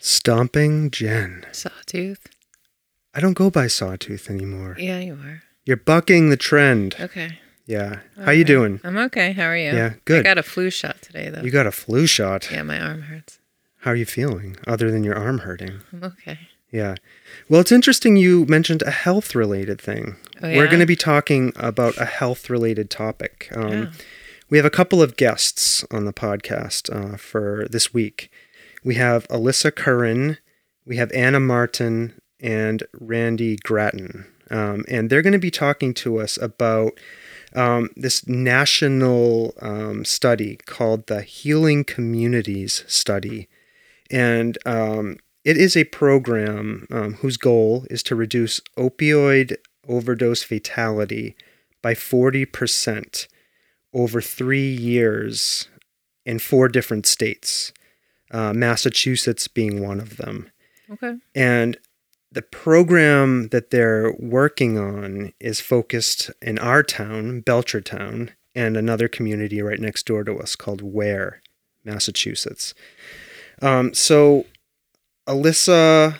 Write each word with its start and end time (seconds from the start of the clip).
Stomping 0.00 0.90
Jen. 0.90 1.44
Sawtooth. 1.52 2.26
I 3.14 3.20
don't 3.20 3.34
go 3.34 3.50
by 3.50 3.66
Sawtooth 3.66 4.28
anymore. 4.28 4.76
Yeah, 4.78 4.98
you 4.98 5.14
are. 5.14 5.42
You're 5.64 5.76
bucking 5.76 6.30
the 6.30 6.36
trend. 6.36 6.96
Okay. 7.00 7.38
Yeah. 7.66 8.00
How 8.22 8.32
you 8.32 8.44
doing? 8.44 8.80
I'm 8.84 8.96
okay. 8.98 9.32
How 9.32 9.44
are 9.44 9.56
you? 9.56 9.72
Yeah, 9.72 9.94
good. 10.04 10.20
I 10.20 10.22
got 10.22 10.38
a 10.38 10.42
flu 10.42 10.70
shot 10.70 11.00
today, 11.00 11.30
though. 11.30 11.42
You 11.42 11.50
got 11.50 11.66
a 11.66 11.72
flu 11.72 12.06
shot. 12.06 12.50
yeah, 12.50 12.62
my 12.62 12.80
arm 12.80 13.02
hurts. 13.02 13.38
How 13.80 13.92
are 13.92 13.96
you 13.96 14.06
feeling 14.06 14.56
other 14.66 14.90
than 14.90 15.04
your 15.04 15.16
arm 15.16 15.38
hurting? 15.40 15.80
I'm 15.92 16.04
okay. 16.04 16.38
Yeah. 16.74 16.96
Well, 17.48 17.60
it's 17.60 17.70
interesting 17.70 18.16
you 18.16 18.46
mentioned 18.46 18.82
a 18.82 18.90
health 18.90 19.36
related 19.36 19.80
thing. 19.80 20.16
Oh, 20.42 20.48
We're 20.48 20.66
going 20.66 20.80
to 20.80 20.86
be 20.86 20.96
talking 20.96 21.52
about 21.54 21.96
a 21.98 22.04
health 22.04 22.50
related 22.50 22.90
topic. 22.90 23.48
Um, 23.54 23.72
Yeah. 23.72 23.90
We 24.50 24.58
have 24.58 24.66
a 24.66 24.70
couple 24.70 25.00
of 25.00 25.16
guests 25.16 25.84
on 25.90 26.04
the 26.04 26.12
podcast 26.12 26.92
uh, 26.94 27.16
for 27.16 27.66
this 27.70 27.94
week. 27.94 28.28
We 28.84 28.96
have 28.96 29.26
Alyssa 29.28 29.74
Curran, 29.74 30.38
we 30.84 30.96
have 30.96 31.10
Anna 31.12 31.40
Martin, 31.40 32.20
and 32.40 32.82
Randy 32.92 33.56
Gratton. 33.56 34.26
Um, 34.50 34.84
and 34.88 35.08
they're 35.08 35.22
going 35.22 35.32
to 35.32 35.38
be 35.38 35.50
talking 35.50 35.94
to 35.94 36.20
us 36.20 36.36
about 36.36 36.92
um, 37.54 37.88
this 37.96 38.26
national 38.28 39.54
um, 39.62 40.04
study 40.04 40.58
called 40.66 41.06
the 41.06 41.22
Healing 41.22 41.84
Communities 41.84 42.84
Study. 42.86 43.48
And 44.10 44.58
um, 44.66 45.16
it 45.44 45.56
is 45.56 45.76
a 45.76 45.84
program 45.84 46.86
um, 46.90 47.14
whose 47.14 47.36
goal 47.36 47.86
is 47.90 48.02
to 48.04 48.14
reduce 48.14 48.60
opioid 48.76 49.56
overdose 49.86 50.42
fatality 50.42 51.36
by 51.82 51.94
40% 51.94 53.28
over 53.92 54.20
three 54.20 54.72
years 54.74 55.68
in 56.24 56.38
four 56.38 56.68
different 56.68 57.06
states, 57.06 57.72
uh, 58.30 58.52
Massachusetts 58.54 59.46
being 59.46 59.82
one 59.82 60.00
of 60.00 60.16
them. 60.16 60.50
Okay. 60.90 61.16
And 61.34 61.76
the 62.32 62.42
program 62.42 63.48
that 63.48 63.70
they're 63.70 64.12
working 64.18 64.78
on 64.78 65.32
is 65.38 65.60
focused 65.60 66.30
in 66.42 66.58
our 66.58 66.82
town, 66.82 67.42
Belchertown, 67.42 68.30
and 68.54 68.76
another 68.76 69.08
community 69.08 69.60
right 69.62 69.78
next 69.78 70.06
door 70.06 70.24
to 70.24 70.36
us 70.38 70.56
called 70.56 70.80
Ware, 70.80 71.42
Massachusetts. 71.84 72.74
Um, 73.62 73.94
so 73.94 74.46
Alyssa, 75.26 76.18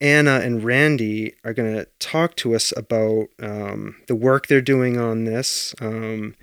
Anna, 0.00 0.40
and 0.40 0.64
Randy 0.64 1.34
are 1.44 1.54
going 1.54 1.74
to 1.74 1.86
talk 1.98 2.34
to 2.36 2.54
us 2.54 2.72
about 2.76 3.26
um, 3.40 3.96
the 4.08 4.14
work 4.14 4.46
they're 4.46 4.60
doing 4.60 4.98
on 4.98 5.24
this. 5.24 5.74
Um, 5.80 6.34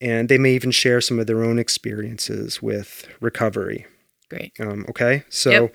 and 0.00 0.28
they 0.28 0.38
may 0.38 0.54
even 0.54 0.70
share 0.70 1.00
some 1.00 1.18
of 1.18 1.26
their 1.26 1.44
own 1.44 1.58
experiences 1.58 2.62
with 2.62 3.06
recovery. 3.20 3.86
Great. 4.30 4.52
Um, 4.58 4.86
okay, 4.88 5.24
so 5.28 5.50
Yep. 5.50 5.74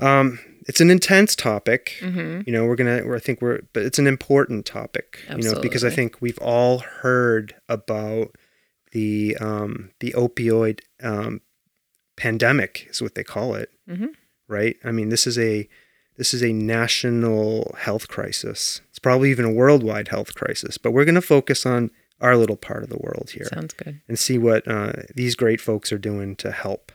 um, 0.00 0.38
it's 0.66 0.80
an 0.82 0.90
intense 0.90 1.34
topic. 1.34 1.94
Mm-hmm. 2.00 2.42
You 2.46 2.52
know, 2.52 2.66
we're 2.66 2.76
gonna. 2.76 3.10
I 3.14 3.18
think 3.20 3.40
we're, 3.40 3.60
but 3.72 3.84
it's 3.84 3.98
an 3.98 4.06
important 4.06 4.66
topic. 4.66 5.20
You 5.30 5.38
know, 5.38 5.60
because 5.62 5.82
I 5.84 5.88
think 5.90 6.20
we've 6.20 6.38
all 6.38 6.80
heard 6.80 7.54
about 7.70 8.34
the 8.92 9.36
um, 9.40 9.92
the 10.00 10.12
opioid 10.12 10.80
um, 11.02 11.40
pandemic 12.16 12.86
is 12.90 13.00
what 13.00 13.14
they 13.14 13.24
call 13.24 13.54
it, 13.54 13.70
Mhm. 13.88 14.08
Right? 14.48 14.76
I 14.84 14.90
mean, 14.90 15.08
this 15.10 15.26
is 15.26 15.38
a 15.38 15.68
this 16.16 16.34
is 16.34 16.42
a 16.42 16.52
national 16.52 17.74
health 17.78 18.08
crisis. 18.08 18.80
It's 18.90 18.98
probably 18.98 19.30
even 19.30 19.44
a 19.44 19.52
worldwide 19.52 20.08
health 20.08 20.34
crisis. 20.34 20.76
But 20.78 20.90
we're 20.90 21.04
gonna 21.04 21.20
focus 21.20 21.64
on 21.64 21.90
our 22.20 22.36
little 22.36 22.56
part 22.56 22.82
of 22.82 22.88
the 22.88 22.98
world 22.98 23.30
here 23.32 23.44
Sounds 23.44 23.74
good. 23.74 24.00
and 24.08 24.18
see 24.18 24.38
what 24.38 24.66
uh, 24.66 24.92
these 25.14 25.36
great 25.36 25.60
folks 25.60 25.92
are 25.92 25.98
doing 25.98 26.34
to 26.36 26.50
help. 26.50 26.90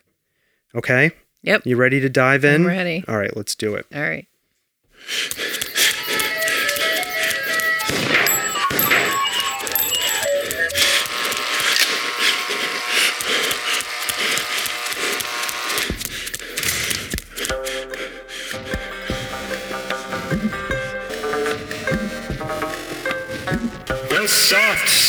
Okay. 0.76 1.12
Yep. 1.44 1.66
You 1.66 1.78
ready 1.78 2.00
to 2.02 2.10
dive 2.10 2.44
in? 2.44 2.62
I'm 2.62 2.68
ready. 2.68 3.04
All 3.08 3.18
right, 3.18 3.36
let's 3.36 3.56
do 3.56 3.76
it. 3.76 3.86
All 3.94 4.02
right. 4.02 4.28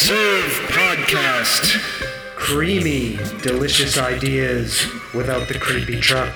Serve 0.05 0.51
Podcast. 0.69 1.79
Creamy, 2.37 3.17
delicious 3.43 3.97
ideas 3.97 4.87
without 5.15 5.49
the 5.49 5.59
creepy 5.59 5.99
truck. 5.99 6.35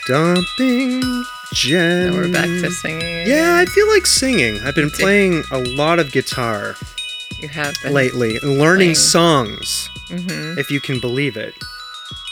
Stomping 0.00 1.02
Jen. 1.52 2.10
Now 2.10 2.16
we're 2.16 2.32
back 2.32 2.46
to 2.46 2.70
singing. 2.70 3.26
Yeah, 3.26 3.56
I 3.58 3.64
feel 3.66 3.88
like 3.88 4.06
singing. 4.06 4.58
I've 4.64 4.74
been 4.74 4.90
playing 4.90 5.42
a 5.50 5.58
lot 5.58 5.98
of 5.98 6.12
guitar 6.12 6.74
You 7.40 7.48
have 7.48 7.74
been. 7.82 7.92
lately, 7.92 8.36
and 8.42 8.58
learning 8.58 8.88
Playing. 8.88 8.94
songs. 8.94 9.90
Mm-hmm. 10.08 10.58
if 10.58 10.70
you 10.72 10.80
can 10.80 10.98
believe 10.98 11.36
it. 11.36 11.54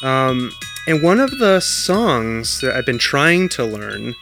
Um, 0.02 0.50
and 0.88 1.00
one 1.00 1.20
of 1.20 1.38
the 1.38 1.60
songs 1.60 2.60
that 2.60 2.74
I've 2.74 2.86
been 2.86 2.98
trying 2.98 3.48
to 3.50 3.64
learn 3.64 4.16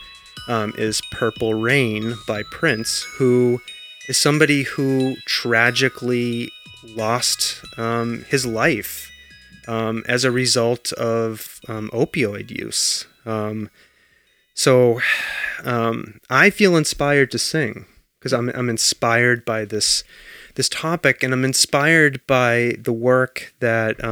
um, 0.49 0.73
is 0.77 1.01
Purple 1.11 1.55
Rain 1.55 2.15
by 2.27 2.43
Prince, 2.45 3.03
who 3.19 3.61
is 4.09 4.17
somebody 4.17 4.63
who 4.63 5.17
tragically 5.27 6.51
lost 6.85 7.65
um, 7.77 8.25
his 8.29 8.47
life 8.47 9.11
um, 9.67 10.05
as 10.09 10.25
a 10.25 10.31
result 10.31 10.93
of 10.93 11.61
um, 11.69 11.91
opioid 11.93 12.51
use. 12.51 13.07
Um, 13.25 13.71
so 14.55 15.01
um, 15.65 16.21
I 16.31 16.51
feel 16.51 16.77
inspired 16.77 17.31
to 17.33 17.39
sing 17.39 17.87
because 18.19 18.33
I'm, 18.33 18.49
I'm 18.51 18.71
inspired 18.71 19.45
by 19.45 19.65
this 19.65 20.05
this 20.55 20.69
topic, 20.71 21.23
and 21.23 21.35
I'm 21.35 21.45
inspired 21.45 22.27
by 22.27 22.77
the 22.79 22.93
work 22.93 23.53
that 23.61 24.03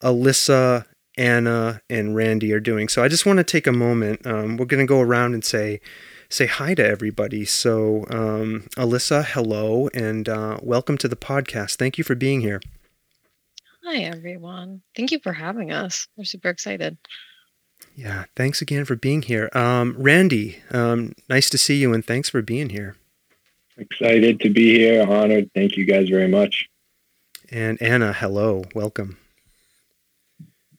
Alyssa, 0.00 0.84
Anna, 1.16 1.80
and 1.88 2.14
Randy 2.14 2.52
are 2.52 2.60
doing. 2.60 2.88
So 2.88 3.02
I 3.02 3.08
just 3.08 3.26
want 3.26 3.38
to 3.38 3.44
take 3.44 3.66
a 3.66 3.72
moment. 3.72 4.26
Um, 4.26 4.56
we're 4.56 4.66
going 4.66 4.84
to 4.84 4.88
go 4.88 5.00
around 5.00 5.34
and 5.34 5.44
say 5.44 5.80
say 6.28 6.46
hi 6.46 6.74
to 6.74 6.84
everybody. 6.84 7.44
So 7.44 8.04
um, 8.10 8.68
Alyssa, 8.76 9.24
hello, 9.24 9.88
and 9.94 10.28
uh, 10.28 10.58
welcome 10.62 10.98
to 10.98 11.08
the 11.08 11.16
podcast. 11.16 11.76
Thank 11.76 11.98
you 11.98 12.04
for 12.04 12.14
being 12.14 12.40
here. 12.40 12.60
Hi, 13.84 13.98
everyone. 13.98 14.82
Thank 14.96 15.12
you 15.12 15.20
for 15.20 15.32
having 15.32 15.70
us. 15.70 16.08
We're 16.16 16.24
super 16.24 16.48
excited. 16.48 16.98
Yeah, 17.94 18.24
thanks 18.34 18.60
again 18.60 18.84
for 18.84 18.96
being 18.96 19.22
here. 19.22 19.48
Um, 19.52 19.94
Randy, 19.98 20.60
um, 20.70 21.12
nice 21.28 21.48
to 21.50 21.58
see 21.58 21.76
you, 21.76 21.94
and 21.94 22.04
thanks 22.04 22.28
for 22.28 22.42
being 22.42 22.70
here. 22.70 22.96
Excited 23.78 24.40
to 24.40 24.50
be 24.50 24.78
here. 24.78 25.06
Honored. 25.06 25.50
Thank 25.54 25.76
you 25.76 25.86
guys 25.86 26.08
very 26.08 26.28
much. 26.28 26.68
And 27.50 27.80
Anna, 27.80 28.12
hello, 28.12 28.64
welcome. 28.74 29.18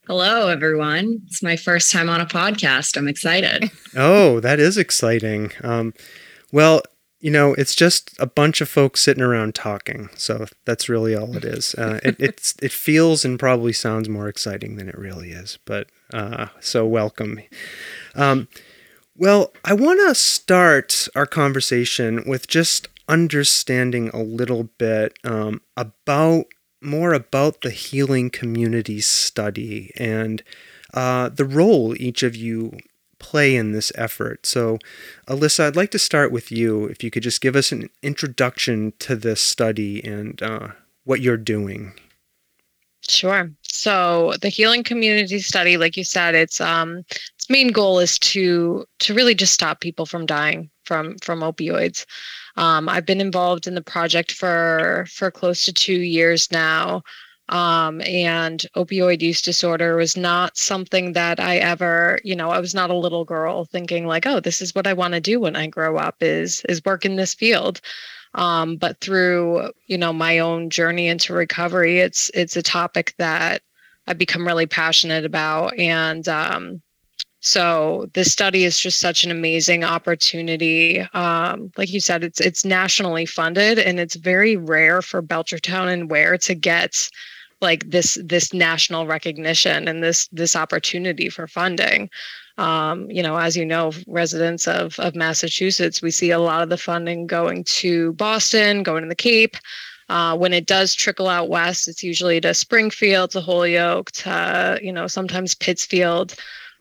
Hello, 0.07 0.47
everyone. 0.47 1.21
It's 1.25 1.43
my 1.43 1.57
first 1.57 1.91
time 1.91 2.09
on 2.09 2.21
a 2.21 2.25
podcast. 2.25 2.95
I'm 2.95 3.09
excited. 3.09 3.69
Oh, 3.99 4.39
that 4.41 4.59
is 4.59 4.77
exciting. 4.77 5.51
Um, 5.63 5.93
well, 6.51 6.83
you 7.19 7.31
know, 7.31 7.55
it's 7.55 7.73
just 7.73 8.15
a 8.19 8.27
bunch 8.27 8.61
of 8.61 8.69
folks 8.69 9.01
sitting 9.01 9.23
around 9.23 9.55
talking. 9.55 10.09
So 10.15 10.45
that's 10.65 10.87
really 10.87 11.15
all 11.15 11.35
it 11.35 11.43
is. 11.43 11.73
Uh, 11.75 11.99
it, 12.03 12.15
it's 12.19 12.55
it 12.61 12.71
feels 12.71 13.25
and 13.25 13.39
probably 13.39 13.73
sounds 13.73 14.07
more 14.07 14.29
exciting 14.29 14.75
than 14.77 14.87
it 14.87 14.97
really 14.97 15.31
is. 15.31 15.57
But 15.65 15.89
uh, 16.13 16.47
so 16.61 16.85
welcome. 16.85 17.41
Um, 18.13 18.47
well, 19.15 19.51
I 19.65 19.73
want 19.73 19.99
to 20.07 20.15
start 20.15 21.07
our 21.15 21.25
conversation 21.25 22.23
with 22.27 22.47
just 22.47 22.87
understanding 23.09 24.09
a 24.09 24.21
little 24.21 24.65
bit 24.77 25.17
um, 25.23 25.61
about 25.75 26.45
more 26.87 27.13
about 27.13 27.61
the 27.61 27.69
healing 27.69 28.29
community 28.29 29.01
study 29.01 29.91
and 29.97 30.41
uh, 30.93 31.29
the 31.29 31.45
role 31.45 31.95
each 32.01 32.23
of 32.23 32.35
you 32.35 32.77
play 33.19 33.55
in 33.55 33.71
this 33.71 33.91
effort. 33.95 34.45
So, 34.45 34.79
Alyssa, 35.27 35.65
I'd 35.65 35.75
like 35.75 35.91
to 35.91 35.99
start 35.99 36.31
with 36.31 36.51
you. 36.51 36.85
If 36.85 37.03
you 37.03 37.11
could 37.11 37.23
just 37.23 37.41
give 37.41 37.55
us 37.55 37.71
an 37.71 37.89
introduction 38.01 38.93
to 38.99 39.15
this 39.15 39.41
study 39.41 40.03
and 40.03 40.41
uh, 40.41 40.69
what 41.03 41.21
you're 41.21 41.37
doing. 41.37 41.93
Sure. 43.07 43.49
So 43.63 44.33
the 44.41 44.49
healing 44.49 44.83
community 44.83 45.39
study, 45.39 45.77
like 45.77 45.95
you 45.95 46.03
said, 46.03 46.35
its 46.35 46.59
um 46.59 47.05
its 47.35 47.49
main 47.49 47.69
goal 47.69 47.99
is 47.99 48.19
to 48.19 48.85
to 48.99 49.13
really 49.13 49.35
just 49.35 49.53
stop 49.53 49.79
people 49.79 50.05
from 50.05 50.25
dying 50.25 50.69
from 50.83 51.17
from 51.19 51.39
opioids. 51.39 52.05
Um, 52.57 52.89
I've 52.89 53.05
been 53.05 53.21
involved 53.21 53.67
in 53.67 53.75
the 53.75 53.81
project 53.81 54.31
for 54.33 55.05
for 55.09 55.31
close 55.31 55.65
to 55.65 55.73
two 55.73 56.01
years 56.01 56.51
now. 56.51 57.03
Um, 57.49 58.01
and 58.01 58.65
opioid 58.75 59.21
use 59.21 59.41
disorder 59.41 59.95
was 59.95 60.17
not 60.17 60.57
something 60.57 61.13
that 61.13 61.39
I 61.39 61.57
ever, 61.57 62.19
you 62.25 62.35
know, 62.35 62.49
I 62.49 62.59
was 62.59 62.75
not 62.75 62.89
a 62.89 62.95
little 62.95 63.23
girl 63.23 63.63
thinking 63.63 64.05
like, 64.05 64.25
oh, 64.25 64.41
this 64.41 64.61
is 64.61 64.75
what 64.75 64.85
I 64.85 64.91
want 64.93 65.13
to 65.13 65.21
do 65.21 65.39
when 65.39 65.55
I 65.55 65.67
grow 65.67 65.97
up 65.97 66.17
is 66.21 66.61
is 66.67 66.83
work 66.83 67.05
in 67.05 67.15
this 67.15 67.33
field. 67.33 67.79
Um, 68.33 68.75
but 68.77 68.99
through, 69.01 69.71
you 69.87 69.97
know, 69.97 70.11
my 70.13 70.39
own 70.39 70.69
journey 70.69 71.07
into 71.07 71.33
recovery, 71.33 71.99
it's 71.99 72.29
it's 72.33 72.57
a 72.57 72.61
topic 72.61 73.13
that 73.17 73.61
I've 74.07 74.17
become 74.17 74.45
really 74.45 74.65
passionate 74.67 75.25
about. 75.25 75.77
And 75.79 76.27
um, 76.27 76.81
so 77.39 78.09
this 78.13 78.31
study 78.31 78.63
is 78.63 78.79
just 78.79 78.99
such 78.99 79.23
an 79.23 79.31
amazing 79.31 79.83
opportunity. 79.83 81.01
Um, 81.13 81.71
like 81.77 81.93
you 81.93 81.99
said, 81.99 82.23
it's 82.23 82.39
it's 82.41 82.65
nationally 82.65 83.25
funded 83.25 83.77
and 83.77 83.99
it's 83.99 84.15
very 84.15 84.55
rare 84.55 85.01
for 85.01 85.21
Belchertown 85.21 85.91
and 85.91 86.09
Ware 86.09 86.37
to 86.39 86.55
get 86.55 87.09
like 87.61 87.89
this 87.89 88.17
this 88.23 88.53
national 88.53 89.05
recognition 89.05 89.87
and 89.87 90.03
this 90.03 90.27
this 90.31 90.55
opportunity 90.55 91.29
for 91.29 91.47
funding. 91.47 92.09
Um, 92.57 93.09
you 93.11 93.21
know, 93.21 93.37
as 93.37 93.55
you 93.55 93.65
know, 93.65 93.91
residents 94.07 94.67
of 94.67 94.99
of 94.99 95.15
Massachusetts, 95.15 96.01
we 96.01 96.11
see 96.11 96.31
a 96.31 96.39
lot 96.39 96.63
of 96.63 96.69
the 96.69 96.77
funding 96.77 97.27
going 97.27 97.63
to 97.65 98.13
Boston, 98.13 98.83
going 98.83 99.03
to 99.03 99.09
the 99.09 99.15
Cape. 99.15 99.57
Uh, 100.09 100.35
when 100.37 100.53
it 100.53 100.65
does 100.65 100.95
trickle 100.95 101.27
out 101.27 101.49
west, 101.49 101.87
it's 101.87 102.01
usually 102.01 102.39
to 102.39 102.53
Springfield, 102.53 103.29
to 103.31 103.41
Holyoke, 103.41 104.11
to 104.11 104.79
you 104.81 104.91
know 104.91 105.05
sometimes 105.05 105.53
Pittsfield. 105.53 106.35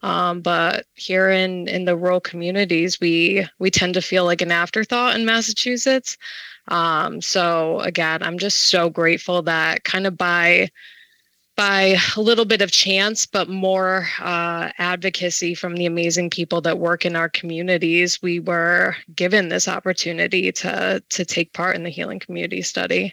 Um, 0.06 0.40
but 0.40 0.86
here 0.94 1.28
in 1.30 1.66
in 1.66 1.84
the 1.84 1.96
rural 1.96 2.20
communities, 2.20 3.00
we 3.00 3.44
we 3.58 3.70
tend 3.72 3.94
to 3.94 4.00
feel 4.00 4.24
like 4.24 4.40
an 4.40 4.52
afterthought 4.52 5.16
in 5.16 5.24
Massachusetts. 5.24 6.16
Um, 6.68 7.20
so 7.20 7.80
again, 7.80 8.22
I'm 8.22 8.38
just 8.38 8.70
so 8.70 8.88
grateful 8.88 9.42
that 9.42 9.82
kind 9.82 10.06
of 10.06 10.16
by 10.16 10.68
by 11.56 11.96
a 12.16 12.20
little 12.20 12.44
bit 12.44 12.62
of 12.62 12.70
chance, 12.70 13.26
but 13.26 13.48
more 13.48 14.06
uh, 14.20 14.70
advocacy 14.78 15.54
from 15.56 15.74
the 15.74 15.86
amazing 15.86 16.30
people 16.30 16.60
that 16.60 16.78
work 16.78 17.04
in 17.04 17.16
our 17.16 17.30
communities, 17.30 18.22
we 18.22 18.38
were 18.38 18.94
given 19.16 19.48
this 19.48 19.66
opportunity 19.66 20.52
to 20.52 21.02
to 21.08 21.24
take 21.24 21.52
part 21.52 21.74
in 21.74 21.82
the 21.82 21.90
healing 21.90 22.20
community 22.20 22.62
study. 22.62 23.12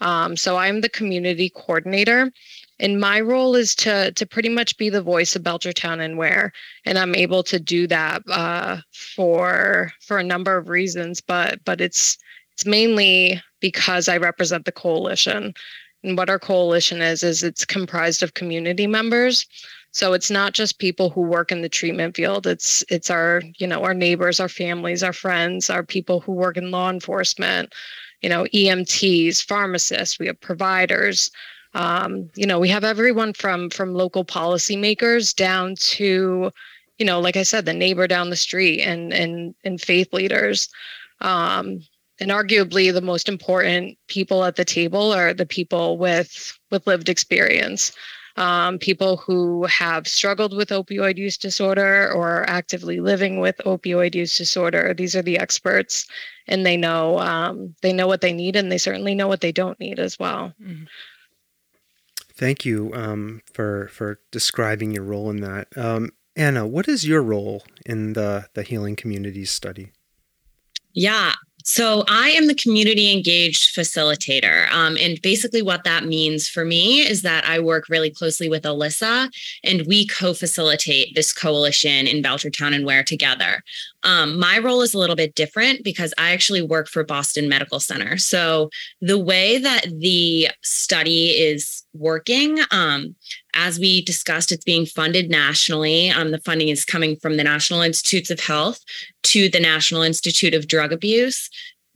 Um, 0.00 0.36
so 0.36 0.56
I'm 0.56 0.80
the 0.80 0.88
community 0.88 1.50
coordinator, 1.50 2.32
and 2.80 2.98
my 2.98 3.20
role 3.20 3.54
is 3.54 3.74
to 3.76 4.12
to 4.12 4.26
pretty 4.26 4.48
much 4.48 4.76
be 4.76 4.88
the 4.88 5.02
voice 5.02 5.36
of 5.36 5.42
Belchertown 5.42 6.00
and 6.00 6.18
Ware, 6.18 6.52
and 6.84 6.98
I'm 6.98 7.14
able 7.14 7.42
to 7.44 7.60
do 7.60 7.86
that 7.86 8.22
uh, 8.28 8.78
for 8.92 9.92
for 10.00 10.18
a 10.18 10.24
number 10.24 10.56
of 10.56 10.68
reasons, 10.68 11.20
but 11.20 11.64
but 11.64 11.80
it's 11.80 12.18
it's 12.52 12.66
mainly 12.66 13.40
because 13.60 14.08
I 14.08 14.16
represent 14.16 14.64
the 14.64 14.72
coalition. 14.72 15.54
And 16.02 16.16
what 16.16 16.30
our 16.30 16.38
coalition 16.38 17.02
is, 17.02 17.22
is 17.22 17.42
it's 17.42 17.64
comprised 17.64 18.22
of 18.22 18.34
community 18.34 18.86
members. 18.86 19.46
So 19.92 20.12
it's 20.12 20.30
not 20.30 20.54
just 20.54 20.78
people 20.78 21.10
who 21.10 21.20
work 21.20 21.50
in 21.52 21.62
the 21.62 21.68
treatment 21.68 22.16
field. 22.16 22.46
It's 22.46 22.84
it's 22.88 23.10
our, 23.10 23.42
you 23.58 23.66
know, 23.66 23.82
our 23.82 23.94
neighbors, 23.94 24.40
our 24.40 24.48
families, 24.48 25.02
our 25.02 25.12
friends, 25.12 25.68
our 25.68 25.82
people 25.82 26.20
who 26.20 26.32
work 26.32 26.56
in 26.56 26.70
law 26.70 26.90
enforcement, 26.90 27.74
you 28.22 28.28
know, 28.28 28.44
EMTs, 28.54 29.44
pharmacists, 29.44 30.18
we 30.18 30.26
have 30.26 30.40
providers. 30.40 31.30
Um, 31.74 32.30
you 32.34 32.46
know, 32.46 32.58
we 32.58 32.68
have 32.68 32.84
everyone 32.84 33.32
from 33.32 33.70
from 33.70 33.94
local 33.94 34.24
policymakers 34.24 35.34
down 35.34 35.76
to, 35.76 36.50
you 36.98 37.06
know, 37.06 37.20
like 37.20 37.36
I 37.36 37.44
said, 37.44 37.64
the 37.64 37.72
neighbor 37.72 38.06
down 38.06 38.30
the 38.30 38.36
street 38.36 38.80
and 38.82 39.12
and 39.12 39.54
and 39.64 39.80
faith 39.80 40.12
leaders. 40.12 40.68
Um, 41.20 41.80
and 42.20 42.30
arguably 42.30 42.92
the 42.92 43.00
most 43.00 43.28
important 43.28 43.96
people 44.06 44.44
at 44.44 44.56
the 44.56 44.64
table 44.64 45.12
are 45.12 45.32
the 45.32 45.46
people 45.46 45.96
with 45.98 46.58
with 46.70 46.86
lived 46.86 47.08
experience 47.08 47.92
um, 48.36 48.78
people 48.78 49.16
who 49.16 49.64
have 49.64 50.06
struggled 50.06 50.56
with 50.56 50.68
opioid 50.68 51.18
use 51.18 51.36
disorder 51.36 52.10
or 52.12 52.28
are 52.28 52.48
actively 52.48 53.00
living 53.00 53.40
with 53.40 53.56
opioid 53.66 54.14
use 54.14 54.36
disorder 54.36 54.94
these 54.94 55.16
are 55.16 55.22
the 55.22 55.38
experts 55.38 56.06
and 56.46 56.64
they 56.64 56.76
know 56.76 57.18
um, 57.18 57.74
they 57.82 57.92
know 57.92 58.06
what 58.06 58.20
they 58.20 58.32
need 58.32 58.54
and 58.54 58.70
they 58.70 58.78
certainly 58.78 59.14
know 59.14 59.28
what 59.28 59.40
they 59.40 59.52
don't 59.52 59.80
need 59.80 59.98
as 59.98 60.18
well 60.18 60.52
mm-hmm. 60.62 60.84
Thank 62.40 62.64
you 62.64 62.90
um, 62.94 63.42
for 63.52 63.88
for 63.88 64.18
describing 64.32 64.90
your 64.90 65.04
role 65.04 65.30
in 65.30 65.40
that 65.40 65.68
um, 65.76 66.10
anna 66.34 66.66
what 66.66 66.88
is 66.88 67.06
your 67.06 67.22
role 67.22 67.62
in 67.86 68.14
the 68.14 68.46
the 68.54 68.62
healing 68.62 68.96
communities 68.96 69.50
study 69.50 69.92
yeah, 70.92 71.32
so 71.64 72.04
I 72.08 72.30
am 72.30 72.46
the 72.46 72.54
community 72.54 73.12
engaged 73.12 73.76
facilitator. 73.76 74.70
Um, 74.72 74.96
and 74.98 75.20
basically, 75.22 75.62
what 75.62 75.84
that 75.84 76.04
means 76.04 76.48
for 76.48 76.64
me 76.64 77.00
is 77.00 77.22
that 77.22 77.44
I 77.44 77.60
work 77.60 77.88
really 77.88 78.10
closely 78.10 78.48
with 78.48 78.62
Alyssa 78.64 79.30
and 79.62 79.86
we 79.86 80.06
co 80.06 80.34
facilitate 80.34 81.14
this 81.14 81.32
coalition 81.32 82.06
in 82.06 82.22
Belchertown 82.22 82.74
and 82.74 82.84
Ware 82.84 83.04
together. 83.04 83.62
Um, 84.02 84.38
my 84.38 84.58
role 84.58 84.82
is 84.82 84.94
a 84.94 84.98
little 84.98 85.16
bit 85.16 85.34
different 85.34 85.84
because 85.84 86.14
I 86.18 86.32
actually 86.32 86.62
work 86.62 86.88
for 86.88 87.04
Boston 87.04 87.48
Medical 87.48 87.80
Center. 87.80 88.16
So 88.16 88.70
the 89.00 89.18
way 89.18 89.58
that 89.58 89.86
the 89.98 90.48
study 90.62 91.30
is 91.30 91.84
working, 91.92 92.60
um, 92.70 93.14
as 93.54 93.78
we 93.78 94.02
discussed, 94.02 94.52
it's 94.52 94.64
being 94.64 94.86
funded 94.86 95.28
nationally. 95.28 96.10
Um, 96.10 96.30
the 96.30 96.40
funding 96.40 96.68
is 96.68 96.84
coming 96.84 97.16
from 97.16 97.36
the 97.36 97.44
National 97.44 97.82
Institutes 97.82 98.30
of 98.30 98.40
Health 98.40 98.80
to 99.24 99.48
the 99.48 99.60
National 99.60 100.02
Institute 100.02 100.54
of 100.54 100.68
Drug 100.68 100.92
Abuse 100.92 101.50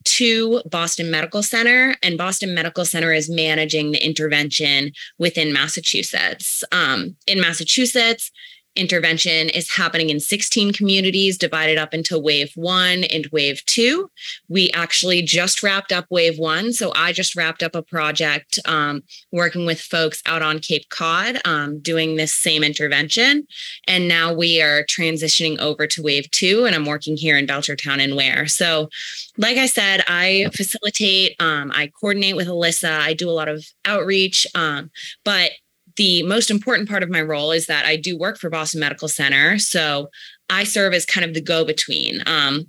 to 0.05 0.63
Boston 0.71 1.11
Medical 1.11 1.43
Center, 1.43 1.97
and 2.03 2.19
Boston 2.19 2.55
Medical 2.55 2.85
Center 2.85 3.13
is 3.13 3.31
managing 3.31 3.91
the 3.91 4.05
intervention 4.05 4.93
within 5.19 5.53
Massachusetts. 5.53 6.63
Um, 6.73 7.17
in 7.27 7.41
Massachusetts, 7.41 8.31
intervention 8.77 9.49
is 9.51 9.71
happening 9.71 10.11
in 10.11 10.21
16 10.21 10.73
communities 10.73 11.39
divided 11.39 11.79
up 11.79 11.95
into 11.95 12.19
wave 12.19 12.53
one 12.55 13.05
and 13.05 13.27
wave 13.33 13.65
two. 13.67 14.11
We 14.49 14.71
actually 14.73 15.23
just 15.23 15.63
wrapped 15.63 15.93
up 15.93 16.07
wave 16.11 16.39
one. 16.39 16.73
So 16.73 16.93
I 16.95 17.13
just 17.13 17.37
wrapped 17.37 17.63
up 17.63 17.75
a 17.75 17.83
project 17.83 18.59
um, 18.67 19.03
working 19.33 19.67
with 19.67 19.81
folks 19.81 20.23
out 20.27 20.43
on 20.43 20.59
Cape 20.59 20.89
Cod 20.89 21.41
um, 21.45 21.81
doing 21.81 22.17
this 22.17 22.35
same 22.35 22.65
intervention. 22.65 23.47
And 23.87 24.09
now 24.09 24.33
we 24.33 24.61
are 24.61 24.85
transitioning 24.85 25.59
over 25.59 25.87
to 25.87 26.03
wave 26.03 26.31
two, 26.31 26.65
and 26.65 26.75
I'm 26.75 26.87
working 26.87 27.17
here 27.17 27.37
in 27.37 27.47
Belchertown 27.47 28.03
and 28.03 28.17
Ware. 28.17 28.47
So, 28.47 28.89
like 29.37 29.57
I 29.57 29.67
said, 29.67 30.05
I 30.07 30.49
facilitate, 30.55 31.37
um, 31.41 31.73
I 31.75 31.91
coordinate 32.01 32.37
with 32.37 32.49
Alyssa, 32.49 32.99
I 33.01 33.15
do 33.15 33.29
a 33.29 33.33
lot 33.33 33.49
of 33.49 33.65
outreach, 33.85 34.47
um, 34.55 34.91
but 35.25 35.51
the 35.97 36.23
most 36.25 36.51
important 36.51 36.89
part 36.89 37.03
of 37.03 37.11
my 37.11 37.23
role 37.23 37.53
is 37.53 37.67
that 37.67 37.87
I 37.87 37.97
do 37.97 38.19
work 38.19 38.39
for 38.39 38.51
Boston 38.51 38.81
Medical 38.81 39.09
Center. 39.09 39.59
So 39.59 40.11
I 40.51 40.65
serve 40.65 40.95
as 40.95 41.07
kind 41.07 41.25
of 41.25 41.35
the 41.35 41.41
go 41.41 41.65
between. 41.65 42.23
Um, 42.27 42.67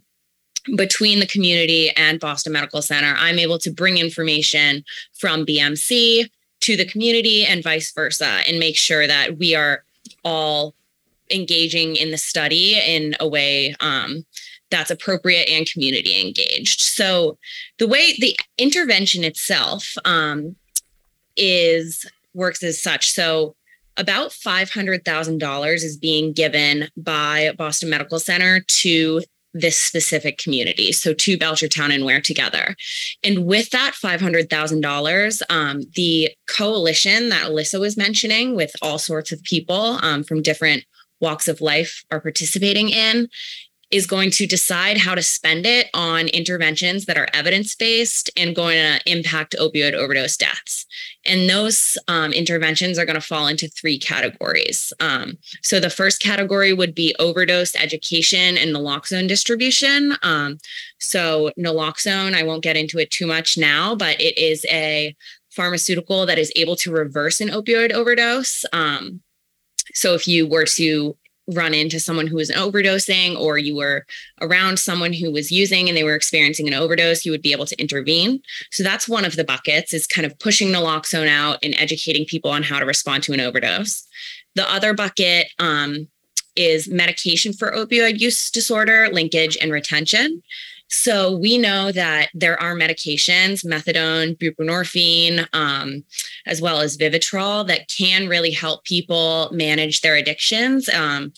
between 0.76 1.20
the 1.20 1.28
community 1.28 1.92
and 1.92 2.20
Boston 2.20 2.54
Medical 2.54 2.82
Center, 2.82 3.16
I'm 3.18 3.38
able 3.38 3.60
to 3.60 3.72
bring 3.72 3.98
information 3.98 4.84
from 5.14 5.46
BMC 5.46 6.30
to 6.62 6.76
the 6.76 6.86
community 6.86 7.46
and 7.46 7.64
vice 7.64 7.92
versa 7.92 8.42
and 8.48 8.58
make 8.58 8.76
sure 8.76 9.06
that 9.06 9.38
we 9.38 9.54
are 9.54 9.84
all 10.24 10.74
engaging 11.32 11.96
in 11.96 12.12
the 12.12 12.18
study 12.18 12.80
in 12.80 13.16
a 13.20 13.28
way 13.28 13.76
um, 13.80 14.26
that's 14.72 14.90
appropriate 14.90 15.48
and 15.50 15.70
community 15.70 16.20
engaged. 16.20 16.82
So, 16.82 17.38
the 17.78 17.88
way 17.88 18.16
the 18.18 18.36
intervention 18.58 19.24
itself 19.24 19.96
um, 20.06 20.56
is 21.38 22.06
works 22.36 22.64
as 22.64 22.82
such. 22.82 23.12
So 23.12 23.56
about 23.98 24.32
$500,000 24.32 25.74
is 25.76 25.98
being 25.98 26.34
given 26.34 26.90
by 26.98 27.54
Boston 27.58 27.90
Medical 27.90 28.20
Center 28.20 28.60
to 28.60 29.22
this 29.54 29.78
specific 29.78 30.38
community. 30.38 30.92
So 30.92 31.14
to 31.14 31.38
Belchertown 31.38 31.94
and 31.94 32.04
Ware 32.04 32.20
together. 32.20 32.76
And 33.24 33.46
with 33.46 33.70
that 33.70 33.94
$500,000, 33.94 35.42
um, 35.50 35.84
the 35.96 36.32
coalition 36.48 37.30
that 37.30 37.44
Alyssa 37.44 37.80
was 37.80 37.96
mentioning 37.96 38.56
with 38.56 38.74
all 38.82 39.00
sorts 39.00 39.32
of 39.32 39.42
people 39.44 39.98
um, 40.02 40.24
from 40.24 40.42
different 40.42 40.84
walks 41.22 41.48
of 41.48 41.62
life 41.62 42.04
are 42.12 42.20
participating 42.20 42.90
in 42.90 43.30
is 43.92 44.08
going 44.08 44.32
to 44.32 44.46
decide 44.46 44.98
how 44.98 45.16
to 45.16 45.22
spend 45.22 45.66
it 45.66 45.88
on 45.94 46.28
interventions 46.28 47.06
that 47.06 47.18
are 47.18 47.30
evidence 47.34 47.76
based 47.76 48.30
and 48.36 48.56
going 48.56 48.76
to 48.76 49.00
impact 49.10 49.56
opioid 49.60 49.94
overdose 49.94 50.36
deaths. 50.36 50.86
And 51.26 51.50
those 51.50 51.98
um, 52.08 52.32
interventions 52.34 52.98
are 52.98 53.06
going 53.06 53.20
to 53.20 53.22
fall 53.22 53.48
into 53.48 53.68
three 53.68 53.98
categories. 53.98 54.94
Um, 55.00 55.38
so 55.64 55.80
the 55.80 55.90
first 55.90 56.22
category 56.22 56.74
would 56.74 56.94
be 56.94 57.16
overdose 57.20 57.76
education 57.76 58.58
and 58.58 58.76
naloxone 58.76 59.28
distribution. 59.28 60.16
Um, 60.24 60.58
so 61.00 61.52
naloxone, 61.58 62.36
I 62.36 62.44
won't 62.44 62.64
get 62.64 62.78
into 62.78 63.00
it 63.00 63.12
too 63.12 63.28
much 63.28 63.58
now, 63.58 63.96
but 63.96 64.20
it 64.22 64.38
is 64.38 64.66
a 64.70 65.16
pharmaceutical 65.50 66.26
that 66.26 66.38
is 66.38 66.52
able 66.56 66.76
to 66.76 66.92
reverse 66.92 67.42
an 67.42 67.50
opioid 67.50 67.92
overdose. 67.92 68.66
Um, 68.74 69.22
so 69.94 70.14
if 70.14 70.28
you 70.28 70.48
were 70.48 70.66
to 70.66 71.16
run 71.54 71.74
into 71.74 72.00
someone 72.00 72.28
who 72.28 72.38
was 72.38 72.50
overdosing 72.52 73.40
or 73.40 73.58
you 73.58 73.76
were 73.76 74.06
around 74.42 74.80
someone 74.80 75.14
who 75.14 75.32
was 75.32 75.52
using 75.52 75.88
and 75.88 75.98
they 75.98 76.04
were 76.04 76.16
experiencing 76.16 76.68
an 76.68 76.74
overdose 76.74 77.26
you 77.26 77.32
would 77.32 77.42
be 77.42 77.52
able 77.52 77.66
to 77.66 77.80
intervene. 77.80 78.42
So 78.72 78.84
that's 78.84 79.08
one 79.08 79.26
of 79.26 79.36
the 79.36 79.44
buckets 79.44 79.94
is 79.94 80.08
kind 80.08 80.26
of 80.26 80.38
pushing 80.40 80.70
naloxone 80.70 81.28
out 81.28 81.60
and 81.64 81.76
educating 81.78 82.26
people 82.26 82.52
on 82.52 82.64
how 82.64 82.80
to 82.80 82.86
respond 82.86 83.24
to 83.24 83.34
an 83.34 83.40
overdose. 83.40 84.08
The 84.56 84.70
other 84.72 84.94
bucket 84.94 85.48
um, 85.60 86.08
is 86.56 86.88
medication 86.88 87.54
for 87.54 87.72
opioid 87.72 88.20
use 88.20 88.50
disorder 88.50 89.10
linkage 89.12 89.58
and 89.62 89.72
retention 89.72 90.42
so 90.90 91.36
we 91.38 91.58
know 91.58 91.92
that 91.92 92.30
there 92.34 92.62
are 92.62 92.76
medications, 92.76 93.66
methadone, 93.66 94.38
buprenorphine, 94.38 95.48
um, 95.54 96.04
as 96.46 96.62
well 96.62 96.80
as 96.80 96.98
Vivitrol, 96.98 97.68
that 97.68 97.88
can 97.88 98.28
really 98.28 98.52
help 98.52 98.84
people 98.84 99.50
manage 99.52 100.02
their 100.02 100.16
addictions. 100.16 100.90
Um, 100.90 101.34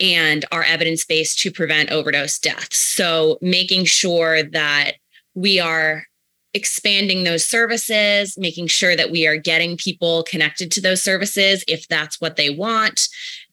and 0.00 0.44
are 0.50 0.64
evidence 0.64 1.04
based 1.04 1.38
to 1.38 1.50
prevent 1.50 1.90
overdose 1.90 2.38
deaths. 2.38 2.76
So, 2.76 3.38
making 3.40 3.84
sure 3.84 4.42
that 4.42 4.94
we 5.34 5.60
are 5.60 6.06
expanding 6.54 7.24
those 7.24 7.44
services, 7.44 8.36
making 8.36 8.66
sure 8.66 8.94
that 8.96 9.10
we 9.10 9.26
are 9.26 9.36
getting 9.36 9.76
people 9.76 10.22
connected 10.24 10.70
to 10.72 10.80
those 10.80 11.02
services 11.02 11.64
if 11.66 11.88
that's 11.88 12.20
what 12.20 12.36
they 12.36 12.50
want, 12.50 13.08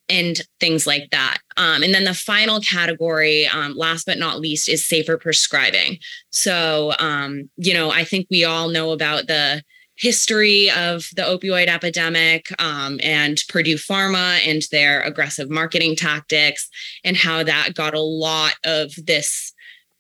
and 0.10 0.42
things 0.60 0.88
like 0.88 1.10
that. 1.12 1.38
Um, 1.58 1.84
and 1.84 1.94
then 1.94 2.04
the 2.04 2.14
final 2.14 2.60
category, 2.60 3.48
um, 3.48 3.76
last 3.76 4.06
but 4.06 4.18
not 4.18 4.40
least, 4.40 4.68
is 4.68 4.84
safer 4.84 5.18
prescribing. 5.18 6.00
So, 6.32 6.94
um, 7.00 7.50
you 7.58 7.74
know, 7.74 7.92
I 7.92 8.04
think 8.04 8.28
we 8.30 8.44
all 8.44 8.70
know 8.70 8.92
about 8.92 9.28
the 9.28 9.62
history 9.96 10.72
of 10.72 11.10
the 11.16 11.22
opioid 11.22 11.68
epidemic 11.68 12.50
um, 12.62 13.00
and 13.04 13.44
Purdue 13.50 13.76
Pharma 13.76 14.40
and 14.48 14.64
their 14.72 15.02
aggressive 15.02 15.50
marketing 15.50 15.96
tactics, 15.96 16.70
and 17.04 17.18
how 17.18 17.44
that 17.44 17.76
got 17.76 17.94
a 17.94 18.00
lot 18.00 18.54
of 18.64 18.94
this 19.06 19.54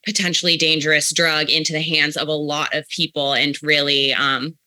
potentially 0.05 0.57
dangerous 0.57 1.13
drug 1.13 1.49
into 1.49 1.73
the 1.73 1.81
hands 1.81 2.15
of 2.15 2.29
a 2.29 2.33
lot 2.33 2.73
of 2.73 2.87
people 2.87 3.33
and 3.33 3.61
really 3.61 4.13
um, 4.13 4.57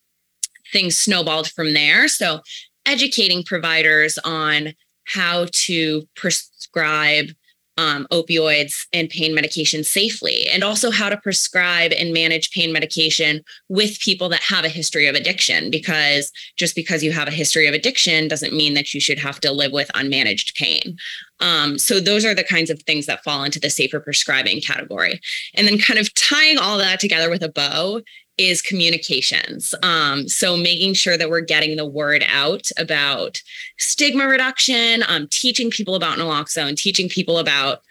things 0.71 0.99
snowballed 0.99 1.49
from 1.49 1.73
there. 1.73 2.09
So, 2.09 2.41
educating 2.85 3.43
providers 3.43 4.19
on 4.25 4.75
how 5.13 5.47
to 5.53 6.07
prescribe 6.17 7.31
um, 7.79 8.07
opioids 8.13 8.87
and 8.93 9.09
pain 9.09 9.35
medication 9.35 9.83
safely, 9.83 10.47
and 10.53 10.63
also 10.63 10.91
how 10.91 11.09
to 11.09 11.17
prescribe 11.17 11.93
and 11.93 12.13
manage 12.13 12.51
pain 12.51 12.73
medication 12.73 13.43
with 13.69 13.99
people 14.01 14.29
that 14.29 14.43
have 14.43 14.65
a 14.65 14.69
history 14.69 15.07
of 15.07 15.15
addiction. 15.15 15.71
Because 15.71 16.31
just 16.57 16.75
because 16.75 17.03
you 17.03 17.13
have 17.13 17.29
a 17.29 17.33
history 17.33 17.67
of 17.67 17.75
addiction 17.75 18.29
doesn't 18.29 18.55
mean 18.55 18.75
that 18.75 18.93
you 18.93 19.01
should 19.01 19.19
have 19.19 19.41
to 19.41 19.53
live 19.53 19.73
with 19.73 19.91
unmanaged 19.95 20.55
pain. 20.55 20.97
Um, 21.41 21.79
so, 21.79 21.99
those 21.99 22.25
are 22.25 22.35
the 22.35 22.45
kinds 22.45 22.71
of 22.71 22.83
things 22.83 23.07
that 23.07 23.25
fall 23.25 23.43
into 23.43 23.59
the 23.59 23.71
safer 23.71 24.01
prescribing 24.01 24.61
category. 24.61 25.21
And 25.55 25.67
then, 25.67 25.79
kind 25.79 25.99
of 25.99 26.13
tying 26.15 26.59
all 26.59 26.79
that 26.79 27.01
together 27.01 27.31
with 27.31 27.43
a 27.43 27.49
bow 27.49 28.03
is 28.49 28.63
communications. 28.63 29.75
Um, 29.83 30.29
so 30.29 30.57
making 30.57 30.95
sure 30.95 31.17
that 31.17 31.31
we're 31.31 31.41
getting 31.41 31.77
the 31.77 31.87
word 31.87 32.25
out 32.29 32.71
about 32.79 33.43
stigma 33.79 34.27
reduction, 34.27 35.03
um, 35.09 35.29
teaching 35.29 35.71
people 35.71 35.95
about 35.95 36.19
naloxone, 36.19 36.77
teaching 36.77 37.09
people 37.09 37.39
about 37.39 37.83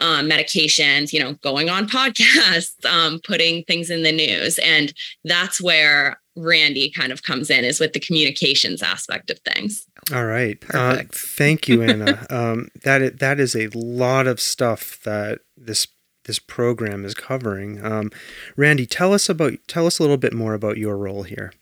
um, 0.00 0.28
medications, 0.28 1.12
you 1.12 1.20
know, 1.20 1.34
going 1.42 1.68
on 1.68 1.86
podcasts, 1.88 2.84
um, 2.86 3.20
putting 3.20 3.64
things 3.64 3.90
in 3.90 4.02
the 4.02 4.12
news. 4.12 4.58
And 4.58 4.92
that's 5.24 5.60
where 5.60 6.20
Randy 6.36 6.90
kind 6.90 7.12
of 7.12 7.22
comes 7.22 7.50
in 7.50 7.64
is 7.64 7.80
with 7.80 7.92
the 7.92 8.00
communications 8.00 8.82
aspect 8.82 9.30
of 9.30 9.38
things. 9.40 9.86
All 10.12 10.24
right. 10.24 10.58
Uh, 10.72 11.02
thank 11.10 11.68
you, 11.68 11.82
Anna. 11.82 12.26
um, 12.30 12.68
that, 12.82 13.02
is, 13.02 13.12
that 13.18 13.40
is 13.40 13.54
a 13.54 13.68
lot 13.74 14.26
of 14.26 14.40
stuff 14.40 15.00
that 15.04 15.40
this 15.56 15.86
this 16.30 16.38
program 16.38 17.04
is 17.04 17.12
covering. 17.12 17.84
Um, 17.84 18.12
Randy, 18.56 18.86
tell 18.86 19.12
us 19.12 19.28
about 19.28 19.54
tell 19.66 19.84
us 19.84 19.98
a 19.98 20.02
little 20.04 20.16
bit 20.16 20.32
more 20.32 20.54
about 20.54 20.78
your 20.78 20.96
role 20.96 21.24
here. 21.24 21.52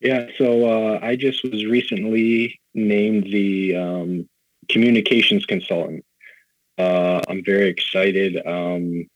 Yeah, 0.00 0.26
so 0.36 0.68
uh, 0.68 0.98
I 1.00 1.16
just 1.16 1.42
was 1.42 1.64
recently 1.64 2.60
named 2.74 3.24
the 3.24 3.74
um, 3.76 4.28
communications 4.68 5.46
consultant. 5.46 6.04
Uh, 6.76 7.22
I'm 7.26 7.42
very 7.42 7.70
excited. 7.70 8.46
Um, 8.46 9.08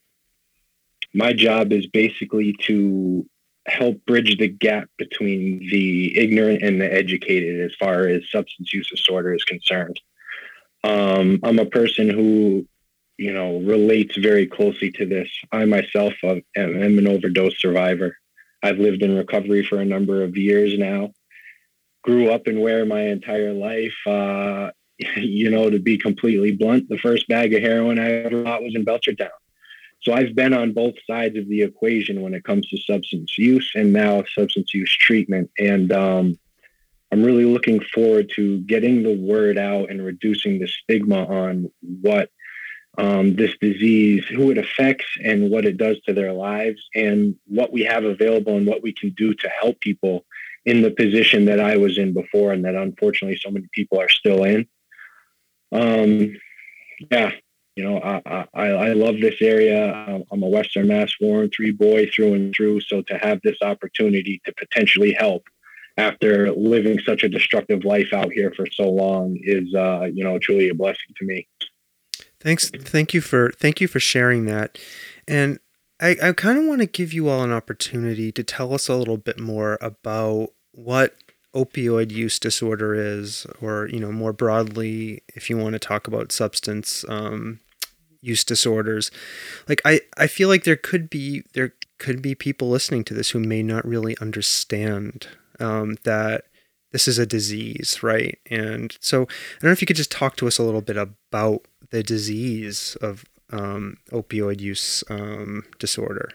my 1.12 1.34
job 1.34 1.72
is 1.72 1.86
basically 1.86 2.54
to 2.62 3.28
help 3.66 4.02
bridge 4.06 4.38
the 4.38 4.48
gap 4.48 4.88
between 4.96 5.58
the 5.70 6.16
ignorant 6.16 6.62
and 6.62 6.80
the 6.80 6.90
educated 6.90 7.60
as 7.60 7.74
far 7.78 8.08
as 8.08 8.30
substance 8.30 8.72
use 8.72 8.88
disorder 8.88 9.34
is 9.34 9.44
concerned. 9.44 10.00
Um, 10.84 11.38
I'm 11.42 11.58
a 11.58 11.66
person 11.66 12.08
who 12.08 12.66
you 13.18 13.32
know, 13.32 13.58
relates 13.60 14.16
very 14.16 14.46
closely 14.46 14.90
to 14.92 15.06
this. 15.06 15.28
I 15.52 15.64
myself 15.64 16.14
am, 16.22 16.42
am 16.56 16.98
an 16.98 17.06
overdose 17.06 17.58
survivor. 17.58 18.16
I've 18.62 18.78
lived 18.78 19.02
in 19.02 19.16
recovery 19.16 19.64
for 19.64 19.80
a 19.80 19.84
number 19.84 20.22
of 20.22 20.36
years 20.36 20.78
now. 20.78 21.12
Grew 22.02 22.30
up 22.30 22.46
in 22.46 22.60
Ware 22.60 22.84
my 22.84 23.02
entire 23.02 23.52
life. 23.52 23.96
Uh, 24.06 24.70
you 25.16 25.50
know, 25.50 25.70
to 25.70 25.78
be 25.78 25.98
completely 25.98 26.52
blunt, 26.52 26.88
the 26.88 26.98
first 26.98 27.28
bag 27.28 27.52
of 27.54 27.62
heroin 27.62 27.98
I 27.98 28.24
ever 28.24 28.42
bought 28.42 28.62
was 28.62 28.74
in 28.74 28.84
Belchertown. 28.84 29.28
So 30.00 30.12
I've 30.12 30.34
been 30.34 30.54
on 30.54 30.72
both 30.72 30.94
sides 31.08 31.36
of 31.36 31.48
the 31.48 31.62
equation 31.62 32.22
when 32.22 32.34
it 32.34 32.44
comes 32.44 32.68
to 32.68 32.76
substance 32.76 33.36
use 33.36 33.72
and 33.74 33.92
now 33.92 34.22
substance 34.24 34.72
use 34.72 34.94
treatment. 34.96 35.50
And 35.58 35.92
um, 35.92 36.38
I'm 37.10 37.24
really 37.24 37.44
looking 37.44 37.80
forward 37.80 38.30
to 38.36 38.60
getting 38.60 39.02
the 39.02 39.16
word 39.16 39.58
out 39.58 39.90
and 39.90 40.04
reducing 40.04 40.58
the 40.58 40.68
stigma 40.68 41.24
on 41.24 41.70
what 41.80 42.30
um, 42.98 43.36
this 43.36 43.54
disease, 43.60 44.24
who 44.26 44.50
it 44.50 44.58
affects, 44.58 45.06
and 45.22 45.50
what 45.50 45.64
it 45.64 45.76
does 45.76 46.00
to 46.02 46.12
their 46.12 46.32
lives, 46.32 46.82
and 46.94 47.36
what 47.46 47.72
we 47.72 47.82
have 47.82 48.04
available 48.04 48.56
and 48.56 48.66
what 48.66 48.82
we 48.82 48.92
can 48.92 49.10
do 49.10 49.34
to 49.34 49.48
help 49.48 49.80
people 49.80 50.24
in 50.64 50.82
the 50.82 50.90
position 50.90 51.44
that 51.44 51.60
I 51.60 51.76
was 51.76 51.98
in 51.98 52.12
before, 52.12 52.52
and 52.52 52.64
that 52.64 52.74
unfortunately 52.74 53.38
so 53.40 53.50
many 53.50 53.66
people 53.72 54.00
are 54.00 54.08
still 54.08 54.44
in. 54.44 54.66
Um, 55.72 56.36
yeah, 57.10 57.32
you 57.76 57.84
know, 57.84 58.00
I, 58.00 58.46
I, 58.54 58.68
I 58.68 58.92
love 58.92 59.20
this 59.20 59.40
area. 59.40 59.92
I'm 60.30 60.42
a 60.42 60.48
Western 60.48 60.88
Mass 60.88 61.12
Warren 61.20 61.50
three 61.54 61.72
boy 61.72 62.06
through 62.06 62.32
and 62.34 62.54
through. 62.54 62.80
So 62.80 63.02
to 63.02 63.18
have 63.18 63.40
this 63.42 63.60
opportunity 63.62 64.40
to 64.46 64.54
potentially 64.56 65.12
help 65.12 65.44
after 65.98 66.52
living 66.52 66.98
such 67.00 67.22
a 67.22 67.28
destructive 67.28 67.84
life 67.84 68.12
out 68.12 68.32
here 68.32 68.52
for 68.56 68.66
so 68.70 68.88
long 68.88 69.38
is, 69.42 69.74
uh, 69.74 70.08
you 70.12 70.24
know, 70.24 70.38
truly 70.38 70.68
a 70.68 70.74
blessing 70.74 71.14
to 71.16 71.24
me. 71.26 71.46
Thanks. 72.40 72.70
Thank 72.70 73.14
you 73.14 73.20
for 73.20 73.50
thank 73.52 73.80
you 73.80 73.88
for 73.88 74.00
sharing 74.00 74.46
that. 74.46 74.78
And 75.26 75.58
I, 76.00 76.16
I 76.22 76.32
kind 76.32 76.58
of 76.58 76.64
want 76.66 76.80
to 76.82 76.86
give 76.86 77.12
you 77.12 77.28
all 77.28 77.42
an 77.42 77.52
opportunity 77.52 78.30
to 78.32 78.42
tell 78.44 78.74
us 78.74 78.88
a 78.88 78.94
little 78.94 79.16
bit 79.16 79.40
more 79.40 79.78
about 79.80 80.50
what 80.72 81.16
opioid 81.54 82.10
use 82.10 82.38
disorder 82.38 82.94
is, 82.94 83.46
or 83.62 83.88
you 83.88 83.98
know 83.98 84.12
more 84.12 84.32
broadly, 84.32 85.22
if 85.28 85.48
you 85.48 85.56
want 85.56 85.72
to 85.72 85.78
talk 85.78 86.06
about 86.06 86.32
substance 86.32 87.04
um, 87.08 87.60
use 88.20 88.44
disorders. 88.44 89.10
Like 89.68 89.80
I, 89.84 90.00
I 90.18 90.26
feel 90.26 90.48
like 90.48 90.64
there 90.64 90.76
could 90.76 91.08
be 91.08 91.44
there 91.54 91.72
could 91.98 92.20
be 92.20 92.34
people 92.34 92.68
listening 92.68 93.04
to 93.04 93.14
this 93.14 93.30
who 93.30 93.38
may 93.38 93.62
not 93.62 93.86
really 93.86 94.16
understand 94.20 95.28
um, 95.58 95.96
that 96.04 96.44
this 96.96 97.06
is 97.06 97.18
a 97.18 97.26
disease, 97.26 98.02
right? 98.02 98.38
And 98.50 98.96
so 99.00 99.22
I 99.22 99.60
don't 99.60 99.68
know 99.68 99.72
if 99.72 99.82
you 99.82 99.86
could 99.86 99.96
just 99.96 100.10
talk 100.10 100.36
to 100.36 100.46
us 100.46 100.56
a 100.56 100.62
little 100.62 100.80
bit 100.80 100.96
about 100.96 101.66
the 101.90 102.02
disease 102.02 102.96
of 103.02 103.24
um, 103.50 103.96
opioid 104.12 104.60
use 104.60 105.04
um, 105.10 105.64
disorder? 105.78 106.30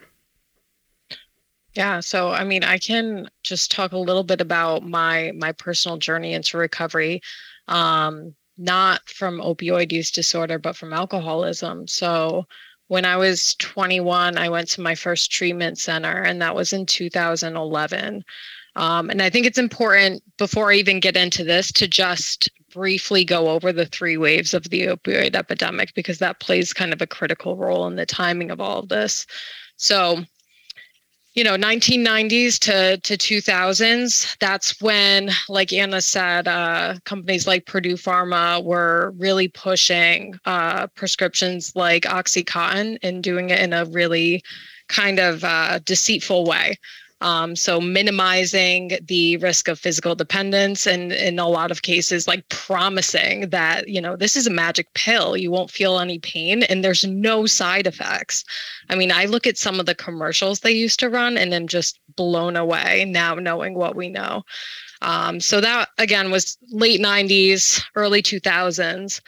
Yeah, 1.74 2.02
so 2.02 2.32
I 2.32 2.44
mean, 2.44 2.64
I 2.64 2.78
can 2.78 3.30
just 3.44 3.72
talk 3.72 3.94
a 3.94 3.98
little 3.98 4.24
bit 4.24 4.42
about 4.42 4.84
my 4.84 5.32
my 5.36 5.54
personal 5.54 5.98
journey 5.98 6.34
into 6.34 6.58
recovery, 6.58 7.22
um, 7.68 8.36
not 8.58 9.08
from 9.08 9.40
opioid 9.40 9.92
use 9.92 10.12
disorder, 10.12 10.60
but 10.60 10.76
from 10.76 10.92
alcoholism. 10.94 11.88
So 11.88 12.46
when 12.88 13.06
I 13.06 13.16
was 13.16 13.56
21, 13.56 14.38
I 14.38 14.50
went 14.50 14.68
to 14.72 14.82
my 14.82 14.96
first 14.96 15.32
treatment 15.32 15.80
center, 15.80 16.22
and 16.22 16.42
that 16.42 16.56
was 16.56 16.74
in 16.74 16.86
2011. 16.86 18.26
Um, 18.76 19.10
and 19.10 19.22
I 19.22 19.30
think 19.30 19.46
it's 19.46 19.58
important 19.58 20.24
before 20.38 20.72
I 20.72 20.76
even 20.76 21.00
get 21.00 21.18
into 21.18 21.44
this 21.44 21.72
to 21.74 21.88
just 21.88 22.50
briefly 22.72 23.26
go 23.26 23.50
over 23.50 23.74
the 23.74 23.86
three 23.86 24.18
waves 24.18 24.54
of 24.54 24.64
the 24.70 24.88
opioid 24.88 25.36
epidemic 25.36 25.94
because 25.94 26.20
that 26.20 26.40
plays 26.40 26.74
kind 26.74 26.94
of 26.94 27.02
a 27.02 27.08
critical 27.08 27.58
role 27.58 27.86
in 27.88 27.96
the 27.96 28.06
timing 28.06 28.50
of 28.50 28.62
all 28.62 28.80
of 28.80 28.90
this. 28.90 29.26
So, 29.76 30.24
you 31.34 31.46
know 31.46 31.56
1990s 31.56 32.60
to 32.60 32.98
to 32.98 33.18
2000s 33.18 34.38
that's 34.40 34.82
when 34.82 35.32
like 35.48 35.72
anna 35.72 36.02
said 36.02 36.48
uh, 36.48 36.96
companies 37.06 37.48
like 37.48 37.66
purdue 37.66 37.96
pharma 37.96 38.64
were 38.64 39.14
really 39.18 39.48
pushing 39.48 40.38
uh, 40.46 40.88
prescriptions 40.88 41.74
like 41.76 42.04
oxycontin 42.04 42.98
and 43.02 43.24
doing 43.24 43.50
it 43.50 43.60
in 43.60 43.72
a 43.72 43.86
really 43.86 44.44
kind 44.90 45.20
of 45.20 45.44
uh, 45.44 45.80
deceitful 45.80 46.46
way 46.46 46.78
um, 47.22 47.56
so 47.56 47.80
minimizing 47.80 48.98
the 49.06 49.38
risk 49.38 49.68
of 49.68 49.80
physical 49.80 50.16
dependence 50.16 50.88
and 50.88 51.12
in 51.14 51.38
a 51.38 51.48
lot 51.48 51.70
of 51.70 51.84
cases 51.84 52.28
like 52.28 52.48
promising 52.50 53.50
that 53.50 53.88
you 53.88 54.02
know 54.02 54.16
this 54.16 54.36
is 54.36 54.48
a 54.48 54.52
magic 54.52 54.92
pill. 54.96 55.38
You 55.38 55.52
won't 55.52 55.70
feel 55.70 56.00
any 56.00 56.18
pain 56.18 56.64
and 56.64 56.84
there's 56.84 57.06
no 57.06 57.46
side 57.46 57.86
effects. 57.86 58.44
I 58.90 58.96
mean 58.96 59.12
i 59.12 59.26
look 59.26 59.46
at 59.46 59.58
some 59.58 59.80
of 59.80 59.86
the 59.86 59.96
commercials 59.96 60.60
they 60.60 60.72
used 60.72 61.00
to 61.00 61.10
run 61.10 61.38
and 61.38 61.54
i'm 61.54 61.68
just 61.68 62.00
blown 62.16 62.56
away 62.56 63.06
now 63.06 63.36
knowing 63.36 63.76
what 63.76 63.96
we 63.96 64.10
know. 64.10 64.44
Um, 65.04 65.40
so 65.40 65.62
that 65.62 65.90
again 66.00 66.32
was 66.32 66.58
late 66.72 67.02
90s 67.02 67.84
early 67.96 68.22
2000s 68.24 69.22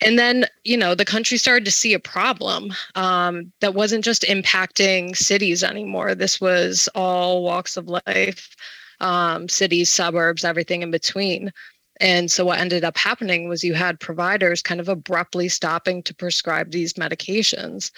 and 0.00 0.18
then 0.18 0.46
you 0.64 0.76
know 0.76 0.94
the 0.94 1.04
country 1.04 1.38
started 1.38 1.64
to 1.64 1.70
see 1.70 1.94
a 1.94 1.98
problem 1.98 2.72
um, 2.94 3.52
that 3.60 3.74
wasn't 3.74 4.04
just 4.04 4.22
impacting 4.22 5.16
cities 5.16 5.62
anymore. 5.62 6.14
This 6.14 6.40
was 6.40 6.88
all 6.94 7.42
walks 7.42 7.76
of 7.76 7.88
life 7.88 8.56
um, 9.00 9.48
cities 9.48 9.90
suburbs 9.90 10.44
everything 10.44 10.82
in 10.82 10.90
between. 10.90 11.52
And 12.00 12.30
so 12.30 12.44
what 12.44 12.58
ended 12.58 12.84
up 12.84 12.96
happening 12.96 13.48
was 13.48 13.64
you 13.64 13.74
had 13.74 13.98
providers 13.98 14.62
kind 14.62 14.80
of 14.80 14.88
abruptly 14.88 15.48
stopping 15.48 16.02
to 16.04 16.14
prescribe 16.14 16.70
these 16.70 16.94
medications 16.94 17.90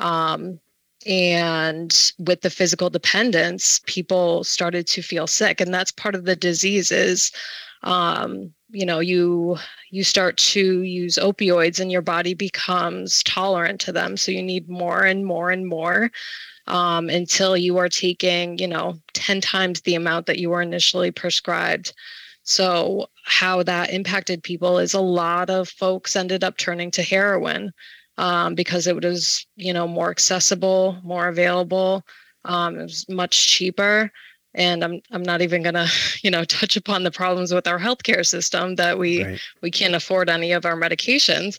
um, 0.00 0.58
and 1.06 2.12
with 2.18 2.40
the 2.40 2.50
physical 2.50 2.90
dependence 2.90 3.80
people 3.86 4.42
started 4.42 4.86
to 4.88 5.02
feel 5.02 5.26
sick. 5.26 5.60
And 5.60 5.72
that's 5.72 5.92
part 5.92 6.14
of 6.14 6.24
the 6.24 6.34
disease 6.34 6.90
is 6.90 7.30
um, 7.82 8.52
you 8.74 8.84
know 8.84 8.98
you 9.00 9.56
you 9.90 10.04
start 10.04 10.36
to 10.36 10.82
use 10.82 11.16
opioids 11.16 11.80
and 11.80 11.92
your 11.92 12.02
body 12.02 12.34
becomes 12.34 13.22
tolerant 13.22 13.80
to 13.80 13.92
them. 13.92 14.16
So 14.16 14.32
you 14.32 14.42
need 14.42 14.68
more 14.68 15.04
and 15.04 15.24
more 15.24 15.50
and 15.50 15.66
more 15.66 16.10
um, 16.66 17.08
until 17.08 17.56
you 17.56 17.78
are 17.78 17.88
taking 17.88 18.58
you 18.58 18.68
know 18.68 18.98
10 19.14 19.40
times 19.40 19.80
the 19.82 19.94
amount 19.94 20.26
that 20.26 20.38
you 20.38 20.50
were 20.50 20.62
initially 20.62 21.10
prescribed. 21.10 21.94
So 22.42 23.08
how 23.24 23.62
that 23.62 23.90
impacted 23.90 24.42
people 24.42 24.78
is 24.78 24.92
a 24.92 25.00
lot 25.00 25.48
of 25.48 25.68
folks 25.68 26.16
ended 26.16 26.44
up 26.44 26.58
turning 26.58 26.90
to 26.92 27.02
heroin 27.02 27.72
um, 28.18 28.54
because 28.54 28.86
it 28.86 29.02
was 29.02 29.46
you 29.56 29.72
know 29.72 29.86
more 29.88 30.10
accessible 30.10 30.98
more 31.02 31.28
available 31.28 32.04
um, 32.44 32.78
it 32.78 32.82
was 32.82 33.08
much 33.08 33.48
cheaper 33.48 34.10
and 34.54 34.84
i'm 34.84 35.00
i'm 35.10 35.22
not 35.22 35.42
even 35.42 35.62
going 35.62 35.74
to 35.74 35.88
you 36.22 36.30
know 36.30 36.44
touch 36.44 36.76
upon 36.76 37.02
the 37.02 37.10
problems 37.10 37.52
with 37.52 37.66
our 37.66 37.78
healthcare 37.78 38.26
system 38.26 38.76
that 38.76 38.98
we 38.98 39.24
right. 39.24 39.40
we 39.62 39.70
can't 39.70 39.94
afford 39.94 40.30
any 40.30 40.52
of 40.52 40.64
our 40.64 40.76
medications. 40.76 41.58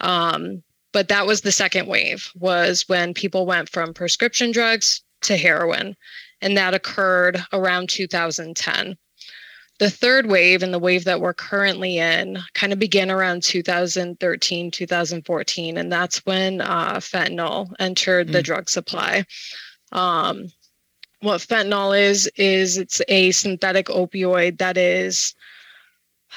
Um, 0.00 0.62
but 0.92 1.08
that 1.08 1.26
was 1.26 1.42
the 1.42 1.52
second 1.52 1.86
wave 1.86 2.30
was 2.34 2.88
when 2.88 3.14
people 3.14 3.46
went 3.46 3.68
from 3.68 3.94
prescription 3.94 4.50
drugs 4.50 5.02
to 5.22 5.36
heroin. 5.36 5.94
And 6.42 6.56
that 6.56 6.74
occurred 6.74 7.44
around 7.52 7.90
2010 7.90 8.96
the 9.80 9.90
third 9.90 10.26
wave 10.26 10.62
and 10.62 10.74
the 10.74 10.78
wave 10.78 11.04
that 11.04 11.22
we're 11.22 11.32
currently 11.32 11.96
in 11.96 12.38
kind 12.52 12.70
of 12.72 12.78
began 12.78 13.10
around 13.10 13.42
2013 13.42 14.70
2014 14.70 15.76
and 15.78 15.90
that's 15.90 16.24
when 16.26 16.60
uh, 16.60 16.96
fentanyl 16.96 17.72
entered 17.78 18.28
mm. 18.28 18.32
the 18.32 18.42
drug 18.42 18.68
supply. 18.68 19.24
Um, 19.92 20.48
what 21.20 21.40
fentanyl 21.40 21.98
is 21.98 22.26
is 22.36 22.78
it's 22.78 23.00
a 23.08 23.30
synthetic 23.30 23.86
opioid 23.86 24.58
that 24.58 24.76
is 24.76 25.34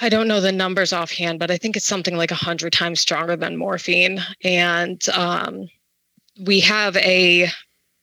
I 0.01 0.09
don't 0.09 0.27
know 0.27 0.41
the 0.41 0.51
numbers 0.51 0.91
offhand, 0.91 1.39
but 1.39 1.51
I 1.51 1.57
think 1.57 1.75
it's 1.75 1.85
something 1.85 2.17
like 2.17 2.31
a 2.31 2.35
hundred 2.35 2.73
times 2.73 2.99
stronger 2.99 3.35
than 3.35 3.57
morphine. 3.57 4.19
And 4.43 5.07
um, 5.09 5.67
we 6.45 6.59
have 6.61 6.97
a, 6.97 7.47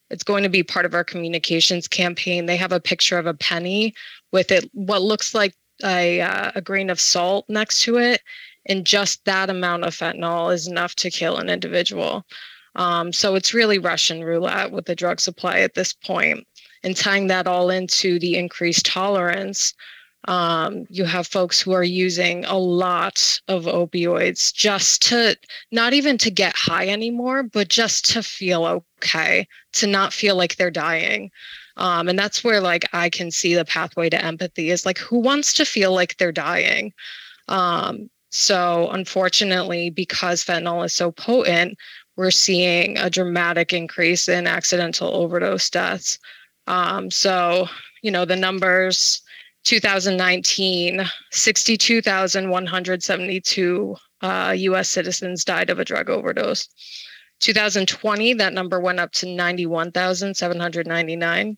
it's 0.08 0.22
going 0.22 0.44
to 0.44 0.48
be 0.48 0.62
part 0.62 0.86
of 0.86 0.94
our 0.94 1.02
communications 1.02 1.88
campaign. 1.88 2.46
They 2.46 2.56
have 2.56 2.72
a 2.72 2.80
picture 2.80 3.18
of 3.18 3.26
a 3.26 3.34
penny 3.34 3.92
with 4.30 4.52
it, 4.52 4.70
what 4.72 5.02
looks 5.02 5.34
like 5.34 5.54
a, 5.82 6.20
uh, 6.20 6.52
a 6.54 6.60
grain 6.60 6.90
of 6.90 7.00
salt 7.00 7.44
next 7.48 7.82
to 7.82 7.98
it. 7.98 8.22
And 8.66 8.86
just 8.86 9.24
that 9.24 9.50
amount 9.50 9.84
of 9.84 9.94
fentanyl 9.94 10.54
is 10.54 10.68
enough 10.68 10.94
to 10.96 11.10
kill 11.10 11.38
an 11.38 11.48
individual. 11.48 12.24
Um, 12.76 13.12
so 13.12 13.34
it's 13.34 13.52
really 13.52 13.78
Russian 13.78 14.22
roulette 14.22 14.70
with 14.70 14.84
the 14.84 14.94
drug 14.94 15.18
supply 15.18 15.58
at 15.60 15.74
this 15.74 15.92
point 15.92 16.46
and 16.82 16.96
tying 16.96 17.26
that 17.26 17.46
all 17.46 17.70
into 17.70 18.18
the 18.18 18.36
increased 18.36 18.86
tolerance 18.86 19.74
um, 20.28 20.84
you 20.90 21.04
have 21.04 21.26
folks 21.26 21.60
who 21.60 21.72
are 21.72 21.84
using 21.84 22.44
a 22.44 22.56
lot 22.56 23.40
of 23.48 23.64
opioids 23.64 24.52
just 24.52 25.02
to 25.08 25.36
not 25.70 25.94
even 25.94 26.18
to 26.18 26.30
get 26.30 26.54
high 26.54 26.88
anymore 26.88 27.42
but 27.42 27.68
just 27.68 28.04
to 28.12 28.22
feel 28.22 28.66
okay 28.66 29.46
to 29.72 29.86
not 29.86 30.12
feel 30.12 30.36
like 30.36 30.56
they're 30.56 30.70
dying. 30.70 31.30
Um, 31.76 32.08
and 32.08 32.18
that's 32.18 32.44
where 32.44 32.60
like 32.60 32.86
i 32.92 33.08
can 33.08 33.30
see 33.30 33.54
the 33.54 33.64
pathway 33.64 34.10
to 34.10 34.22
empathy 34.22 34.70
is 34.70 34.84
like 34.84 34.98
who 34.98 35.18
wants 35.18 35.54
to 35.54 35.64
feel 35.64 35.92
like 35.94 36.16
they're 36.16 36.32
dying? 36.32 36.92
Um, 37.48 38.10
so 38.28 38.90
unfortunately 38.92 39.90
because 39.90 40.44
fentanyl 40.44 40.84
is 40.84 40.92
so 40.92 41.10
potent 41.10 41.78
we're 42.16 42.30
seeing 42.30 42.98
a 42.98 43.08
dramatic 43.08 43.72
increase 43.72 44.28
in 44.28 44.46
accidental 44.46 45.08
overdose 45.14 45.70
deaths 45.70 46.18
um, 46.70 47.10
so, 47.10 47.68
you 48.00 48.10
know, 48.12 48.24
the 48.24 48.36
numbers 48.36 49.20
2019, 49.64 51.04
62,172 51.32 53.96
uh, 54.22 54.54
US 54.56 54.88
citizens 54.88 55.44
died 55.44 55.68
of 55.68 55.80
a 55.80 55.84
drug 55.84 56.08
overdose. 56.08 56.68
2020, 57.40 58.34
that 58.34 58.52
number 58.52 58.78
went 58.78 59.00
up 59.00 59.10
to 59.12 59.26
91,799. 59.26 61.56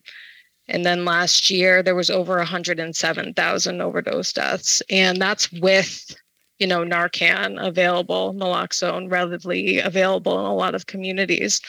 And 0.68 0.86
then 0.86 1.04
last 1.04 1.50
year, 1.50 1.82
there 1.82 1.94
was 1.94 2.08
over 2.08 2.38
107,000 2.38 3.80
overdose 3.82 4.32
deaths. 4.32 4.82
And 4.88 5.20
that's 5.20 5.52
with, 5.52 6.16
you 6.58 6.66
know, 6.66 6.84
Narcan 6.84 7.62
available, 7.62 8.32
naloxone 8.32 9.10
readily 9.10 9.78
available 9.78 10.40
in 10.40 10.46
a 10.46 10.54
lot 10.54 10.74
of 10.74 10.86
communities. 10.86 11.60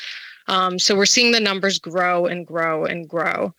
Um, 0.48 0.80
so 0.80 0.96
we're 0.96 1.06
seeing 1.06 1.32
the 1.32 1.40
numbers 1.40 1.80
grow 1.80 2.26
and 2.26 2.46
grow 2.46 2.86
and 2.86 3.08
grow. 3.08 3.54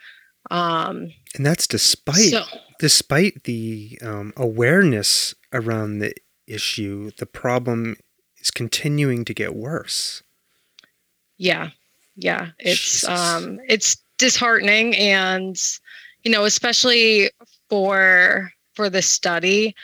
Um, 0.51 1.12
and 1.35 1.44
that's 1.44 1.66
despite 1.66 2.31
so, 2.31 2.44
despite 2.79 3.44
the 3.44 3.99
um, 4.03 4.33
awareness 4.37 5.35
around 5.53 5.99
the 5.99 6.14
issue, 6.47 7.11
the 7.16 7.27
problem 7.27 7.97
is 8.38 8.51
continuing 8.51 9.25
to 9.25 9.35
get 9.35 9.55
worse. 9.55 10.23
Yeah, 11.38 11.70
yeah, 12.16 12.51
it's 12.59 13.05
um, 13.09 13.59
it's 13.68 13.97
disheartening, 14.18 14.94
and 14.97 15.61
you 16.23 16.31
know, 16.31 16.44
especially 16.44 17.31
for 17.68 18.53
for 18.75 18.90
the 18.90 19.03
study. 19.03 19.75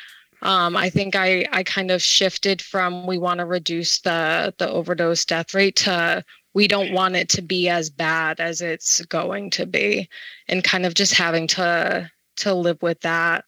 Um, 0.42 0.76
I 0.76 0.88
think 0.88 1.16
I 1.16 1.46
I 1.52 1.62
kind 1.62 1.90
of 1.90 2.02
shifted 2.02 2.62
from 2.62 3.06
we 3.06 3.18
want 3.18 3.38
to 3.38 3.46
reduce 3.46 4.00
the 4.00 4.54
the 4.58 4.68
overdose 4.68 5.24
death 5.24 5.54
rate 5.54 5.76
to 5.76 6.24
we 6.54 6.66
don't 6.66 6.92
want 6.92 7.16
it 7.16 7.28
to 7.30 7.42
be 7.42 7.68
as 7.68 7.90
bad 7.90 8.40
as 8.40 8.60
it's 8.60 9.04
going 9.06 9.50
to 9.50 9.66
be 9.66 10.08
and 10.48 10.64
kind 10.64 10.84
of 10.84 10.94
just 10.94 11.14
having 11.14 11.46
to 11.46 12.10
to 12.36 12.54
live 12.54 12.80
with 12.82 13.00
that. 13.00 13.44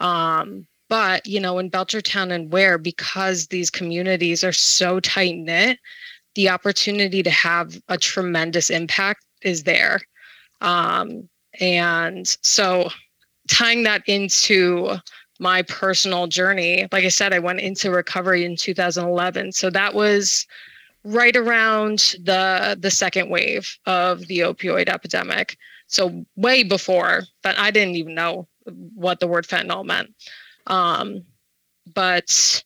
Um, 0.00 0.66
but 0.88 1.26
you 1.26 1.40
know 1.40 1.58
in 1.58 1.70
belchertown 1.70 2.32
and 2.32 2.52
ware 2.52 2.78
because 2.78 3.48
these 3.48 3.70
communities 3.70 4.44
are 4.44 4.52
so 4.52 5.00
tight 5.00 5.36
knit 5.36 5.78
the 6.34 6.50
opportunity 6.50 7.22
to 7.22 7.30
have 7.30 7.80
a 7.88 7.96
tremendous 7.96 8.68
impact 8.68 9.24
is 9.42 9.62
there. 9.62 10.00
Um, 10.60 11.28
and 11.60 12.26
so 12.42 12.90
tying 13.48 13.84
that 13.84 14.02
into 14.06 14.96
my 15.38 15.62
personal 15.62 16.26
journey 16.26 16.88
like 16.92 17.04
i 17.04 17.08
said 17.08 17.34
i 17.34 17.38
went 17.38 17.60
into 17.60 17.90
recovery 17.90 18.44
in 18.44 18.56
2011 18.56 19.52
so 19.52 19.68
that 19.68 19.92
was 19.94 20.46
right 21.06 21.36
around 21.36 22.16
the 22.22 22.76
the 22.78 22.90
second 22.90 23.30
wave 23.30 23.78
of 23.86 24.26
the 24.26 24.40
opioid 24.40 24.88
epidemic. 24.88 25.56
So 25.86 26.26
way 26.34 26.64
before, 26.64 27.22
that, 27.44 27.58
I 27.58 27.70
didn't 27.70 27.94
even 27.94 28.14
know 28.14 28.48
what 28.64 29.20
the 29.20 29.28
word 29.28 29.46
fentanyl 29.46 29.84
meant. 29.84 30.12
Um, 30.66 31.24
but 31.94 32.64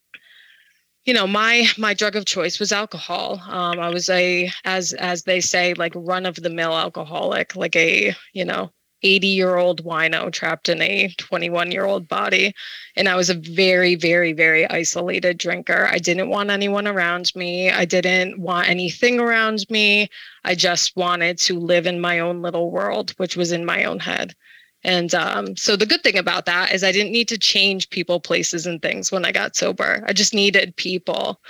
you 1.05 1.12
know, 1.12 1.26
my 1.26 1.66
my 1.76 1.92
drug 1.92 2.16
of 2.16 2.24
choice 2.24 2.59
was 2.59 2.72
alcohol. 2.72 3.40
Um, 3.46 3.79
I 3.79 3.90
was 3.90 4.09
a 4.09 4.50
as 4.64 4.94
as 4.94 5.24
they 5.24 5.40
say 5.40 5.74
like 5.74 5.92
run 5.94 6.24
of 6.24 6.37
the 6.37 6.50
mill 6.50 6.72
alcoholic, 6.72 7.55
like 7.57 7.76
a 7.76 8.14
you 8.33 8.44
know 8.44 8.72
80 9.02 9.26
year 9.26 9.56
old 9.56 9.84
wino 9.84 10.32
trapped 10.32 10.68
in 10.68 10.80
a 10.82 11.08
21 11.18 11.70
year 11.70 11.84
old 11.84 12.08
body. 12.08 12.54
And 12.96 13.08
I 13.08 13.16
was 13.16 13.30
a 13.30 13.34
very, 13.34 13.94
very, 13.94 14.32
very 14.32 14.68
isolated 14.68 15.38
drinker. 15.38 15.88
I 15.90 15.98
didn't 15.98 16.28
want 16.28 16.50
anyone 16.50 16.86
around 16.86 17.32
me. 17.34 17.70
I 17.70 17.84
didn't 17.84 18.38
want 18.40 18.68
anything 18.68 19.20
around 19.20 19.64
me. 19.70 20.08
I 20.44 20.54
just 20.54 20.96
wanted 20.96 21.38
to 21.38 21.58
live 21.58 21.86
in 21.86 22.00
my 22.00 22.18
own 22.18 22.42
little 22.42 22.70
world, 22.70 23.12
which 23.16 23.36
was 23.36 23.52
in 23.52 23.64
my 23.64 23.84
own 23.84 24.00
head. 24.00 24.34
And 24.82 25.14
um, 25.14 25.56
so 25.56 25.76
the 25.76 25.86
good 25.86 26.02
thing 26.02 26.16
about 26.16 26.46
that 26.46 26.72
is 26.72 26.82
I 26.82 26.92
didn't 26.92 27.12
need 27.12 27.28
to 27.28 27.38
change 27.38 27.90
people, 27.90 28.18
places, 28.18 28.66
and 28.66 28.80
things 28.80 29.12
when 29.12 29.24
I 29.26 29.32
got 29.32 29.54
sober. 29.54 30.02
I 30.06 30.12
just 30.12 30.32
needed 30.32 30.74
people. 30.76 31.40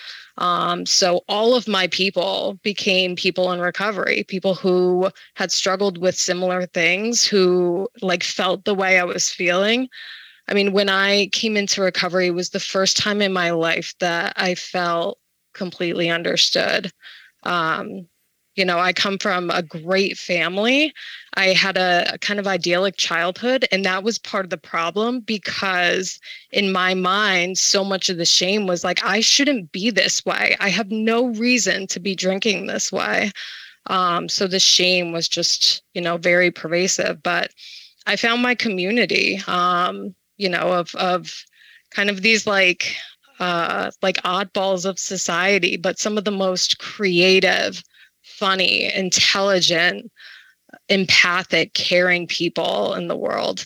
Um, 0.40 0.86
so 0.86 1.20
all 1.28 1.54
of 1.54 1.68
my 1.68 1.86
people 1.88 2.58
became 2.62 3.14
people 3.14 3.52
in 3.52 3.60
recovery, 3.60 4.24
people 4.26 4.54
who 4.54 5.10
had 5.36 5.52
struggled 5.52 5.98
with 5.98 6.16
similar 6.16 6.64
things, 6.66 7.24
who 7.24 7.88
like 8.00 8.24
felt 8.24 8.64
the 8.64 8.74
way 8.74 8.98
I 8.98 9.04
was 9.04 9.30
feeling. 9.30 9.88
I 10.48 10.54
mean, 10.54 10.72
when 10.72 10.88
I 10.88 11.26
came 11.26 11.56
into 11.56 11.82
recovery, 11.82 12.28
it 12.28 12.34
was 12.34 12.50
the 12.50 12.58
first 12.58 12.96
time 12.96 13.20
in 13.20 13.32
my 13.32 13.50
life 13.50 13.94
that 14.00 14.32
I 14.36 14.54
felt 14.54 15.18
completely 15.52 16.08
understood. 16.08 16.90
Um, 17.42 18.08
you 18.56 18.64
know, 18.64 18.78
I 18.78 18.92
come 18.92 19.18
from 19.18 19.50
a 19.50 19.62
great 19.62 20.18
family. 20.18 20.92
I 21.34 21.48
had 21.48 21.76
a, 21.76 22.14
a, 22.14 22.18
kind 22.18 22.40
of 22.40 22.46
idyllic 22.46 22.96
childhood, 22.96 23.66
and 23.70 23.84
that 23.84 24.02
was 24.02 24.18
part 24.18 24.44
of 24.44 24.50
the 24.50 24.58
problem 24.58 25.20
because 25.20 26.18
in 26.50 26.72
my 26.72 26.94
mind, 26.94 27.58
so 27.58 27.84
much 27.84 28.08
of 28.08 28.16
the 28.16 28.24
shame 28.24 28.66
was 28.66 28.82
like, 28.82 29.04
I 29.04 29.20
shouldn't 29.20 29.70
be 29.72 29.90
this 29.90 30.24
way. 30.24 30.56
I 30.58 30.68
have 30.68 30.90
no 30.90 31.26
reason 31.26 31.86
to 31.88 32.00
be 32.00 32.14
drinking 32.16 32.66
this 32.66 32.90
way. 32.90 33.30
Um, 33.86 34.28
so 34.28 34.46
the 34.46 34.60
shame 34.60 35.12
was 35.12 35.28
just, 35.28 35.82
you 35.94 36.00
know, 36.00 36.16
very 36.16 36.50
pervasive. 36.50 37.22
But 37.22 37.52
I 38.06 38.16
found 38.16 38.42
my 38.42 38.54
community, 38.54 39.40
um, 39.46 40.14
you 40.36 40.48
know, 40.48 40.72
of 40.72 40.94
of 40.96 41.44
kind 41.90 42.10
of 42.10 42.22
these 42.22 42.46
like 42.46 42.94
uh, 43.38 43.90
like 44.02 44.16
oddballs 44.22 44.84
of 44.84 44.98
society, 44.98 45.76
but 45.76 45.98
some 45.98 46.18
of 46.18 46.24
the 46.24 46.30
most 46.30 46.78
creative 46.78 47.82
funny, 48.40 48.92
intelligent, 48.92 50.10
empathic, 50.88 51.74
caring 51.74 52.26
people 52.26 52.94
in 52.94 53.06
the 53.06 53.16
world. 53.16 53.64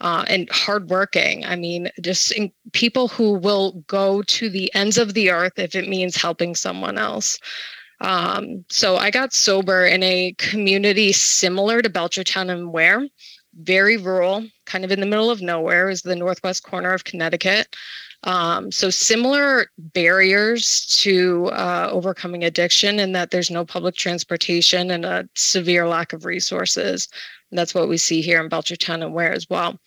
Uh, 0.00 0.24
and 0.28 0.50
hardworking. 0.50 1.44
I 1.46 1.54
mean, 1.56 1.88
just 2.00 2.32
in, 2.32 2.50
people 2.72 3.06
who 3.08 3.34
will 3.38 3.84
go 3.86 4.22
to 4.22 4.50
the 4.50 4.74
ends 4.74 4.98
of 4.98 5.14
the 5.14 5.30
earth 5.30 5.52
if 5.56 5.74
it 5.74 5.88
means 5.88 6.16
helping 6.16 6.54
someone 6.56 6.98
else. 6.98 7.38
Um, 8.00 8.64
so 8.68 8.96
I 8.96 9.10
got 9.10 9.32
sober 9.32 9.86
in 9.86 10.02
a 10.02 10.34
community 10.36 11.12
similar 11.12 11.80
to 11.80 11.88
Belchertown 11.88 12.50
and 12.50 12.72
Ware, 12.72 13.06
very 13.54 13.96
rural, 13.96 14.44
kind 14.66 14.84
of 14.84 14.90
in 14.90 15.00
the 15.00 15.06
middle 15.06 15.30
of 15.30 15.40
nowhere, 15.40 15.88
is 15.88 16.02
the 16.02 16.16
northwest 16.16 16.64
corner 16.64 16.92
of 16.92 17.04
Connecticut. 17.04 17.74
Um, 18.24 18.72
so 18.72 18.88
similar 18.88 19.66
barriers 19.78 20.86
to 21.02 21.46
uh, 21.48 21.88
overcoming 21.92 22.42
addiction 22.42 22.98
in 22.98 23.12
that 23.12 23.30
there's 23.30 23.50
no 23.50 23.64
public 23.64 23.96
transportation 23.96 24.90
and 24.90 25.04
a 25.04 25.28
severe 25.34 25.86
lack 25.86 26.12
of 26.12 26.24
resources. 26.24 27.08
And 27.50 27.58
that's 27.58 27.74
what 27.74 27.88
we 27.88 27.98
see 27.98 28.22
here 28.22 28.42
in 28.42 28.48
Belchertown 28.48 29.02
and 29.02 29.12
Ware 29.12 29.32
as 29.32 29.48
well. 29.50 29.78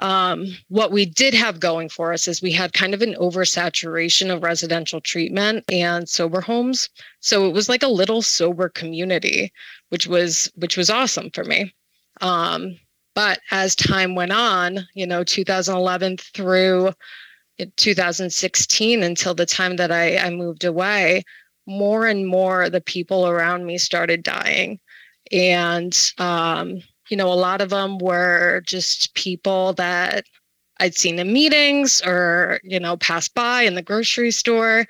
Um, 0.00 0.46
what 0.68 0.92
we 0.92 1.04
did 1.04 1.34
have 1.34 1.58
going 1.58 1.88
for 1.88 2.12
us 2.12 2.28
is 2.28 2.40
we 2.40 2.52
had 2.52 2.72
kind 2.72 2.94
of 2.94 3.02
an 3.02 3.14
oversaturation 3.14 4.32
of 4.32 4.44
residential 4.44 5.00
treatment 5.00 5.64
and 5.68 6.08
sober 6.08 6.40
homes. 6.40 6.88
So 7.18 7.48
it 7.48 7.52
was 7.52 7.68
like 7.68 7.82
a 7.82 7.88
little 7.88 8.22
sober 8.22 8.68
community, 8.68 9.52
which 9.88 10.06
was 10.06 10.50
which 10.54 10.76
was 10.76 10.88
awesome 10.88 11.30
for 11.30 11.42
me. 11.42 11.74
Um, 12.20 12.78
but 13.16 13.40
as 13.50 13.74
time 13.74 14.14
went 14.14 14.30
on, 14.30 14.86
you 14.94 15.04
know, 15.04 15.24
2011 15.24 16.18
through 16.18 16.92
2016 17.76 19.02
until 19.02 19.34
the 19.34 19.46
time 19.46 19.76
that 19.76 19.90
I, 19.90 20.16
I 20.16 20.30
moved 20.30 20.64
away, 20.64 21.24
more 21.66 22.06
and 22.06 22.26
more 22.26 22.70
the 22.70 22.80
people 22.80 23.26
around 23.26 23.66
me 23.66 23.78
started 23.78 24.22
dying. 24.22 24.80
And, 25.30 25.96
um, 26.18 26.80
you 27.10 27.16
know, 27.16 27.32
a 27.32 27.34
lot 27.34 27.60
of 27.60 27.70
them 27.70 27.98
were 27.98 28.62
just 28.66 29.14
people 29.14 29.74
that 29.74 30.24
I'd 30.80 30.94
seen 30.94 31.18
in 31.18 31.32
meetings 31.32 32.00
or, 32.02 32.60
you 32.62 32.80
know, 32.80 32.96
passed 32.96 33.34
by 33.34 33.62
in 33.62 33.74
the 33.74 33.82
grocery 33.82 34.30
store. 34.30 34.86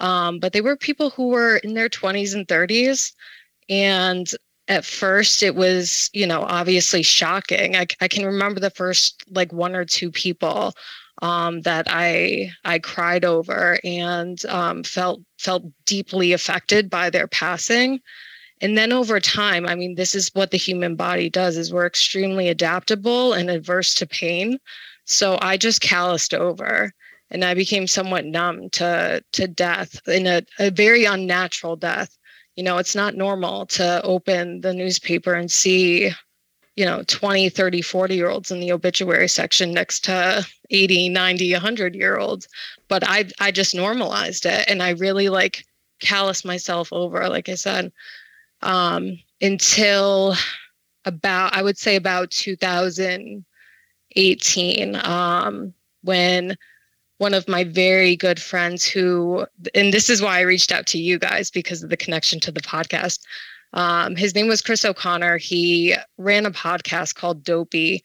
Um, 0.00 0.38
but 0.40 0.52
they 0.52 0.60
were 0.60 0.76
people 0.76 1.10
who 1.10 1.28
were 1.28 1.58
in 1.58 1.74
their 1.74 1.88
20s 1.88 2.34
and 2.34 2.46
30s. 2.46 3.12
And 3.68 4.28
at 4.68 4.84
first, 4.84 5.42
it 5.42 5.54
was, 5.54 6.10
you 6.12 6.26
know, 6.26 6.42
obviously 6.42 7.02
shocking. 7.02 7.76
I, 7.76 7.86
I 8.00 8.08
can 8.08 8.24
remember 8.24 8.60
the 8.60 8.70
first 8.70 9.22
like 9.30 9.52
one 9.52 9.74
or 9.74 9.84
two 9.84 10.10
people 10.10 10.74
um, 11.22 11.62
that 11.62 11.86
I 11.88 12.50
I 12.64 12.78
cried 12.78 13.24
over 13.24 13.78
and 13.84 14.44
um, 14.46 14.82
felt 14.82 15.20
felt 15.38 15.64
deeply 15.84 16.32
affected 16.32 16.90
by 16.90 17.10
their 17.10 17.26
passing. 17.26 18.00
And 18.62 18.76
then 18.76 18.90
over 18.92 19.20
time, 19.20 19.66
I 19.66 19.74
mean, 19.74 19.96
this 19.96 20.14
is 20.14 20.30
what 20.32 20.50
the 20.50 20.58
human 20.58 20.96
body 20.96 21.28
does: 21.28 21.56
is 21.56 21.72
we're 21.72 21.86
extremely 21.86 22.48
adaptable 22.48 23.32
and 23.32 23.50
averse 23.50 23.94
to 23.94 24.06
pain. 24.06 24.58
So 25.04 25.38
I 25.40 25.56
just 25.56 25.80
calloused 25.80 26.34
over, 26.34 26.92
and 27.30 27.44
I 27.44 27.54
became 27.54 27.86
somewhat 27.86 28.24
numb 28.24 28.70
to 28.70 29.22
to 29.32 29.48
death 29.48 30.00
in 30.08 30.26
a, 30.26 30.42
a 30.58 30.70
very 30.70 31.04
unnatural 31.04 31.76
death. 31.76 32.16
You 32.56 32.64
know, 32.64 32.78
it's 32.78 32.94
not 32.94 33.14
normal 33.14 33.66
to 33.66 34.02
open 34.02 34.62
the 34.62 34.72
newspaper 34.72 35.34
and 35.34 35.50
see 35.50 36.12
you 36.76 36.84
know 36.84 37.02
20 37.06 37.48
30 37.48 37.82
40 37.82 38.14
year 38.14 38.28
olds 38.28 38.50
in 38.50 38.60
the 38.60 38.70
obituary 38.70 39.28
section 39.28 39.72
next 39.72 40.04
to 40.04 40.46
80 40.70 41.08
90 41.08 41.52
100 41.52 41.94
year 41.94 42.18
olds 42.18 42.46
but 42.88 43.02
i 43.06 43.24
i 43.40 43.50
just 43.50 43.74
normalized 43.74 44.46
it 44.46 44.64
and 44.68 44.82
i 44.82 44.90
really 44.90 45.28
like 45.28 45.64
callous 46.00 46.44
myself 46.44 46.92
over 46.92 47.28
like 47.28 47.48
i 47.48 47.54
said 47.54 47.90
um 48.62 49.18
until 49.40 50.34
about 51.04 51.56
i 51.56 51.62
would 51.62 51.78
say 51.78 51.96
about 51.96 52.30
2018 52.30 55.00
um 55.04 55.72
when 56.02 56.56
one 57.18 57.32
of 57.32 57.48
my 57.48 57.64
very 57.64 58.14
good 58.14 58.38
friends 58.40 58.84
who 58.84 59.46
and 59.74 59.94
this 59.94 60.10
is 60.10 60.20
why 60.20 60.38
i 60.38 60.42
reached 60.42 60.70
out 60.70 60.86
to 60.86 60.98
you 60.98 61.18
guys 61.18 61.50
because 61.50 61.82
of 61.82 61.88
the 61.88 61.96
connection 61.96 62.38
to 62.38 62.52
the 62.52 62.60
podcast 62.60 63.20
um, 63.72 64.16
his 64.16 64.34
name 64.34 64.48
was 64.48 64.62
Chris 64.62 64.84
O'Connor. 64.84 65.38
He 65.38 65.94
ran 66.18 66.46
a 66.46 66.50
podcast 66.50 67.14
called 67.14 67.44
Dopey. 67.44 68.02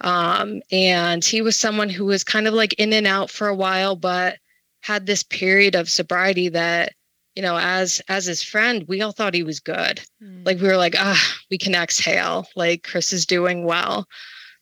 Um, 0.00 0.62
and 0.70 1.24
he 1.24 1.42
was 1.42 1.56
someone 1.56 1.88
who 1.88 2.04
was 2.04 2.22
kind 2.22 2.46
of 2.46 2.54
like 2.54 2.72
in 2.74 2.92
and 2.92 3.06
out 3.06 3.30
for 3.30 3.48
a 3.48 3.54
while, 3.54 3.96
but 3.96 4.38
had 4.80 5.06
this 5.06 5.22
period 5.22 5.74
of 5.74 5.90
sobriety 5.90 6.48
that, 6.50 6.92
you 7.34 7.42
know, 7.42 7.58
as 7.58 8.00
as 8.08 8.26
his 8.26 8.42
friend, 8.42 8.84
we 8.86 9.02
all 9.02 9.12
thought 9.12 9.34
he 9.34 9.42
was 9.42 9.60
good. 9.60 10.00
Mm. 10.22 10.46
Like 10.46 10.60
we 10.60 10.68
were 10.68 10.76
like, 10.76 10.94
ah, 10.96 11.38
we 11.50 11.58
can 11.58 11.74
exhale. 11.74 12.46
Like 12.54 12.84
Chris 12.84 13.12
is 13.12 13.26
doing 13.26 13.64
well. 13.64 14.06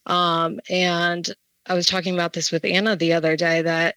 Um, 0.06 0.60
and 0.70 1.28
I 1.66 1.74
was 1.74 1.86
talking 1.86 2.14
about 2.14 2.32
this 2.32 2.50
with 2.50 2.64
Anna 2.64 2.96
the 2.96 3.12
other 3.12 3.36
day 3.36 3.60
that 3.62 3.96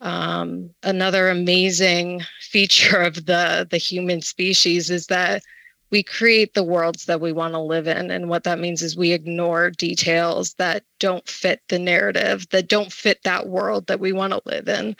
um, 0.00 0.70
another 0.82 1.30
amazing 1.30 2.22
feature 2.40 3.00
of 3.00 3.26
the 3.26 3.66
the 3.70 3.78
human 3.78 4.20
species 4.20 4.90
is 4.90 5.06
that 5.06 5.42
we 5.90 6.02
create 6.02 6.54
the 6.54 6.64
worlds 6.64 7.04
that 7.06 7.20
we 7.20 7.32
want 7.32 7.54
to 7.54 7.60
live 7.60 7.86
in. 7.86 8.10
And 8.10 8.28
what 8.28 8.44
that 8.44 8.58
means 8.58 8.82
is 8.82 8.96
we 8.96 9.12
ignore 9.12 9.70
details 9.70 10.54
that 10.54 10.82
don't 10.98 11.26
fit 11.28 11.60
the 11.68 11.78
narrative, 11.78 12.48
that 12.50 12.68
don't 12.68 12.92
fit 12.92 13.22
that 13.22 13.48
world 13.48 13.86
that 13.86 14.00
we 14.00 14.12
want 14.12 14.32
to 14.32 14.42
live 14.46 14.68
in. 14.68 14.96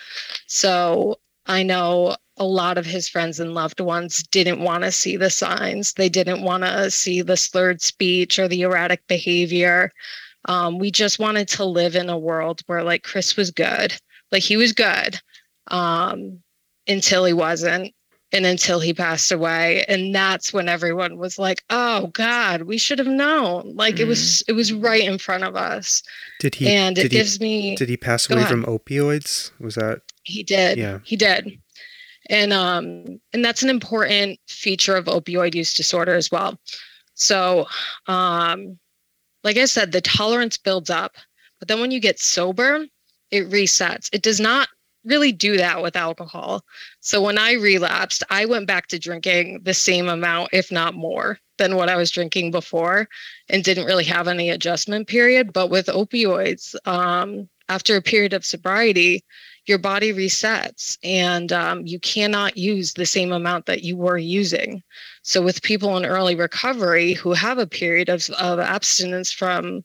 So 0.47 1.19
I 1.47 1.63
know 1.63 2.17
a 2.37 2.45
lot 2.45 2.77
of 2.79 2.87
his 2.87 3.09
friends 3.09 3.41
and 3.41 3.55
loved 3.55 3.81
ones 3.81 4.23
didn't 4.25 4.61
want 4.61 4.85
to 4.85 4.93
see 4.93 5.17
the 5.17 5.31
signs. 5.31 5.95
They 5.95 6.09
didn't 6.09 6.43
want 6.43 6.65
to 6.65 6.91
see 6.91 7.23
the 7.23 7.37
slurred 7.37 7.81
speech 7.81 8.39
or 8.39 8.47
the 8.47 8.63
erratic 8.63 9.07
behavior. 9.07 9.91
Um, 10.45 10.79
we 10.79 10.91
just 10.91 11.19
wanted 11.19 11.49
to 11.49 11.65
live 11.65 11.97
in 11.97 12.09
a 12.09 12.19
world 12.19 12.61
where, 12.67 12.85
like, 12.85 13.03
Chris 13.03 13.37
was 13.37 13.51
good, 13.51 13.95
like, 14.31 14.43
he 14.43 14.57
was 14.57 14.73
good 14.73 15.19
um, 15.69 16.39
until 16.87 17.25
he 17.25 17.33
wasn't 17.33 17.93
and 18.37 18.47
until 18.47 18.81
he 18.81 18.93
passed 18.93 19.33
away. 19.33 19.85
And 19.89 20.15
that's 20.15 20.53
when 20.53 20.69
everyone 20.69 21.19
was 21.19 21.39
like 21.39 21.65
oh 21.71 22.09
god 22.09 22.63
we 22.63 22.79
should 22.79 22.99
have 22.99 23.09
known. 23.09 23.75
Like 23.75 23.97
mm. 23.97 24.01
it 24.01 24.05
was 24.05 24.21
mm. 24.21 24.43
it 24.49 24.53
was 24.53 24.73
right 24.73 25.03
in 25.03 25.19
front 25.19 25.45
of 25.45 25.57
us. 25.57 26.03
Did 26.41 26.55
he 26.55 26.69
and 26.69 26.99
it 26.99 27.11
gives 27.11 27.41
me 27.41 27.77
did 27.77 27.89
he 27.89 27.97
pass 27.97 28.29
away 28.31 28.45
from 28.45 28.65
opioids? 28.65 29.51
Was 29.61 29.75
that 29.77 30.03
he 30.23 30.43
did. 30.43 30.79
Yeah. 30.79 30.99
He 31.05 31.17
did. 31.17 31.59
And 32.29 32.53
um 32.53 33.21
and 33.33 33.45
that's 33.45 33.63
an 33.63 33.71
important 33.71 34.39
feature 34.47 34.97
of 34.97 35.07
opioid 35.07 35.55
use 35.55 35.75
disorder 35.75 36.15
as 36.15 36.31
well. 36.31 36.59
So 37.15 37.67
um 38.07 38.79
like 39.43 39.57
i 39.57 39.65
said 39.65 39.93
the 39.93 40.01
tolerance 40.01 40.59
builds 40.59 40.91
up 40.91 41.15
but 41.61 41.69
then 41.69 41.81
when 41.81 41.93
you 41.93 42.01
get 42.01 42.19
sober 42.19 42.85
it 43.31 43.51
resets. 43.51 44.09
It 44.13 44.23
does 44.23 44.41
not 44.41 44.69
really 45.07 45.33
do 45.33 45.57
that 45.57 45.83
with 45.83 45.97
alcohol. 45.97 46.65
So 47.01 47.23
when 47.23 47.39
I 47.39 47.53
relapsed, 47.53 48.23
I 48.29 48.45
went 48.45 48.67
back 48.67 48.89
to 48.89 48.99
drinking 48.99 49.61
the 49.63 49.75
same 49.75 50.09
amount, 50.09 50.51
if 50.53 50.71
not 50.71 50.95
more, 50.95 51.39
than 51.59 51.77
what 51.77 51.89
I 51.89 51.97
was 51.97 52.11
drinking 52.11 52.51
before, 52.51 53.09
and 53.49 53.65
didn't 53.65 53.87
really 53.87 54.05
have 54.05 54.29
any 54.29 54.51
adjustment 54.51 55.09
period. 55.09 55.53
But 55.53 55.71
with 55.71 55.87
opioids, 55.87 56.75
um, 56.87 57.49
after 57.69 57.97
a 57.97 58.03
period 58.03 58.33
of 58.33 58.45
sobriety, 58.45 59.25
your 59.67 59.79
body 59.79 60.13
resets 60.13 60.97
and 61.03 61.53
um, 61.53 61.85
you 61.87 61.99
cannot 61.99 62.57
use 62.57 62.93
the 62.93 63.07
same 63.07 63.33
amount 63.33 63.67
that 63.67 63.83
you 63.83 63.97
were 63.97 64.19
using. 64.19 64.83
So, 65.23 65.43
with 65.43 65.63
people 65.63 65.97
in 65.97 66.07
early 66.07 66.37
recovery 66.37 67.15
who 67.15 67.33
have 67.33 67.59
a 67.59 67.67
period 67.67 68.09
of, 68.09 68.31
of 68.31 68.61
abstinence 68.61 69.33
from 69.33 69.85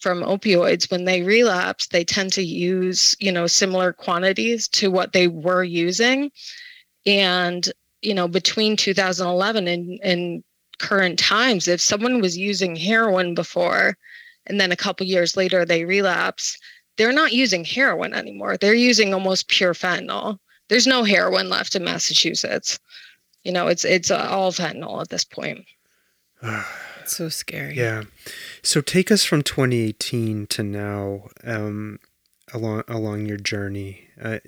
from 0.00 0.22
opioids 0.22 0.90
when 0.90 1.04
they 1.04 1.22
relapse 1.22 1.86
they 1.88 2.04
tend 2.04 2.32
to 2.32 2.42
use 2.42 3.16
you 3.20 3.30
know 3.30 3.46
similar 3.46 3.92
quantities 3.92 4.66
to 4.66 4.90
what 4.90 5.12
they 5.12 5.28
were 5.28 5.62
using 5.62 6.30
and 7.06 7.72
you 8.02 8.14
know 8.14 8.26
between 8.26 8.76
2011 8.76 9.68
and, 9.68 10.00
and 10.02 10.44
current 10.78 11.18
times 11.18 11.68
if 11.68 11.80
someone 11.80 12.20
was 12.20 12.36
using 12.36 12.74
heroin 12.74 13.34
before 13.34 13.96
and 14.46 14.58
then 14.58 14.72
a 14.72 14.76
couple 14.76 15.06
years 15.06 15.36
later 15.36 15.64
they 15.64 15.84
relapse 15.84 16.56
they're 16.96 17.12
not 17.12 17.32
using 17.32 17.64
heroin 17.64 18.14
anymore 18.14 18.56
they're 18.56 18.74
using 18.74 19.12
almost 19.12 19.48
pure 19.48 19.74
fentanyl 19.74 20.38
there's 20.68 20.86
no 20.86 21.04
heroin 21.04 21.50
left 21.50 21.76
in 21.76 21.84
massachusetts 21.84 22.78
you 23.44 23.52
know 23.52 23.66
it's 23.66 23.84
it's 23.84 24.10
all 24.10 24.50
fentanyl 24.50 25.00
at 25.02 25.10
this 25.10 25.24
point 25.24 25.64
so 27.10 27.28
scary 27.28 27.74
yeah 27.74 28.02
so 28.62 28.80
take 28.80 29.10
us 29.10 29.24
from 29.24 29.42
2018 29.42 30.46
to 30.48 30.62
now, 30.62 31.28
um, 31.44 31.98
along 32.52 32.84
along 32.88 33.26
your 33.26 33.38
journey. 33.38 34.08
Uh, 34.20 34.38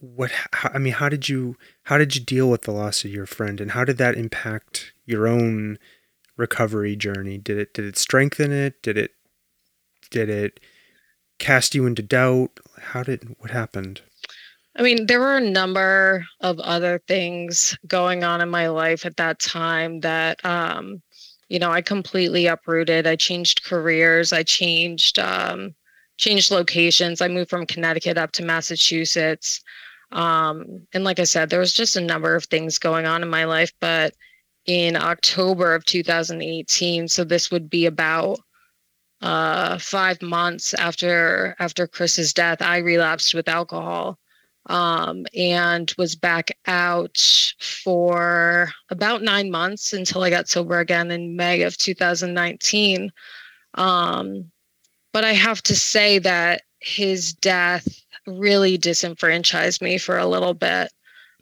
what 0.00 0.30
how, 0.52 0.70
I 0.74 0.78
mean, 0.78 0.92
how 0.92 1.08
did 1.08 1.28
you 1.28 1.56
how 1.84 1.98
did 1.98 2.14
you 2.14 2.22
deal 2.22 2.50
with 2.50 2.62
the 2.62 2.72
loss 2.72 3.04
of 3.04 3.10
your 3.10 3.26
friend, 3.26 3.60
and 3.60 3.72
how 3.72 3.84
did 3.84 3.98
that 3.98 4.16
impact 4.16 4.92
your 5.04 5.26
own 5.26 5.78
recovery 6.36 6.96
journey? 6.96 7.38
Did 7.38 7.58
it 7.58 7.74
did 7.74 7.86
it 7.86 7.96
strengthen 7.96 8.52
it? 8.52 8.82
Did 8.82 8.98
it 8.98 9.12
did 10.10 10.28
it 10.28 10.60
cast 11.38 11.74
you 11.74 11.86
into 11.86 12.02
doubt? 12.02 12.60
How 12.78 13.02
did 13.02 13.36
what 13.38 13.50
happened? 13.50 14.02
I 14.78 14.82
mean, 14.82 15.06
there 15.06 15.20
were 15.20 15.38
a 15.38 15.40
number 15.40 16.26
of 16.40 16.58
other 16.60 17.00
things 17.08 17.78
going 17.86 18.24
on 18.24 18.42
in 18.42 18.50
my 18.50 18.68
life 18.68 19.06
at 19.06 19.16
that 19.16 19.38
time 19.38 20.00
that 20.00 20.44
um, 20.44 21.00
you 21.48 21.58
know 21.58 21.70
i 21.70 21.80
completely 21.80 22.46
uprooted 22.46 23.06
i 23.06 23.16
changed 23.16 23.64
careers 23.64 24.32
i 24.32 24.42
changed 24.42 25.18
um, 25.18 25.74
changed 26.16 26.50
locations 26.50 27.20
i 27.20 27.28
moved 27.28 27.50
from 27.50 27.66
connecticut 27.66 28.18
up 28.18 28.32
to 28.32 28.44
massachusetts 28.44 29.62
um, 30.12 30.86
and 30.92 31.04
like 31.04 31.18
i 31.18 31.24
said 31.24 31.50
there 31.50 31.60
was 31.60 31.72
just 31.72 31.96
a 31.96 32.00
number 32.00 32.34
of 32.34 32.44
things 32.44 32.78
going 32.78 33.06
on 33.06 33.22
in 33.22 33.28
my 33.28 33.44
life 33.44 33.72
but 33.80 34.14
in 34.66 34.96
october 34.96 35.74
of 35.74 35.84
2018 35.84 37.08
so 37.08 37.24
this 37.24 37.50
would 37.50 37.70
be 37.70 37.86
about 37.86 38.38
uh, 39.22 39.78
five 39.78 40.20
months 40.20 40.74
after 40.74 41.56
after 41.58 41.86
chris's 41.86 42.34
death 42.34 42.60
i 42.60 42.78
relapsed 42.78 43.34
with 43.34 43.48
alcohol 43.48 44.18
um, 44.66 45.26
and 45.34 45.92
was 45.96 46.14
back 46.14 46.56
out 46.66 47.52
for 47.60 48.70
about 48.90 49.22
nine 49.22 49.50
months 49.50 49.92
until 49.92 50.22
I 50.22 50.30
got 50.30 50.48
sober 50.48 50.78
again 50.80 51.10
in 51.10 51.36
May 51.36 51.62
of 51.62 51.76
2019. 51.78 53.12
Um, 53.74 54.50
but 55.12 55.24
I 55.24 55.32
have 55.32 55.62
to 55.64 55.76
say 55.76 56.18
that 56.20 56.62
his 56.80 57.32
death 57.32 57.86
really 58.26 58.76
disenfranchised 58.76 59.80
me 59.80 59.98
for 59.98 60.18
a 60.18 60.26
little 60.26 60.54
bit. 60.54 60.92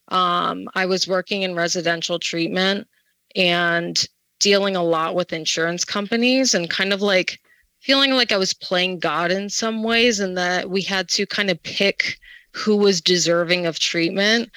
Um, 0.08 0.68
I 0.74 0.86
was 0.86 1.08
working 1.08 1.42
in 1.42 1.54
residential 1.54 2.18
treatment 2.18 2.86
and 3.34 4.06
dealing 4.38 4.76
a 4.76 4.82
lot 4.82 5.14
with 5.14 5.32
insurance 5.32 5.84
companies 5.84 6.54
and 6.54 6.68
kind 6.68 6.92
of 6.92 7.00
like 7.00 7.40
feeling 7.80 8.12
like 8.12 8.32
I 8.32 8.36
was 8.36 8.52
playing 8.52 8.98
God 8.98 9.30
in 9.30 9.48
some 9.48 9.82
ways, 9.82 10.20
and 10.20 10.36
that 10.38 10.70
we 10.70 10.82
had 10.82 11.08
to 11.10 11.26
kind 11.26 11.50
of 11.50 11.62
pick 11.62 12.18
who 12.54 12.76
was 12.76 13.00
deserving 13.00 13.66
of 13.66 13.78
treatment. 13.78 14.50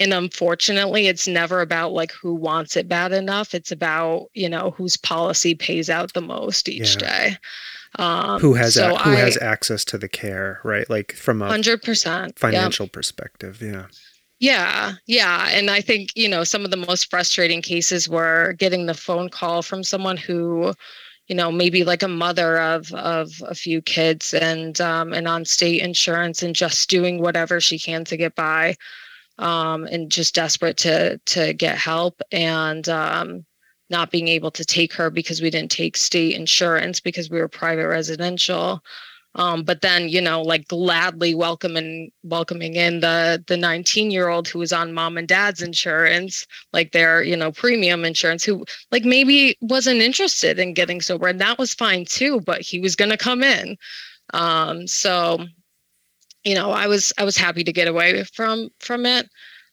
And 0.00 0.12
unfortunately 0.12 1.06
it's 1.06 1.28
never 1.28 1.60
about 1.60 1.92
like 1.92 2.10
who 2.10 2.34
wants 2.34 2.76
it 2.76 2.88
bad 2.88 3.12
enough. 3.12 3.54
It's 3.54 3.70
about 3.70 4.28
you 4.34 4.48
know 4.48 4.72
whose 4.72 4.96
policy 4.96 5.54
pays 5.54 5.88
out 5.88 6.12
the 6.12 6.20
most 6.20 6.68
each 6.68 6.94
yeah. 6.94 7.08
day. 7.08 7.36
Um, 7.96 8.40
who 8.40 8.54
has 8.54 8.74
so 8.74 8.96
a, 8.96 8.98
who 8.98 9.10
I, 9.10 9.16
has 9.16 9.36
access 9.40 9.84
to 9.86 9.98
the 9.98 10.08
care 10.08 10.60
right? 10.64 10.88
Like 10.90 11.12
from 11.12 11.40
a 11.40 11.48
100% 11.48 12.36
financial 12.38 12.86
yep. 12.86 12.92
perspective 12.92 13.62
yeah. 13.62 13.86
Yeah. 14.40 14.94
Yeah. 15.06 15.48
And 15.52 15.70
i 15.70 15.80
think 15.80 16.10
you 16.16 16.28
know 16.28 16.42
some 16.42 16.64
of 16.64 16.72
the 16.72 16.76
most 16.76 17.08
frustrating 17.08 17.62
cases 17.62 18.08
were 18.08 18.54
getting 18.54 18.86
the 18.86 18.94
phone 18.94 19.28
call 19.28 19.62
from 19.62 19.84
someone 19.84 20.16
who 20.16 20.74
you 21.28 21.34
know 21.34 21.50
maybe 21.50 21.84
like 21.84 22.02
a 22.02 22.08
mother 22.08 22.58
of 22.58 22.92
of 22.92 23.30
a 23.46 23.54
few 23.54 23.80
kids 23.80 24.34
and 24.34 24.80
um, 24.80 25.12
and 25.12 25.26
on 25.26 25.44
state 25.44 25.80
insurance 25.80 26.42
and 26.42 26.54
just 26.54 26.90
doing 26.90 27.20
whatever 27.20 27.60
she 27.60 27.78
can 27.78 28.04
to 28.04 28.16
get 28.16 28.34
by 28.34 28.74
um, 29.38 29.84
and 29.84 30.10
just 30.10 30.34
desperate 30.34 30.76
to 30.76 31.18
to 31.26 31.52
get 31.54 31.76
help 31.78 32.20
and 32.32 32.88
um, 32.88 33.44
not 33.90 34.10
being 34.10 34.28
able 34.28 34.50
to 34.50 34.64
take 34.64 34.92
her 34.92 35.10
because 35.10 35.40
we 35.40 35.50
didn't 35.50 35.70
take 35.70 35.96
state 35.96 36.34
insurance 36.34 37.00
because 37.00 37.30
we 37.30 37.38
were 37.38 37.48
private 37.48 37.88
residential 37.88 38.82
um, 39.36 39.64
but 39.64 39.80
then, 39.80 40.08
you 40.08 40.20
know, 40.20 40.42
like 40.42 40.68
gladly 40.68 41.34
welcoming 41.34 42.10
welcoming 42.22 42.74
in 42.74 43.00
the 43.00 43.42
the 43.48 43.56
19 43.56 44.10
year 44.10 44.28
old 44.28 44.46
who 44.46 44.60
was 44.60 44.72
on 44.72 44.92
mom 44.92 45.18
and 45.18 45.26
dad's 45.26 45.60
insurance, 45.60 46.46
like 46.72 46.92
their, 46.92 47.22
you 47.22 47.36
know, 47.36 47.50
premium 47.50 48.04
insurance, 48.04 48.44
who 48.44 48.64
like 48.92 49.04
maybe 49.04 49.56
wasn't 49.60 50.00
interested 50.00 50.58
in 50.58 50.74
getting 50.74 51.00
sober. 51.00 51.26
And 51.26 51.40
that 51.40 51.58
was 51.58 51.74
fine 51.74 52.04
too, 52.04 52.40
but 52.42 52.60
he 52.60 52.78
was 52.78 52.94
gonna 52.94 53.16
come 53.16 53.42
in. 53.42 53.76
Um, 54.32 54.86
so 54.86 55.44
you 56.44 56.54
know, 56.54 56.70
I 56.70 56.86
was 56.86 57.12
I 57.18 57.24
was 57.24 57.36
happy 57.36 57.64
to 57.64 57.72
get 57.72 57.88
away 57.88 58.22
from 58.24 58.70
from 58.80 59.06
it. 59.06 59.28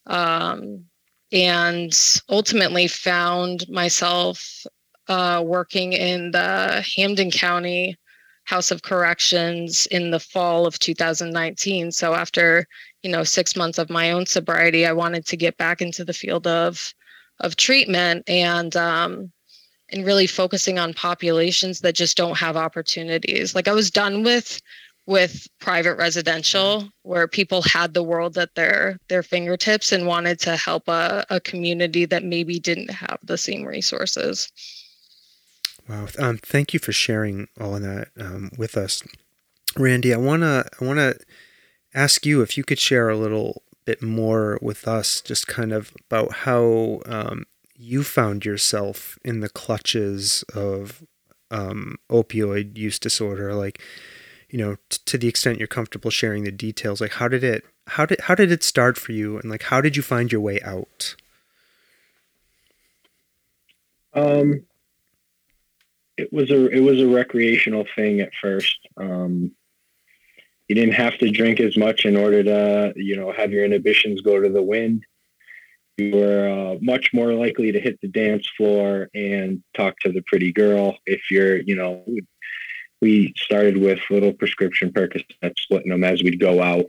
Um, 0.06 0.84
and 1.30 1.92
ultimately 2.28 2.86
found 2.86 3.66
myself 3.68 4.66
uh, 5.08 5.42
working 5.44 5.94
in 5.94 6.30
the 6.32 6.84
Hampden 6.96 7.30
County 7.30 7.96
House 8.44 8.70
of 8.70 8.82
Corrections 8.82 9.86
in 9.86 10.10
the 10.10 10.20
fall 10.20 10.66
of 10.66 10.78
2019. 10.78 11.92
So 11.92 12.14
after, 12.14 12.66
you 13.02 13.10
know, 13.10 13.24
6 13.24 13.56
months 13.56 13.78
of 13.78 13.90
my 13.90 14.10
own 14.10 14.26
sobriety, 14.26 14.86
I 14.86 14.92
wanted 14.92 15.26
to 15.26 15.36
get 15.36 15.56
back 15.56 15.80
into 15.80 16.04
the 16.04 16.12
field 16.12 16.46
of 16.46 16.92
of 17.40 17.56
treatment 17.56 18.28
and 18.28 18.76
um 18.76 19.32
and 19.90 20.06
really 20.06 20.26
focusing 20.26 20.78
on 20.78 20.94
populations 20.94 21.80
that 21.80 21.94
just 21.94 22.16
don't 22.16 22.38
have 22.38 22.56
opportunities. 22.56 23.54
Like 23.54 23.68
I 23.68 23.72
was 23.72 23.90
done 23.90 24.22
with 24.22 24.60
with 25.06 25.48
private 25.58 25.96
residential 25.96 26.88
where 27.02 27.26
people 27.26 27.60
had 27.62 27.92
the 27.92 28.02
world 28.02 28.38
at 28.38 28.54
their 28.54 28.98
their 29.08 29.22
fingertips 29.22 29.92
and 29.92 30.06
wanted 30.06 30.38
to 30.40 30.56
help 30.56 30.88
a, 30.88 31.24
a 31.30 31.40
community 31.40 32.04
that 32.06 32.24
maybe 32.24 32.58
didn't 32.60 32.90
have 32.90 33.18
the 33.22 33.38
same 33.38 33.64
resources. 33.64 34.50
Wow. 35.92 36.06
Um, 36.18 36.38
thank 36.38 36.72
you 36.72 36.80
for 36.80 36.92
sharing 36.92 37.48
all 37.60 37.76
of 37.76 37.82
that 37.82 38.08
um, 38.18 38.50
with 38.56 38.78
us, 38.78 39.02
Randy. 39.76 40.14
I 40.14 40.16
wanna 40.16 40.64
I 40.80 40.84
wanna 40.84 41.14
ask 41.92 42.24
you 42.24 42.40
if 42.40 42.56
you 42.56 42.64
could 42.64 42.78
share 42.78 43.10
a 43.10 43.16
little 43.16 43.62
bit 43.84 44.02
more 44.02 44.58
with 44.62 44.88
us, 44.88 45.20
just 45.20 45.46
kind 45.46 45.70
of 45.70 45.92
about 46.08 46.32
how 46.32 47.02
um, 47.04 47.44
you 47.76 48.02
found 48.04 48.46
yourself 48.46 49.18
in 49.22 49.40
the 49.40 49.50
clutches 49.50 50.44
of 50.54 51.02
um, 51.50 51.98
opioid 52.10 52.78
use 52.78 52.98
disorder. 52.98 53.52
Like, 53.54 53.78
you 54.48 54.58
know, 54.58 54.76
t- 54.88 54.98
to 55.04 55.18
the 55.18 55.28
extent 55.28 55.58
you're 55.58 55.66
comfortable 55.68 56.10
sharing 56.10 56.44
the 56.44 56.52
details. 56.52 57.02
Like, 57.02 57.12
how 57.12 57.28
did 57.28 57.44
it 57.44 57.64
how 57.88 58.06
did 58.06 58.20
how 58.20 58.34
did 58.34 58.50
it 58.50 58.62
start 58.62 58.96
for 58.96 59.12
you, 59.12 59.36
and 59.36 59.50
like 59.50 59.64
how 59.64 59.82
did 59.82 59.94
you 59.98 60.02
find 60.02 60.32
your 60.32 60.40
way 60.40 60.58
out? 60.62 61.16
Um, 64.14 64.64
it 66.16 66.32
was 66.32 66.50
a 66.50 66.66
it 66.66 66.80
was 66.80 67.00
a 67.00 67.06
recreational 67.06 67.86
thing 67.96 68.20
at 68.20 68.34
first. 68.40 68.78
Um, 68.96 69.52
you 70.68 70.74
didn't 70.74 70.94
have 70.94 71.18
to 71.18 71.30
drink 71.30 71.60
as 71.60 71.76
much 71.76 72.04
in 72.04 72.16
order 72.16 72.42
to 72.42 72.92
you 72.96 73.16
know 73.16 73.32
have 73.32 73.52
your 73.52 73.64
inhibitions 73.64 74.20
go 74.20 74.40
to 74.40 74.48
the 74.48 74.62
wind. 74.62 75.04
You 75.98 76.16
were 76.16 76.48
uh, 76.48 76.78
much 76.80 77.10
more 77.12 77.32
likely 77.34 77.72
to 77.72 77.80
hit 77.80 78.00
the 78.00 78.08
dance 78.08 78.48
floor 78.56 79.08
and 79.14 79.62
talk 79.74 79.98
to 80.00 80.12
the 80.12 80.22
pretty 80.22 80.52
girl 80.52 80.98
if 81.06 81.30
you're 81.30 81.60
you 81.60 81.76
know. 81.76 82.04
We 83.00 83.34
started 83.36 83.78
with 83.78 83.98
little 84.10 84.32
prescription 84.32 84.92
Percocet, 84.92 85.58
splitting 85.58 85.90
them 85.90 86.04
as 86.04 86.22
we'd 86.22 86.38
go 86.38 86.62
out, 86.62 86.84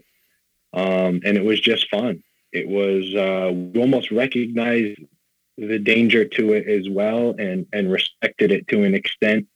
um, 0.72 1.20
and 1.24 1.36
it 1.36 1.44
was 1.44 1.60
just 1.60 1.90
fun. 1.90 2.22
It 2.52 2.68
was 2.68 3.12
uh, 3.16 3.50
we 3.52 3.80
almost 3.80 4.12
recognized 4.12 5.00
the 5.56 5.78
danger 5.78 6.24
to 6.24 6.52
it 6.52 6.66
as 6.68 6.88
well 6.88 7.34
and 7.38 7.66
and 7.72 7.90
respected 7.90 8.50
it 8.50 8.66
to 8.68 8.82
an 8.82 8.94
extent 8.94 9.46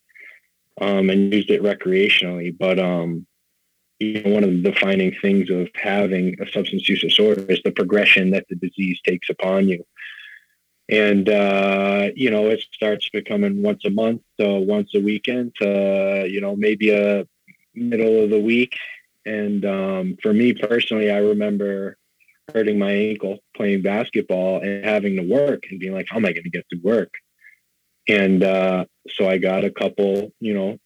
um, 0.80 1.10
and 1.10 1.32
used 1.32 1.50
it 1.50 1.62
recreationally 1.62 2.56
but 2.56 2.78
um, 2.78 3.26
you 3.98 4.22
know, 4.22 4.30
one 4.30 4.44
of 4.44 4.50
the 4.50 4.62
defining 4.62 5.14
things 5.20 5.50
of 5.50 5.68
having 5.74 6.40
a 6.40 6.50
substance 6.50 6.88
use 6.88 7.00
disorder 7.00 7.44
is 7.48 7.60
the 7.64 7.72
progression 7.72 8.30
that 8.30 8.46
the 8.48 8.56
disease 8.56 9.00
takes 9.04 9.28
upon 9.28 9.68
you. 9.68 9.84
And, 10.88 11.28
uh, 11.28 12.10
you 12.14 12.30
know, 12.30 12.48
it 12.48 12.64
starts 12.72 13.08
becoming 13.10 13.62
once 13.62 13.84
a 13.84 13.90
month, 13.90 14.22
to 14.38 14.60
once 14.60 14.94
a 14.94 15.00
weekend, 15.00 15.54
to, 15.60 16.26
you 16.30 16.40
know, 16.40 16.56
maybe 16.56 16.90
a 16.90 17.26
middle 17.74 18.22
of 18.24 18.30
the 18.30 18.40
week. 18.40 18.76
And 19.26 19.64
um, 19.66 20.16
for 20.22 20.32
me 20.32 20.54
personally, 20.54 21.10
I 21.10 21.18
remember 21.18 21.97
hurting 22.54 22.78
my 22.78 22.92
ankle 22.92 23.38
playing 23.56 23.82
basketball 23.82 24.60
and 24.60 24.84
having 24.84 25.16
to 25.16 25.22
work 25.22 25.64
and 25.70 25.80
being 25.80 25.92
like, 25.92 26.06
how 26.08 26.16
am 26.16 26.26
I 26.26 26.32
going 26.32 26.44
to 26.44 26.50
get 26.50 26.68
to 26.70 26.80
work? 26.82 27.14
And 28.08 28.42
uh, 28.42 28.86
so 29.10 29.28
I 29.28 29.38
got 29.38 29.64
a 29.64 29.70
couple, 29.70 30.32
you 30.40 30.54
know, 30.54 30.78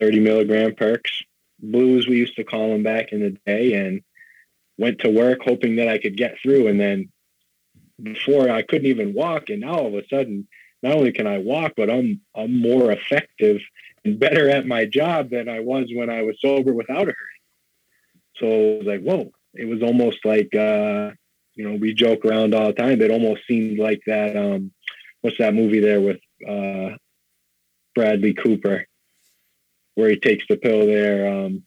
30 0.00 0.20
milligram 0.20 0.74
perks, 0.74 1.22
blues, 1.60 2.08
we 2.08 2.16
used 2.16 2.36
to 2.36 2.44
call 2.44 2.70
them 2.70 2.82
back 2.82 3.12
in 3.12 3.20
the 3.20 3.30
day, 3.46 3.74
and 3.74 4.02
went 4.76 5.00
to 5.00 5.10
work 5.10 5.40
hoping 5.44 5.76
that 5.76 5.88
I 5.88 5.98
could 5.98 6.16
get 6.16 6.36
through. 6.42 6.68
And 6.68 6.80
then 6.80 7.10
before 8.02 8.48
I 8.48 8.62
couldn't 8.62 8.86
even 8.86 9.14
walk. 9.14 9.50
And 9.50 9.60
now 9.60 9.74
all 9.74 9.86
of 9.86 9.94
a 9.94 10.06
sudden, 10.08 10.46
not 10.82 10.94
only 10.94 11.12
can 11.12 11.26
I 11.26 11.38
walk, 11.38 11.72
but 11.76 11.90
I'm, 11.90 12.20
I'm 12.34 12.60
more 12.60 12.92
effective 12.92 13.60
and 14.04 14.18
better 14.18 14.48
at 14.48 14.66
my 14.66 14.84
job 14.84 15.30
than 15.30 15.48
I 15.48 15.60
was 15.60 15.88
when 15.92 16.10
I 16.10 16.22
was 16.22 16.40
sober 16.40 16.72
without 16.72 17.08
a. 17.08 17.14
So 18.36 18.46
it 18.46 18.78
was 18.78 18.86
like, 18.86 19.02
whoa, 19.02 19.32
it 19.54 19.66
was 19.66 19.82
almost 19.82 20.24
like, 20.24 20.54
uh, 20.54 21.10
you 21.54 21.68
know, 21.68 21.76
we 21.76 21.94
joke 21.94 22.24
around 22.24 22.54
all 22.54 22.66
the 22.68 22.72
time. 22.72 23.00
It 23.00 23.10
almost 23.10 23.46
seemed 23.46 23.78
like 23.78 24.02
that. 24.06 24.36
Um, 24.36 24.72
what's 25.20 25.38
that 25.38 25.54
movie 25.54 25.80
there 25.80 26.00
with 26.00 26.20
uh, 26.48 26.96
Bradley 27.94 28.34
Cooper, 28.34 28.86
where 29.94 30.10
he 30.10 30.16
takes 30.16 30.44
the 30.48 30.56
pill 30.56 30.86
there, 30.86 31.26
um, 31.32 31.64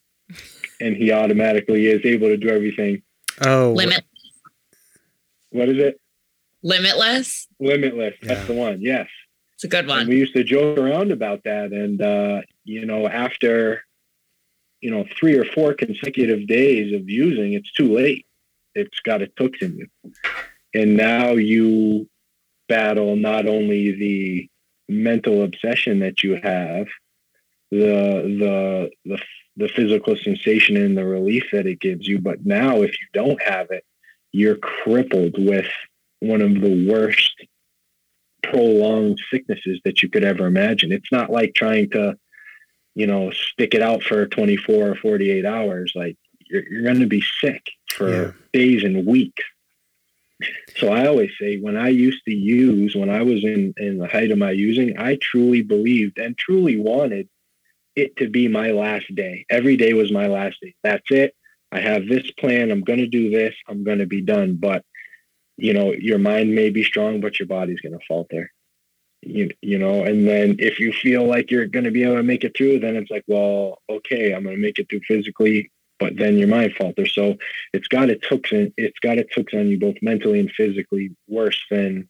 and 0.80 0.96
he 0.96 1.12
automatically 1.12 1.88
is 1.88 2.06
able 2.06 2.28
to 2.28 2.38
do 2.38 2.50
everything. 2.50 3.02
Oh, 3.46 3.74
Limit. 3.76 4.06
What 5.50 5.68
is 5.68 5.78
it? 5.78 6.00
Limitless. 6.64 7.48
Limitless. 7.60 8.16
That's 8.22 8.48
the 8.48 8.54
one. 8.54 8.82
Yes. 8.82 9.08
It's 9.56 9.66
a 9.66 9.68
good 9.68 9.80
And 9.80 9.90
one. 9.90 10.08
we 10.08 10.18
used 10.18 10.34
to 10.34 10.44
joke 10.44 10.78
around 10.78 11.12
about 11.12 11.44
that. 11.44 11.74
And, 11.74 12.02
uh, 12.02 12.42
you 12.64 12.86
know, 12.86 13.08
after, 13.08 13.84
you 14.82 14.92
know, 14.92 15.06
three 15.18 15.38
or 15.38 15.46
four 15.46 15.74
consecutive 15.74 16.48
days 16.48 16.94
of 16.94 17.10
using, 17.10 17.54
it's 17.54 17.72
too 17.72 17.94
late. 17.94 18.26
It's 18.74 19.00
got 19.00 19.22
its 19.22 19.34
hooks 19.38 19.60
in 19.62 19.78
you. 19.78 19.88
And 20.74 20.98
now 20.98 21.32
you 21.32 22.10
battle 22.68 23.16
not 23.16 23.48
only 23.48 23.92
the 23.92 24.50
mental 24.90 25.44
obsession 25.44 26.00
that 26.00 26.24
you 26.24 26.40
have, 26.42 26.88
the, 27.70 28.38
the, 28.40 28.92
the, 29.06 29.20
the 29.58 29.68
physical 29.70 30.16
sensation 30.16 30.78
and 30.78 30.98
the 30.98 31.06
relief 31.06 31.46
that 31.52 31.68
it 31.68 31.80
gives 31.80 32.08
you, 32.08 32.20
but 32.20 32.46
now 32.46 32.82
if 32.82 32.92
you 33.00 33.08
don't 33.14 33.42
have 33.42 33.68
it, 33.70 33.86
you're 34.32 34.58
crippled 34.58 35.36
with 35.38 35.68
one 36.20 36.42
of 36.42 36.60
the 36.62 36.90
worst 36.90 37.34
prolonged 38.44 39.20
sicknesses 39.32 39.80
that 39.84 40.02
you 40.02 40.10
could 40.10 40.24
ever 40.24 40.48
imagine. 40.48 40.92
It's 40.92 41.12
not 41.12 41.30
like 41.30 41.54
trying 41.54 41.90
to, 41.92 42.18
you 42.96 43.08
know, 43.08 43.32
stick 43.32 43.74
it 43.74 43.82
out 43.82 44.04
for 44.04 44.26
24 44.26 44.90
or 44.90 44.96
48 44.96 45.46
hours. 45.46 45.94
Like 45.96 46.18
you're, 46.40 46.68
you're 46.70 46.84
going 46.84 47.00
to 47.00 47.08
be 47.08 47.24
sick 47.42 47.70
for 47.92 48.10
Yeah. 48.10 48.32
days 48.54 48.84
and 48.84 49.06
weeks. 49.06 49.44
So 50.78 50.90
I 50.90 51.08
always 51.08 51.32
say 51.40 51.60
when 51.60 51.78
I 51.78 51.90
used 51.90 52.24
to 52.26 52.34
use, 52.34 52.96
when 52.96 53.10
I 53.10 53.22
was 53.22 53.44
in, 53.44 53.74
in 53.78 54.00
the 54.00 54.08
height 54.08 54.32
of 54.32 54.38
my 54.40 54.52
using, 54.52 54.98
I 54.98 55.18
truly 55.22 55.62
believed 55.62 56.18
and 56.18 56.38
truly 56.38 56.78
wanted 56.80 57.30
it 57.96 58.16
to 58.18 58.30
be 58.30 58.48
my 58.48 58.72
last 58.72 59.14
day. 59.14 59.46
Every 59.50 59.78
day 59.78 59.94
was 59.94 60.12
my 60.12 60.28
last 60.28 60.58
day. 60.62 60.74
That's 60.84 61.10
it. 61.12 61.36
I 61.72 61.80
have 61.80 62.08
this 62.08 62.32
plan. 62.32 62.72
I'm 62.72 62.84
going 62.84 63.00
to 63.00 63.08
do 63.08 63.30
this. 63.30 63.54
I'm 63.68 63.84
going 63.84 64.00
to 64.00 64.08
be 64.08 64.22
done. 64.22 64.56
But 64.56 64.84
you 65.58 65.74
know 65.74 65.92
your 65.94 66.18
mind 66.18 66.56
may 66.56 66.70
be 66.70 66.84
strong 66.84 67.22
but 67.22 67.38
your 67.38 67.48
body's 67.48 67.80
going 67.82 67.94
to 67.94 68.06
falter 68.08 68.52
you, 69.22 69.50
you 69.62 69.78
know 69.78 70.04
and 70.04 70.28
then 70.28 70.56
if 70.60 70.80
you 70.80 70.92
feel 70.92 71.26
like 71.26 71.52
you're 71.52 71.68
going 71.68 71.86
to 71.86 71.92
be 71.92 72.04
able 72.04 72.16
to 72.16 72.24
make 72.24 72.44
it 72.44 72.56
through 72.56 72.80
then 72.80 72.96
it's 72.96 73.12
like 73.12 73.24
well 73.28 73.80
okay 73.90 74.34
i'm 74.34 74.44
going 74.44 74.56
to 74.56 74.62
make 74.62 74.80
it 74.80 74.90
through 74.90 75.02
physically 75.08 75.72
but 76.00 76.16
then 76.18 76.38
your 76.38 76.48
mind 76.48 76.74
falters 76.76 77.14
so 77.14 77.36
it's 77.74 77.88
got 77.88 78.10
its 78.10 78.26
hooks 78.28 78.52
in 78.52 78.74
it's 78.78 79.00
got 79.00 79.18
its 79.18 79.34
hooks 79.36 79.54
on 79.54 79.68
you 79.68 79.80
both 79.80 79.96
mentally 80.02 80.40
and 80.40 80.52
physically 80.52 81.12
worse 81.28 81.64
than 81.70 82.08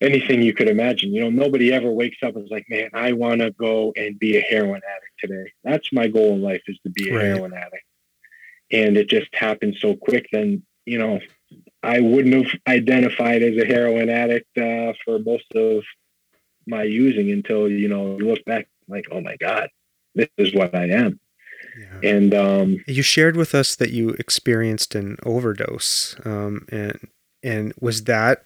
anything 0.00 0.42
you 0.42 0.52
could 0.52 0.68
imagine. 0.68 1.12
You 1.12 1.22
know 1.22 1.30
nobody 1.30 1.72
ever 1.72 1.90
wakes 1.90 2.18
up 2.22 2.36
and 2.36 2.44
is 2.44 2.50
like 2.50 2.66
man 2.68 2.90
i 2.94 3.12
want 3.12 3.40
to 3.40 3.50
go 3.52 3.92
and 3.96 4.18
be 4.18 4.36
a 4.36 4.40
heroin 4.40 4.80
addict 4.84 5.12
today. 5.18 5.52
That's 5.62 5.92
my 5.92 6.08
goal 6.08 6.34
in 6.34 6.42
life 6.42 6.62
is 6.66 6.78
to 6.84 6.90
be 6.90 7.10
a 7.10 7.14
Right. 7.14 7.24
heroin 7.24 7.54
addict. 7.54 7.84
And 8.72 8.96
it 8.96 9.08
just 9.08 9.34
happens 9.34 9.80
so 9.80 9.96
quick 9.96 10.26
then 10.32 10.62
you 10.86 10.98
know 10.98 11.20
I 11.84 12.00
wouldn't 12.00 12.34
have 12.34 12.60
identified 12.66 13.42
as 13.42 13.56
a 13.56 13.66
heroin 13.66 14.08
addict 14.08 14.56
uh, 14.56 14.94
for 15.04 15.18
most 15.18 15.52
of 15.54 15.84
my 16.66 16.82
using 16.82 17.30
until 17.30 17.68
you 17.68 17.88
know 17.88 18.16
you 18.18 18.26
look 18.26 18.44
back 18.44 18.68
like, 18.88 19.06
oh 19.10 19.20
my 19.20 19.36
god, 19.36 19.68
this 20.14 20.28
is 20.38 20.54
what 20.54 20.74
I 20.74 20.88
am. 20.88 21.20
yeah. 21.78 22.10
And 22.10 22.34
um, 22.34 22.84
You 22.86 23.02
shared 23.02 23.36
with 23.36 23.54
us 23.54 23.76
that 23.76 23.90
you 23.90 24.10
experienced 24.10 24.94
an 24.94 25.16
overdose, 25.24 26.16
um, 26.24 26.66
and 26.70 27.08
and 27.42 27.74
was 27.80 28.04
that 28.04 28.44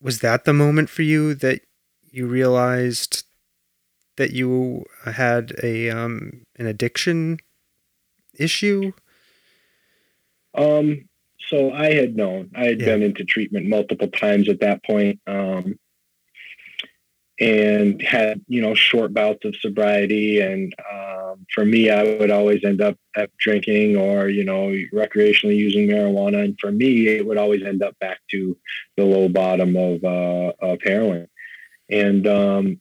was 0.00 0.20
that 0.20 0.44
the 0.44 0.52
moment 0.52 0.90
for 0.90 1.02
you 1.02 1.34
that 1.36 1.62
you 2.10 2.26
realized 2.26 3.24
that 4.16 4.32
you 4.32 4.84
had 5.04 5.54
a 5.62 5.90
um, 5.90 6.44
an 6.56 6.66
addiction 6.66 7.38
issue? 8.38 8.92
um, 10.54 11.08
so 11.48 11.72
I 11.72 11.92
had 11.92 12.16
known 12.16 12.50
I 12.54 12.66
had 12.66 12.80
Yeah. 12.80 12.86
been 12.86 13.02
into 13.02 13.24
treatment 13.24 13.66
multiple 13.68 14.08
times 14.08 14.48
at 14.48 14.60
that 14.60 14.82
point, 14.84 15.20
um, 15.26 15.78
and 17.40 18.00
had 18.00 18.40
you 18.48 18.60
know 18.62 18.74
short 18.74 19.12
bouts 19.12 19.44
of 19.44 19.56
sobriety. 19.56 20.40
And 20.40 20.74
um, 20.92 21.46
for 21.52 21.64
me, 21.64 21.90
I 21.90 22.02
would 22.02 22.30
always 22.30 22.64
end 22.64 22.80
up 22.80 22.96
at 23.16 23.36
drinking 23.38 23.96
or 23.96 24.28
you 24.28 24.44
know 24.44 24.68
recreationally 24.92 25.56
using 25.56 25.88
marijuana. 25.88 26.44
And 26.44 26.58
for 26.60 26.70
me, 26.70 27.08
it 27.08 27.26
would 27.26 27.38
always 27.38 27.62
end 27.62 27.82
up 27.82 27.98
back 27.98 28.20
to 28.30 28.56
the 28.96 29.04
low 29.04 29.28
bottom 29.28 29.76
of 29.76 30.04
uh, 30.04 30.52
of 30.60 30.80
heroin. 30.82 31.28
And 31.90 32.26
um, 32.26 32.80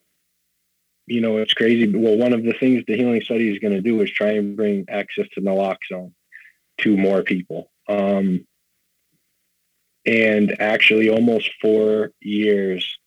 you 1.08 1.20
know, 1.22 1.38
it's 1.38 1.54
crazy. 1.54 1.88
Well, 1.94 2.18
one 2.18 2.34
of 2.34 2.44
the 2.44 2.54
things 2.54 2.84
the 2.88 2.96
healing 2.96 3.22
study 3.22 3.52
is 3.52 3.60
going 3.60 3.74
to 3.74 3.82
do 3.82 4.02
is 4.02 4.12
try 4.12 4.32
and 4.32 4.56
bring 4.56 4.86
access 4.90 5.28
to 5.34 5.42
naloxone 5.42 6.14
to 6.80 6.96
more 6.98 7.24
people. 7.24 7.72
Um, 7.90 8.48
and 10.06 10.56
actually, 10.60 11.10
almost 11.10 11.50
four 11.62 12.12
years, 12.22 12.98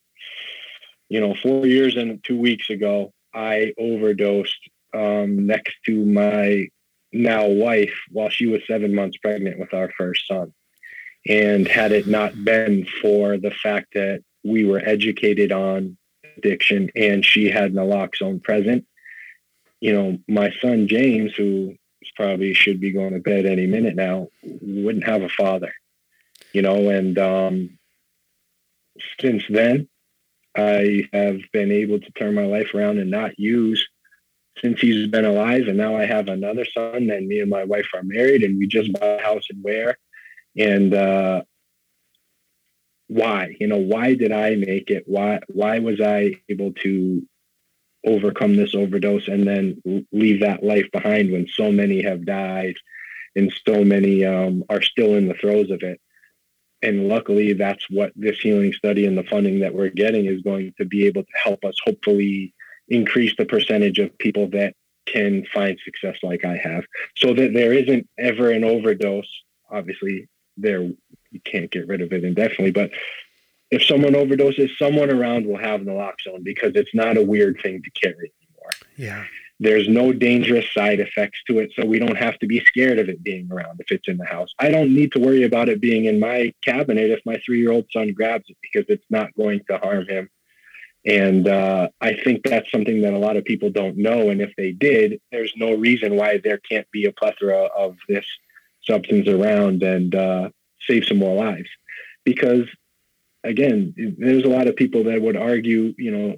you 1.09 1.19
know, 1.19 1.35
four 1.35 1.65
years 1.65 1.95
and 1.95 2.23
two 2.23 2.37
weeks 2.37 2.69
ago, 2.69 3.13
I 3.33 3.73
overdosed 3.77 4.57
um, 4.93 5.45
next 5.45 5.75
to 5.85 6.05
my 6.05 6.67
now 7.13 7.47
wife 7.47 7.93
while 8.11 8.29
she 8.29 8.47
was 8.47 8.61
seven 8.67 8.93
months 8.93 9.17
pregnant 9.17 9.59
with 9.59 9.73
our 9.73 9.91
first 9.97 10.27
son. 10.27 10.53
And 11.27 11.67
had 11.67 11.91
it 11.91 12.07
not 12.07 12.43
been 12.43 12.85
for 13.01 13.37
the 13.37 13.51
fact 13.51 13.93
that 13.93 14.23
we 14.43 14.65
were 14.65 14.79
educated 14.79 15.51
on 15.51 15.97
addiction 16.37 16.89
and 16.95 17.23
she 17.23 17.49
had 17.49 17.73
naloxone 17.73 18.41
present, 18.41 18.85
you 19.81 19.93
know, 19.93 20.17
my 20.27 20.51
son 20.61 20.87
James, 20.87 21.33
who 21.35 21.75
probably 22.15 22.53
should 22.53 22.79
be 22.79 22.91
going 22.91 23.13
to 23.13 23.19
bed 23.19 23.45
any 23.45 23.67
minute 23.67 23.95
now, 23.95 24.27
wouldn't 24.43 25.05
have 25.05 25.21
a 25.21 25.29
father, 25.29 25.73
you 26.53 26.61
know, 26.61 26.89
and 26.89 27.17
um, 27.17 27.77
since 29.19 29.43
then, 29.49 29.87
I 30.55 31.07
have 31.13 31.39
been 31.53 31.71
able 31.71 31.99
to 31.99 32.11
turn 32.11 32.33
my 32.33 32.45
life 32.45 32.73
around 32.73 32.97
and 32.97 33.11
not 33.11 33.39
use 33.39 33.87
since 34.59 34.79
he's 34.79 35.07
been 35.07 35.25
alive. 35.25 35.67
And 35.67 35.77
now 35.77 35.95
I 35.95 36.05
have 36.05 36.29
another 36.29 36.65
son, 36.65 37.09
and 37.09 37.27
me 37.27 37.39
and 37.39 37.49
my 37.49 37.63
wife 37.63 37.87
are 37.93 38.03
married, 38.03 38.43
and 38.43 38.57
we 38.57 38.67
just 38.67 38.91
bought 38.93 39.19
a 39.19 39.23
house 39.23 39.45
in 39.49 39.61
Ware. 39.61 39.97
And 40.57 40.93
uh, 40.93 41.43
why? 43.07 43.55
You 43.59 43.67
know, 43.67 43.77
why 43.77 44.15
did 44.15 44.31
I 44.31 44.55
make 44.55 44.89
it? 44.89 45.03
Why? 45.05 45.39
Why 45.47 45.79
was 45.79 46.01
I 46.01 46.35
able 46.49 46.73
to 46.83 47.25
overcome 48.05 48.55
this 48.55 48.73
overdose 48.73 49.27
and 49.27 49.47
then 49.47 50.05
leave 50.11 50.41
that 50.41 50.63
life 50.63 50.89
behind 50.91 51.31
when 51.31 51.47
so 51.47 51.71
many 51.71 52.03
have 52.03 52.25
died 52.25 52.75
and 53.35 53.53
so 53.67 53.83
many 53.83 54.23
um, 54.23 54.63
are 54.69 54.81
still 54.81 55.15
in 55.15 55.27
the 55.27 55.33
throes 55.35 55.69
of 55.69 55.83
it? 55.83 56.01
And 56.81 57.07
luckily, 57.07 57.53
that's 57.53 57.89
what 57.89 58.11
this 58.15 58.39
healing 58.39 58.73
study 58.73 59.05
and 59.05 59.17
the 59.17 59.23
funding 59.23 59.59
that 59.61 59.73
we're 59.73 59.89
getting 59.89 60.25
is 60.25 60.41
going 60.41 60.73
to 60.77 60.85
be 60.85 61.07
able 61.07 61.23
to 61.23 61.37
help 61.43 61.65
us 61.65 61.75
hopefully 61.83 62.53
increase 62.87 63.33
the 63.37 63.45
percentage 63.45 63.99
of 63.99 64.17
people 64.17 64.47
that 64.49 64.75
can 65.05 65.45
find 65.53 65.79
success 65.83 66.17
like 66.21 66.45
I 66.45 66.57
have 66.57 66.83
so 67.15 67.33
that 67.33 67.53
there 67.53 67.73
isn't 67.73 68.07
ever 68.19 68.51
an 68.51 68.63
overdose. 68.63 69.29
Obviously, 69.71 70.27
there 70.55 70.81
you 70.81 71.39
can't 71.43 71.71
get 71.71 71.87
rid 71.87 72.01
of 72.01 72.13
it 72.13 72.23
indefinitely, 72.23 72.71
but 72.71 72.91
if 73.71 73.83
someone 73.83 74.13
overdoses, 74.13 74.69
someone 74.77 75.11
around 75.11 75.45
will 75.45 75.57
have 75.57 75.81
naloxone 75.81 76.43
because 76.43 76.73
it's 76.75 76.93
not 76.93 77.17
a 77.17 77.21
weird 77.21 77.59
thing 77.61 77.81
to 77.83 77.89
carry 77.91 78.31
anymore. 78.41 78.71
Yeah. 78.95 79.23
There's 79.59 79.87
no 79.87 80.13
dangerous 80.13 80.71
side 80.71 80.99
effects 80.99 81.41
to 81.47 81.59
it, 81.59 81.71
so 81.75 81.85
we 81.85 81.97
don't 81.97 82.17
have 82.17 82.37
to 82.39 82.47
be 82.47 82.63
scared 82.63 82.99
of 82.99 83.09
it 83.09 83.23
being 83.23 83.51
around 83.51 83.79
if 83.79 83.91
it's 83.91 84.07
in 84.07 84.17
the 84.17 84.25
house. 84.25 84.53
I 84.59 84.69
don't 84.69 84.93
need 84.93 85.11
to 85.13 85.19
worry 85.19 85.43
about 85.43 85.69
it 85.69 85.81
being 85.81 86.05
in 86.05 86.19
my 86.19 86.53
cabinet 86.63 87.09
if 87.09 87.25
my 87.25 87.41
three 87.43 87.59
year 87.59 87.71
old 87.71 87.87
son 87.91 88.13
grabs 88.13 88.45
it 88.49 88.57
because 88.61 88.85
it's 88.89 89.05
not 89.09 89.35
going 89.35 89.61
to 89.69 89.77
harm 89.79 90.07
him. 90.07 90.29
And 91.05 91.47
uh, 91.47 91.89
I 92.01 92.13
think 92.13 92.43
that's 92.43 92.69
something 92.69 93.01
that 93.01 93.13
a 93.13 93.17
lot 93.17 93.37
of 93.37 93.45
people 93.45 93.69
don't 93.69 93.97
know. 93.97 94.29
And 94.29 94.41
if 94.41 94.53
they 94.57 94.73
did, 94.73 95.21
there's 95.31 95.53
no 95.55 95.73
reason 95.73 96.15
why 96.15 96.37
there 96.37 96.57
can't 96.57 96.89
be 96.91 97.05
a 97.05 97.13
plethora 97.13 97.65
of 97.65 97.95
this 98.09 98.25
substance 98.83 99.27
around 99.27 99.83
and 99.83 100.13
uh, 100.13 100.49
save 100.81 101.05
some 101.05 101.17
more 101.17 101.35
lives. 101.35 101.69
Because 102.25 102.67
again, 103.43 103.93
there's 104.17 104.43
a 104.43 104.49
lot 104.49 104.67
of 104.67 104.75
people 104.75 105.05
that 105.05 105.21
would 105.21 105.37
argue, 105.37 105.95
you 105.97 106.11
know, 106.11 106.35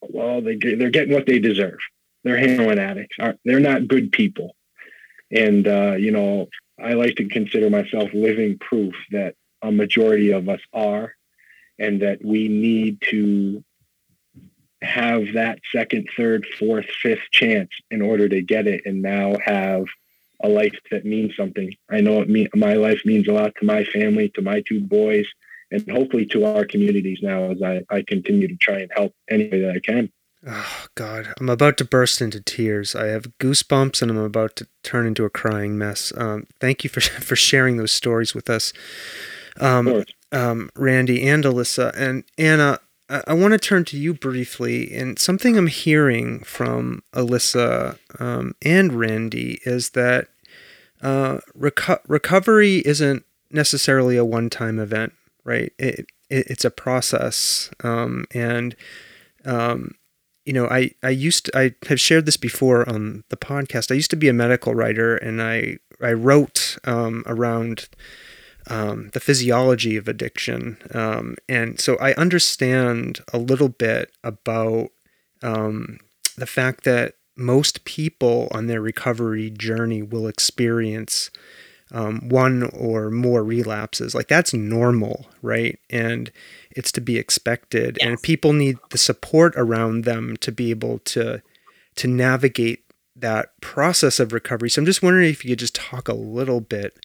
well, 0.00 0.40
they 0.40 0.56
they're 0.56 0.90
getting 0.90 1.12
what 1.12 1.26
they 1.26 1.40
deserve 1.40 1.80
they're 2.24 2.38
heroin 2.38 2.78
addicts. 2.78 3.16
They're 3.44 3.60
not 3.60 3.88
good 3.88 4.12
people. 4.12 4.54
And, 5.30 5.66
uh, 5.66 5.94
you 5.98 6.10
know, 6.10 6.48
I 6.80 6.94
like 6.94 7.16
to 7.16 7.28
consider 7.28 7.70
myself 7.70 8.10
living 8.12 8.58
proof 8.58 8.94
that 9.10 9.34
a 9.62 9.72
majority 9.72 10.32
of 10.32 10.48
us 10.48 10.60
are 10.72 11.14
and 11.78 12.02
that 12.02 12.24
we 12.24 12.48
need 12.48 13.00
to 13.10 13.64
have 14.82 15.32
that 15.34 15.60
second, 15.72 16.08
third, 16.16 16.46
fourth, 16.58 16.86
fifth 16.86 17.30
chance 17.30 17.70
in 17.90 18.02
order 18.02 18.28
to 18.28 18.42
get 18.42 18.66
it 18.66 18.82
and 18.84 19.00
now 19.00 19.36
have 19.44 19.84
a 20.42 20.48
life 20.48 20.76
that 20.90 21.04
means 21.04 21.36
something. 21.36 21.72
I 21.90 22.00
know 22.00 22.20
it 22.20 22.28
mean, 22.28 22.48
my 22.54 22.74
life 22.74 23.02
means 23.04 23.28
a 23.28 23.32
lot 23.32 23.54
to 23.60 23.64
my 23.64 23.84
family, 23.84 24.28
to 24.30 24.42
my 24.42 24.62
two 24.66 24.80
boys, 24.80 25.26
and 25.70 25.88
hopefully 25.88 26.26
to 26.26 26.44
our 26.44 26.64
communities 26.64 27.20
now 27.22 27.52
as 27.52 27.62
I, 27.62 27.82
I 27.88 28.02
continue 28.06 28.48
to 28.48 28.56
try 28.56 28.80
and 28.80 28.90
help 28.94 29.14
any 29.30 29.48
way 29.48 29.60
that 29.62 29.76
I 29.76 29.80
can. 29.80 30.12
Oh 30.44 30.86
God, 30.96 31.32
I'm 31.38 31.48
about 31.48 31.76
to 31.78 31.84
burst 31.84 32.20
into 32.20 32.40
tears. 32.40 32.96
I 32.96 33.06
have 33.06 33.38
goosebumps, 33.38 34.02
and 34.02 34.10
I'm 34.10 34.16
about 34.18 34.56
to 34.56 34.66
turn 34.82 35.06
into 35.06 35.24
a 35.24 35.30
crying 35.30 35.78
mess. 35.78 36.12
Um, 36.16 36.46
thank 36.60 36.82
you 36.82 36.90
for 36.90 37.00
for 37.20 37.36
sharing 37.36 37.76
those 37.76 37.92
stories 37.92 38.34
with 38.34 38.50
us, 38.50 38.72
um, 39.60 40.04
um, 40.32 40.70
Randy 40.74 41.26
and 41.28 41.44
Alyssa 41.44 41.92
and 41.94 42.24
Anna. 42.38 42.80
I, 43.08 43.22
I 43.28 43.32
want 43.34 43.52
to 43.52 43.58
turn 43.58 43.84
to 43.86 43.96
you 43.96 44.14
briefly, 44.14 44.92
and 44.92 45.16
something 45.16 45.56
I'm 45.56 45.68
hearing 45.68 46.40
from 46.40 47.04
Alyssa 47.12 47.98
um, 48.18 48.54
and 48.62 48.94
Randy 48.94 49.60
is 49.64 49.90
that 49.90 50.26
uh, 51.02 51.38
reco- 51.56 52.00
recovery 52.08 52.78
isn't 52.78 53.24
necessarily 53.50 54.16
a 54.16 54.24
one-time 54.24 54.80
event, 54.80 55.12
right? 55.44 55.72
It, 55.78 56.06
it, 56.30 56.46
it's 56.50 56.64
a 56.64 56.70
process, 56.70 57.70
um, 57.84 58.24
and 58.32 58.74
um, 59.44 59.94
you 60.44 60.52
know, 60.52 60.66
I, 60.66 60.90
I 61.02 61.10
used 61.10 61.46
to, 61.46 61.58
I 61.58 61.74
have 61.86 62.00
shared 62.00 62.26
this 62.26 62.36
before 62.36 62.88
on 62.88 63.24
the 63.28 63.36
podcast. 63.36 63.90
I 63.90 63.94
used 63.94 64.10
to 64.10 64.16
be 64.16 64.28
a 64.28 64.32
medical 64.32 64.74
writer, 64.74 65.16
and 65.16 65.42
I 65.42 65.78
I 66.00 66.12
wrote 66.12 66.78
um, 66.84 67.22
around 67.26 67.88
um, 68.68 69.10
the 69.12 69.20
physiology 69.20 69.96
of 69.96 70.08
addiction, 70.08 70.78
um, 70.92 71.36
and 71.48 71.80
so 71.80 71.96
I 71.98 72.14
understand 72.14 73.20
a 73.32 73.38
little 73.38 73.68
bit 73.68 74.10
about 74.24 74.88
um, 75.42 75.98
the 76.36 76.46
fact 76.46 76.84
that 76.84 77.14
most 77.36 77.84
people 77.84 78.48
on 78.50 78.66
their 78.66 78.80
recovery 78.80 79.50
journey 79.50 80.02
will 80.02 80.26
experience 80.26 81.30
um, 81.92 82.28
one 82.28 82.64
or 82.72 83.10
more 83.10 83.44
relapses. 83.44 84.14
Like 84.14 84.28
that's 84.28 84.52
normal, 84.54 85.26
right? 85.42 85.78
And 85.90 86.32
it's 86.70 86.90
to 86.92 87.00
be 87.00 87.18
expected. 87.18 87.98
Yes. 88.00 88.08
And 88.08 88.22
people 88.22 88.52
need 88.52 88.78
the 88.90 88.98
support 88.98 89.54
around 89.56 90.04
them 90.04 90.36
to 90.38 90.50
be 90.50 90.70
able 90.70 90.98
to 91.00 91.42
to 91.94 92.08
navigate 92.08 92.84
that 93.14 93.60
process 93.60 94.18
of 94.18 94.32
recovery. 94.32 94.70
So 94.70 94.80
I'm 94.80 94.86
just 94.86 95.02
wondering 95.02 95.28
if 95.28 95.44
you 95.44 95.50
could 95.50 95.58
just 95.58 95.74
talk 95.74 96.08
a 96.08 96.14
little 96.14 96.60
bit 96.60 96.98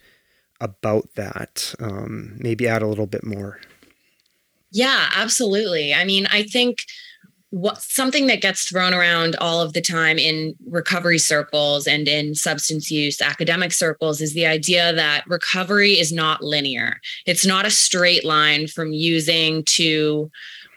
about 0.61 1.13
that. 1.15 1.75
Um, 1.79 2.35
maybe 2.37 2.67
add 2.67 2.81
a 2.81 2.87
little 2.87 3.05
bit 3.05 3.25
more. 3.25 3.59
Yeah, 4.71 5.09
absolutely. 5.15 5.93
I 5.93 6.05
mean, 6.05 6.27
I 6.31 6.43
think 6.43 6.83
what 7.51 7.81
something 7.81 8.27
that 8.27 8.41
gets 8.41 8.67
thrown 8.67 8.93
around 8.93 9.35
all 9.37 9.61
of 9.61 9.71
the 9.73 9.81
time 9.81 10.17
in 10.17 10.53
recovery 10.67 11.17
circles 11.17 11.87
and 11.87 12.07
in 12.07 12.35
substance 12.35 12.91
use 12.91 13.21
academic 13.21 13.71
circles 13.71 14.19
is 14.19 14.33
the 14.33 14.45
idea 14.45 14.93
that 14.93 15.23
recovery 15.27 15.93
is 15.93 16.11
not 16.11 16.43
linear. 16.43 16.99
It's 17.25 17.45
not 17.45 17.65
a 17.65 17.71
straight 17.71 18.25
line 18.25 18.67
from 18.67 18.91
using 18.91 19.63
to 19.63 20.29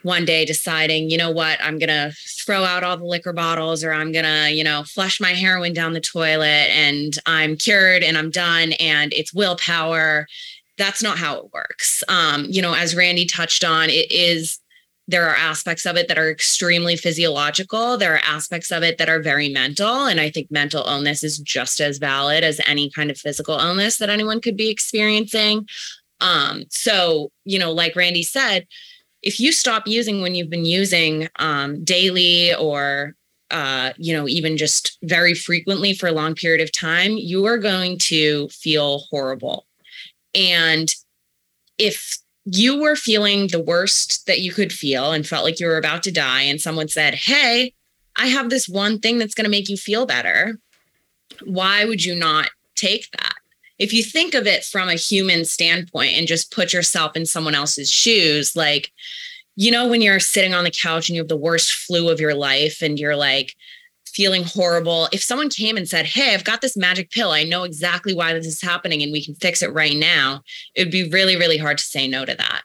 one 0.02 0.24
day 0.24 0.44
deciding, 0.44 1.10
you 1.10 1.18
know 1.18 1.30
what, 1.30 1.62
I'm 1.62 1.78
going 1.78 1.88
to 1.88 2.14
throw 2.46 2.64
out 2.64 2.84
all 2.84 2.96
the 2.96 3.04
liquor 3.04 3.32
bottles 3.32 3.84
or 3.84 3.92
I'm 3.92 4.12
going 4.12 4.24
to, 4.24 4.50
you 4.50 4.64
know, 4.64 4.84
flush 4.84 5.20
my 5.20 5.32
heroin 5.32 5.72
down 5.72 5.92
the 5.92 6.00
toilet 6.00 6.46
and 6.70 7.18
I'm 7.26 7.56
cured 7.56 8.02
and 8.02 8.16
I'm 8.16 8.30
done 8.30 8.72
and 8.80 9.12
it's 9.12 9.34
willpower. 9.34 10.26
That's 10.78 11.02
not 11.02 11.18
how 11.18 11.36
it 11.38 11.52
works. 11.52 12.02
Um, 12.08 12.46
you 12.48 12.62
know, 12.62 12.74
as 12.74 12.96
Randy 12.96 13.26
touched 13.26 13.64
on, 13.64 13.90
it 13.90 14.10
is 14.10 14.58
there 15.10 15.28
are 15.28 15.34
aspects 15.34 15.86
of 15.86 15.96
it 15.96 16.06
that 16.06 16.18
are 16.18 16.30
extremely 16.30 16.96
physiological. 16.96 17.96
There 17.96 18.14
are 18.14 18.20
aspects 18.24 18.70
of 18.70 18.84
it 18.84 18.96
that 18.98 19.08
are 19.08 19.20
very 19.20 19.48
mental. 19.48 20.06
And 20.06 20.20
I 20.20 20.30
think 20.30 20.50
mental 20.50 20.84
illness 20.86 21.24
is 21.24 21.38
just 21.38 21.80
as 21.80 21.98
valid 21.98 22.44
as 22.44 22.60
any 22.66 22.90
kind 22.90 23.10
of 23.10 23.18
physical 23.18 23.58
illness 23.58 23.96
that 23.98 24.08
anyone 24.08 24.40
could 24.40 24.56
be 24.56 24.70
experiencing. 24.70 25.68
Um, 26.20 26.64
so, 26.70 27.32
you 27.44 27.58
know, 27.58 27.72
like 27.72 27.96
Randy 27.96 28.22
said, 28.22 28.68
if 29.22 29.40
you 29.40 29.50
stop 29.50 29.88
using 29.88 30.22
when 30.22 30.34
you've 30.34 30.48
been 30.48 30.64
using 30.64 31.28
um, 31.36 31.82
daily 31.82 32.54
or 32.54 33.16
uh, 33.50 33.92
you 33.96 34.14
know, 34.14 34.28
even 34.28 34.56
just 34.56 34.96
very 35.02 35.34
frequently 35.34 35.92
for 35.92 36.06
a 36.06 36.12
long 36.12 36.36
period 36.36 36.60
of 36.60 36.70
time, 36.70 37.16
you 37.16 37.44
are 37.46 37.58
going 37.58 37.98
to 37.98 38.46
feel 38.50 39.00
horrible. 39.10 39.66
And 40.36 40.94
if 41.76 42.19
you 42.44 42.80
were 42.80 42.96
feeling 42.96 43.48
the 43.48 43.62
worst 43.62 44.26
that 44.26 44.40
you 44.40 44.52
could 44.52 44.72
feel 44.72 45.12
and 45.12 45.26
felt 45.26 45.44
like 45.44 45.60
you 45.60 45.66
were 45.66 45.76
about 45.76 46.02
to 46.04 46.12
die, 46.12 46.42
and 46.42 46.60
someone 46.60 46.88
said, 46.88 47.14
Hey, 47.14 47.74
I 48.16 48.26
have 48.26 48.50
this 48.50 48.68
one 48.68 48.98
thing 48.98 49.18
that's 49.18 49.34
going 49.34 49.44
to 49.44 49.50
make 49.50 49.68
you 49.68 49.76
feel 49.76 50.06
better. 50.06 50.58
Why 51.44 51.84
would 51.84 52.04
you 52.04 52.14
not 52.14 52.50
take 52.74 53.10
that? 53.12 53.34
If 53.78 53.92
you 53.92 54.02
think 54.02 54.34
of 54.34 54.46
it 54.46 54.64
from 54.64 54.88
a 54.88 54.94
human 54.94 55.44
standpoint 55.44 56.12
and 56.14 56.26
just 56.26 56.52
put 56.52 56.72
yourself 56.72 57.16
in 57.16 57.24
someone 57.24 57.54
else's 57.54 57.90
shoes, 57.90 58.54
like, 58.54 58.92
you 59.56 59.70
know, 59.70 59.88
when 59.88 60.02
you're 60.02 60.20
sitting 60.20 60.52
on 60.52 60.64
the 60.64 60.70
couch 60.70 61.08
and 61.08 61.16
you 61.16 61.22
have 61.22 61.28
the 61.28 61.36
worst 61.36 61.72
flu 61.72 62.10
of 62.10 62.20
your 62.20 62.34
life 62.34 62.82
and 62.82 62.98
you're 62.98 63.16
like, 63.16 63.54
feeling 64.10 64.44
horrible, 64.44 65.08
if 65.12 65.22
someone 65.22 65.48
came 65.48 65.76
and 65.76 65.88
said, 65.88 66.06
Hey, 66.06 66.34
I've 66.34 66.44
got 66.44 66.60
this 66.60 66.76
magic 66.76 67.10
pill, 67.10 67.30
I 67.30 67.44
know 67.44 67.64
exactly 67.64 68.14
why 68.14 68.32
this 68.32 68.46
is 68.46 68.62
happening 68.62 69.02
and 69.02 69.12
we 69.12 69.24
can 69.24 69.34
fix 69.36 69.62
it 69.62 69.72
right 69.72 69.96
now, 69.96 70.42
it 70.74 70.84
would 70.84 70.92
be 70.92 71.08
really, 71.08 71.36
really 71.36 71.58
hard 71.58 71.78
to 71.78 71.84
say 71.84 72.06
no 72.06 72.24
to 72.24 72.34
that. 72.34 72.62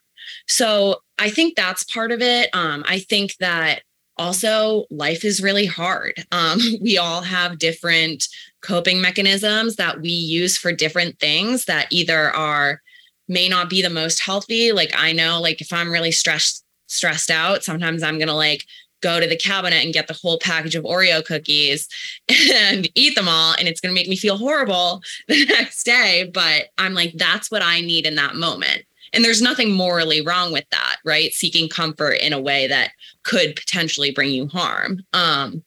So 0.47 1.01
I 1.17 1.29
think 1.29 1.55
that's 1.55 1.83
part 1.83 2.11
of 2.11 2.21
it. 2.21 2.49
Um, 2.53 2.83
I 2.87 2.99
think 2.99 3.35
that 3.37 3.81
also 4.17 4.85
life 4.89 5.25
is 5.25 5.41
really 5.41 5.65
hard. 5.65 6.13
Um, 6.31 6.59
we 6.81 6.97
all 6.97 7.21
have 7.21 7.59
different 7.59 8.27
coping 8.61 9.01
mechanisms 9.01 9.75
that 9.75 10.01
we 10.01 10.09
use 10.09 10.57
for 10.57 10.71
different 10.71 11.19
things 11.19 11.65
that 11.65 11.87
either 11.91 12.31
are 12.31 12.81
may 13.27 13.47
not 13.49 13.69
be 13.69 13.81
the 13.81 13.89
most 13.89 14.19
healthy. 14.19 14.71
Like 14.71 14.91
I 14.95 15.11
know, 15.11 15.41
like 15.41 15.61
if 15.61 15.73
I'm 15.73 15.91
really 15.91 16.11
stressed 16.11 16.63
stressed 16.87 17.31
out, 17.31 17.63
sometimes 17.63 18.03
I'm 18.03 18.19
gonna 18.19 18.35
like 18.35 18.65
go 19.05 19.19
to 19.19 19.27
the 19.27 19.37
cabinet 19.37 19.83
and 19.83 19.93
get 19.93 20.07
the 20.07 20.19
whole 20.19 20.39
package 20.39 20.73
of 20.73 20.83
Oreo 20.83 21.23
cookies 21.23 21.87
and 22.51 22.89
eat 22.95 23.15
them 23.15 23.27
all. 23.27 23.53
And 23.59 23.67
it's 23.67 23.79
going 23.79 23.93
to 23.93 23.99
make 23.99 24.09
me 24.09 24.15
feel 24.15 24.37
horrible 24.37 25.03
the 25.27 25.45
next 25.45 25.83
day. 25.83 26.29
But 26.33 26.69
I'm 26.79 26.95
like, 26.95 27.13
that's 27.15 27.51
what 27.51 27.61
I 27.61 27.81
need 27.81 28.07
in 28.07 28.15
that 28.15 28.35
moment. 28.35 28.83
And 29.13 29.23
there's 29.23 29.43
nothing 29.43 29.71
morally 29.71 30.21
wrong 30.21 30.51
with 30.51 30.65
that, 30.71 30.97
right? 31.05 31.31
Seeking 31.31 31.69
comfort 31.69 32.15
in 32.15 32.33
a 32.33 32.41
way 32.41 32.67
that 32.67 32.91
could 33.23 33.55
potentially 33.55 34.11
bring 34.11 34.31
you 34.31 34.47
harm. 34.47 35.05
Um, 35.13 35.63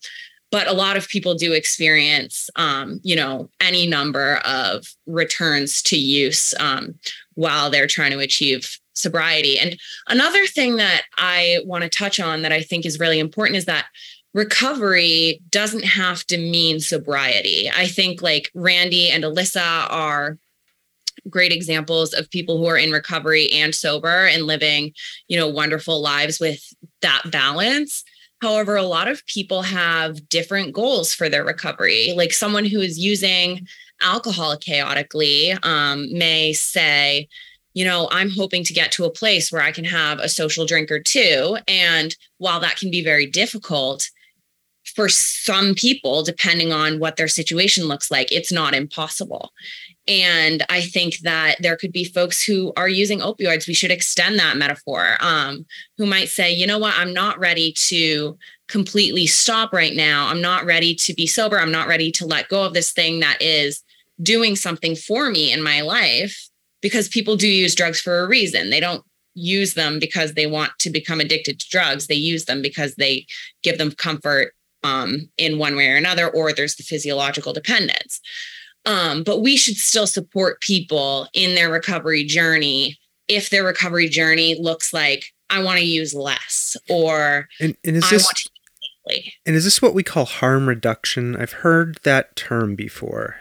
but 0.50 0.66
a 0.66 0.72
lot 0.72 0.96
of 0.96 1.08
people 1.08 1.34
do 1.34 1.52
experience, 1.52 2.50
um, 2.56 3.00
you 3.04 3.14
know, 3.14 3.48
any 3.60 3.86
number 3.86 4.36
of 4.44 4.94
returns 5.06 5.80
to 5.82 5.96
use 5.96 6.54
um, 6.58 6.94
while 7.34 7.70
they're 7.70 7.86
trying 7.86 8.10
to 8.10 8.18
achieve 8.18 8.78
sobriety. 8.98 9.58
And 9.58 9.78
another 10.08 10.46
thing 10.46 10.76
that 10.76 11.02
I 11.16 11.58
want 11.64 11.84
to 11.84 11.90
touch 11.90 12.20
on 12.20 12.42
that 12.42 12.52
I 12.52 12.62
think 12.62 12.84
is 12.84 12.98
really 12.98 13.18
important 13.18 13.56
is 13.56 13.64
that 13.66 13.86
recovery 14.34 15.40
doesn't 15.50 15.84
have 15.84 16.24
to 16.26 16.38
mean 16.38 16.80
sobriety. 16.80 17.70
I 17.74 17.86
think 17.86 18.22
like 18.22 18.50
Randy 18.54 19.10
and 19.10 19.24
Alyssa 19.24 19.90
are 19.90 20.38
great 21.28 21.52
examples 21.52 22.14
of 22.14 22.30
people 22.30 22.58
who 22.58 22.66
are 22.66 22.78
in 22.78 22.92
recovery 22.92 23.50
and 23.52 23.74
sober 23.74 24.26
and 24.26 24.44
living, 24.44 24.92
you 25.28 25.38
know, 25.38 25.48
wonderful 25.48 26.00
lives 26.00 26.38
with 26.40 26.62
that 27.02 27.22
balance. 27.30 28.04
However, 28.40 28.76
a 28.76 28.82
lot 28.82 29.08
of 29.08 29.26
people 29.26 29.62
have 29.62 30.28
different 30.28 30.72
goals 30.72 31.12
for 31.12 31.28
their 31.28 31.44
recovery. 31.44 32.14
Like 32.16 32.32
someone 32.32 32.64
who 32.64 32.80
is 32.80 32.98
using 32.98 33.66
alcohol 34.00 34.56
chaotically 34.56 35.52
um, 35.62 36.06
may 36.16 36.52
say, 36.52 37.28
you 37.78 37.84
know, 37.84 38.08
I'm 38.10 38.28
hoping 38.28 38.64
to 38.64 38.72
get 38.72 38.90
to 38.90 39.04
a 39.04 39.10
place 39.10 39.52
where 39.52 39.62
I 39.62 39.70
can 39.70 39.84
have 39.84 40.18
a 40.18 40.28
social 40.28 40.66
drink 40.66 40.90
or 40.90 40.98
two. 40.98 41.58
And 41.68 42.16
while 42.38 42.58
that 42.58 42.74
can 42.74 42.90
be 42.90 43.04
very 43.04 43.24
difficult, 43.24 44.10
for 44.96 45.08
some 45.08 45.76
people, 45.76 46.24
depending 46.24 46.72
on 46.72 46.98
what 46.98 47.14
their 47.14 47.28
situation 47.28 47.84
looks 47.84 48.10
like, 48.10 48.32
it's 48.32 48.50
not 48.50 48.74
impossible. 48.74 49.52
And 50.08 50.64
I 50.68 50.80
think 50.80 51.18
that 51.18 51.58
there 51.60 51.76
could 51.76 51.92
be 51.92 52.02
folks 52.02 52.42
who 52.42 52.72
are 52.76 52.88
using 52.88 53.20
opioids. 53.20 53.68
We 53.68 53.74
should 53.74 53.92
extend 53.92 54.40
that 54.40 54.56
metaphor, 54.56 55.16
um, 55.20 55.64
who 55.98 56.06
might 56.06 56.30
say, 56.30 56.52
you 56.52 56.66
know 56.66 56.80
what, 56.80 56.96
I'm 56.96 57.12
not 57.12 57.38
ready 57.38 57.70
to 57.74 58.36
completely 58.66 59.28
stop 59.28 59.72
right 59.72 59.94
now. 59.94 60.26
I'm 60.26 60.40
not 60.40 60.64
ready 60.64 60.96
to 60.96 61.14
be 61.14 61.28
sober. 61.28 61.60
I'm 61.60 61.70
not 61.70 61.86
ready 61.86 62.10
to 62.10 62.26
let 62.26 62.48
go 62.48 62.64
of 62.64 62.74
this 62.74 62.90
thing 62.90 63.20
that 63.20 63.40
is 63.40 63.84
doing 64.20 64.56
something 64.56 64.96
for 64.96 65.30
me 65.30 65.52
in 65.52 65.62
my 65.62 65.82
life 65.82 66.47
because 66.80 67.08
people 67.08 67.36
do 67.36 67.48
use 67.48 67.74
drugs 67.74 68.00
for 68.00 68.20
a 68.20 68.28
reason. 68.28 68.70
They 68.70 68.80
don't 68.80 69.04
use 69.34 69.74
them 69.74 69.98
because 69.98 70.34
they 70.34 70.46
want 70.46 70.72
to 70.80 70.90
become 70.90 71.20
addicted 71.20 71.60
to 71.60 71.68
drugs. 71.70 72.06
They 72.06 72.14
use 72.14 72.46
them 72.46 72.62
because 72.62 72.94
they 72.96 73.26
give 73.62 73.78
them 73.78 73.92
comfort 73.92 74.52
um, 74.84 75.28
in 75.38 75.58
one 75.58 75.76
way 75.76 75.88
or 75.88 75.96
another, 75.96 76.28
or 76.28 76.52
there's 76.52 76.76
the 76.76 76.82
physiological 76.82 77.52
dependence. 77.52 78.20
Um, 78.86 79.22
but 79.22 79.40
we 79.40 79.56
should 79.56 79.76
still 79.76 80.06
support 80.06 80.60
people 80.60 81.28
in 81.34 81.54
their 81.54 81.70
recovery 81.70 82.24
journey 82.24 82.96
if 83.28 83.50
their 83.50 83.64
recovery 83.64 84.08
journey 84.08 84.56
looks 84.58 84.92
like 84.92 85.26
I 85.50 85.62
want 85.62 85.78
to 85.78 85.84
use 85.84 86.14
less 86.14 86.76
or 86.88 87.48
and, 87.60 87.76
and 87.84 87.96
is 87.96 88.04
I 88.04 88.10
this, 88.10 88.24
want 88.24 88.36
to 88.36 88.50
use 89.14 89.32
And 89.46 89.56
is 89.56 89.64
this 89.64 89.82
what 89.82 89.94
we 89.94 90.02
call 90.02 90.24
harm 90.24 90.68
reduction? 90.68 91.36
I've 91.36 91.52
heard 91.52 91.98
that 92.04 92.36
term 92.36 92.74
before. 92.74 93.36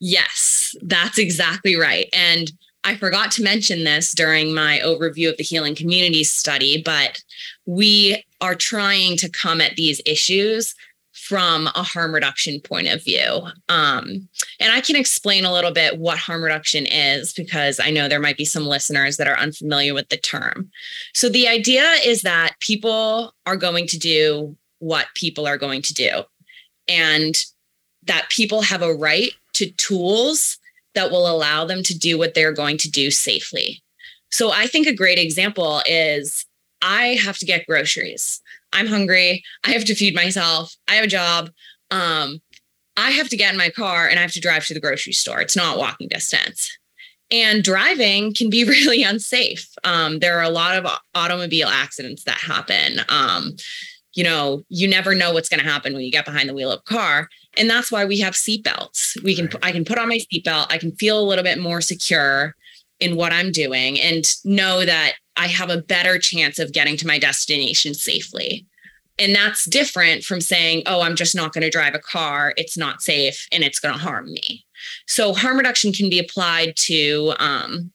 Yes, 0.00 0.55
that's 0.82 1.18
exactly 1.18 1.76
right. 1.76 2.08
And 2.12 2.50
I 2.84 2.96
forgot 2.96 3.32
to 3.32 3.42
mention 3.42 3.82
this 3.82 4.12
during 4.12 4.54
my 4.54 4.80
overview 4.84 5.28
of 5.28 5.36
the 5.36 5.42
Healing 5.42 5.74
Communities 5.74 6.30
study, 6.30 6.80
but 6.80 7.20
we 7.66 8.24
are 8.40 8.54
trying 8.54 9.16
to 9.16 9.28
come 9.28 9.60
at 9.60 9.74
these 9.74 10.00
issues 10.06 10.74
from 11.12 11.66
a 11.68 11.82
harm 11.82 12.14
reduction 12.14 12.60
point 12.60 12.86
of 12.86 13.02
view. 13.02 13.48
Um, 13.68 14.28
and 14.60 14.72
I 14.72 14.80
can 14.80 14.94
explain 14.94 15.44
a 15.44 15.52
little 15.52 15.72
bit 15.72 15.98
what 15.98 16.18
harm 16.18 16.44
reduction 16.44 16.86
is 16.86 17.32
because 17.32 17.80
I 17.80 17.90
know 17.90 18.06
there 18.06 18.20
might 18.20 18.36
be 18.36 18.44
some 18.44 18.66
listeners 18.66 19.16
that 19.16 19.26
are 19.26 19.38
unfamiliar 19.38 19.92
with 19.92 20.08
the 20.10 20.18
term. 20.18 20.70
So, 21.14 21.28
the 21.28 21.48
idea 21.48 21.82
is 22.04 22.22
that 22.22 22.54
people 22.60 23.34
are 23.46 23.56
going 23.56 23.88
to 23.88 23.98
do 23.98 24.56
what 24.78 25.06
people 25.14 25.46
are 25.46 25.58
going 25.58 25.82
to 25.82 25.94
do, 25.94 26.22
and 26.86 27.34
that 28.04 28.28
people 28.30 28.62
have 28.62 28.82
a 28.82 28.94
right 28.94 29.32
to 29.54 29.70
tools 29.72 30.58
that 30.96 31.12
will 31.12 31.30
allow 31.30 31.64
them 31.64 31.84
to 31.84 31.96
do 31.96 32.18
what 32.18 32.34
they're 32.34 32.52
going 32.52 32.78
to 32.78 32.90
do 32.90 33.12
safely. 33.12 33.80
So, 34.32 34.50
I 34.50 34.66
think 34.66 34.88
a 34.88 34.94
great 34.94 35.18
example 35.18 35.82
is 35.86 36.44
I 36.82 37.18
have 37.22 37.38
to 37.38 37.46
get 37.46 37.66
groceries. 37.66 38.40
I'm 38.72 38.86
hungry. 38.86 39.42
I 39.64 39.70
have 39.70 39.84
to 39.84 39.94
feed 39.94 40.14
myself. 40.14 40.74
I 40.88 40.94
have 40.94 41.04
a 41.04 41.08
job. 41.08 41.50
Um, 41.90 42.40
I 42.96 43.10
have 43.10 43.28
to 43.28 43.36
get 43.36 43.52
in 43.52 43.58
my 43.58 43.70
car 43.70 44.08
and 44.08 44.18
I 44.18 44.22
have 44.22 44.32
to 44.32 44.40
drive 44.40 44.66
to 44.66 44.74
the 44.74 44.80
grocery 44.80 45.12
store. 45.12 45.40
It's 45.40 45.56
not 45.56 45.78
walking 45.78 46.08
distance. 46.08 46.76
And 47.30 47.62
driving 47.62 48.32
can 48.32 48.50
be 48.50 48.64
really 48.68 49.02
unsafe. 49.02 49.68
Um, 49.84 50.18
there 50.18 50.38
are 50.38 50.44
a 50.44 50.50
lot 50.50 50.76
of 50.76 50.90
automobile 51.14 51.68
accidents 51.68 52.24
that 52.24 52.38
happen. 52.38 53.00
Um, 53.08 53.56
you 54.14 54.24
know, 54.24 54.62
you 54.68 54.88
never 54.88 55.14
know 55.14 55.32
what's 55.32 55.48
going 55.48 55.60
to 55.60 55.70
happen 55.70 55.92
when 55.92 56.02
you 56.02 56.10
get 56.10 56.24
behind 56.24 56.48
the 56.48 56.54
wheel 56.54 56.72
of 56.72 56.80
a 56.80 56.90
car. 56.90 57.28
And 57.56 57.70
that's 57.70 57.90
why 57.90 58.04
we 58.04 58.20
have 58.20 58.34
seatbelts. 58.34 59.22
We 59.22 59.34
can, 59.34 59.48
I 59.62 59.72
can 59.72 59.84
put 59.84 59.98
on 59.98 60.08
my 60.08 60.18
seatbelt. 60.18 60.66
I 60.70 60.78
can 60.78 60.92
feel 60.92 61.18
a 61.18 61.24
little 61.24 61.44
bit 61.44 61.58
more 61.58 61.80
secure 61.80 62.54
in 63.00 63.16
what 63.16 63.32
I'm 63.32 63.52
doing 63.52 64.00
and 64.00 64.24
know 64.44 64.84
that 64.84 65.14
I 65.36 65.48
have 65.48 65.70
a 65.70 65.82
better 65.82 66.18
chance 66.18 66.58
of 66.58 66.72
getting 66.72 66.96
to 66.98 67.06
my 67.06 67.18
destination 67.18 67.94
safely. 67.94 68.66
And 69.18 69.34
that's 69.34 69.64
different 69.64 70.24
from 70.24 70.40
saying, 70.40 70.82
oh, 70.86 71.00
I'm 71.00 71.16
just 71.16 71.34
not 71.34 71.52
going 71.52 71.62
to 71.62 71.70
drive 71.70 71.94
a 71.94 71.98
car. 71.98 72.52
It's 72.56 72.76
not 72.76 73.02
safe 73.02 73.46
and 73.50 73.64
it's 73.64 73.80
going 73.80 73.94
to 73.94 74.00
harm 74.00 74.32
me. 74.32 74.64
So 75.06 75.32
harm 75.32 75.56
reduction 75.56 75.92
can 75.92 76.10
be 76.10 76.18
applied 76.18 76.76
to 76.76 77.32
um, 77.38 77.92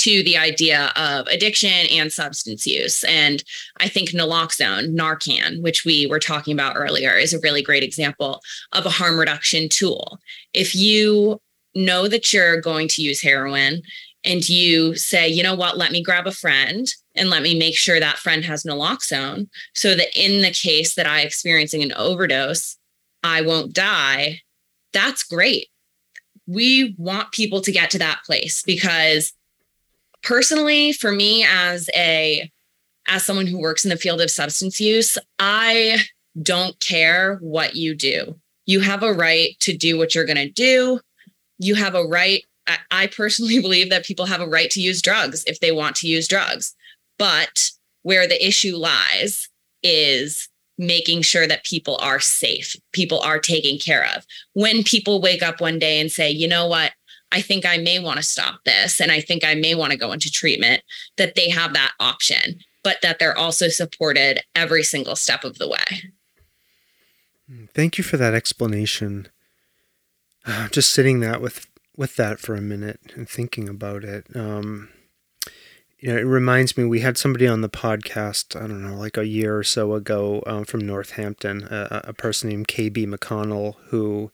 to 0.00 0.22
the 0.22 0.36
idea 0.36 0.92
of 0.96 1.26
addiction 1.26 1.86
and 1.90 2.12
substance 2.12 2.66
use. 2.66 3.04
And 3.04 3.42
I 3.78 3.88
think 3.88 4.10
naloxone, 4.10 4.94
Narcan, 4.94 5.62
which 5.62 5.84
we 5.84 6.06
were 6.06 6.18
talking 6.18 6.54
about 6.54 6.76
earlier, 6.76 7.12
is 7.14 7.34
a 7.34 7.40
really 7.40 7.62
great 7.62 7.82
example 7.82 8.40
of 8.72 8.86
a 8.86 8.90
harm 8.90 9.18
reduction 9.18 9.68
tool. 9.68 10.18
If 10.54 10.74
you 10.74 11.40
know 11.74 12.08
that 12.08 12.32
you're 12.32 12.60
going 12.60 12.88
to 12.88 13.02
use 13.02 13.20
heroin 13.20 13.82
and 14.24 14.48
you 14.48 14.94
say, 14.96 15.28
you 15.28 15.42
know 15.42 15.54
what, 15.54 15.78
let 15.78 15.92
me 15.92 16.02
grab 16.02 16.26
a 16.26 16.32
friend 16.32 16.92
and 17.14 17.30
let 17.30 17.42
me 17.42 17.58
make 17.58 17.76
sure 17.76 18.00
that 18.00 18.18
friend 18.18 18.44
has 18.44 18.64
naloxone 18.64 19.48
so 19.74 19.94
that 19.94 20.08
in 20.14 20.42
the 20.42 20.50
case 20.50 20.94
that 20.94 21.06
I 21.06 21.20
experiencing 21.20 21.82
an 21.82 21.92
overdose, 21.92 22.76
I 23.22 23.42
won't 23.42 23.72
die. 23.72 24.40
That's 24.92 25.22
great. 25.22 25.68
We 26.46 26.94
want 26.98 27.32
people 27.32 27.60
to 27.60 27.72
get 27.72 27.90
to 27.90 27.98
that 27.98 28.20
place 28.24 28.62
because 28.62 29.32
personally 30.22 30.92
for 30.92 31.12
me 31.12 31.44
as 31.44 31.88
a 31.94 32.50
as 33.08 33.24
someone 33.24 33.46
who 33.46 33.58
works 33.58 33.84
in 33.84 33.88
the 33.88 33.96
field 33.96 34.20
of 34.20 34.30
substance 34.30 34.80
use, 34.80 35.18
I 35.38 35.98
don't 36.40 36.78
care 36.80 37.36
what 37.40 37.74
you 37.74 37.94
do. 37.94 38.38
You 38.66 38.80
have 38.80 39.02
a 39.02 39.12
right 39.12 39.56
to 39.60 39.76
do 39.76 39.98
what 39.98 40.14
you're 40.14 40.26
going 40.26 40.36
to 40.36 40.50
do. 40.50 41.00
You 41.58 41.74
have 41.74 41.94
a 41.94 42.04
right 42.04 42.44
I 42.90 43.08
personally 43.08 43.58
believe 43.62 43.90
that 43.90 44.04
people 44.04 44.26
have 44.26 44.40
a 44.40 44.48
right 44.48 44.70
to 44.70 44.80
use 44.80 45.02
drugs 45.02 45.44
if 45.46 45.60
they 45.60 45.72
want 45.72 45.96
to 45.96 46.08
use 46.08 46.28
drugs. 46.28 46.74
But 47.18 47.70
where 48.02 48.26
the 48.26 48.46
issue 48.46 48.76
lies 48.76 49.48
is 49.82 50.48
making 50.78 51.20
sure 51.20 51.46
that 51.46 51.64
people 51.64 51.98
are 52.00 52.20
safe, 52.20 52.74
people 52.92 53.20
are 53.20 53.38
taken 53.38 53.78
care 53.78 54.06
of. 54.16 54.24
When 54.54 54.82
people 54.82 55.20
wake 55.20 55.42
up 55.42 55.60
one 55.60 55.78
day 55.78 56.00
and 56.00 56.10
say, 56.10 56.30
you 56.30 56.48
know 56.48 56.66
what, 56.66 56.92
I 57.32 57.40
think 57.40 57.64
I 57.64 57.76
may 57.76 57.98
want 57.98 58.18
to 58.18 58.22
stop 58.22 58.60
this 58.64 59.00
and 59.00 59.12
I 59.12 59.20
think 59.20 59.44
I 59.44 59.54
may 59.54 59.74
want 59.74 59.92
to 59.92 59.98
go 59.98 60.12
into 60.12 60.30
treatment, 60.30 60.82
that 61.16 61.34
they 61.34 61.48
have 61.50 61.72
that 61.74 61.92
option, 62.00 62.60
but 62.82 62.98
that 63.02 63.18
they're 63.18 63.36
also 63.36 63.68
supported 63.68 64.40
every 64.54 64.82
single 64.82 65.16
step 65.16 65.44
of 65.44 65.58
the 65.58 65.68
way. 65.68 66.12
Thank 67.74 67.98
you 67.98 68.04
for 68.04 68.16
that 68.16 68.34
explanation. 68.34 69.28
Uh, 70.46 70.68
just 70.68 70.90
sitting 70.90 71.20
that 71.20 71.40
with 71.40 71.66
with 71.96 72.16
that 72.16 72.38
for 72.38 72.54
a 72.54 72.62
minute 72.62 73.00
and 73.14 73.28
thinking 73.28 73.68
about 73.68 74.04
it. 74.04 74.26
Um, 74.34 74.88
you 75.98 76.10
know, 76.10 76.18
it 76.18 76.22
reminds 76.22 76.78
me 76.78 76.84
we 76.84 77.00
had 77.00 77.18
somebody 77.18 77.46
on 77.46 77.60
the 77.60 77.68
podcast. 77.68 78.56
I 78.56 78.66
don't 78.66 78.82
know, 78.82 78.96
like 78.96 79.18
a 79.18 79.26
year 79.26 79.58
or 79.58 79.64
so 79.64 79.92
ago 79.92 80.42
um, 80.46 80.64
from 80.64 80.80
Northampton, 80.80 81.64
a, 81.64 82.00
a, 82.04 82.12
person 82.14 82.48
named 82.48 82.68
KB 82.68 83.06
McConnell, 83.06 83.74
who 83.88 84.30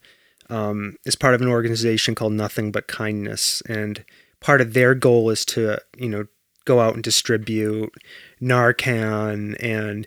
um, 0.50 0.96
is 1.04 1.16
part 1.16 1.34
of 1.34 1.42
an 1.42 1.48
organization 1.48 2.14
called 2.14 2.32
Nothing 2.32 2.72
But 2.72 2.86
Kindness, 2.86 3.62
and 3.68 4.04
part 4.40 4.60
of 4.60 4.74
their 4.74 4.94
goal 4.94 5.30
is 5.30 5.44
to 5.46 5.78
you 5.96 6.08
know 6.08 6.26
go 6.64 6.80
out 6.80 6.94
and 6.94 7.02
distribute 7.02 7.92
Narcan 8.40 9.56
and 9.60 10.06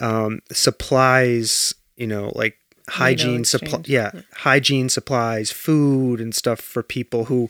um, 0.00 0.40
supplies. 0.52 1.74
You 1.96 2.08
know, 2.08 2.32
like 2.34 2.58
hygiene 2.88 3.44
supply 3.44 3.80
yeah, 3.86 4.10
yeah, 4.14 4.20
hygiene 4.34 4.88
supplies 4.88 5.50
food 5.50 6.20
and 6.20 6.34
stuff 6.34 6.60
for 6.60 6.82
people 6.82 7.26
who 7.26 7.48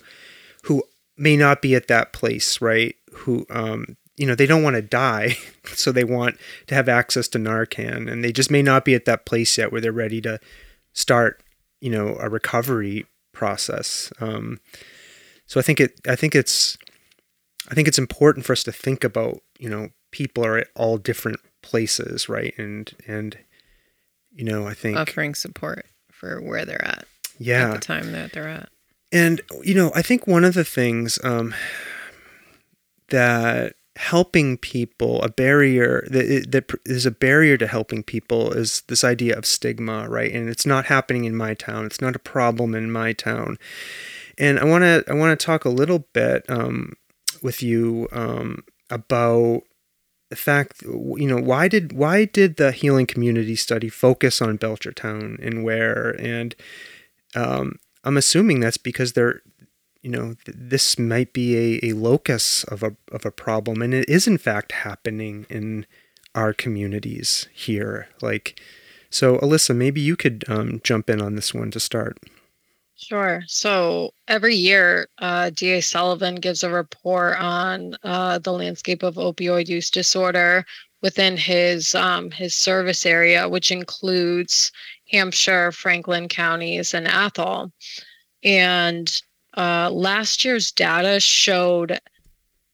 who 0.64 0.82
may 1.16 1.36
not 1.36 1.60
be 1.62 1.74
at 1.74 1.88
that 1.88 2.12
place 2.12 2.60
right? 2.60 2.94
Who 3.12 3.46
um 3.50 3.96
you 4.16 4.26
know 4.26 4.34
they 4.34 4.46
don't 4.46 4.62
want 4.62 4.76
to 4.76 4.82
die 4.82 5.36
so 5.64 5.92
they 5.92 6.04
want 6.04 6.38
to 6.66 6.74
have 6.74 6.88
access 6.88 7.28
to 7.28 7.38
narcan. 7.38 8.10
And 8.10 8.22
they 8.22 8.32
just 8.32 8.50
may 8.50 8.62
not 8.62 8.84
be 8.84 8.94
at 8.94 9.06
that 9.06 9.26
place 9.26 9.58
yet 9.58 9.72
where 9.72 9.80
they're 9.80 9.92
ready 9.92 10.20
to 10.22 10.38
start 10.92 11.42
you 11.84 11.90
know 11.90 12.16
a 12.20 12.28
recovery 12.28 13.06
process 13.32 14.12
um 14.20 14.58
so 15.46 15.60
i 15.60 15.62
think 15.62 15.80
it 15.80 16.00
i 16.08 16.16
think 16.16 16.34
it's 16.34 16.78
i 17.70 17.74
think 17.74 17.86
it's 17.88 17.98
important 17.98 18.46
for 18.46 18.52
us 18.52 18.62
to 18.62 18.72
think 18.72 19.04
about 19.04 19.40
you 19.58 19.68
know 19.68 19.88
people 20.10 20.44
are 20.46 20.56
at 20.58 20.68
all 20.74 20.96
different 20.96 21.40
places 21.62 22.28
right 22.28 22.54
and 22.58 22.92
and 23.06 23.38
you 24.34 24.44
know, 24.44 24.66
I 24.66 24.74
think 24.74 24.98
offering 24.98 25.34
support 25.34 25.86
for 26.10 26.40
where 26.40 26.64
they're 26.64 26.84
at. 26.84 27.06
Yeah. 27.38 27.68
At 27.68 27.74
the 27.74 27.78
time 27.78 28.12
that 28.12 28.32
they're 28.32 28.48
at. 28.48 28.68
And, 29.12 29.40
you 29.62 29.74
know, 29.74 29.92
I 29.94 30.02
think 30.02 30.26
one 30.26 30.44
of 30.44 30.54
the 30.54 30.64
things 30.64 31.18
um, 31.22 31.54
that 33.10 33.74
helping 33.96 34.56
people, 34.56 35.22
a 35.22 35.28
barrier 35.28 36.04
that, 36.10 36.46
that 36.50 36.72
is 36.84 37.06
a 37.06 37.10
barrier 37.10 37.56
to 37.56 37.66
helping 37.66 38.02
people 38.02 38.52
is 38.52 38.82
this 38.88 39.04
idea 39.04 39.36
of 39.36 39.46
stigma, 39.46 40.08
right? 40.08 40.32
And 40.32 40.48
it's 40.48 40.66
not 40.66 40.86
happening 40.86 41.24
in 41.24 41.36
my 41.36 41.54
town. 41.54 41.86
It's 41.86 42.00
not 42.00 42.16
a 42.16 42.20
problem 42.20 42.74
in 42.74 42.90
my 42.90 43.12
town. 43.12 43.56
And 44.36 44.58
I 44.58 44.64
want 44.64 44.82
to 44.82 45.04
I 45.08 45.14
want 45.14 45.38
to 45.38 45.46
talk 45.46 45.64
a 45.64 45.70
little 45.70 46.08
bit 46.12 46.44
um, 46.48 46.94
with 47.40 47.62
you 47.62 48.08
um, 48.10 48.64
about 48.90 49.62
the 50.30 50.36
fact 50.36 50.82
you 50.82 51.28
know 51.28 51.40
why 51.40 51.68
did 51.68 51.92
why 51.92 52.24
did 52.24 52.56
the 52.56 52.72
healing 52.72 53.06
community 53.06 53.54
study 53.54 53.88
focus 53.88 54.42
on 54.42 54.58
Belchertown 54.58 55.38
and 55.44 55.62
Ware 55.62 56.16
and 56.18 56.56
um, 57.36 57.78
I'm 58.02 58.16
assuming 58.16 58.58
that's 58.58 58.76
because 58.76 59.12
they're 59.12 59.42
you 60.04 60.10
know 60.10 60.34
th- 60.44 60.56
this 60.60 60.98
might 60.98 61.32
be 61.32 61.56
a, 61.56 61.90
a 61.90 61.92
locus 61.94 62.62
of 62.64 62.82
a 62.82 62.94
of 63.10 63.24
a 63.26 63.30
problem 63.32 63.82
and 63.82 63.94
it 63.94 64.08
is 64.08 64.26
in 64.26 64.38
fact 64.38 64.72
happening 64.72 65.46
in 65.48 65.86
our 66.34 66.52
communities 66.52 67.48
here 67.52 68.08
like 68.20 68.60
So, 69.14 69.38
Alyssa, 69.38 69.76
maybe 69.76 70.00
you 70.00 70.16
could 70.16 70.44
um, 70.48 70.80
jump 70.82 71.08
in 71.08 71.22
on 71.22 71.36
this 71.36 71.54
one 71.54 71.70
to 71.70 71.78
start. 71.78 72.18
Sure. 72.96 73.44
So 73.46 74.12
every 74.26 74.56
year, 74.56 75.06
uh, 75.18 75.50
DA 75.50 75.82
Sullivan 75.82 76.34
gives 76.34 76.64
a 76.64 76.68
report 76.68 77.38
on 77.38 77.94
uh, 78.02 78.40
the 78.40 78.52
landscape 78.52 79.04
of 79.04 79.14
opioid 79.14 79.68
use 79.68 79.88
disorder 79.88 80.64
within 81.00 81.36
his 81.36 81.94
um, 81.94 82.32
his 82.32 82.56
service 82.56 83.06
area, 83.06 83.48
which 83.48 83.70
includes 83.70 84.72
Hampshire, 85.12 85.70
Franklin 85.70 86.26
counties, 86.26 86.92
and 86.92 87.06
Athol. 87.06 87.70
And 88.42 89.22
uh, 89.56 89.90
last 89.90 90.44
year's 90.44 90.72
data 90.72 91.20
showed 91.20 92.00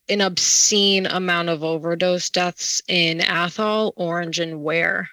an 0.09 0.21
obscene 0.21 1.07
amount 1.07 1.49
of 1.49 1.63
overdose 1.63 2.31
deaths 2.31 2.83
in 2.89 3.21
Athol, 3.21 3.93
Orange, 3.97 4.39
and 4.39 4.63
Ware. 4.63 5.09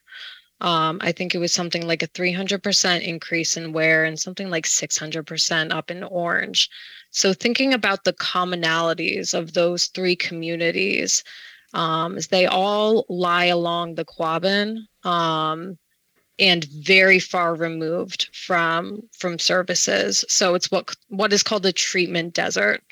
Um, 0.60 0.98
I 1.02 1.12
think 1.12 1.36
it 1.36 1.38
was 1.38 1.54
something 1.54 1.86
like 1.86 2.02
a 2.02 2.08
300% 2.08 3.02
increase 3.02 3.58
in 3.58 3.74
Ware 3.74 4.06
and 4.06 4.20
something 4.20 4.50
like 4.50 4.66
600% 4.66 5.72
up 5.72 5.92
in 5.92 6.04
Orange. 6.04 6.70
So, 7.12 7.32
thinking 7.32 7.74
about 7.74 8.04
the 8.04 8.14
commonalities 8.14 9.34
of 9.34 9.54
those 9.54 9.88
three 9.88 10.16
communities, 10.16 11.24
um, 11.74 12.18
is 12.18 12.28
they 12.28 12.48
all 12.48 13.06
lie 13.08 13.46
along 13.46 13.96
the 13.96 14.06
Quabbin 14.06 14.80
um, 15.04 15.78
and 16.40 16.66
very 16.66 17.20
far 17.20 17.56
removed 17.56 18.30
from 18.34 19.02
from 19.12 19.40
services. 19.40 20.24
So 20.28 20.56
it's 20.56 20.72
what 20.72 20.96
what 21.10 21.34
is 21.34 21.44
called 21.44 21.66
a 21.66 21.72
treatment 21.72 22.34
desert. 22.34 22.84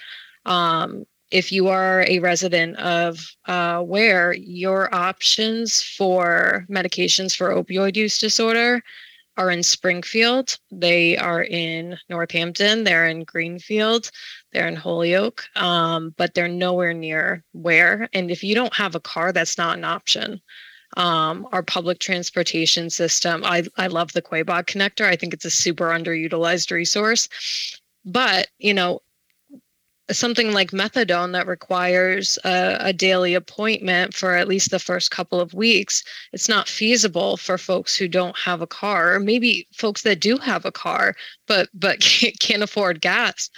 Um, 0.46 1.06
if 1.32 1.52
you 1.52 1.68
are 1.68 2.06
a 2.08 2.20
resident 2.20 2.78
of 2.78 3.20
uh, 3.46 3.84
Ware 3.86 4.34
your 4.34 4.94
options 4.94 5.82
for 5.82 6.66
medications 6.70 7.36
for 7.36 7.50
opioid 7.50 7.96
use 7.96 8.18
disorder 8.18 8.82
are 9.38 9.52
in 9.52 9.64
Springfield, 9.64 10.58
they 10.72 11.18
are 11.18 11.44
in 11.44 11.98
Northampton, 12.10 12.86
they're 12.86 13.08
in 13.08 13.26
Greenfield, 13.26 14.10
they're 14.54 14.68
in 14.68 14.78
Holyoke, 14.78 15.44
um, 15.58 16.14
but 16.16 16.34
they're 16.34 16.48
nowhere 16.48 16.94
near 16.94 17.44
Ware. 17.52 18.08
And 18.14 18.32
if 18.32 18.44
you 18.44 18.56
don't 18.56 18.74
have 18.76 18.96
a 18.96 19.02
car, 19.02 19.34
that's 19.34 19.58
not 19.58 19.78
an 19.78 19.84
option. 19.84 20.42
Um, 20.96 21.48
our 21.52 21.62
public 21.64 22.00
transportation 22.00 22.90
system, 22.90 23.44
I, 23.44 23.64
I 23.78 23.88
love 23.88 24.14
the 24.14 24.22
Quaboag 24.22 24.66
connector. 24.66 25.06
I 25.06 25.16
think 25.16 25.34
it's 25.34 25.46
a 25.46 25.52
super 25.52 25.90
underutilized 25.90 26.72
resource. 26.72 27.28
But, 28.06 28.48
you 28.60 28.74
know, 28.74 29.02
something 30.12 30.52
like 30.52 30.72
methadone 30.72 31.32
that 31.32 31.48
requires 31.48 32.38
a, 32.44 32.78
a, 32.80 32.94
daily 32.94 33.34
appointment 33.34 34.14
for 34.14 34.36
at 34.36 34.48
least 34.48 34.70
the 34.70 34.80
first 34.80 35.10
couple 35.10 35.40
of 35.40 35.54
weeks 35.54 36.04
it's 36.32 36.48
not 36.48 36.68
feasible 36.68 37.38
for 37.38 37.58
folks 37.58 37.96
who 37.96 38.08
don't 38.08 38.38
have 38.38 38.62
a 38.62 38.68
car 38.68 39.16
or 39.16 39.20
maybe 39.20 39.68
folks 39.74 40.04
that 40.04 40.20
do 40.20 40.38
have 40.38 40.64
a 40.64 40.72
car 40.72 41.16
but 41.48 41.70
but 41.74 42.00
can't, 42.02 42.40
can't 42.40 42.64
afford 42.64 43.02
gas 43.02 43.50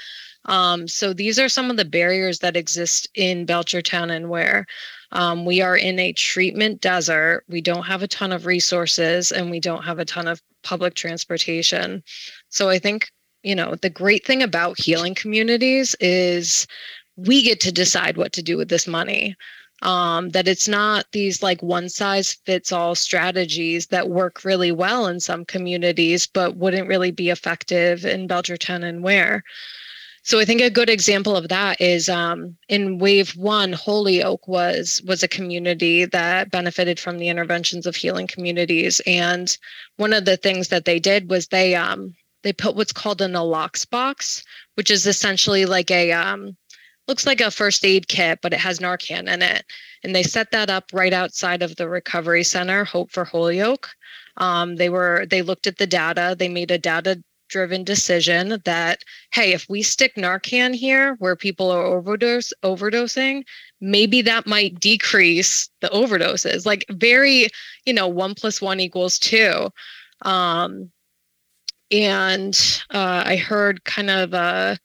um, 0.45 0.87
so 0.87 1.11
these 1.11 1.37
are 1.37 1.49
some 1.49 1.69
of 1.69 1.75
the 1.75 1.83
barriers 1.83 2.39
that 2.39 2.55
exist 2.55 3.09
in 3.15 3.45
belchertown 3.45 4.09
and 4.09 4.29
Ware 4.29 4.65
um, 5.11 5.45
we 5.45 5.61
are 5.61 5.77
in 5.77 5.99
a 5.99 6.13
treatment 6.13 6.81
desert 6.81 7.43
we 7.47 7.61
don't 7.61 7.85
have 7.85 8.03
a 8.03 8.07
ton 8.07 8.31
of 8.31 8.45
resources 8.45 9.31
and 9.31 9.49
we 9.51 9.59
don't 9.59 9.83
have 9.83 9.99
a 9.99 10.05
ton 10.05 10.27
of 10.27 10.41
public 10.63 10.93
transportation 10.95 12.03
so 12.49 12.69
i 12.69 12.77
think 12.79 13.09
you 13.43 13.55
know, 13.55 13.75
the 13.75 13.89
great 13.89 14.25
thing 14.25 14.43
about 14.43 14.79
healing 14.79 15.15
communities 15.15 15.95
is 16.01 16.67
we 17.15 17.41
get 17.41 17.61
to 17.61 17.71
decide 17.71 18.17
what 18.17 18.33
to 18.33 18.43
do 18.43 18.57
with 18.57 18.67
this 18.69 18.87
money. 18.87 19.35
Um, 19.83 20.29
that 20.29 20.47
it's 20.47 20.67
not 20.67 21.05
these 21.11 21.43
like 21.43 21.61
one 21.61 21.87
size 21.87 22.33
fits 22.45 22.71
all 22.71 22.95
strategies 22.95 23.87
that 23.87 24.09
work 24.09 24.43
really 24.43 24.71
well 24.71 25.05
in 25.05 25.19
some 25.19 25.45
communities, 25.45 26.25
but 26.25 26.57
wouldn't 26.57 26.87
really 26.87 27.11
be 27.11 27.29
effective 27.29 28.03
in 28.03 28.27
Belchertown 28.27 28.83
and 28.83 29.03
Ware. 29.03 29.43
So 30.27 30.41
I 30.41 30.43
think 30.43 30.59
a 30.59 30.69
good 30.69 30.89
example 30.89 31.37
of 31.37 31.47
that 31.47 31.79
is 31.79 32.09
um, 32.09 32.57
in 32.67 32.97
Wave 32.97 33.33
One, 33.37 33.71
Holyoke 33.71 34.45
was 34.45 35.01
was 35.05 35.23
a 35.23 35.27
community 35.29 36.03
that 36.03 36.51
benefited 36.51 36.99
from 36.99 37.17
the 37.17 37.29
interventions 37.29 37.85
of 37.85 37.95
healing 37.95 38.27
communities, 38.27 38.99
and 39.07 39.57
one 39.95 40.11
of 40.11 40.25
the 40.25 40.35
things 40.35 40.67
that 40.67 40.83
they 40.83 40.99
did 40.99 41.29
was 41.29 41.47
they 41.47 41.75
um, 41.75 42.13
they 42.43 42.51
put 42.51 42.75
what's 42.75 42.91
called 42.91 43.21
a 43.21 43.27
nalox 43.29 43.89
box, 43.89 44.43
which 44.75 44.91
is 44.91 45.07
essentially 45.07 45.65
like 45.65 45.89
a 45.91 46.11
um, 46.11 46.57
looks 47.07 47.25
like 47.25 47.39
a 47.39 47.49
first 47.49 47.85
aid 47.85 48.09
kit, 48.09 48.39
but 48.41 48.51
it 48.51 48.59
has 48.59 48.79
Narcan 48.79 49.33
in 49.33 49.41
it. 49.41 49.63
And 50.03 50.13
they 50.13 50.23
set 50.23 50.51
that 50.51 50.69
up 50.69 50.91
right 50.91 51.13
outside 51.13 51.61
of 51.61 51.77
the 51.77 51.87
recovery 51.87 52.43
center, 52.43 52.83
Hope 52.83 53.13
for 53.13 53.23
Holyoke. 53.23 53.87
Um, 54.35 54.75
they 54.75 54.89
were 54.89 55.25
they 55.29 55.41
looked 55.41 55.67
at 55.67 55.77
the 55.77 55.87
data. 55.87 56.35
They 56.37 56.49
made 56.49 56.71
a 56.71 56.77
data 56.77 57.23
driven 57.47 57.83
decision 57.83 58.61
that 58.65 59.03
hey 59.31 59.53
if 59.53 59.67
we 59.69 59.81
stick 59.81 60.15
narcan 60.15 60.75
here 60.75 61.15
where 61.19 61.35
people 61.35 61.71
are 61.71 61.83
overdose 61.83 62.53
overdosing 62.63 63.43
maybe 63.81 64.21
that 64.21 64.47
might 64.47 64.79
decrease 64.79 65.69
the 65.81 65.87
overdoses 65.89 66.65
like 66.65 66.85
very 66.89 67.47
you 67.85 67.93
know 67.93 68.07
one 68.07 68.33
plus 68.35 68.61
one 68.61 68.79
equals 68.79 69.19
two. 69.19 69.69
Um 70.23 70.91
and 71.91 72.83
uh, 72.93 73.23
I 73.25 73.37
heard 73.37 73.83
kind 73.85 74.09
of 74.09 74.33
uh, 74.33 74.75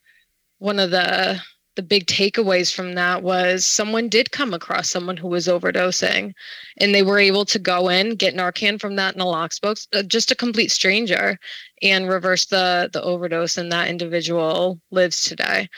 one 0.59 0.79
of 0.79 0.91
the 0.91 1.41
the 1.75 1.83
big 1.83 2.07
takeaways 2.07 2.73
from 2.75 2.95
that 2.95 3.23
was 3.23 3.65
someone 3.65 4.09
did 4.09 4.31
come 4.31 4.53
across 4.53 4.89
someone 4.89 5.17
who 5.17 5.29
was 5.29 5.47
overdosing, 5.47 6.35
and 6.79 6.95
they 6.95 7.03
were 7.03 7.19
able 7.19 7.45
to 7.47 7.59
go 7.59 7.89
in 7.89 8.15
get 8.17 8.35
Narcan 8.35 8.81
from 8.81 8.97
that 8.97 9.17
naloxone 9.17 9.87
uh, 9.95 10.03
just 10.03 10.31
a 10.31 10.37
complete 10.37 10.71
stranger, 10.71 11.39
and 11.83 12.09
reverse 12.09 12.47
the 12.47 12.91
the 12.93 13.03
overdose, 13.03 13.57
and 13.57 13.73
that 13.73 13.89
individual 13.89 14.81
lives 14.91 15.25
today. 15.25 15.69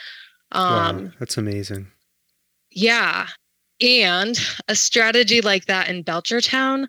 Um, 0.51 1.05
wow, 1.05 1.11
that's 1.19 1.37
amazing. 1.37 1.87
Yeah, 2.71 3.27
and 3.81 4.37
a 4.67 4.75
strategy 4.75 5.41
like 5.41 5.65
that 5.65 5.89
in 5.89 6.03
Belchertown 6.03 6.87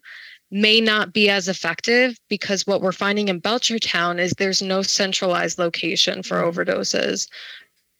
may 0.50 0.80
not 0.80 1.12
be 1.12 1.28
as 1.28 1.48
effective 1.48 2.18
because 2.28 2.66
what 2.66 2.80
we're 2.80 2.92
finding 2.92 3.28
in 3.28 3.40
Belchertown 3.40 4.18
is 4.18 4.32
there's 4.32 4.62
no 4.62 4.82
centralized 4.82 5.58
location 5.58 6.22
for 6.22 6.36
mm-hmm. 6.40 6.58
overdoses. 6.58 7.28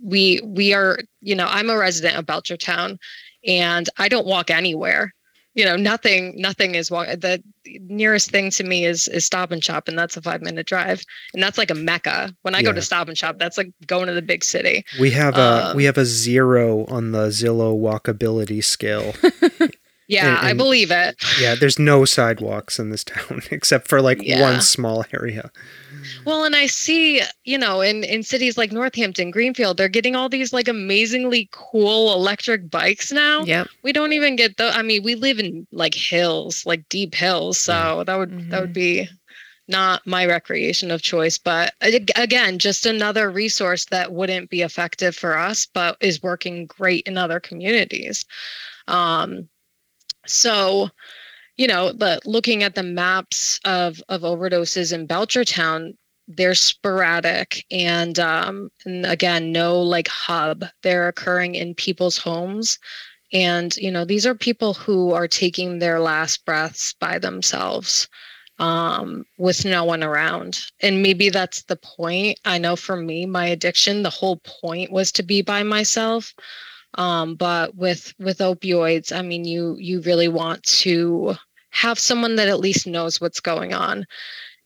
We 0.00 0.40
we 0.44 0.72
are, 0.74 0.98
you 1.20 1.34
know, 1.34 1.46
I'm 1.48 1.70
a 1.70 1.76
resident 1.76 2.16
of 2.16 2.26
Belchertown 2.26 2.98
and 3.46 3.88
I 3.98 4.08
don't 4.08 4.26
walk 4.26 4.50
anywhere. 4.50 5.14
You 5.54 5.64
know, 5.64 5.76
nothing 5.76 6.34
nothing 6.36 6.74
is 6.74 6.90
walk 6.90 7.06
the 7.06 7.42
nearest 7.64 8.30
thing 8.30 8.50
to 8.50 8.64
me 8.64 8.84
is 8.84 9.08
is 9.08 9.24
stop 9.24 9.50
and 9.50 9.64
shop 9.64 9.88
and 9.88 9.98
that's 9.98 10.16
a 10.16 10.22
5 10.22 10.42
minute 10.42 10.66
drive. 10.66 11.02
And 11.32 11.42
that's 11.42 11.56
like 11.56 11.70
a 11.70 11.74
mecca. 11.74 12.34
When 12.42 12.54
I 12.54 12.58
yeah. 12.58 12.64
go 12.64 12.72
to 12.72 12.82
stop 12.82 13.08
and 13.08 13.16
shop, 13.16 13.38
that's 13.38 13.56
like 13.56 13.72
going 13.86 14.06
to 14.08 14.12
the 14.12 14.22
big 14.22 14.44
city. 14.44 14.84
We 15.00 15.10
have 15.12 15.38
a 15.38 15.70
um, 15.70 15.76
we 15.76 15.84
have 15.84 15.96
a 15.96 16.04
0 16.04 16.84
on 16.86 17.12
the 17.12 17.28
Zillow 17.28 17.78
walkability 17.78 18.62
scale. 18.62 19.14
Yeah, 20.08 20.28
and, 20.28 20.38
and, 20.38 20.46
I 20.46 20.52
believe 20.52 20.90
it. 20.90 21.16
Yeah, 21.40 21.54
there's 21.54 21.78
no 21.78 22.04
sidewalks 22.04 22.78
in 22.78 22.90
this 22.90 23.04
town 23.04 23.42
except 23.50 23.88
for 23.88 24.00
like 24.00 24.22
yeah. 24.22 24.40
one 24.40 24.60
small 24.60 25.04
area. 25.12 25.50
Well, 26.26 26.44
and 26.44 26.56
I 26.56 26.66
see, 26.66 27.22
you 27.44 27.56
know, 27.56 27.80
in 27.80 28.02
in 28.02 28.24
cities 28.24 28.58
like 28.58 28.72
Northampton, 28.72 29.30
Greenfield, 29.30 29.76
they're 29.76 29.88
getting 29.88 30.16
all 30.16 30.28
these 30.28 30.52
like 30.52 30.66
amazingly 30.66 31.48
cool 31.52 32.12
electric 32.12 32.68
bikes 32.68 33.12
now. 33.12 33.44
Yeah. 33.44 33.64
We 33.84 33.92
don't 33.92 34.12
even 34.12 34.34
get 34.34 34.56
the 34.56 34.76
I 34.76 34.82
mean, 34.82 35.04
we 35.04 35.14
live 35.14 35.38
in 35.38 35.68
like 35.70 35.94
hills, 35.94 36.66
like 36.66 36.88
deep 36.88 37.14
hills, 37.14 37.58
so 37.58 38.02
that 38.04 38.16
would 38.16 38.30
mm-hmm. 38.30 38.50
that 38.50 38.60
would 38.60 38.72
be 38.72 39.08
not 39.68 40.04
my 40.04 40.26
recreation 40.26 40.90
of 40.90 41.02
choice, 41.02 41.38
but 41.38 41.74
again, 41.80 42.58
just 42.58 42.86
another 42.86 43.30
resource 43.30 43.86
that 43.86 44.12
wouldn't 44.12 44.50
be 44.50 44.62
effective 44.62 45.14
for 45.14 45.36
us, 45.36 45.66
but 45.66 45.96
is 46.00 46.22
working 46.22 46.66
great 46.66 47.06
in 47.06 47.18
other 47.18 47.40
communities. 47.40 48.24
Um, 48.88 49.48
so, 50.24 50.90
you 51.56 51.66
know, 51.66 51.92
but 51.96 52.24
looking 52.26 52.62
at 52.62 52.74
the 52.74 52.82
maps 52.82 53.60
of 53.64 54.02
of 54.08 54.22
overdoses 54.22 54.92
in 54.92 55.06
Belchertown, 55.06 55.94
they're 56.28 56.54
sporadic 56.54 57.64
and 57.70 58.18
um 58.18 58.70
and 58.84 59.06
again, 59.06 59.52
no 59.52 59.80
like 59.80 60.08
hub. 60.08 60.64
They're 60.82 61.08
occurring 61.08 61.54
in 61.54 61.74
people's 61.74 62.18
homes. 62.18 62.78
And, 63.32 63.76
you 63.76 63.90
know, 63.90 64.04
these 64.04 64.24
are 64.26 64.34
people 64.34 64.74
who 64.74 65.12
are 65.12 65.28
taking 65.28 65.78
their 65.78 65.98
last 65.98 66.44
breaths 66.44 66.92
by 66.92 67.18
themselves 67.18 68.08
um, 68.60 69.24
with 69.36 69.64
no 69.64 69.84
one 69.84 70.04
around. 70.04 70.60
And 70.80 71.02
maybe 71.02 71.28
that's 71.28 71.64
the 71.64 71.76
point. 71.76 72.38
I 72.44 72.58
know 72.58 72.76
for 72.76 72.96
me, 72.96 73.26
my 73.26 73.46
addiction, 73.46 74.04
the 74.04 74.10
whole 74.10 74.36
point 74.36 74.92
was 74.92 75.10
to 75.12 75.24
be 75.24 75.42
by 75.42 75.64
myself 75.64 76.32
um, 76.96 77.34
but 77.34 77.74
with 77.76 78.14
with 78.18 78.38
opioids 78.38 79.14
i 79.16 79.22
mean 79.22 79.44
you 79.44 79.76
you 79.78 80.00
really 80.02 80.28
want 80.28 80.62
to 80.62 81.34
have 81.70 81.98
someone 81.98 82.36
that 82.36 82.48
at 82.48 82.60
least 82.60 82.86
knows 82.86 83.20
what's 83.20 83.40
going 83.40 83.74
on 83.74 84.06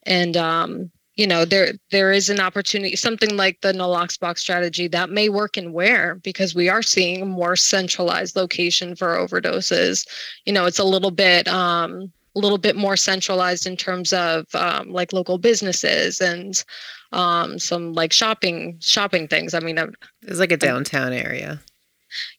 and 0.03 0.37
um, 0.37 0.89
you 1.15 1.27
know 1.27 1.43
there 1.45 1.73
there 1.91 2.11
is 2.11 2.29
an 2.29 2.39
opportunity 2.39 2.95
something 2.95 3.35
like 3.35 3.59
the 3.61 3.73
naloxbox 3.73 4.39
strategy 4.39 4.87
that 4.87 5.09
may 5.09 5.27
work 5.29 5.57
in 5.57 5.73
Ware 5.73 6.15
because 6.23 6.55
we 6.55 6.69
are 6.69 6.81
seeing 6.81 7.21
a 7.21 7.25
more 7.25 7.55
centralized 7.55 8.35
location 8.35 8.95
for 8.95 9.17
overdoses 9.17 10.07
you 10.45 10.53
know 10.53 10.65
it's 10.65 10.79
a 10.79 10.83
little 10.83 11.11
bit 11.11 11.47
um 11.47 12.11
a 12.35 12.39
little 12.39 12.57
bit 12.57 12.77
more 12.77 12.95
centralized 12.95 13.67
in 13.67 13.75
terms 13.75 14.13
of 14.13 14.45
um, 14.55 14.89
like 14.89 15.11
local 15.11 15.37
businesses 15.37 16.21
and 16.21 16.63
um, 17.11 17.59
some 17.59 17.91
like 17.91 18.13
shopping 18.13 18.77
shopping 18.79 19.27
things. 19.27 19.53
I 19.53 19.59
mean, 19.59 19.77
I'm, 19.77 19.93
It's 20.21 20.39
like 20.39 20.53
a 20.53 20.55
downtown 20.55 21.11
area. 21.11 21.59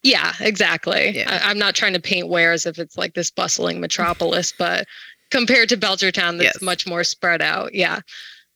yeah, 0.01 0.33
exactly. 0.39 1.11
Yeah. 1.17 1.39
I, 1.43 1.47
I'm 1.51 1.59
not 1.59 1.75
trying 1.75 1.93
to 1.93 1.99
paint 2.01 2.27
Ware 2.27 2.53
as 2.53 2.65
if 2.65 2.79
it's 2.79 2.97
like 2.97 3.13
this 3.13 3.29
bustling 3.29 3.79
metropolis, 3.85 4.51
but 4.57 4.87
compared 5.29 5.69
to 5.69 5.77
Belchertown, 5.77 6.39
that's 6.39 6.55
Yes. 6.55 6.61
much 6.63 6.87
more 6.87 7.03
spread 7.03 7.43
out. 7.43 7.75
Yeah. 7.75 7.99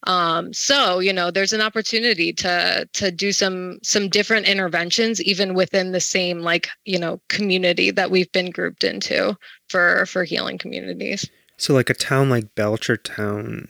Um, 0.03 0.53
so 0.53 0.99
you 0.99 1.11
know, 1.11 1.31
there's 1.31 1.53
an 1.53 1.61
opportunity 1.61 2.31
to 2.33 2.87
to 2.93 3.11
do 3.11 3.31
some 3.31 3.79
some 3.83 4.09
different 4.09 4.47
interventions, 4.47 5.21
even 5.21 5.53
within 5.53 5.91
the 5.91 5.99
same 5.99 6.41
like 6.41 6.69
you 6.85 6.99
know 6.99 7.19
community 7.29 7.91
that 7.91 8.11
we've 8.11 8.31
been 8.31 8.51
grouped 8.51 8.83
into 8.83 9.35
for 9.69 10.05
for 10.05 10.23
healing 10.23 10.57
communities. 10.57 11.29
So, 11.57 11.73
like 11.73 11.89
a 11.89 11.95
town 11.95 12.29
like 12.29 12.53
Belchertown, 12.55 13.67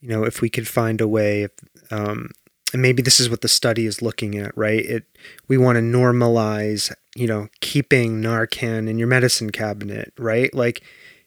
you 0.00 0.08
know, 0.08 0.24
if 0.24 0.40
we 0.40 0.50
could 0.50 0.66
find 0.66 1.00
a 1.00 1.06
way, 1.06 1.44
if 1.44 1.52
um, 1.90 2.30
and 2.72 2.82
maybe 2.82 3.02
this 3.02 3.20
is 3.20 3.30
what 3.30 3.42
the 3.42 3.48
study 3.48 3.86
is 3.86 4.02
looking 4.02 4.36
at, 4.36 4.56
right? 4.56 4.84
It 4.84 5.04
we 5.48 5.56
want 5.56 5.76
to 5.76 5.82
normalize, 5.82 6.92
you 7.14 7.26
know, 7.26 7.48
keeping 7.60 8.20
Narcan 8.20 8.88
in 8.88 8.98
your 8.98 9.08
medicine 9.08 9.50
cabinet, 9.50 10.12
right? 10.18 10.52
Like, 10.54 10.82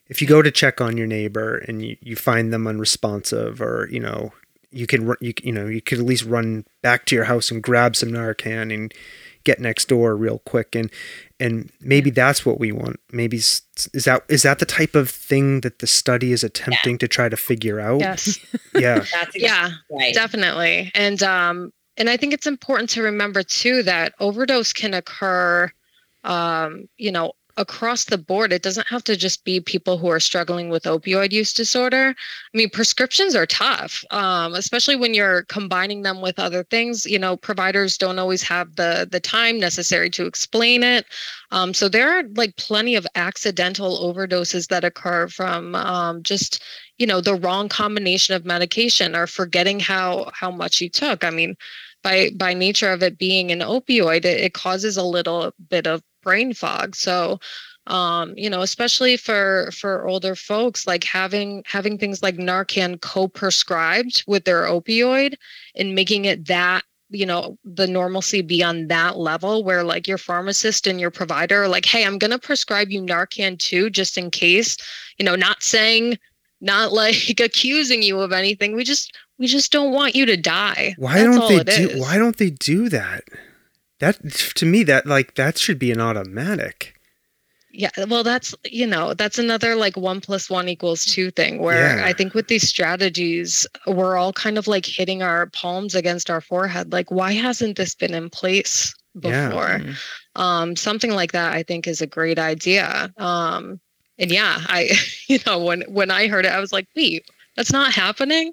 if 0.08 0.20
you 0.22 0.28
go 0.28 0.42
to 0.42 0.50
check 0.50 0.80
on 0.80 0.96
your 0.96 1.06
neighbor 1.06 1.58
and 1.58 1.84
you, 1.84 1.96
you 2.00 2.16
find 2.16 2.52
them 2.52 2.66
unresponsive, 2.66 3.60
or 3.60 3.88
you 3.90 4.00
know, 4.00 4.32
you 4.70 4.86
can 4.86 5.06
ru- 5.06 5.16
you 5.20 5.32
you 5.42 5.52
know 5.52 5.66
you 5.66 5.80
could 5.80 5.98
at 5.98 6.04
least 6.04 6.24
run 6.24 6.64
back 6.82 7.06
to 7.06 7.14
your 7.14 7.24
house 7.24 7.50
and 7.50 7.62
grab 7.62 7.96
some 7.96 8.10
Narcan 8.10 8.72
and 8.72 8.92
get 9.44 9.60
next 9.60 9.86
door 9.86 10.16
real 10.16 10.40
quick 10.40 10.74
and 10.74 10.90
and 11.38 11.70
maybe 11.80 12.10
that's 12.10 12.44
what 12.44 12.58
we 12.58 12.72
want 12.72 12.98
maybe 13.12 13.36
is 13.36 13.62
that 14.04 14.24
is 14.28 14.42
that 14.42 14.58
the 14.58 14.66
type 14.66 14.96
of 14.96 15.08
thing 15.08 15.60
that 15.60 15.78
the 15.78 15.86
study 15.86 16.32
is 16.32 16.42
attempting 16.42 16.98
to 16.98 17.06
try 17.06 17.28
to 17.28 17.36
figure 17.36 17.78
out 17.78 18.00
Yes. 18.00 18.38
yeah 18.74 19.04
That's 19.12 19.36
yeah. 19.36 19.70
right. 19.88 20.12
Definitely. 20.12 20.90
And 20.96 21.22
um 21.22 21.72
and 21.96 22.10
I 22.10 22.16
think 22.16 22.34
it's 22.34 22.48
important 22.48 22.90
to 22.90 23.02
remember 23.02 23.44
too 23.44 23.84
that 23.84 24.14
overdose 24.18 24.72
can 24.72 24.94
occur 24.94 25.70
um 26.24 26.88
you 26.96 27.12
know 27.12 27.32
across 27.56 28.04
the 28.04 28.18
board 28.18 28.52
it 28.52 28.62
doesn't 28.62 28.86
have 28.86 29.04
to 29.04 29.16
just 29.16 29.44
be 29.44 29.60
people 29.60 29.98
who 29.98 30.08
are 30.08 30.20
struggling 30.20 30.68
with 30.68 30.84
opioid 30.84 31.32
use 31.32 31.52
disorder. 31.52 32.14
I 32.16 32.56
mean 32.56 32.70
prescriptions 32.70 33.34
are 33.34 33.46
tough 33.46 34.04
um, 34.10 34.54
especially 34.54 34.96
when 34.96 35.14
you're 35.14 35.42
combining 35.44 36.02
them 36.02 36.20
with 36.20 36.38
other 36.38 36.64
things. 36.64 37.06
You 37.06 37.18
know 37.18 37.36
providers 37.36 37.96
don't 37.98 38.18
always 38.18 38.42
have 38.42 38.76
the 38.76 39.08
the 39.10 39.20
time 39.20 39.58
necessary 39.58 40.10
to 40.10 40.26
explain 40.26 40.82
it. 40.82 41.06
Um, 41.50 41.74
so 41.74 41.88
there 41.88 42.10
are 42.10 42.24
like 42.34 42.56
plenty 42.56 42.96
of 42.96 43.06
accidental 43.14 44.12
overdoses 44.12 44.68
that 44.68 44.84
occur 44.84 45.28
from 45.28 45.74
um, 45.74 46.22
just 46.22 46.62
you 46.98 47.06
know 47.06 47.20
the 47.20 47.34
wrong 47.34 47.68
combination 47.68 48.34
of 48.34 48.44
medication 48.44 49.14
or 49.14 49.26
forgetting 49.26 49.80
how 49.80 50.30
how 50.34 50.50
much 50.50 50.80
you 50.80 50.88
took. 50.88 51.24
I 51.24 51.30
mean 51.30 51.56
by 52.06 52.30
by 52.36 52.54
nature 52.54 52.92
of 52.92 53.02
it 53.02 53.18
being 53.18 53.50
an 53.50 53.60
opioid 53.60 54.24
it, 54.24 54.40
it 54.46 54.54
causes 54.54 54.96
a 54.96 55.02
little 55.02 55.52
bit 55.68 55.86
of 55.86 56.02
brain 56.22 56.54
fog. 56.54 56.94
So 56.94 57.40
um 57.88 58.34
you 58.36 58.50
know 58.50 58.62
especially 58.62 59.16
for 59.16 59.70
for 59.72 60.06
older 60.08 60.34
folks 60.34 60.86
like 60.86 61.04
having 61.04 61.62
having 61.66 61.96
things 61.98 62.20
like 62.22 62.36
narcan 62.36 63.00
co-prescribed 63.00 64.24
with 64.26 64.44
their 64.44 64.62
opioid 64.62 65.34
and 65.76 65.94
making 65.94 66.24
it 66.24 66.46
that 66.46 66.82
you 67.10 67.24
know 67.24 67.56
the 67.64 67.86
normalcy 67.86 68.42
be 68.42 68.60
on 68.60 68.88
that 68.88 69.18
level 69.18 69.62
where 69.62 69.84
like 69.84 70.08
your 70.08 70.18
pharmacist 70.18 70.88
and 70.88 71.00
your 71.00 71.12
provider 71.12 71.62
are 71.62 71.68
like 71.68 71.86
hey 71.86 72.04
i'm 72.04 72.18
going 72.18 72.32
to 72.32 72.40
prescribe 72.40 72.90
you 72.90 73.00
narcan 73.00 73.56
too 73.56 73.88
just 73.88 74.18
in 74.18 74.32
case 74.32 74.76
you 75.18 75.24
know 75.24 75.36
not 75.36 75.62
saying 75.62 76.18
not 76.60 76.92
like 76.92 77.40
accusing 77.40 78.02
you 78.02 78.20
of 78.20 78.32
anything. 78.32 78.74
We 78.74 78.84
just 78.84 79.16
we 79.38 79.46
just 79.46 79.72
don't 79.72 79.92
want 79.92 80.14
you 80.14 80.26
to 80.26 80.36
die. 80.36 80.94
Why 80.98 81.14
That's 81.14 81.24
don't 81.24 81.40
all 81.40 81.48
they 81.48 81.64
do 81.64 81.88
is. 81.90 82.00
why 82.00 82.18
don't 82.18 82.36
they 82.36 82.50
do 82.50 82.88
that? 82.88 83.24
That 84.00 84.22
to 84.56 84.66
me 84.66 84.82
that 84.84 85.06
like 85.06 85.34
that 85.34 85.58
should 85.58 85.78
be 85.78 85.90
an 85.92 86.00
automatic. 86.00 86.94
Yeah 87.72 87.90
well 88.08 88.22
that's 88.24 88.54
you 88.64 88.86
know 88.86 89.12
that's 89.12 89.38
another 89.38 89.74
like 89.74 89.96
one 89.98 90.20
plus 90.22 90.48
one 90.48 90.66
equals 90.68 91.04
two 91.04 91.30
thing 91.30 91.58
where 91.58 91.98
Yeah. 91.98 92.06
i 92.06 92.14
think 92.14 92.32
with 92.32 92.48
these 92.48 92.66
strategies 92.66 93.66
we're 93.86 94.16
all 94.16 94.32
kind 94.32 94.56
of 94.56 94.66
like 94.66 94.86
hitting 94.86 95.22
our 95.22 95.46
palms 95.48 95.94
against 95.94 96.30
our 96.30 96.40
forehead. 96.40 96.90
Like 96.92 97.10
why 97.10 97.32
hasn't 97.32 97.76
this 97.76 97.94
been 97.94 98.14
in 98.14 98.30
place 98.30 98.94
before? 99.20 99.80
Mhm. 99.80 99.96
um 100.36 100.74
something 100.76 101.10
like 101.12 101.32
that 101.32 101.52
i 101.52 101.62
think 101.62 101.86
is 101.86 102.00
a 102.00 102.06
great 102.06 102.38
idea. 102.38 103.12
Um 103.18 103.78
and 104.18 104.30
yeah 104.30 104.56
i 104.68 104.90
you 105.28 105.38
know 105.46 105.58
when 105.62 105.82
when 105.82 106.10
i 106.10 106.28
heard 106.28 106.46
it 106.46 106.52
i 106.52 106.60
was 106.60 106.72
like 106.72 106.86
wait 106.96 107.26
that's 107.56 107.72
not 107.72 107.92
happening 107.92 108.52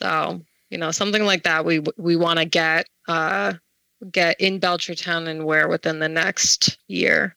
so 0.00 0.40
you 0.70 0.78
know 0.78 0.90
something 0.90 1.24
like 1.24 1.42
that 1.42 1.64
we 1.64 1.82
we 1.96 2.16
want 2.16 2.38
to 2.38 2.44
get 2.44 2.86
uh 3.08 3.52
get 4.10 4.40
in 4.40 4.58
belchertown 4.58 5.28
and 5.28 5.44
Ware 5.44 5.68
within 5.68 5.98
the 5.98 6.08
next 6.08 6.78
year 6.88 7.36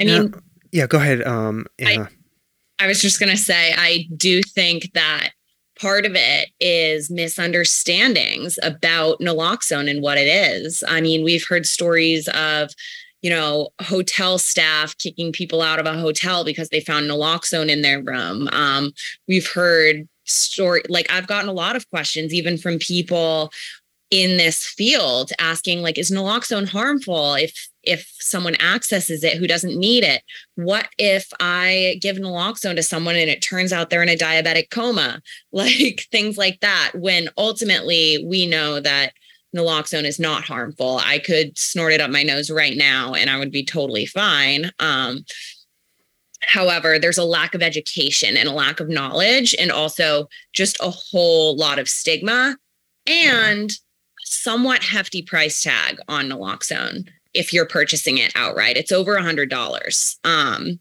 I 0.00 0.04
mean, 0.04 0.32
yeah, 0.32 0.40
yeah 0.72 0.86
go 0.86 0.98
ahead 0.98 1.22
um 1.26 1.66
I- 1.80 2.08
I 2.80 2.86
was 2.86 3.02
just 3.02 3.20
going 3.20 3.30
to 3.30 3.36
say, 3.36 3.74
I 3.76 4.08
do 4.16 4.42
think 4.42 4.94
that 4.94 5.32
part 5.78 6.06
of 6.06 6.12
it 6.14 6.48
is 6.60 7.10
misunderstandings 7.10 8.58
about 8.62 9.20
naloxone 9.20 9.90
and 9.90 10.02
what 10.02 10.16
it 10.16 10.28
is. 10.28 10.82
I 10.88 11.02
mean, 11.02 11.22
we've 11.22 11.46
heard 11.46 11.66
stories 11.66 12.26
of, 12.28 12.70
you 13.20 13.28
know, 13.28 13.68
hotel 13.82 14.38
staff 14.38 14.96
kicking 14.96 15.30
people 15.30 15.60
out 15.60 15.78
of 15.78 15.84
a 15.84 15.98
hotel 15.98 16.42
because 16.42 16.70
they 16.70 16.80
found 16.80 17.08
naloxone 17.08 17.68
in 17.68 17.82
their 17.82 18.02
room. 18.02 18.48
Um, 18.52 18.92
we've 19.28 19.46
heard 19.46 20.08
story 20.30 20.82
like 20.88 21.10
I've 21.10 21.26
gotten 21.26 21.48
a 21.48 21.54
lot 21.54 21.76
of 21.76 21.88
questions 21.90 22.32
even 22.32 22.58
from 22.58 22.78
people 22.78 23.52
in 24.10 24.36
this 24.36 24.66
field 24.66 25.30
asking 25.38 25.82
like 25.82 25.98
is 25.98 26.10
naloxone 26.10 26.68
harmful 26.68 27.34
if 27.34 27.68
if 27.82 28.12
someone 28.18 28.56
accesses 28.60 29.22
it 29.22 29.36
who 29.36 29.46
doesn't 29.46 29.78
need 29.78 30.02
it 30.04 30.22
what 30.56 30.88
if 30.98 31.28
I 31.40 31.98
give 32.00 32.16
naloxone 32.16 32.76
to 32.76 32.82
someone 32.82 33.16
and 33.16 33.30
it 33.30 33.42
turns 33.42 33.72
out 33.72 33.90
they're 33.90 34.02
in 34.02 34.08
a 34.08 34.16
diabetic 34.16 34.70
coma? 34.70 35.22
Like 35.52 36.06
things 36.12 36.38
like 36.38 36.60
that. 36.60 36.92
When 36.94 37.28
ultimately 37.36 38.24
we 38.24 38.46
know 38.46 38.80
that 38.80 39.12
naloxone 39.54 40.04
is 40.04 40.20
not 40.20 40.44
harmful. 40.44 40.98
I 41.02 41.18
could 41.18 41.58
snort 41.58 41.92
it 41.92 42.00
up 42.00 42.10
my 42.10 42.22
nose 42.22 42.50
right 42.50 42.76
now 42.76 43.14
and 43.14 43.28
I 43.28 43.38
would 43.38 43.50
be 43.50 43.64
totally 43.64 44.06
fine. 44.06 44.70
Um, 44.78 45.24
however, 46.42 46.98
there's 46.98 47.18
a 47.18 47.24
lack 47.24 47.54
of 47.54 47.62
education 47.62 48.36
and 48.36 48.48
a 48.48 48.52
lack 48.52 48.80
of 48.80 48.88
knowledge, 48.88 49.54
and 49.58 49.70
also 49.70 50.28
just 50.52 50.76
a 50.80 50.90
whole 50.90 51.56
lot 51.56 51.78
of 51.78 51.88
stigma 51.88 52.56
and 53.06 53.72
somewhat 54.24 54.82
hefty 54.82 55.22
price 55.22 55.62
tag 55.62 55.98
on 56.08 56.28
naloxone 56.28 57.08
if 57.34 57.52
you're 57.52 57.66
purchasing 57.66 58.18
it 58.18 58.32
outright. 58.34 58.76
It's 58.76 58.92
over 58.92 59.16
a 59.16 59.22
hundred 59.22 59.50
dollars. 59.50 60.18
Um, 60.24 60.80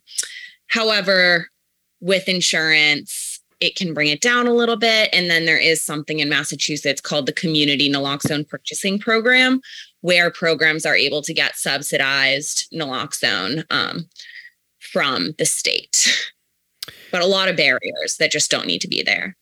however, 0.68 1.50
with 2.02 2.28
insurance, 2.28 3.40
it 3.60 3.76
can 3.76 3.94
bring 3.94 4.08
it 4.08 4.22
down 4.22 4.48
a 4.48 4.54
little 4.54 4.78
bit. 4.78 5.10
And 5.12 5.30
then 5.30 5.46
there 5.46 5.58
is 5.58 5.82
something 5.82 6.20
in 6.20 6.30
Massachusetts 6.30 7.02
called 7.02 7.26
the 7.26 7.34
Community 7.34 7.92
Naloxone 7.92 8.48
Purchasing 8.48 9.00
Program, 9.00 9.60
where 10.02 10.32
programs 10.32 10.86
are 10.86 10.96
able 10.96 11.22
to 11.24 11.34
get 11.34 11.58
subsidized 11.58 12.72
naloxone 12.72 13.66
um, 13.70 14.08
from 14.92 15.34
the 15.38 15.46
state. 15.46 16.32
But 17.12 17.22
a 17.22 17.28
lot 17.28 17.50
of 17.50 17.58
barriers 17.58 18.18
that 18.20 18.32
just 18.32 18.52
don't 18.52 18.68
need 18.68 18.82
to 18.82 18.88
be 18.88 19.02
there. 19.04 19.36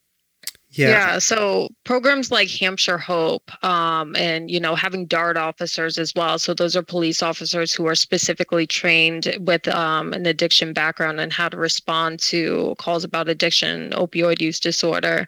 Yeah. 0.77 1.19
So 1.19 1.69
programs 1.83 2.31
like 2.31 2.49
hampshire 2.49 2.97
hope 2.97 3.51
um, 3.63 4.15
and 4.15 4.49
you 4.51 4.59
know 4.59 4.75
having 4.75 5.05
dart 5.05 5.37
officers 5.37 5.97
as 5.97 6.13
well 6.15 6.37
so 6.39 6.53
those 6.53 6.75
are 6.75 6.83
police 6.83 7.23
officers 7.23 7.73
who 7.73 7.87
are 7.87 7.95
specifically 7.95 8.67
trained 8.67 9.35
with 9.39 9.67
um, 9.69 10.13
an 10.13 10.25
addiction 10.25 10.73
background 10.73 11.19
and 11.19 11.33
how 11.33 11.49
to 11.49 11.57
respond 11.57 12.19
to 12.19 12.75
calls 12.77 13.03
about 13.03 13.29
addiction 13.29 13.91
opioid 13.91 14.41
use 14.41 14.59
disorder. 14.59 15.27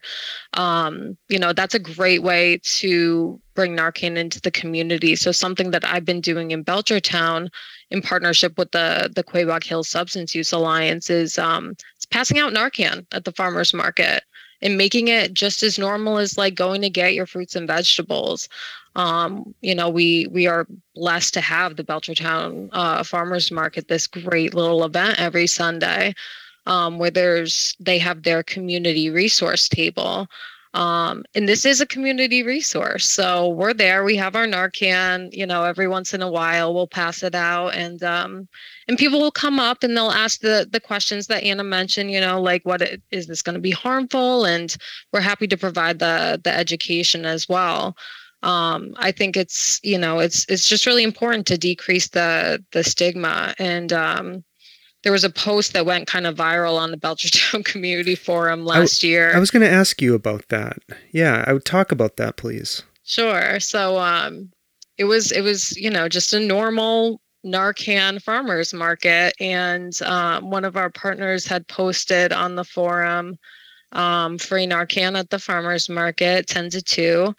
Um, 0.54 1.18
you 1.30 1.40
know 1.40 1.54
that's 1.54 1.76
a 1.76 1.80
great 1.80 2.24
way 2.24 2.60
to 2.64 3.40
bring 3.56 3.76
narcan 3.76 4.16
into 4.18 4.40
the 4.40 4.52
community. 4.52 5.16
So 5.16 5.32
something 5.32 5.72
that 5.72 5.84
i've 5.86 6.06
been 6.06 6.22
doing 6.22 6.52
in 6.52 6.64
belchertown 6.64 7.50
in 7.92 8.02
partnership 8.02 8.58
with 8.58 8.72
the 8.72 9.12
the 9.16 9.24
Quaboag 9.24 9.64
hill 9.64 9.84
substance 9.84 10.36
use 10.36 10.52
alliance 10.52 11.10
is 11.10 11.38
um, 11.38 11.76
passing 12.12 12.40
out 12.40 12.54
narcan 12.54 13.06
at 13.12 13.26
the 13.26 13.32
farmers 13.32 13.74
market 13.74 14.24
and 14.62 14.78
making 14.78 15.08
it 15.08 15.34
just 15.34 15.64
as 15.64 15.80
normal 15.80 16.18
as 16.18 16.38
like 16.38 16.56
going 16.56 16.82
to 16.82 16.90
get 16.90 17.14
your 17.14 17.26
fruits 17.26 17.56
and 17.56 17.68
vegetables. 17.68 18.50
Um, 18.96 19.54
you 19.62 19.76
know, 19.76 19.90
we 19.90 20.28
we 20.28 20.48
are 20.48 20.68
blessed 20.96 21.34
to 21.36 21.42
have 21.42 21.76
the 21.76 21.84
Belchertown 21.84 22.70
uh, 22.74 23.04
Farmers 23.04 23.52
Market, 23.52 23.88
this 23.88 24.08
great 24.08 24.54
little 24.54 24.84
event 24.84 25.20
every 25.20 25.48
Sunday, 25.48 26.14
um, 26.66 27.00
where 27.00 27.12
there's 27.12 27.76
they 27.80 28.00
have 28.00 28.24
their 28.24 28.44
community 28.44 29.10
resource 29.10 29.70
table. 29.70 30.28
Um, 30.76 31.24
and 31.34 31.50
this 31.50 31.66
is 31.66 31.82
a 31.82 31.86
community 31.86 32.44
resource. 32.44 33.10
So 33.10 33.50
we're 33.50 33.74
there. 33.74 34.04
We 34.04 34.16
have 34.18 34.36
our 34.36 34.46
Narcan, 34.46 35.34
you 35.34 35.46
know, 35.46 35.64
every 35.64 35.88
once 35.88 36.14
in 36.14 36.22
a 36.22 36.30
while 36.30 36.74
we'll 36.76 36.88
pass 36.88 37.24
it 37.24 37.34
out 37.34 37.70
and 37.70 38.04
um 38.04 38.48
and 38.88 38.98
people 38.98 39.20
will 39.20 39.32
come 39.32 39.60
up 39.60 39.82
and 39.82 39.98
they'll 39.98 40.12
ask 40.12 40.42
the 40.42 40.68
the 40.72 40.80
questions 40.80 41.26
that 41.28 41.44
Anna 41.44 41.64
mentioned, 41.64 42.12
you 42.12 42.22
know, 42.22 42.40
like 42.40 42.64
what 42.66 42.84
it, 42.84 43.02
is 43.10 43.26
this 43.26 43.42
going 43.42 43.56
to 43.56 43.60
be 43.60 43.72
harmful? 43.72 44.46
And 44.46 44.76
we're 45.12 45.22
happy 45.22 45.48
to 45.48 45.58
provide 45.58 45.98
the 45.98 46.40
the 46.44 46.54
education 46.54 47.26
as 47.26 47.50
well. 47.50 47.98
Um, 48.44 48.94
I 48.98 49.12
think 49.12 49.36
it's, 49.36 49.80
you 49.84 49.98
know, 49.98 50.20
it's 50.20 50.46
it's 50.50 50.68
just 50.70 50.86
really 50.86 51.04
important 51.04 51.48
to 51.48 51.58
decrease 51.58 52.10
the 52.10 52.64
the 52.74 52.84
stigma 52.84 53.56
and 53.58 53.92
um 53.92 54.44
there 55.04 55.12
was 55.12 55.24
a 55.24 55.30
post 55.30 55.74
that 55.74 55.86
went 55.86 56.08
kind 56.08 56.28
of 56.28 56.36
viral 56.36 56.78
on 56.78 56.92
the 56.92 56.98
Belchertown 56.98 57.64
Community 57.72 58.16
Forum 58.16 58.66
last 58.66 59.04
year. 59.04 59.34
I 59.36 59.40
was 59.40 59.52
going 59.52 59.64
to 59.64 59.72
ask 59.72 60.02
you 60.02 60.14
about 60.14 60.48
that. 60.50 60.80
Yeah, 61.12 61.44
I 61.48 61.54
would 61.54 61.66
talk 61.66 61.92
about 61.92 62.18
that, 62.18 62.38
please. 62.38 62.84
Sure. 63.04 63.60
So, 63.60 63.98
um, 63.98 64.52
it 64.98 65.06
was 65.06 65.32
it 65.32 65.42
was 65.42 65.76
you 65.78 65.90
know 65.90 66.10
just 66.10 66.34
a 66.34 66.40
normal 66.40 67.22
Narcan 67.46 68.22
farmers 68.22 68.74
market, 68.74 69.34
and 69.40 70.00
um, 70.02 70.50
one 70.50 70.66
of 70.66 70.76
our 70.76 70.90
partners 70.90 71.48
had 71.48 71.68
posted 71.68 72.34
on 72.34 72.56
the 72.56 72.66
forum 72.66 73.38
um, 73.94 74.38
free 74.38 74.68
Narcan 74.68 75.18
at 75.18 75.30
the 75.30 75.40
farmers 75.40 75.90
market, 75.90 76.48
ten 76.48 76.70
to 76.70 76.82
two. 76.82 77.34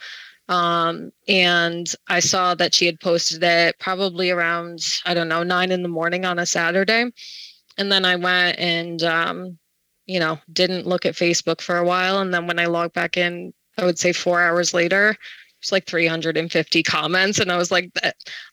Um, 0.48 1.12
and 1.28 1.86
I 2.08 2.18
saw 2.18 2.56
that 2.56 2.74
she 2.74 2.86
had 2.86 2.98
posted 2.98 3.44
it 3.44 3.78
probably 3.78 4.30
around, 4.30 5.00
I 5.06 5.14
don't 5.14 5.28
know, 5.28 5.44
nine 5.44 5.70
in 5.70 5.84
the 5.84 5.88
morning 5.88 6.24
on 6.24 6.40
a 6.40 6.46
Saturday. 6.46 7.12
And 7.80 7.90
then 7.90 8.04
I 8.04 8.14
went 8.14 8.58
and, 8.58 9.02
um, 9.02 9.58
you 10.04 10.20
know, 10.20 10.38
didn't 10.52 10.86
look 10.86 11.06
at 11.06 11.14
Facebook 11.14 11.62
for 11.62 11.78
a 11.78 11.84
while. 11.84 12.18
And 12.18 12.32
then 12.32 12.46
when 12.46 12.58
I 12.58 12.66
logged 12.66 12.92
back 12.92 13.16
in, 13.16 13.54
I 13.78 13.86
would 13.86 13.98
say 13.98 14.12
four 14.12 14.42
hours 14.42 14.74
later, 14.74 15.16
it's 15.60 15.72
like 15.72 15.86
350 15.86 16.82
comments. 16.82 17.38
And 17.38 17.50
I 17.50 17.56
was 17.56 17.70
like, 17.70 17.90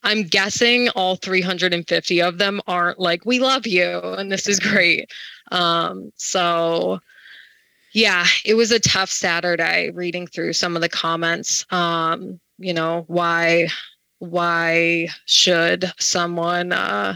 I'm 0.04 0.24
guessing 0.24 0.88
all 0.92 1.18
350 1.18 2.22
of 2.22 2.38
them 2.38 2.62
aren't 2.68 3.00
like, 3.00 3.26
we 3.26 3.40
love 3.40 3.68
you 3.68 4.00
and 4.00 4.32
this 4.32 4.48
is 4.48 4.62
great. 4.62 5.12
Um, 5.52 6.14
so, 6.16 7.00
yeah, 7.92 8.26
it 8.46 8.54
was 8.54 8.72
a 8.72 8.80
tough 8.80 9.10
Saturday 9.10 9.92
reading 9.92 10.28
through 10.28 10.54
some 10.54 10.78
of 10.78 10.82
the 10.82 10.90
comments. 10.90 11.66
Um, 11.70 12.40
you 12.60 12.74
know, 12.74 13.04
why 13.08 13.68
why 14.20 15.10
should 15.26 15.92
someone 16.00 16.72
uh 16.72 17.16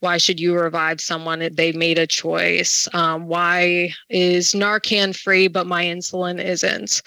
why 0.00 0.18
should 0.18 0.38
you 0.38 0.54
revive 0.54 1.00
someone? 1.00 1.48
They 1.52 1.72
made 1.72 1.98
a 1.98 2.06
choice. 2.06 2.88
Um, 2.92 3.26
why 3.26 3.94
is 4.10 4.52
narcan 4.52 5.16
free 5.16 5.48
but 5.48 5.66
my 5.66 5.84
insulin 5.84 6.42
isn't? 6.42 7.02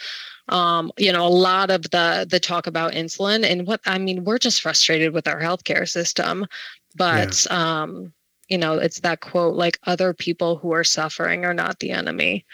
Um, 0.49 0.91
you 0.97 1.11
know 1.11 1.27
a 1.27 1.29
lot 1.29 1.69
of 1.69 1.83
the 1.91 2.25
the 2.27 2.39
talk 2.39 2.65
about 2.65 2.93
insulin 2.93 3.45
and 3.45 3.67
what 3.67 3.81
i 3.85 3.99
mean 3.99 4.23
we're 4.23 4.39
just 4.39 4.63
frustrated 4.63 5.13
with 5.13 5.27
our 5.27 5.39
healthcare 5.39 5.87
system 5.87 6.47
but 6.95 7.45
yeah. 7.45 7.81
um, 7.81 8.11
you 8.47 8.57
know 8.57 8.77
it's 8.77 8.99
that 9.01 9.21
quote 9.21 9.55
like 9.55 9.79
other 9.85 10.13
people 10.13 10.57
who 10.57 10.73
are 10.73 10.83
suffering 10.83 11.45
are 11.45 11.53
not 11.53 11.79
the 11.79 11.91
enemy. 11.91 12.45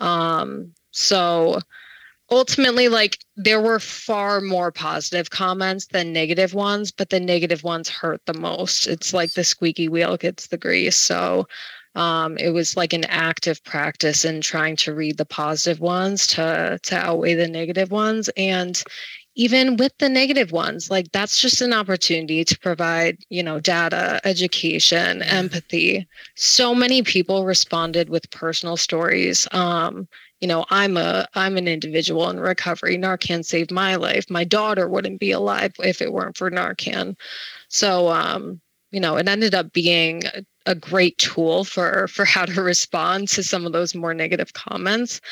Um, 0.00 0.72
so 0.90 1.60
ultimately 2.30 2.88
like 2.88 3.18
there 3.36 3.60
were 3.60 3.78
far 3.78 4.40
more 4.40 4.72
positive 4.72 5.30
comments 5.30 5.86
than 5.86 6.12
negative 6.12 6.54
ones 6.54 6.90
but 6.90 7.10
the 7.10 7.20
negative 7.20 7.62
ones 7.62 7.88
hurt 7.88 8.20
the 8.26 8.34
most. 8.34 8.86
It's 8.86 9.12
like 9.12 9.32
the 9.32 9.44
squeaky 9.44 9.88
wheel 9.88 10.16
gets 10.16 10.46
the 10.48 10.58
grease. 10.58 10.96
So 10.96 11.46
um, 11.94 12.36
it 12.38 12.50
was 12.50 12.76
like 12.76 12.92
an 12.92 13.04
active 13.04 13.62
practice 13.64 14.24
in 14.24 14.40
trying 14.40 14.76
to 14.76 14.94
read 14.94 15.16
the 15.16 15.24
positive 15.24 15.80
ones 15.80 16.26
to 16.28 16.78
to 16.82 16.96
outweigh 16.96 17.34
the 17.34 17.48
negative 17.48 17.90
ones. 17.90 18.30
And 18.36 18.82
even 19.36 19.76
with 19.76 19.92
the 19.98 20.08
negative 20.08 20.52
ones 20.52 20.90
like 20.90 21.10
that's 21.10 21.40
just 21.40 21.60
an 21.60 21.72
opportunity 21.72 22.44
to 22.44 22.58
provide 22.60 23.18
you 23.30 23.42
know 23.42 23.60
data 23.60 24.20
education 24.24 25.22
empathy. 25.22 26.06
So 26.36 26.74
many 26.74 27.02
people 27.02 27.44
responded 27.44 28.08
with 28.08 28.30
personal 28.30 28.76
stories. 28.76 29.46
Um, 29.52 30.08
you 30.44 30.48
know 30.48 30.66
i'm 30.68 30.98
a 30.98 31.26
i'm 31.32 31.56
an 31.56 31.66
individual 31.66 32.28
in 32.28 32.38
recovery. 32.38 32.98
Narcan 32.98 33.42
saved 33.42 33.72
my 33.72 33.94
life. 33.94 34.28
My 34.28 34.44
daughter 34.44 34.86
wouldn't 34.86 35.18
be 35.18 35.30
alive 35.30 35.72
if 35.78 36.02
it 36.02 36.12
weren't 36.12 36.36
for 36.36 36.50
narcan. 36.50 37.16
So 37.68 38.08
um 38.08 38.60
you 38.90 39.00
know 39.00 39.16
it 39.16 39.26
ended 39.26 39.54
up 39.54 39.72
being 39.72 40.26
a, 40.26 40.44
a 40.66 40.74
great 40.74 41.16
tool 41.16 41.64
for 41.64 42.08
for 42.08 42.26
how 42.26 42.44
to 42.44 42.62
respond 42.72 43.28
to 43.28 43.42
some 43.42 43.64
of 43.64 43.72
those 43.72 43.94
more 43.94 44.12
negative 44.12 44.52
comments. 44.52 45.22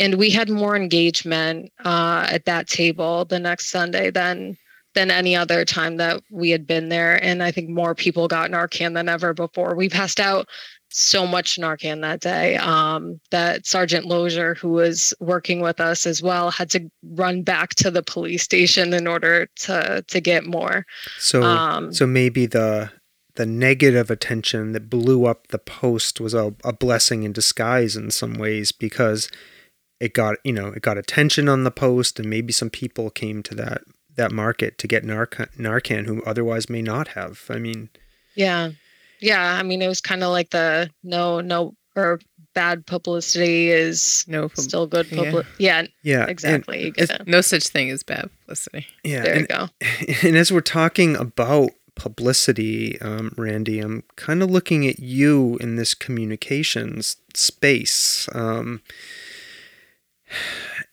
And 0.00 0.16
we 0.16 0.30
had 0.30 0.50
more 0.50 0.74
engagement 0.74 1.70
uh, 1.84 2.26
at 2.28 2.44
that 2.46 2.66
table 2.66 3.24
the 3.24 3.38
next 3.38 3.68
sunday 3.68 4.10
than 4.10 4.56
than 4.94 5.12
any 5.12 5.36
other 5.36 5.64
time 5.64 5.98
that 5.98 6.24
we 6.28 6.50
had 6.50 6.66
been 6.66 6.88
there. 6.88 7.22
And 7.22 7.40
i 7.40 7.52
think 7.52 7.68
more 7.68 7.94
people 7.94 8.26
got 8.26 8.50
narcan 8.50 8.94
than 8.94 9.08
ever 9.08 9.32
before. 9.32 9.76
We 9.76 9.88
passed 9.88 10.18
out 10.18 10.48
so 10.96 11.26
much 11.26 11.58
Narcan 11.58 12.00
that 12.00 12.20
day 12.20 12.56
um, 12.56 13.20
that 13.30 13.66
Sergeant 13.66 14.06
Lozier, 14.06 14.54
who 14.54 14.70
was 14.70 15.12
working 15.20 15.60
with 15.60 15.78
us 15.78 16.06
as 16.06 16.22
well, 16.22 16.50
had 16.50 16.70
to 16.70 16.90
run 17.10 17.42
back 17.42 17.74
to 17.76 17.90
the 17.90 18.02
police 18.02 18.42
station 18.42 18.94
in 18.94 19.06
order 19.06 19.46
to 19.56 20.02
to 20.08 20.20
get 20.20 20.46
more. 20.46 20.86
So, 21.18 21.42
um, 21.42 21.92
so 21.92 22.06
maybe 22.06 22.46
the 22.46 22.90
the 23.34 23.44
negative 23.44 24.10
attention 24.10 24.72
that 24.72 24.88
blew 24.88 25.26
up 25.26 25.48
the 25.48 25.58
post 25.58 26.18
was 26.18 26.32
a, 26.32 26.54
a 26.64 26.72
blessing 26.72 27.24
in 27.24 27.32
disguise 27.32 27.94
in 27.94 28.10
some 28.10 28.34
ways 28.34 28.72
because 28.72 29.30
it 30.00 30.14
got 30.14 30.36
you 30.44 30.52
know 30.52 30.68
it 30.68 30.80
got 30.80 30.96
attention 30.96 31.46
on 31.46 31.64
the 31.64 31.70
post 31.70 32.18
and 32.18 32.30
maybe 32.30 32.52
some 32.52 32.70
people 32.70 33.10
came 33.10 33.42
to 33.42 33.54
that 33.54 33.82
that 34.16 34.32
market 34.32 34.78
to 34.78 34.88
get 34.88 35.04
Narcan, 35.04 35.54
Narcan 35.58 36.06
who 36.06 36.22
otherwise 36.24 36.70
may 36.70 36.80
not 36.80 37.08
have. 37.08 37.44
I 37.50 37.58
mean, 37.58 37.90
yeah, 38.34 38.70
yeah, 39.26 39.54
I 39.54 39.64
mean, 39.64 39.82
it 39.82 39.88
was 39.88 40.00
kind 40.00 40.22
of 40.22 40.30
like 40.30 40.50
the 40.50 40.88
no, 41.02 41.40
no, 41.40 41.74
or 41.96 42.20
bad 42.54 42.86
publicity 42.86 43.70
is 43.70 44.24
no 44.28 44.48
pub- 44.48 44.58
still 44.58 44.86
good 44.86 45.08
publicity. 45.08 45.48
Yeah. 45.58 45.82
yeah, 46.02 46.18
yeah, 46.18 46.26
exactly. 46.26 46.94
no 47.26 47.40
such 47.40 47.66
thing 47.66 47.90
as 47.90 48.04
bad 48.04 48.30
publicity. 48.40 48.86
Yeah, 49.02 49.22
there 49.22 49.32
and, 49.32 49.40
you 49.40 49.46
go. 49.48 49.68
And 50.28 50.36
as 50.36 50.52
we're 50.52 50.60
talking 50.60 51.16
about 51.16 51.70
publicity, 51.96 53.00
um, 53.00 53.32
Randy, 53.36 53.80
I'm 53.80 54.04
kind 54.14 54.44
of 54.44 54.50
looking 54.50 54.86
at 54.86 55.00
you 55.00 55.58
in 55.60 55.74
this 55.74 55.92
communications 55.92 57.16
space, 57.34 58.28
um, 58.32 58.80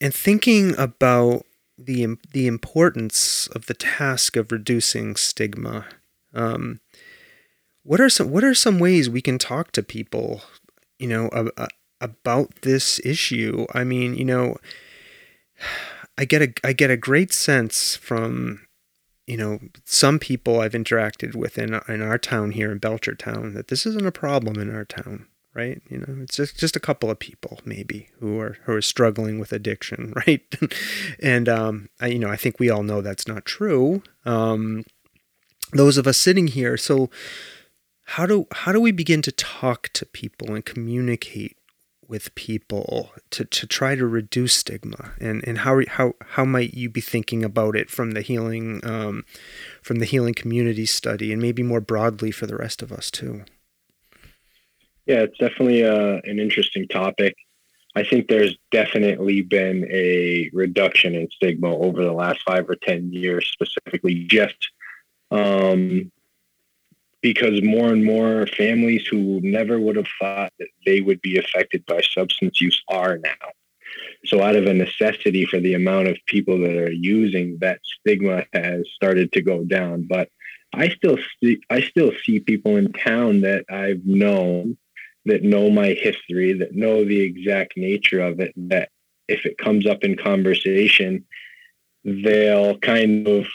and 0.00 0.12
thinking 0.12 0.76
about 0.76 1.46
the 1.78 2.16
the 2.32 2.48
importance 2.48 3.46
of 3.54 3.66
the 3.66 3.74
task 3.74 4.36
of 4.36 4.50
reducing 4.50 5.14
stigma. 5.14 5.86
Um, 6.34 6.80
what 7.84 8.00
are 8.00 8.08
some 8.08 8.30
what 8.30 8.42
are 8.42 8.54
some 8.54 8.78
ways 8.78 9.08
we 9.08 9.22
can 9.22 9.38
talk 9.38 9.70
to 9.72 9.82
people 9.82 10.42
you 10.98 11.06
know 11.08 11.30
about 12.00 12.54
this 12.62 13.00
issue? 13.04 13.66
I 13.72 13.84
mean 13.84 14.16
you 14.16 14.24
know 14.24 14.56
i 16.18 16.24
get 16.24 16.42
a 16.42 16.52
i 16.62 16.72
get 16.72 16.90
a 16.90 16.96
great 16.96 17.32
sense 17.32 17.96
from 17.96 18.66
you 19.26 19.36
know 19.36 19.58
some 19.84 20.20
people 20.20 20.60
i've 20.60 20.72
interacted 20.72 21.34
with 21.34 21.58
in 21.58 21.80
in 21.88 22.02
our 22.02 22.18
town 22.18 22.52
here 22.52 22.70
in 22.70 22.78
belchertown 22.78 23.52
that 23.54 23.66
this 23.66 23.84
isn't 23.84 24.06
a 24.06 24.12
problem 24.12 24.56
in 24.60 24.72
our 24.72 24.84
town 24.84 25.26
right? 25.54 25.80
You 25.88 25.98
know 25.98 26.22
it's 26.22 26.36
just 26.36 26.58
just 26.58 26.76
a 26.76 26.80
couple 26.80 27.10
of 27.10 27.18
people 27.18 27.60
maybe 27.64 28.08
who 28.18 28.38
are 28.40 28.58
who 28.64 28.72
are 28.74 28.82
struggling 28.82 29.38
with 29.38 29.52
addiction 29.52 30.12
right? 30.26 30.42
And 31.22 31.48
um 31.48 31.88
I, 32.00 32.08
you 32.08 32.18
know 32.18 32.30
i 32.30 32.36
think 32.36 32.58
we 32.58 32.70
all 32.70 32.82
know 32.82 33.00
that's 33.00 33.28
not 33.28 33.44
true. 33.44 34.02
Um 34.24 34.84
those 35.72 35.96
of 35.96 36.06
us 36.06 36.18
sitting 36.18 36.48
here 36.48 36.76
so 36.76 37.08
how 38.04 38.26
do 38.26 38.46
how 38.52 38.72
do 38.72 38.80
we 38.80 38.92
begin 38.92 39.22
to 39.22 39.32
talk 39.32 39.88
to 39.94 40.06
people 40.06 40.54
and 40.54 40.64
communicate 40.64 41.56
with 42.06 42.34
people 42.34 43.12
to, 43.30 43.46
to 43.46 43.66
try 43.66 43.94
to 43.94 44.06
reduce 44.06 44.54
stigma? 44.54 45.12
And, 45.20 45.42
and 45.46 45.58
how 45.58 45.80
how 45.88 46.14
how 46.20 46.44
might 46.44 46.74
you 46.74 46.90
be 46.90 47.00
thinking 47.00 47.44
about 47.44 47.76
it 47.76 47.90
from 47.90 48.12
the 48.12 48.20
healing 48.20 48.80
um, 48.84 49.24
from 49.82 49.98
the 49.98 50.04
healing 50.04 50.34
community 50.34 50.86
study 50.86 51.32
and 51.32 51.40
maybe 51.40 51.62
more 51.62 51.80
broadly 51.80 52.30
for 52.30 52.46
the 52.46 52.56
rest 52.56 52.82
of 52.82 52.92
us 52.92 53.10
too? 53.10 53.44
Yeah 55.06 55.20
it's 55.20 55.38
definitely 55.38 55.84
uh, 55.84 56.20
an 56.24 56.38
interesting 56.38 56.86
topic. 56.88 57.34
I 57.96 58.02
think 58.02 58.26
there's 58.26 58.56
definitely 58.72 59.42
been 59.42 59.86
a 59.90 60.50
reduction 60.52 61.14
in 61.14 61.30
stigma 61.30 61.74
over 61.74 62.02
the 62.02 62.12
last 62.12 62.42
five 62.42 62.68
or 62.68 62.74
ten 62.74 63.12
years 63.12 63.46
specifically 63.46 64.24
just 64.24 64.56
um, 65.30 66.10
because 67.24 67.62
more 67.62 67.88
and 67.88 68.04
more 68.04 68.46
families 68.48 69.06
who 69.06 69.40
never 69.42 69.80
would 69.80 69.96
have 69.96 70.06
thought 70.20 70.52
that 70.58 70.68
they 70.84 71.00
would 71.00 71.22
be 71.22 71.38
affected 71.38 71.82
by 71.86 72.02
substance 72.02 72.60
use 72.60 72.82
are 72.88 73.16
now. 73.16 73.48
So, 74.26 74.42
out 74.42 74.56
of 74.56 74.66
a 74.66 74.74
necessity 74.74 75.46
for 75.46 75.58
the 75.58 75.72
amount 75.72 76.08
of 76.08 76.18
people 76.26 76.58
that 76.58 76.76
are 76.76 76.92
using, 76.92 77.56
that 77.62 77.80
stigma 77.82 78.44
has 78.52 78.82
started 78.94 79.32
to 79.32 79.40
go 79.40 79.64
down. 79.64 80.02
But 80.06 80.28
I 80.74 80.90
still 80.90 81.16
see, 81.42 81.60
I 81.70 81.80
still 81.80 82.12
see 82.26 82.40
people 82.40 82.76
in 82.76 82.92
town 82.92 83.40
that 83.40 83.64
I've 83.70 84.04
known 84.04 84.76
that 85.24 85.42
know 85.42 85.70
my 85.70 85.94
history, 85.94 86.52
that 86.52 86.74
know 86.74 87.06
the 87.06 87.20
exact 87.20 87.78
nature 87.78 88.20
of 88.20 88.38
it, 88.38 88.52
that 88.68 88.90
if 89.28 89.46
it 89.46 89.56
comes 89.56 89.86
up 89.86 90.04
in 90.04 90.18
conversation, 90.18 91.24
they'll 92.04 92.76
kind 92.80 93.26
of 93.26 93.46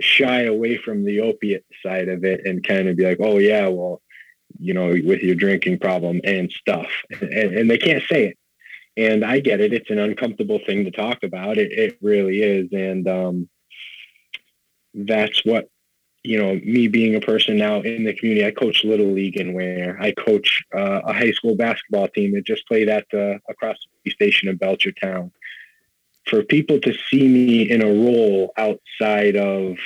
shy 0.00 0.42
away 0.42 0.76
from 0.76 1.04
the 1.04 1.20
opiate 1.20 1.64
side 1.82 2.08
of 2.08 2.24
it 2.24 2.46
and 2.46 2.66
kind 2.66 2.88
of 2.88 2.96
be 2.96 3.04
like, 3.04 3.18
oh, 3.20 3.38
yeah, 3.38 3.68
well, 3.68 4.02
you 4.58 4.74
know, 4.74 4.88
with 4.88 5.22
your 5.22 5.34
drinking 5.34 5.78
problem 5.78 6.20
and 6.24 6.50
stuff. 6.50 6.88
And, 7.20 7.54
and 7.54 7.70
they 7.70 7.78
can't 7.78 8.02
say 8.08 8.26
it. 8.28 8.38
And 8.96 9.24
I 9.24 9.40
get 9.40 9.60
it. 9.60 9.72
It's 9.72 9.90
an 9.90 9.98
uncomfortable 9.98 10.60
thing 10.66 10.84
to 10.84 10.90
talk 10.90 11.22
about. 11.22 11.58
It, 11.58 11.72
it 11.72 11.98
really 12.00 12.42
is. 12.42 12.68
And 12.72 13.06
um, 13.08 13.48
that's 14.94 15.44
what, 15.44 15.68
you 16.22 16.38
know, 16.38 16.54
me 16.54 16.88
being 16.88 17.14
a 17.14 17.20
person 17.20 17.56
now 17.56 17.80
in 17.82 18.04
the 18.04 18.14
community, 18.14 18.46
I 18.46 18.50
coach 18.50 18.84
Little 18.84 19.12
League 19.12 19.36
in 19.36 19.52
Ware. 19.52 19.98
I 20.00 20.12
coach 20.12 20.64
uh, 20.74 21.02
a 21.04 21.12
high 21.12 21.32
school 21.32 21.54
basketball 21.54 22.08
team 22.08 22.34
that 22.34 22.44
just 22.44 22.66
played 22.66 22.88
at 22.88 23.06
the 23.12 23.38
across 23.48 23.76
the 24.04 24.10
station 24.10 24.48
in 24.48 24.58
Belchertown 24.58 25.30
for 26.26 26.42
people 26.42 26.80
to 26.80 26.92
see 27.08 27.26
me 27.26 27.70
in 27.70 27.82
a 27.82 27.86
role 27.86 28.52
outside 28.56 29.36
of, 29.36 29.76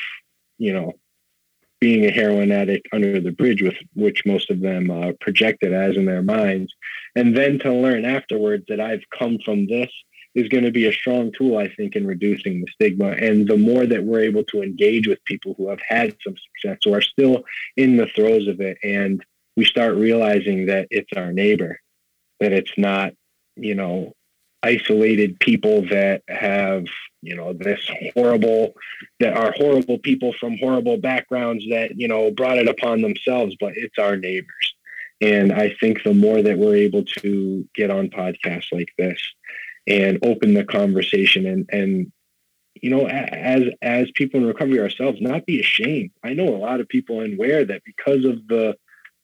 you 0.59 0.73
know, 0.73 0.95
being 1.81 2.05
a 2.05 2.11
heroin 2.11 2.53
addict 2.53 2.89
under 2.93 3.21
the 3.21 3.33
bridge 3.33 3.63
with 3.63 3.77
which 3.95 4.27
most 4.27 4.51
of 4.51 4.61
them 4.61 4.91
uh, 4.91 5.13
projected 5.21 5.73
as 5.73 5.97
in 5.97 6.05
their 6.05 6.23
minds, 6.23 6.75
and 7.17 7.37
then 7.37 7.59
to 7.59 7.73
learn 7.73 8.05
afterwards 8.05 8.65
that 8.69 8.81
I've 8.81 9.05
come 9.19 9.39
from 9.45 9.67
this 9.67 9.91
is 10.35 10.49
going 10.49 10.65
to 10.65 10.71
be 10.71 10.87
a 10.87 10.93
strong 10.93 11.33
tool, 11.33 11.59
I 11.59 11.69
think, 11.69 11.97
in 11.97 12.07
reducing 12.07 12.61
the 12.61 12.71
stigma. 12.73 13.11
And 13.13 13.49
the 13.49 13.57
more 13.57 13.85
that 13.87 14.05
we're 14.05 14.21
able 14.21 14.45
to 14.45 14.63
engage 14.63 15.09
with 15.09 15.25
people 15.25 15.55
who 15.57 15.69
have 15.71 15.81
had 15.87 16.17
some 16.23 16.37
success 16.37 16.79
or 16.87 16.99
are 16.99 17.03
still 17.03 17.43
in 17.77 17.97
the 17.97 18.07
throes 18.15 18.47
of 18.47 18.61
it, 18.61 18.79
and 18.85 19.25
we 19.57 19.65
start 19.65 19.97
realizing 19.97 20.67
that 20.67 20.87
it's 20.91 21.13
our 21.17 21.33
neighbor, 21.33 21.81
that 22.39 22.53
it's 22.53 22.73
not, 22.77 23.13
you 23.57 23.75
know, 23.75 24.13
isolated 24.63 25.39
people 25.41 25.83
that 25.89 26.23
have 26.29 26.85
you 27.23 27.35
know 27.35 27.53
this 27.53 27.91
horrible 28.15 28.75
that 29.19 29.37
are 29.37 29.53
horrible 29.53 29.99
people 29.99 30.33
from 30.35 30.59
horrible 30.59 30.97
backgrounds 30.97 31.65
that 31.71 31.99
you 31.99 32.09
know 32.09 32.31
brought 32.31 32.59
it 32.59 32.69
upon 32.69 33.01
themselves 33.01 33.57
but 33.61 33.73
it's 33.77 33.99
our 33.99 34.17
neighbors. 34.17 34.75
And 35.23 35.53
i 35.53 35.75
think 35.81 36.03
the 36.03 36.15
more 36.15 36.43
that 36.43 36.59
we're 36.59 36.77
able 36.77 37.05
to 37.19 37.69
get 37.75 37.91
on 37.91 38.09
podcasts 38.09 38.73
like 38.73 38.93
this 38.99 39.21
and 39.87 40.19
open 40.23 40.55
the 40.55 40.65
conversation 40.65 41.47
and 41.47 41.69
and 41.71 42.13
you 42.81 42.91
know 42.91 43.07
as 43.07 43.63
as 43.83 44.11
people 44.15 44.41
in 44.41 44.47
recovery 44.47 44.81
ourselves 44.81 45.21
not 45.21 45.47
be 45.47 45.61
ashamed. 45.61 46.11
I 46.23 46.35
know 46.35 46.49
a 46.49 46.57
lot 46.57 46.81
of 46.81 46.89
people 46.89 47.21
in 47.21 47.37
Ware 47.37 47.65
that 47.65 47.83
because 47.85 48.25
of 48.25 48.47
the 48.47 48.77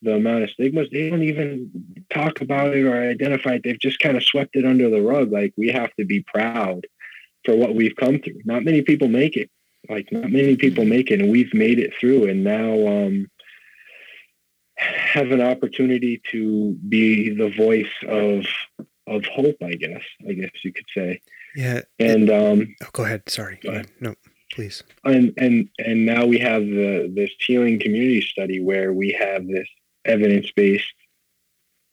the 0.03 0.15
amount 0.15 0.45
of 0.45 0.51
stigmas, 0.51 0.89
they 0.93 1.11
don't 1.11 1.23
even 1.23 1.71
talk 2.11 2.41
about 2.41 2.75
it 2.77 2.85
or 2.85 3.11
identify 3.11 3.55
it. 3.55 3.63
They've 3.65 3.79
just 3.79 3.99
kind 3.99 4.17
of 4.17 4.23
swept 4.23 4.57
it 4.57 4.65
under 4.65 4.91
the 4.91 5.03
rug. 5.03 5.33
Like 5.33 5.55
we 5.57 5.69
have 5.69 5.95
to 5.97 6.05
be 6.05 6.23
proud 6.23 6.87
for 7.45 7.57
what 7.57 7.75
we've 7.75 7.97
come 7.97 8.19
through. 8.19 8.41
Not 8.45 8.65
many 8.65 8.83
people 8.83 9.09
make 9.09 9.37
it. 9.37 9.51
Like 9.89 10.11
not 10.13 10.31
many 10.31 10.57
people 10.57 10.85
make 10.85 11.11
it, 11.11 11.21
and 11.21 11.31
we've 11.31 11.55
made 11.55 11.79
it 11.79 11.95
through. 11.99 12.29
And 12.29 12.45
now 12.45 12.87
um, 12.87 13.27
have 14.77 15.31
an 15.31 15.41
opportunity 15.41 16.21
to 16.33 16.77
be 16.89 17.31
the 17.31 17.51
voice 17.51 17.93
of 18.07 18.47
of 19.07 19.25
hope. 19.27 19.57
I 19.63 19.75
guess. 19.75 20.03
I 20.29 20.33
guess 20.33 20.51
you 20.65 20.73
could 20.73 20.87
say. 20.95 21.21
Yeah. 21.55 21.83
And 21.99 22.31
um, 22.31 22.75
oh, 22.83 22.89
go 22.93 23.05
ahead. 23.05 23.29
Sorry. 23.29 23.59
Go 23.63 23.71
ahead. 23.71 23.91
No, 24.01 24.15
please. 24.53 24.83
And 25.05 25.33
and 25.39 25.69
and 25.79 26.05
now 26.05 26.27
we 26.27 26.39
have 26.39 26.63
the 26.63 27.11
this 27.15 27.31
healing 27.39 27.79
community 27.79 28.21
study 28.21 28.61
where 28.61 28.93
we 28.93 29.13
have 29.13 29.47
this 29.47 29.69
evidence 30.07 30.51
based 30.55 30.95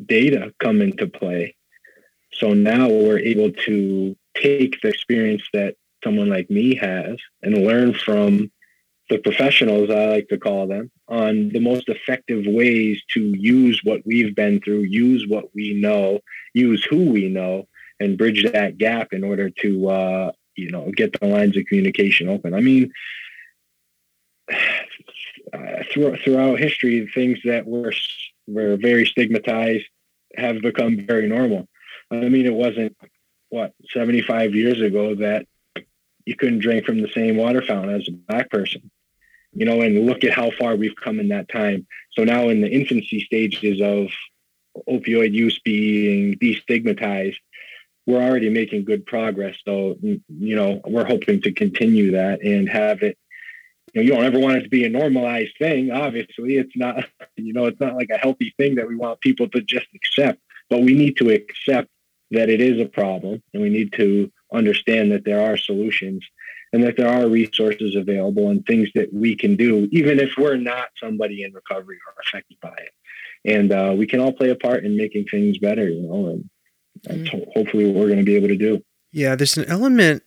data 0.06 0.54
come 0.60 0.82
into 0.82 1.08
play. 1.08 1.56
So 2.32 2.54
now 2.54 2.90
we're 2.90 3.20
able 3.20 3.52
to 3.52 4.16
take 4.36 4.82
the 4.82 4.90
experience 4.90 5.44
that 5.54 5.76
someone 6.04 6.30
like 6.30 6.50
me 6.50 6.76
has 6.76 7.18
and 7.42 7.66
learn 7.66 7.94
from 7.94 8.52
the 9.10 9.18
professionals, 9.20 9.90
I 9.90 10.06
like 10.08 10.28
to 10.30 10.38
call 10.38 10.68
them, 10.68 10.90
on 11.08 11.50
the 11.50 11.60
most 11.60 11.90
effective 11.90 12.46
ways 12.48 13.02
to 13.10 13.22
use 13.38 13.82
what 13.84 14.02
we've 14.06 14.36
been 14.36 14.60
through, 14.62 14.82
use 14.82 15.28
what 15.28 15.54
we 15.54 15.74
know, 15.74 16.20
use 16.54 16.84
who 16.84 17.12
we 17.12 17.30
know, 17.30 17.68
and 18.00 18.18
bridge 18.18 18.44
that 18.52 18.78
gap 18.78 19.14
in 19.14 19.24
order 19.24 19.50
to, 19.50 19.90
uh, 19.90 20.32
you 20.56 20.72
know, 20.72 20.92
get 20.96 21.20
the 21.20 21.28
lines 21.28 21.56
of 21.58 21.66
communication 21.66 22.30
open. 22.30 22.54
I 22.54 22.62
mean, 22.62 22.92
uh, 25.54 25.84
through, 25.92 26.18
throughout 26.18 26.60
history, 26.60 27.10
things 27.14 27.40
that 27.46 27.66
were 27.66 27.94
were 28.48 28.76
very 28.76 29.06
stigmatized 29.06 29.86
have 30.36 30.62
become 30.62 31.06
very 31.06 31.28
normal. 31.28 31.68
I 32.12 32.30
mean, 32.30 32.46
it 32.46 32.54
wasn't 32.54 32.98
what 33.50 33.74
75 33.92 34.56
years 34.56 34.82
ago 34.82 35.16
that 35.16 35.46
you 36.26 36.36
couldn't 36.36 36.60
drink 36.60 36.86
from 36.86 37.02
the 37.02 37.10
same 37.10 37.38
water 37.38 37.62
fountain 37.62 37.96
as 37.96 38.08
a 38.08 38.12
black 38.12 38.50
person, 38.50 38.90
you 39.54 39.66
know. 39.66 39.82
And 39.82 40.06
look 40.06 40.24
at 40.24 40.34
how 40.34 40.52
far 40.52 40.76
we've 40.76 40.96
come 40.96 41.20
in 41.20 41.30
that 41.30 41.50
time. 41.50 41.86
So 42.14 42.24
now, 42.24 42.50
in 42.50 42.62
the 42.62 42.70
infancy 42.70 43.22
stages 43.22 43.80
of 43.82 44.10
opioid 44.90 45.34
use 45.34 45.60
being 45.60 46.36
destigmatized, 46.40 47.38
we're 48.06 48.22
already 48.22 48.50
making 48.50 48.86
good 48.86 49.06
progress. 49.06 49.56
So, 49.66 49.98
you 50.02 50.56
know, 50.56 50.82
we're 50.86 51.06
hoping 51.06 51.42
to 51.42 51.52
continue 51.52 52.12
that 52.12 52.42
and 52.42 52.68
have 52.70 53.04
it 53.04 53.18
you 53.94 54.02
know, 54.02 54.06
you 54.06 54.14
don't 54.14 54.26
ever 54.26 54.40
want 54.40 54.58
it 54.58 54.64
to 54.64 54.70
be 54.70 54.86
a 54.86 54.90
normalized 54.90 55.56
thing. 55.58 55.92
Obviously, 55.92 56.58
it's 56.58 56.76
not, 56.76 57.06
you 57.38 57.54
know, 57.54 57.66
it's 57.66 57.80
not 57.80 57.96
like 57.96 58.10
a 58.10 58.18
healthy 58.18 58.54
thing 58.58 58.76
that 58.76 58.88
we 58.88 58.96
want 58.96 59.22
people 59.22 59.48
to 59.50 59.62
just 59.62 59.88
accept, 59.96 60.40
but 60.70 60.82
we 60.82 60.94
need 60.94 61.18
to 61.18 61.30
accept 61.30 61.90
that 62.32 62.50
it 62.50 62.62
is 62.62 62.82
a 62.82 62.90
problem 62.90 63.42
and 63.54 63.62
we 63.62 63.70
need 63.70 63.94
to 63.94 64.32
understand 64.52 65.12
that 65.12 65.24
there 65.24 65.42
are 65.42 65.58
solutions 65.58 66.26
and 66.72 66.84
that 66.84 66.98
there 66.98 67.08
are 67.08 67.28
resources 67.28 67.96
available 67.96 68.50
and 68.50 68.66
things 68.66 68.90
that 68.96 69.14
we 69.14 69.36
can 69.36 69.56
do, 69.56 69.88
even 69.92 70.20
if 70.20 70.32
we're 70.38 70.58
not 70.58 70.88
somebody 71.00 71.44
in 71.44 71.54
recovery 71.54 71.98
or 72.08 72.14
affected 72.24 72.58
by 72.62 72.76
it. 72.78 72.92
And 73.46 73.72
uh, 73.72 73.94
we 73.96 74.08
can 74.08 74.20
all 74.20 74.32
play 74.32 74.50
a 74.50 74.56
part 74.56 74.84
in 74.84 74.98
making 74.98 75.26
things 75.26 75.60
better, 75.60 75.88
you 75.88 76.02
know, 76.02 76.28
and 76.28 76.50
that's 77.04 77.20
mm-hmm. 77.20 77.52
hopefully 77.54 77.86
what 77.86 77.96
we're 77.96 78.08
going 78.08 78.20
to 78.20 78.26
be 78.26 78.36
able 78.36 78.48
to 78.48 78.58
do. 78.58 78.82
Yeah, 79.12 79.36
there's 79.36 79.58
an 79.58 79.66
element 79.66 80.24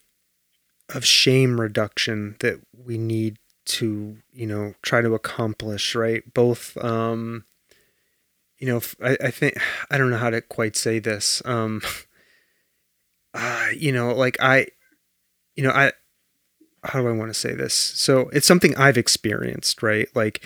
of 0.94 1.04
shame 1.04 1.60
reduction 1.60 2.36
that 2.40 2.60
we 2.72 2.96
need 2.96 3.38
to 3.66 4.16
you 4.32 4.46
know 4.46 4.74
try 4.82 5.00
to 5.00 5.14
accomplish 5.14 5.94
right? 5.94 6.22
Both 6.32 6.76
um 6.82 7.44
you 8.58 8.66
know 8.66 8.80
I, 9.02 9.16
I 9.24 9.30
think 9.30 9.58
i 9.90 9.98
don't 9.98 10.10
know 10.10 10.16
how 10.16 10.30
to 10.30 10.40
quite 10.40 10.76
say 10.76 10.98
this 10.98 11.42
um 11.44 11.82
uh, 13.34 13.68
you 13.76 13.92
know 13.92 14.14
like 14.14 14.36
i 14.40 14.66
you 15.54 15.62
know 15.62 15.70
i 15.70 15.92
how 16.84 17.00
do 17.00 17.08
i 17.08 17.12
want 17.12 17.30
to 17.30 17.34
say 17.34 17.52
this? 17.52 17.74
So 17.74 18.28
it's 18.32 18.46
something 18.46 18.76
i've 18.76 18.98
experienced 18.98 19.82
right? 19.82 20.08
Like 20.14 20.44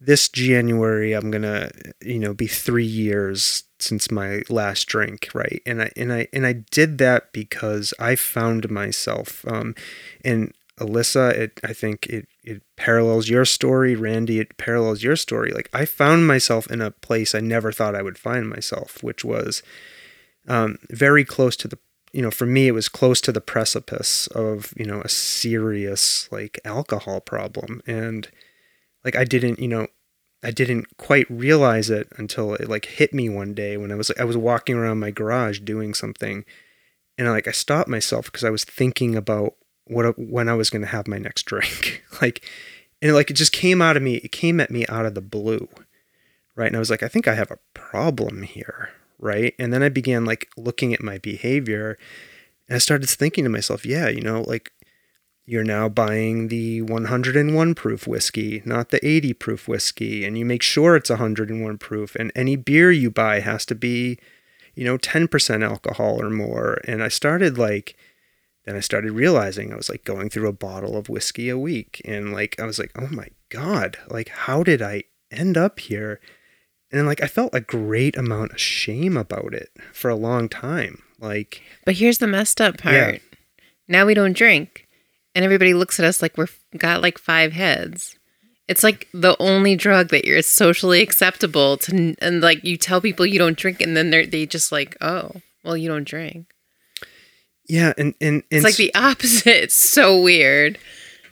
this 0.00 0.28
january 0.28 1.12
i'm 1.12 1.28
gonna 1.28 1.70
you 2.00 2.20
know 2.20 2.32
be 2.32 2.46
three 2.46 2.86
years 2.86 3.64
since 3.80 4.10
my 4.12 4.42
last 4.48 4.86
drink 4.86 5.28
right? 5.34 5.60
And 5.66 5.82
i 5.82 5.90
and 5.96 6.12
i 6.12 6.28
and 6.32 6.46
i 6.46 6.52
did 6.52 6.98
that 6.98 7.32
because 7.32 7.92
i 7.98 8.14
found 8.14 8.70
myself 8.70 9.44
um 9.48 9.74
and 10.24 10.54
Alyssa, 10.78 11.32
it 11.32 11.60
I 11.64 11.72
think 11.72 12.06
it 12.06 12.28
it 12.48 12.62
parallels 12.76 13.28
your 13.28 13.44
story. 13.44 13.94
Randy, 13.94 14.40
it 14.40 14.56
parallels 14.56 15.02
your 15.02 15.16
story. 15.16 15.52
Like 15.52 15.68
I 15.72 15.84
found 15.84 16.26
myself 16.26 16.70
in 16.70 16.80
a 16.80 16.90
place 16.90 17.34
I 17.34 17.40
never 17.40 17.72
thought 17.72 17.94
I 17.94 18.02
would 18.02 18.16
find 18.16 18.48
myself, 18.48 19.02
which 19.02 19.22
was 19.24 19.62
um, 20.48 20.78
very 20.90 21.24
close 21.24 21.56
to 21.56 21.68
the 21.68 21.78
you 22.12 22.22
know 22.22 22.30
for 22.30 22.46
me 22.46 22.68
it 22.68 22.72
was 22.72 22.88
close 22.88 23.20
to 23.20 23.32
the 23.32 23.40
precipice 23.40 24.28
of 24.28 24.72
you 24.78 24.86
know 24.86 25.02
a 25.02 25.10
serious 25.10 26.26
like 26.32 26.58
alcohol 26.64 27.20
problem 27.20 27.82
and 27.86 28.28
like 29.04 29.14
I 29.14 29.24
didn't 29.24 29.58
you 29.58 29.68
know 29.68 29.88
I 30.42 30.50
didn't 30.50 30.96
quite 30.96 31.28
realize 31.28 31.90
it 31.90 32.08
until 32.16 32.54
it 32.54 32.66
like 32.66 32.86
hit 32.86 33.12
me 33.12 33.28
one 33.28 33.52
day 33.52 33.76
when 33.76 33.92
I 33.92 33.94
was 33.94 34.10
I 34.18 34.24
was 34.24 34.38
walking 34.38 34.76
around 34.76 35.00
my 35.00 35.10
garage 35.10 35.60
doing 35.60 35.92
something 35.92 36.46
and 37.18 37.28
like 37.28 37.46
I 37.46 37.52
stopped 37.52 37.90
myself 37.90 38.26
because 38.26 38.44
I 38.44 38.50
was 38.50 38.64
thinking 38.64 39.14
about 39.14 39.56
what 39.88 40.18
when 40.18 40.48
I 40.48 40.54
was 40.54 40.70
going 40.70 40.82
to 40.82 40.88
have 40.88 41.08
my 41.08 41.18
next 41.18 41.44
drink. 41.44 42.02
like 42.22 42.44
and 43.00 43.14
like 43.14 43.30
it 43.30 43.34
just 43.34 43.52
came 43.52 43.80
out 43.80 43.96
of 43.96 44.02
me, 44.02 44.16
it 44.16 44.32
came 44.32 44.60
at 44.60 44.70
me 44.70 44.86
out 44.88 45.06
of 45.06 45.14
the 45.14 45.20
blue. 45.20 45.68
Right? 46.54 46.66
And 46.66 46.76
I 46.76 46.80
was 46.80 46.90
like, 46.90 47.04
I 47.04 47.08
think 47.08 47.28
I 47.28 47.34
have 47.34 47.52
a 47.52 47.58
problem 47.72 48.42
here, 48.42 48.90
right? 49.20 49.54
And 49.60 49.72
then 49.72 49.82
I 49.82 49.88
began 49.88 50.24
like 50.24 50.48
looking 50.56 50.92
at 50.92 51.02
my 51.02 51.18
behavior 51.18 51.96
and 52.68 52.76
I 52.76 52.78
started 52.78 53.08
thinking 53.08 53.44
to 53.44 53.50
myself, 53.50 53.86
yeah, 53.86 54.08
you 54.08 54.20
know, 54.20 54.42
like 54.42 54.72
you're 55.46 55.64
now 55.64 55.88
buying 55.88 56.48
the 56.48 56.82
101 56.82 57.74
proof 57.74 58.06
whiskey, 58.06 58.60
not 58.66 58.90
the 58.90 59.04
80 59.06 59.32
proof 59.32 59.66
whiskey, 59.66 60.26
and 60.26 60.36
you 60.36 60.44
make 60.44 60.62
sure 60.62 60.94
it's 60.94 61.08
101 61.08 61.78
proof. 61.78 62.14
And 62.16 62.30
any 62.36 62.54
beer 62.54 62.92
you 62.92 63.10
buy 63.10 63.40
has 63.40 63.64
to 63.66 63.74
be, 63.74 64.18
you 64.74 64.84
know, 64.84 64.98
10% 64.98 65.64
alcohol 65.64 66.20
or 66.20 66.28
more. 66.28 66.80
And 66.84 67.02
I 67.02 67.08
started 67.08 67.56
like 67.56 67.96
then 68.68 68.76
I 68.76 68.80
started 68.80 69.12
realizing 69.12 69.72
I 69.72 69.76
was 69.76 69.88
like 69.88 70.04
going 70.04 70.30
through 70.30 70.48
a 70.48 70.52
bottle 70.52 70.96
of 70.96 71.08
whiskey 71.08 71.48
a 71.48 71.58
week. 71.58 72.02
And 72.04 72.32
like, 72.32 72.60
I 72.60 72.66
was 72.66 72.78
like, 72.78 72.92
oh 72.98 73.08
my 73.10 73.28
God, 73.48 73.96
like, 74.08 74.28
how 74.28 74.62
did 74.62 74.82
I 74.82 75.04
end 75.30 75.56
up 75.56 75.80
here? 75.80 76.20
and 76.90 77.06
like 77.06 77.22
I 77.22 77.26
felt 77.26 77.54
a 77.54 77.60
great 77.60 78.16
amount 78.16 78.52
of 78.52 78.60
shame 78.60 79.16
about 79.16 79.54
it 79.54 79.70
for 79.92 80.08
a 80.08 80.16
long 80.16 80.48
time. 80.48 81.02
Like, 81.18 81.62
But 81.84 81.96
here's 81.96 82.18
the 82.18 82.26
messed 82.26 82.60
up 82.60 82.78
part. 82.78 82.94
Yeah. 82.94 83.18
Now 83.88 84.06
we 84.06 84.14
don't 84.14 84.36
drink, 84.36 84.86
and 85.34 85.44
everybody 85.44 85.74
looks 85.74 85.98
at 85.98 86.04
us 86.04 86.22
like 86.22 86.36
we're 86.36 86.48
got 86.76 87.02
like 87.02 87.18
five 87.18 87.52
heads. 87.52 88.16
It's 88.68 88.84
like 88.84 89.08
the 89.14 89.36
only 89.40 89.76
drug 89.76 90.10
that 90.10 90.26
you're 90.26 90.42
socially 90.42 91.00
acceptable 91.00 91.78
to, 91.78 92.14
and 92.20 92.40
like 92.40 92.64
you 92.64 92.76
tell 92.76 93.00
people 93.00 93.26
you 93.26 93.38
don't 93.38 93.56
drink, 93.56 93.80
and 93.80 93.96
then 93.96 94.10
they're 94.10 94.26
they 94.26 94.46
just 94.46 94.70
like, 94.72 94.96
oh, 95.00 95.32
well, 95.64 95.76
you 95.76 95.88
don't 95.88 96.06
drink. 96.06 96.46
Yeah, 97.68 97.92
and 97.98 98.14
and, 98.20 98.36
and 98.36 98.44
It's 98.50 98.64
like 98.64 98.76
the 98.76 98.94
opposite. 98.94 99.46
It's 99.64 99.74
so 99.74 100.20
weird. 100.20 100.78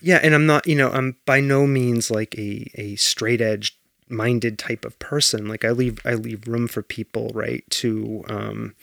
Yeah, 0.00 0.20
and 0.22 0.34
I'm 0.34 0.46
not, 0.46 0.66
you 0.66 0.76
know, 0.76 0.90
I'm 0.90 1.16
by 1.24 1.40
no 1.40 1.66
means 1.66 2.10
like 2.10 2.36
a 2.38 2.70
a 2.74 2.96
straight 2.96 3.40
edge 3.40 3.78
minded 4.08 4.58
type 4.58 4.84
of 4.84 4.98
person. 4.98 5.48
Like 5.48 5.64
I 5.64 5.70
leave 5.70 5.98
I 6.04 6.14
leave 6.14 6.46
room 6.46 6.68
for 6.68 6.82
people, 6.82 7.30
right, 7.34 7.64
to 7.70 8.24
um 8.28 8.74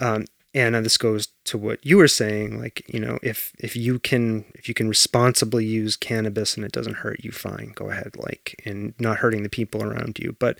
um 0.00 0.24
and 0.56 0.74
this 0.74 0.96
goes 0.96 1.28
to 1.44 1.58
what 1.58 1.84
you 1.84 1.98
were 1.98 2.08
saying 2.08 2.58
like 2.58 2.82
you 2.88 2.98
know 2.98 3.18
if 3.22 3.52
if 3.58 3.76
you 3.76 3.98
can 3.98 4.44
if 4.54 4.68
you 4.68 4.74
can 4.74 4.88
responsibly 4.88 5.64
use 5.64 5.96
cannabis 5.96 6.56
and 6.56 6.64
it 6.64 6.72
doesn't 6.72 6.94
hurt 6.94 7.22
you 7.22 7.30
fine 7.30 7.72
go 7.74 7.90
ahead 7.90 8.12
like 8.16 8.60
and 8.64 8.94
not 8.98 9.18
hurting 9.18 9.42
the 9.42 9.48
people 9.48 9.82
around 9.82 10.18
you 10.18 10.34
but 10.38 10.58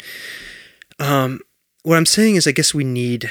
um 0.99 1.41
what 1.83 1.97
i'm 1.97 2.07
saying 2.07 2.37
is 2.37 2.47
i 2.47 2.53
guess 2.53 2.75
we 2.75 2.85
need 2.85 3.31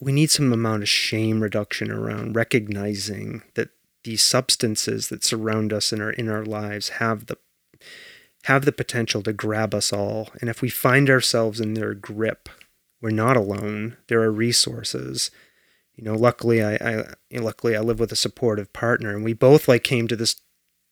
we 0.00 0.12
need 0.12 0.30
some 0.30 0.52
amount 0.52 0.82
of 0.82 0.88
shame 0.88 1.42
reduction 1.42 1.90
around 1.90 2.34
recognizing 2.34 3.42
that 3.54 3.68
these 4.04 4.22
substances 4.22 5.08
that 5.08 5.22
surround 5.22 5.72
us 5.72 5.92
in 5.92 6.00
our 6.00 6.10
in 6.10 6.28
our 6.28 6.44
lives 6.44 6.90
have 6.90 7.26
the 7.26 7.36
have 8.44 8.64
the 8.64 8.72
potential 8.72 9.22
to 9.22 9.34
grab 9.34 9.74
us 9.74 9.92
all. 9.92 10.28
And 10.40 10.48
if 10.48 10.62
we 10.62 10.70
find 10.70 11.10
ourselves 11.10 11.60
in 11.60 11.74
their 11.74 11.94
grip 11.94 12.48
we're 13.00 13.10
not 13.10 13.36
alone. 13.36 13.96
There 14.08 14.20
are 14.22 14.32
resources. 14.32 15.30
You 15.96 16.04
know 16.04 16.14
luckily 16.14 16.62
i, 16.62 16.76
I 16.76 16.96
you 17.28 17.40
know, 17.40 17.44
luckily 17.44 17.76
i 17.76 17.80
live 17.80 18.00
with 18.00 18.10
a 18.10 18.16
supportive 18.16 18.72
partner 18.72 19.14
and 19.14 19.22
we 19.22 19.34
both 19.34 19.68
like 19.68 19.84
came 19.84 20.08
to 20.08 20.16
this 20.16 20.40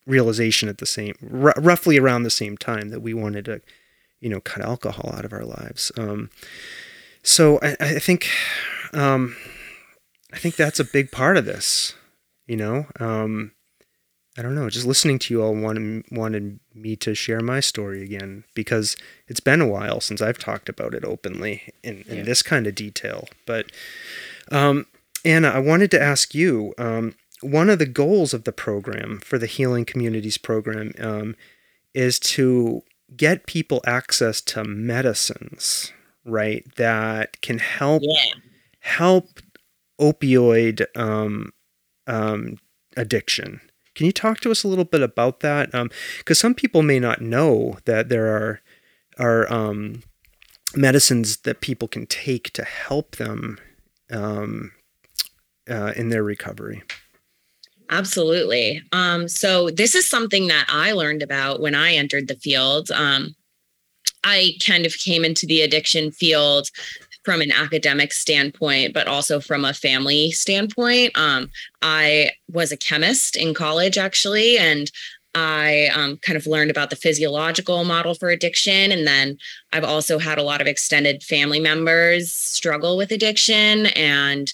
realization 0.06 0.68
at 0.68 0.78
the 0.78 0.86
same 0.86 1.14
r- 1.32 1.54
roughly 1.56 1.98
around 1.98 2.24
the 2.24 2.30
same 2.30 2.58
time 2.58 2.90
that 2.90 3.00
we 3.00 3.14
wanted 3.14 3.46
to 3.46 3.62
you 4.20 4.28
know 4.28 4.40
cut 4.40 4.62
alcohol 4.62 5.14
out 5.14 5.24
of 5.24 5.32
our 5.32 5.46
lives. 5.46 5.90
Um 5.96 6.28
so 7.22 7.58
i, 7.62 7.76
I 7.80 7.98
think 7.98 8.28
um 8.92 9.36
i 10.32 10.38
think 10.38 10.56
that's 10.56 10.80
a 10.80 10.84
big 10.84 11.10
part 11.10 11.36
of 11.36 11.44
this 11.44 11.94
you 12.46 12.56
know 12.56 12.86
um 13.00 13.52
I 14.36 14.42
don't 14.42 14.54
know. 14.54 14.70
Just 14.70 14.86
listening 14.86 15.18
to 15.18 15.34
you 15.34 15.42
all 15.42 15.52
wanted 15.52 16.04
wanted 16.12 16.60
me 16.72 16.94
to 16.94 17.12
share 17.12 17.40
my 17.40 17.58
story 17.58 18.04
again 18.04 18.44
because 18.54 18.96
it's 19.26 19.40
been 19.40 19.60
a 19.60 19.66
while 19.66 20.00
since 20.00 20.22
I've 20.22 20.38
talked 20.38 20.68
about 20.68 20.94
it 20.94 21.04
openly 21.04 21.72
in, 21.82 22.04
in 22.06 22.18
Yeah. 22.18 22.22
this 22.22 22.42
kind 22.42 22.68
of 22.68 22.76
detail. 22.76 23.26
But 23.46 23.72
um, 24.52 24.86
Anna, 25.24 25.48
I 25.48 25.58
wanted 25.58 25.90
to 25.90 26.00
ask 26.00 26.36
you. 26.36 26.72
Um, 26.78 27.16
one 27.40 27.68
of 27.68 27.80
the 27.80 27.86
goals 27.86 28.32
of 28.32 28.44
the 28.44 28.52
program 28.52 29.18
for 29.24 29.38
the 29.38 29.46
Healing 29.46 29.84
Communities 29.84 30.38
program 30.38 30.92
um, 31.00 31.34
is 31.92 32.20
to 32.20 32.82
get 33.16 33.44
people 33.44 33.80
access 33.86 34.40
to 34.42 34.62
medicines, 34.62 35.92
right? 36.28 36.64
That 36.76 37.40
can 37.40 37.58
help 37.58 38.02
Yeah. 38.04 38.34
help 38.80 39.40
opioid 40.00 40.84
um, 40.96 41.52
um, 42.06 42.58
addiction. 42.96 43.60
Can 43.94 44.06
you 44.06 44.12
talk 44.12 44.40
to 44.40 44.50
us 44.50 44.62
a 44.62 44.68
little 44.68 44.84
bit 44.84 45.02
about 45.02 45.40
that? 45.40 45.72
Because 46.18 46.38
some 46.38 46.54
people 46.54 46.82
may 46.82 47.00
not 47.00 47.20
know 47.20 47.78
that 47.84 48.08
there 48.08 48.26
are 48.28 48.60
are 49.18 49.52
um, 49.52 50.02
medicines 50.76 51.38
that 51.38 51.60
people 51.60 51.88
can 51.88 52.06
take 52.06 52.52
to 52.52 52.62
help 52.62 53.16
them 53.16 53.58
um, 54.12 54.70
uh, 55.68 55.92
in 55.96 56.10
their 56.10 56.22
recovery. 56.22 56.82
Absolutely. 57.90 58.82
Um, 58.92 59.28
so 59.28 59.70
this 59.70 59.94
is 59.94 60.08
something 60.08 60.46
that 60.48 60.66
I 60.68 60.92
learned 60.92 61.22
about 61.22 61.60
when 61.60 61.74
I 61.74 61.94
entered 61.94 62.28
the 62.28 62.36
field. 62.36 62.90
Um, 62.90 63.34
I 64.24 64.52
kind 64.64 64.86
of 64.86 64.96
came 64.98 65.24
into 65.24 65.46
the 65.46 65.62
addiction 65.62 66.10
field 66.10 66.70
from 67.24 67.40
an 67.40 67.52
academic 67.52 68.12
standpoint, 68.12 68.94
but 68.94 69.06
also 69.06 69.40
from 69.40 69.64
a 69.64 69.74
family 69.74 70.30
standpoint. 70.30 71.16
Um, 71.16 71.50
I 71.82 72.30
was 72.50 72.72
a 72.72 72.76
chemist 72.76 73.36
in 73.36 73.52
college, 73.54 73.98
actually, 73.98 74.56
and 74.56 74.90
I 75.34 75.90
um, 75.94 76.16
kind 76.18 76.36
of 76.36 76.46
learned 76.46 76.70
about 76.70 76.90
the 76.90 76.96
physiological 76.96 77.84
model 77.84 78.14
for 78.14 78.30
addiction. 78.30 78.90
And 78.90 79.06
then 79.06 79.38
I've 79.72 79.84
also 79.84 80.18
had 80.18 80.38
a 80.38 80.42
lot 80.42 80.60
of 80.60 80.66
extended 80.66 81.22
family 81.22 81.60
members 81.60 82.32
struggle 82.32 82.96
with 82.96 83.12
addiction. 83.12 83.86
And 83.86 84.52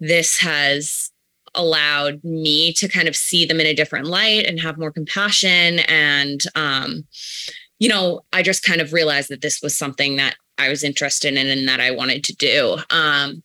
this 0.00 0.38
has 0.38 1.10
allowed 1.54 2.24
me 2.24 2.72
to 2.72 2.88
kind 2.88 3.06
of 3.06 3.14
see 3.14 3.44
them 3.44 3.60
in 3.60 3.66
a 3.66 3.74
different 3.74 4.06
light 4.06 4.46
and 4.46 4.58
have 4.60 4.76
more 4.76 4.90
compassion 4.90 5.78
and 5.80 6.42
um 6.56 7.04
you 7.78 7.88
know 7.88 8.22
i 8.32 8.42
just 8.42 8.64
kind 8.64 8.80
of 8.80 8.92
realized 8.92 9.28
that 9.28 9.40
this 9.40 9.62
was 9.62 9.76
something 9.76 10.16
that 10.16 10.36
i 10.58 10.68
was 10.68 10.84
interested 10.84 11.34
in 11.34 11.46
and 11.46 11.68
that 11.68 11.80
i 11.80 11.90
wanted 11.90 12.22
to 12.24 12.34
do 12.34 12.78
um 12.90 13.42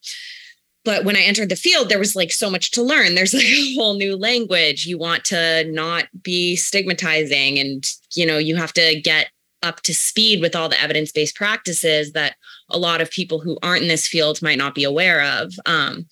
but 0.86 1.04
when 1.04 1.16
i 1.16 1.22
entered 1.22 1.50
the 1.50 1.56
field 1.56 1.90
there 1.90 2.00
was 2.00 2.16
like 2.16 2.32
so 2.32 2.50
much 2.50 2.72
to 2.72 2.82
learn. 2.82 3.16
There's 3.16 3.34
like 3.40 3.44
a 3.44 3.76
whole 3.76 3.96
new 3.96 4.16
language. 4.16 4.86
You 4.86 4.98
want 4.98 5.26
to 5.26 5.66
not 5.72 6.06
be 6.24 6.56
stigmatizing 6.56 7.60
and 7.60 7.86
you 8.16 8.26
know 8.26 8.38
you 8.38 8.56
have 8.56 8.74
to 8.74 9.00
get 9.02 9.28
up 9.62 9.82
to 9.82 9.94
speed 9.94 10.40
with 10.42 10.56
all 10.56 10.70
the 10.70 10.82
evidence-based 10.82 11.36
practices 11.36 12.14
that 12.14 12.36
a 12.70 12.80
lot 12.80 13.02
of 13.02 13.12
people 13.12 13.40
who 13.40 13.58
aren't 13.62 13.82
in 13.82 13.90
this 13.90 14.08
field 14.08 14.42
might 14.42 14.58
not 14.58 14.74
be 14.74 14.86
aware 14.86 15.22
of 15.22 15.54
um, 15.66 16.06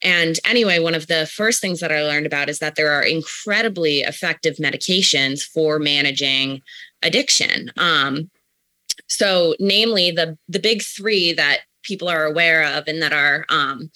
and 0.00 0.38
anyway, 0.44 0.78
one 0.78 0.94
of 0.94 1.08
the 1.08 1.26
first 1.26 1.60
things 1.60 1.80
that 1.80 1.90
I 1.90 2.04
learned 2.04 2.26
about 2.26 2.48
is 2.48 2.60
that 2.60 2.76
there 2.76 2.92
are 2.92 3.02
incredibly 3.02 4.00
effective 4.00 4.56
medications 4.56 5.42
for 5.42 5.80
managing 5.80 6.62
addiction. 7.02 7.72
Um, 7.76 8.30
so, 9.08 9.54
namely, 9.58 10.10
the 10.10 10.36
the 10.48 10.58
big 10.58 10.82
three 10.82 11.32
that 11.32 11.60
people 11.82 12.08
are 12.08 12.24
aware 12.24 12.64
of 12.64 12.86
and 12.86 13.02
that 13.02 13.12
are 13.12 13.46
um, 13.48 13.90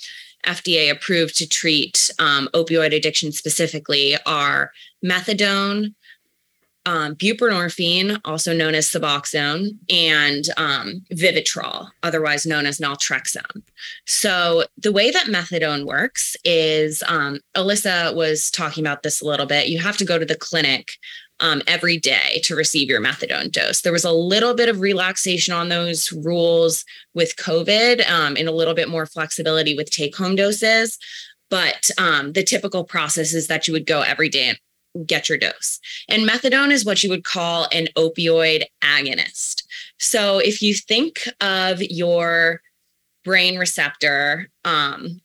FDA 0.46 0.90
approved 0.90 1.36
to 1.36 1.48
treat 1.48 2.11
um, 2.18 2.48
opioid 2.55 2.94
addiction 2.94 3.32
specifically 3.32 4.16
are 4.26 4.72
methadone, 5.05 5.94
um, 6.84 7.14
buprenorphine, 7.14 8.20
also 8.24 8.53
known 8.53 8.74
as 8.74 8.88
Suboxone, 8.88 9.78
and 9.88 10.44
um, 10.57 11.05
Vivitrol, 11.12 11.88
otherwise 12.03 12.44
known 12.44 12.66
as 12.66 12.78
naltrexone. 12.78 13.62
So 14.07 14.64
the 14.76 14.90
way 14.90 15.11
that 15.12 15.26
methadone 15.26 15.86
works 15.86 16.34
is, 16.44 17.03
um, 17.07 17.40
Alyssa 17.55 18.14
was 18.16 18.50
talking 18.50 18.84
about 18.84 19.05
this 19.05 19.20
a 19.20 19.26
little 19.26 19.46
bit. 19.46 19.68
You 19.68 19.78
have 19.78 19.96
to 19.98 20.05
go 20.05 20.18
to 20.18 20.26
the 20.26 20.34
clinic 20.34 20.92
um, 21.43 21.61
every 21.66 21.99
day 21.99 22.40
to 22.45 22.57
receive 22.57 22.88
your 22.88 23.03
methadone 23.03 23.51
dose. 23.53 23.82
There 23.82 23.93
was 23.93 24.05
a 24.05 24.12
little 24.12 24.55
bit 24.55 24.70
of 24.70 24.80
relaxation 24.80 25.53
on 25.53 25.68
those 25.68 26.11
rules 26.12 26.84
with 27.12 27.36
COVID, 27.36 28.09
um, 28.09 28.36
and 28.36 28.49
a 28.49 28.53
little 28.53 28.74
bit 28.74 28.88
more 28.88 29.05
flexibility 29.05 29.76
with 29.76 29.90
take-home 29.90 30.36
doses. 30.36 30.99
But 31.51 31.90
um, 31.99 32.32
the 32.32 32.45
typical 32.45 32.84
process 32.84 33.34
is 33.34 33.49
that 33.49 33.68
you 33.68 33.74
would 33.74 33.84
go 33.84 34.01
every 34.01 34.30
day 34.30 34.49
and 34.95 35.07
get 35.07 35.28
your 35.28 35.36
dose. 35.36 35.80
And 36.09 36.26
methadone 36.26 36.70
is 36.70 36.84
what 36.84 37.03
you 37.03 37.11
would 37.11 37.24
call 37.24 37.66
an 37.72 37.88
opioid 37.97 38.64
agonist. 38.82 39.64
So 39.99 40.38
if 40.38 40.62
you 40.62 40.74
think 40.74 41.28
of 41.40 41.82
your 41.82 42.62
brain 43.24 43.59
receptor 43.59 44.49
um, 44.64 45.20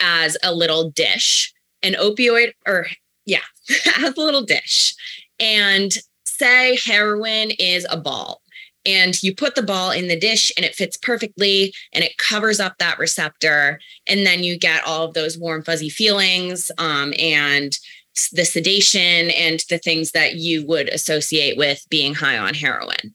as 0.00 0.36
a 0.42 0.54
little 0.54 0.90
dish, 0.90 1.52
an 1.82 1.94
opioid, 1.94 2.52
or 2.66 2.86
yeah, 3.24 3.38
as 3.98 4.16
a 4.16 4.20
little 4.20 4.44
dish, 4.44 4.94
and 5.38 5.92
say 6.24 6.78
heroin 6.84 7.50
is 7.58 7.86
a 7.90 7.96
ball. 7.96 8.42
And 8.84 9.20
you 9.20 9.34
put 9.34 9.56
the 9.56 9.64
ball 9.64 9.90
in 9.90 10.06
the 10.06 10.18
dish 10.18 10.52
and 10.56 10.64
it 10.64 10.76
fits 10.76 10.96
perfectly 10.96 11.74
and 11.92 12.04
it 12.04 12.18
covers 12.18 12.60
up 12.60 12.78
that 12.78 13.00
receptor. 13.00 13.80
And 14.06 14.24
then 14.24 14.44
you 14.44 14.56
get 14.56 14.86
all 14.86 15.06
of 15.06 15.14
those 15.14 15.36
warm, 15.36 15.64
fuzzy 15.64 15.88
feelings 15.88 16.70
um, 16.78 17.12
and 17.18 17.76
the 18.32 18.44
sedation 18.44 19.30
and 19.30 19.62
the 19.68 19.78
things 19.78 20.12
that 20.12 20.36
you 20.36 20.64
would 20.66 20.88
associate 20.88 21.56
with 21.56 21.84
being 21.90 22.14
high 22.14 22.38
on 22.38 22.54
heroin. 22.54 23.14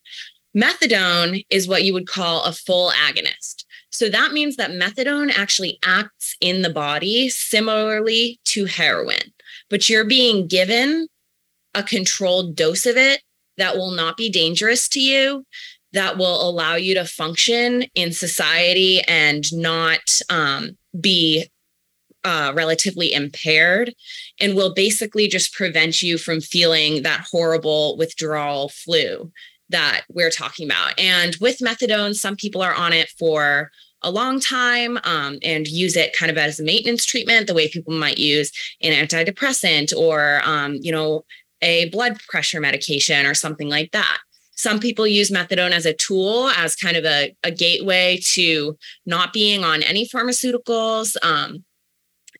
Methadone 0.55 1.45
is 1.49 1.67
what 1.67 1.83
you 1.83 1.93
would 1.93 2.07
call 2.07 2.43
a 2.43 2.51
full 2.51 2.91
agonist. 2.91 3.63
So 3.89 4.09
that 4.09 4.31
means 4.31 4.55
that 4.57 4.71
methadone 4.71 5.31
actually 5.35 5.79
acts 5.83 6.35
in 6.41 6.61
the 6.61 6.69
body 6.69 7.29
similarly 7.29 8.39
to 8.45 8.65
heroin, 8.65 9.33
but 9.71 9.89
you're 9.89 10.05
being 10.05 10.47
given 10.47 11.07
a 11.73 11.81
controlled 11.81 12.55
dose 12.55 12.85
of 12.85 12.97
it 12.97 13.23
that 13.57 13.75
will 13.75 13.91
not 13.91 14.17
be 14.17 14.29
dangerous 14.29 14.87
to 14.89 14.99
you, 14.99 15.45
that 15.93 16.17
will 16.17 16.47
allow 16.47 16.75
you 16.75 16.93
to 16.93 17.05
function 17.05 17.83
in 17.95 18.11
society 18.11 19.01
and 19.07 19.51
not 19.53 20.19
um, 20.29 20.77
be 20.99 21.45
uh, 22.23 22.51
relatively 22.53 23.13
impaired 23.13 23.93
and 24.39 24.55
will 24.55 24.73
basically 24.73 25.27
just 25.27 25.53
prevent 25.53 26.03
you 26.03 26.17
from 26.17 26.39
feeling 26.39 27.01
that 27.01 27.25
horrible 27.31 27.97
withdrawal 27.97 28.69
flu 28.69 29.31
that 29.69 30.03
we're 30.09 30.29
talking 30.29 30.67
about. 30.67 30.99
And 30.99 31.35
with 31.41 31.59
methadone, 31.59 32.13
some 32.13 32.35
people 32.35 32.61
are 32.61 32.75
on 32.75 32.93
it 32.93 33.09
for 33.17 33.71
a 34.03 34.11
long 34.11 34.39
time 34.39 34.97
um, 35.03 35.37
and 35.43 35.67
use 35.67 35.95
it 35.95 36.15
kind 36.15 36.31
of 36.31 36.37
as 36.37 36.59
a 36.59 36.63
maintenance 36.63 37.05
treatment, 37.05 37.47
the 37.47 37.53
way 37.53 37.67
people 37.67 37.93
might 37.93 38.17
use 38.17 38.51
an 38.81 38.93
antidepressant 38.93 39.95
or, 39.95 40.41
um, 40.43 40.77
you 40.81 40.91
know, 40.91 41.23
a 41.61 41.89
blood 41.89 42.19
pressure 42.27 42.59
medication 42.59 43.25
or 43.25 43.33
something 43.33 43.69
like 43.69 43.91
that. 43.91 44.17
Some 44.55 44.79
people 44.79 45.07
use 45.07 45.31
methadone 45.31 45.71
as 45.71 45.85
a 45.85 45.93
tool, 45.93 46.49
as 46.49 46.75
kind 46.75 46.97
of 46.97 47.05
a, 47.05 47.35
a 47.43 47.51
gateway 47.51 48.19
to 48.33 48.77
not 49.05 49.33
being 49.33 49.63
on 49.63 49.81
any 49.83 50.07
pharmaceuticals. 50.07 51.15
Um, 51.23 51.63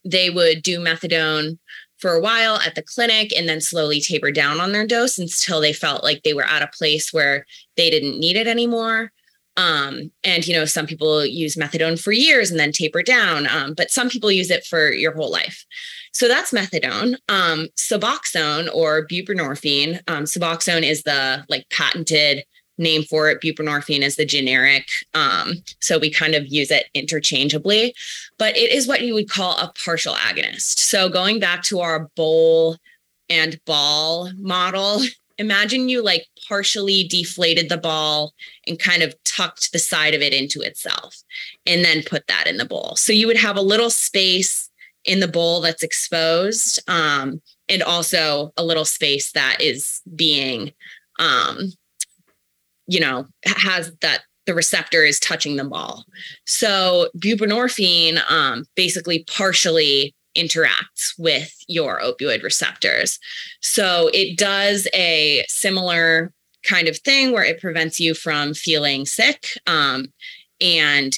they 0.05 0.29
would 0.29 0.61
do 0.61 0.79
methadone 0.79 1.57
for 1.97 2.13
a 2.13 2.21
while 2.21 2.55
at 2.57 2.75
the 2.75 2.83
clinic 2.83 3.31
and 3.35 3.47
then 3.47 3.61
slowly 3.61 4.01
taper 4.01 4.31
down 4.31 4.59
on 4.59 4.71
their 4.71 4.87
dose 4.87 5.19
until 5.19 5.61
they 5.61 5.73
felt 5.73 6.03
like 6.03 6.23
they 6.23 6.33
were 6.33 6.43
at 6.43 6.63
a 6.63 6.69
place 6.75 7.13
where 7.13 7.45
they 7.77 7.89
didn't 7.89 8.19
need 8.19 8.35
it 8.35 8.47
anymore. 8.47 9.11
Um, 9.57 10.11
and 10.23 10.47
you 10.47 10.53
know, 10.53 10.65
some 10.65 10.87
people 10.87 11.25
use 11.25 11.55
methadone 11.55 12.01
for 12.01 12.11
years 12.11 12.51
and 12.51 12.59
then 12.59 12.71
taper 12.71 13.03
down, 13.03 13.47
um, 13.47 13.73
but 13.73 13.91
some 13.91 14.09
people 14.09 14.31
use 14.31 14.49
it 14.49 14.65
for 14.65 14.91
your 14.91 15.13
whole 15.13 15.31
life. 15.31 15.65
So 16.13 16.27
that's 16.27 16.51
methadone. 16.51 17.15
Um, 17.29 17.67
Suboxone 17.77 18.69
or 18.73 19.07
buprenorphine. 19.07 20.01
Um, 20.07 20.23
Suboxone 20.23 20.83
is 20.83 21.03
the 21.03 21.45
like 21.49 21.69
patented 21.69 22.43
name 22.77 23.03
for 23.03 23.29
it. 23.29 23.41
Buprenorphine 23.41 24.01
is 24.01 24.15
the 24.15 24.25
generic. 24.25 24.89
Um, 25.13 25.63
so 25.79 25.99
we 25.99 26.09
kind 26.09 26.35
of 26.35 26.47
use 26.47 26.71
it 26.71 26.85
interchangeably, 26.93 27.93
but 28.37 28.57
it 28.57 28.71
is 28.71 28.87
what 28.87 29.01
you 29.01 29.13
would 29.13 29.29
call 29.29 29.57
a 29.57 29.71
partial 29.85 30.15
agonist. 30.15 30.79
So 30.79 31.09
going 31.09 31.39
back 31.39 31.63
to 31.63 31.79
our 31.79 32.09
bowl 32.15 32.77
and 33.29 33.59
ball 33.65 34.31
model, 34.37 35.01
imagine 35.37 35.89
you 35.89 36.03
like 36.03 36.27
partially 36.47 37.03
deflated 37.03 37.69
the 37.69 37.77
ball 37.77 38.33
and 38.67 38.79
kind 38.79 39.03
of 39.03 39.15
tucked 39.35 39.71
the 39.71 39.79
side 39.79 40.13
of 40.13 40.21
it 40.21 40.33
into 40.33 40.61
itself 40.61 41.15
and 41.65 41.83
then 41.85 42.03
put 42.03 42.27
that 42.27 42.47
in 42.47 42.57
the 42.57 42.65
bowl. 42.65 42.95
So 42.95 43.13
you 43.13 43.27
would 43.27 43.37
have 43.37 43.57
a 43.57 43.61
little 43.61 43.89
space 43.89 44.69
in 45.05 45.19
the 45.19 45.27
bowl 45.27 45.61
that's 45.61 45.83
exposed 45.83 46.79
um, 46.87 47.41
and 47.69 47.81
also 47.81 48.51
a 48.57 48.63
little 48.63 48.85
space 48.85 49.31
that 49.31 49.61
is 49.61 50.01
being 50.15 50.71
um, 51.19 51.71
you 52.87 52.99
know, 52.99 53.25
has 53.45 53.93
that 54.01 54.23
the 54.45 54.53
receptor 54.53 55.03
is 55.05 55.19
touching 55.19 55.55
the 55.55 55.63
ball. 55.63 56.03
So 56.45 57.09
buprenorphine 57.17 58.19
um, 58.29 58.65
basically 58.75 59.23
partially 59.25 60.13
interacts 60.35 61.13
with 61.17 61.53
your 61.67 62.01
opioid 62.01 62.43
receptors. 62.43 63.19
So 63.61 64.09
it 64.13 64.37
does 64.37 64.87
a 64.93 65.45
similar 65.47 66.33
kind 66.63 66.87
of 66.87 66.97
thing 66.97 67.31
where 67.31 67.43
it 67.43 67.59
prevents 67.59 67.99
you 67.99 68.13
from 68.13 68.53
feeling 68.53 69.05
sick 69.05 69.47
um, 69.67 70.11
and 70.59 71.17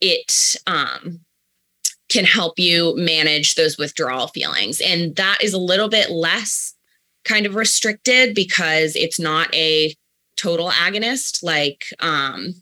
it 0.00 0.56
um, 0.66 1.20
can 2.08 2.24
help 2.24 2.58
you 2.58 2.94
manage 2.96 3.54
those 3.54 3.78
withdrawal 3.78 4.28
feelings. 4.28 4.80
And 4.80 5.16
that 5.16 5.38
is 5.42 5.52
a 5.52 5.58
little 5.58 5.88
bit 5.88 6.10
less 6.10 6.74
kind 7.24 7.46
of 7.46 7.54
restricted 7.54 8.34
because 8.34 8.94
it's 8.94 9.18
not 9.18 9.52
a 9.54 9.94
total 10.36 10.70
agonist 10.70 11.42
like 11.42 11.86
um, 12.00 12.54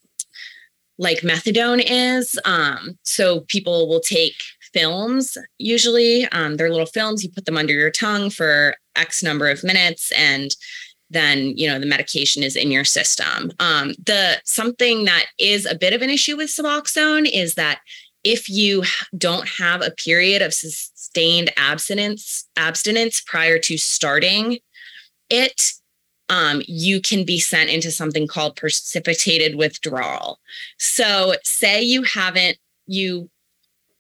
like 0.99 1.19
methadone 1.21 1.83
is. 1.85 2.39
Um, 2.45 2.99
so 3.03 3.41
people 3.41 3.89
will 3.89 4.01
take 4.01 4.43
films 4.73 5.37
usually. 5.59 6.25
Um, 6.27 6.57
they're 6.57 6.71
little 6.71 6.87
films. 6.87 7.23
You 7.23 7.31
put 7.31 7.45
them 7.45 7.57
under 7.57 7.73
your 7.73 7.91
tongue 7.91 8.31
for 8.31 8.77
X 8.97 9.23
number 9.23 9.51
of 9.51 9.65
minutes, 9.65 10.13
and 10.13 10.55
then 11.11 11.57
you 11.57 11.69
know 11.69 11.79
the 11.79 11.87
medication 11.87 12.43
is 12.43 12.57
in 12.57 12.71
your 12.71 12.85
system. 12.85 13.53
Um, 13.59 13.95
the 14.05 14.41
something 14.45 15.05
that 15.05 15.27
is 15.39 15.67
a 15.67 15.75
bit 15.75 15.93
of 15.93 16.03
an 16.03 16.11
issue 16.11 16.37
with 16.37 16.51
Suboxone 16.51 17.29
is 17.31 17.55
that 17.55 17.81
if 18.23 18.49
you 18.49 18.83
don't 19.17 19.49
have 19.49 19.83
a 19.83 19.91
period 19.91 20.43
of 20.43 20.55
sustained 20.55 21.53
abstinence 21.57 22.49
abstinence 22.57 23.21
prior 23.21 23.59
to 23.59 23.77
starting 23.77 24.59
it 25.31 25.75
um, 26.29 26.63
you 26.67 27.01
can 27.01 27.25
be 27.25 27.39
sent 27.39 27.71
into 27.71 27.91
something 27.91 28.27
called 28.27 28.57
precipitated 28.57 29.57
withdrawal. 29.57 30.41
So, 30.79 31.35
say 31.45 31.83
you 31.83 32.03
haven't, 32.03 32.57
you 32.87 33.29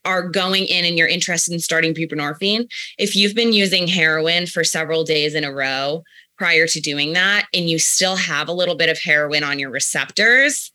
are 0.04 0.28
going 0.28 0.64
in 0.66 0.84
and 0.84 0.98
you're 0.98 1.08
interested 1.08 1.52
in 1.52 1.60
starting 1.60 1.94
buprenorphine. 1.94 2.70
If 2.98 3.16
you've 3.16 3.34
been 3.34 3.52
using 3.52 3.86
heroin 3.86 4.46
for 4.46 4.64
several 4.64 5.04
days 5.04 5.34
in 5.34 5.44
a 5.44 5.52
row 5.52 6.02
prior 6.36 6.66
to 6.66 6.80
doing 6.80 7.12
that, 7.12 7.46
and 7.54 7.68
you 7.68 7.78
still 7.78 8.16
have 8.16 8.48
a 8.48 8.52
little 8.52 8.74
bit 8.74 8.88
of 8.88 8.98
heroin 8.98 9.44
on 9.44 9.58
your 9.58 9.70
receptors, 9.70 10.72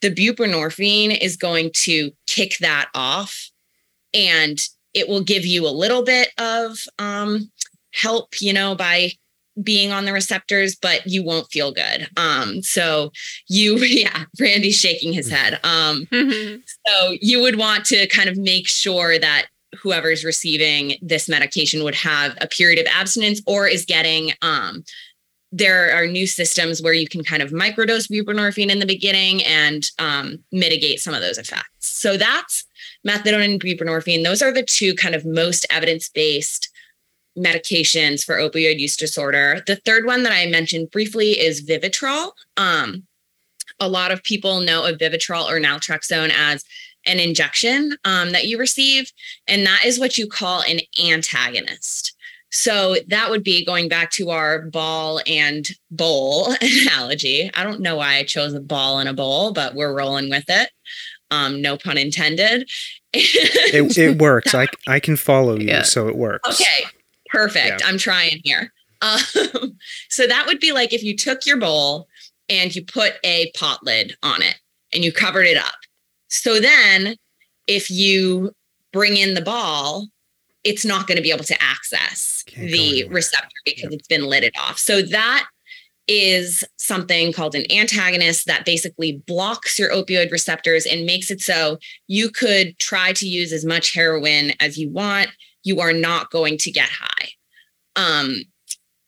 the 0.00 0.10
buprenorphine 0.10 1.16
is 1.20 1.36
going 1.36 1.70
to 1.72 2.10
kick 2.26 2.58
that 2.58 2.90
off 2.94 3.50
and 4.12 4.68
it 4.92 5.08
will 5.08 5.22
give 5.22 5.46
you 5.46 5.66
a 5.66 5.70
little 5.70 6.04
bit 6.04 6.28
of 6.38 6.78
um, 6.98 7.50
help, 7.92 8.40
you 8.40 8.52
know, 8.52 8.74
by 8.74 9.10
being 9.62 9.92
on 9.92 10.04
the 10.04 10.12
receptors, 10.12 10.74
but 10.74 11.06
you 11.06 11.24
won't 11.24 11.50
feel 11.50 11.72
good. 11.72 12.08
Um, 12.16 12.62
so 12.62 13.12
you, 13.48 13.76
yeah, 13.78 14.24
Randy's 14.40 14.78
shaking 14.78 15.12
his 15.12 15.30
head. 15.30 15.58
Um, 15.64 16.06
so 16.86 17.16
you 17.20 17.40
would 17.40 17.56
want 17.56 17.84
to 17.86 18.06
kind 18.08 18.28
of 18.28 18.36
make 18.36 18.68
sure 18.68 19.18
that 19.18 19.46
whoever's 19.80 20.24
receiving 20.24 20.96
this 21.02 21.28
medication 21.28 21.84
would 21.84 21.94
have 21.94 22.36
a 22.40 22.46
period 22.46 22.78
of 22.78 22.86
abstinence 22.92 23.40
or 23.46 23.66
is 23.66 23.84
getting 23.84 24.32
um, 24.42 24.84
there 25.56 25.96
are 25.96 26.08
new 26.08 26.26
systems 26.26 26.82
where 26.82 26.92
you 26.92 27.06
can 27.06 27.22
kind 27.22 27.40
of 27.40 27.52
microdose 27.52 28.10
buprenorphine 28.10 28.70
in 28.70 28.80
the 28.80 28.86
beginning 28.86 29.44
and 29.44 29.88
um, 30.00 30.36
mitigate 30.50 30.98
some 30.98 31.14
of 31.14 31.20
those 31.20 31.38
effects. 31.38 31.68
So 31.78 32.16
that's 32.16 32.64
methadone 33.06 33.44
and 33.44 33.62
buprenorphine. 33.62 34.24
Those 34.24 34.42
are 34.42 34.52
the 34.52 34.64
two 34.64 34.94
kind 34.94 35.14
of 35.14 35.24
most 35.24 35.64
evidence-based 35.70 36.68
medications 37.38 38.24
for 38.24 38.34
opioid 38.36 38.80
use 38.80 38.96
disorder. 38.96 39.62
The 39.64 39.76
third 39.76 40.06
one 40.06 40.24
that 40.24 40.32
I 40.32 40.46
mentioned 40.46 40.90
briefly 40.90 41.38
is 41.38 41.64
Vivitrol. 41.64 42.32
Um, 42.56 43.04
a 43.78 43.88
lot 43.88 44.10
of 44.10 44.24
people 44.24 44.60
know 44.60 44.84
of 44.84 44.98
Vivitrol 44.98 45.48
or 45.48 45.60
naltrexone 45.60 46.32
as 46.36 46.64
an 47.06 47.20
injection 47.20 47.96
um, 48.04 48.32
that 48.32 48.46
you 48.46 48.58
receive, 48.58 49.12
and 49.46 49.66
that 49.66 49.84
is 49.84 49.98
what 49.98 50.18
you 50.18 50.26
call 50.26 50.62
an 50.62 50.80
antagonist. 51.02 52.14
So 52.50 52.96
that 53.08 53.30
would 53.30 53.42
be 53.42 53.64
going 53.64 53.88
back 53.88 54.12
to 54.12 54.30
our 54.30 54.62
ball 54.62 55.20
and 55.26 55.68
bowl 55.90 56.54
analogy. 56.60 57.50
I 57.52 57.64
don't 57.64 57.80
know 57.80 57.96
why 57.96 58.14
I 58.14 58.22
chose 58.22 58.54
a 58.54 58.60
ball 58.60 59.00
and 59.00 59.08
a 59.08 59.12
bowl, 59.12 59.52
but 59.52 59.74
we're 59.74 59.96
rolling 59.96 60.30
with 60.30 60.44
it. 60.48 60.70
Um, 61.32 61.60
no 61.60 61.76
pun 61.76 61.98
intended. 61.98 62.70
it, 63.12 63.98
it 63.98 64.20
works. 64.20 64.54
I, 64.54 64.68
I 64.86 65.00
can 65.00 65.16
follow 65.16 65.58
you, 65.58 65.66
yeah. 65.66 65.82
so 65.82 66.06
it 66.06 66.16
works. 66.16 66.48
Okay. 66.48 66.88
Perfect. 67.28 67.80
Yeah. 67.80 67.86
I'm 67.88 67.98
trying 67.98 68.40
here. 68.44 68.72
Um, 69.02 69.18
so 70.08 70.26
that 70.26 70.46
would 70.46 70.60
be 70.60 70.70
like 70.70 70.92
if 70.92 71.02
you 71.02 71.16
took 71.16 71.46
your 71.46 71.56
bowl 71.56 72.06
and 72.48 72.74
you 72.74 72.84
put 72.84 73.14
a 73.24 73.50
pot 73.56 73.82
lid 73.82 74.16
on 74.22 74.42
it 74.42 74.60
and 74.92 75.04
you 75.04 75.12
covered 75.12 75.46
it 75.46 75.56
up. 75.56 75.74
So 76.34 76.60
then 76.60 77.16
if 77.66 77.90
you 77.90 78.52
bring 78.92 79.16
in 79.16 79.34
the 79.34 79.42
ball, 79.42 80.06
it's 80.62 80.84
not 80.84 81.06
going 81.06 81.16
to 81.16 81.22
be 81.22 81.30
able 81.30 81.44
to 81.44 81.62
access 81.62 82.42
Can't 82.46 82.70
the 82.70 83.04
receptor 83.08 83.56
because 83.64 83.84
yep. 83.84 83.92
it's 83.92 84.08
been 84.08 84.24
lidded 84.24 84.54
off. 84.58 84.78
So 84.78 85.02
that 85.02 85.46
is 86.06 86.64
something 86.76 87.32
called 87.32 87.54
an 87.54 87.70
antagonist 87.72 88.46
that 88.46 88.66
basically 88.66 89.22
blocks 89.26 89.78
your 89.78 89.90
opioid 89.90 90.30
receptors 90.30 90.84
and 90.84 91.06
makes 91.06 91.30
it 91.30 91.40
so 91.40 91.78
you 92.08 92.30
could 92.30 92.78
try 92.78 93.12
to 93.14 93.26
use 93.26 93.52
as 93.52 93.64
much 93.64 93.94
heroin 93.94 94.52
as 94.60 94.76
you 94.76 94.90
want 94.90 95.30
you 95.64 95.80
are 95.80 95.92
not 95.92 96.30
going 96.30 96.58
to 96.58 96.70
get 96.70 96.88
high. 96.88 97.28
Um, 97.96 98.36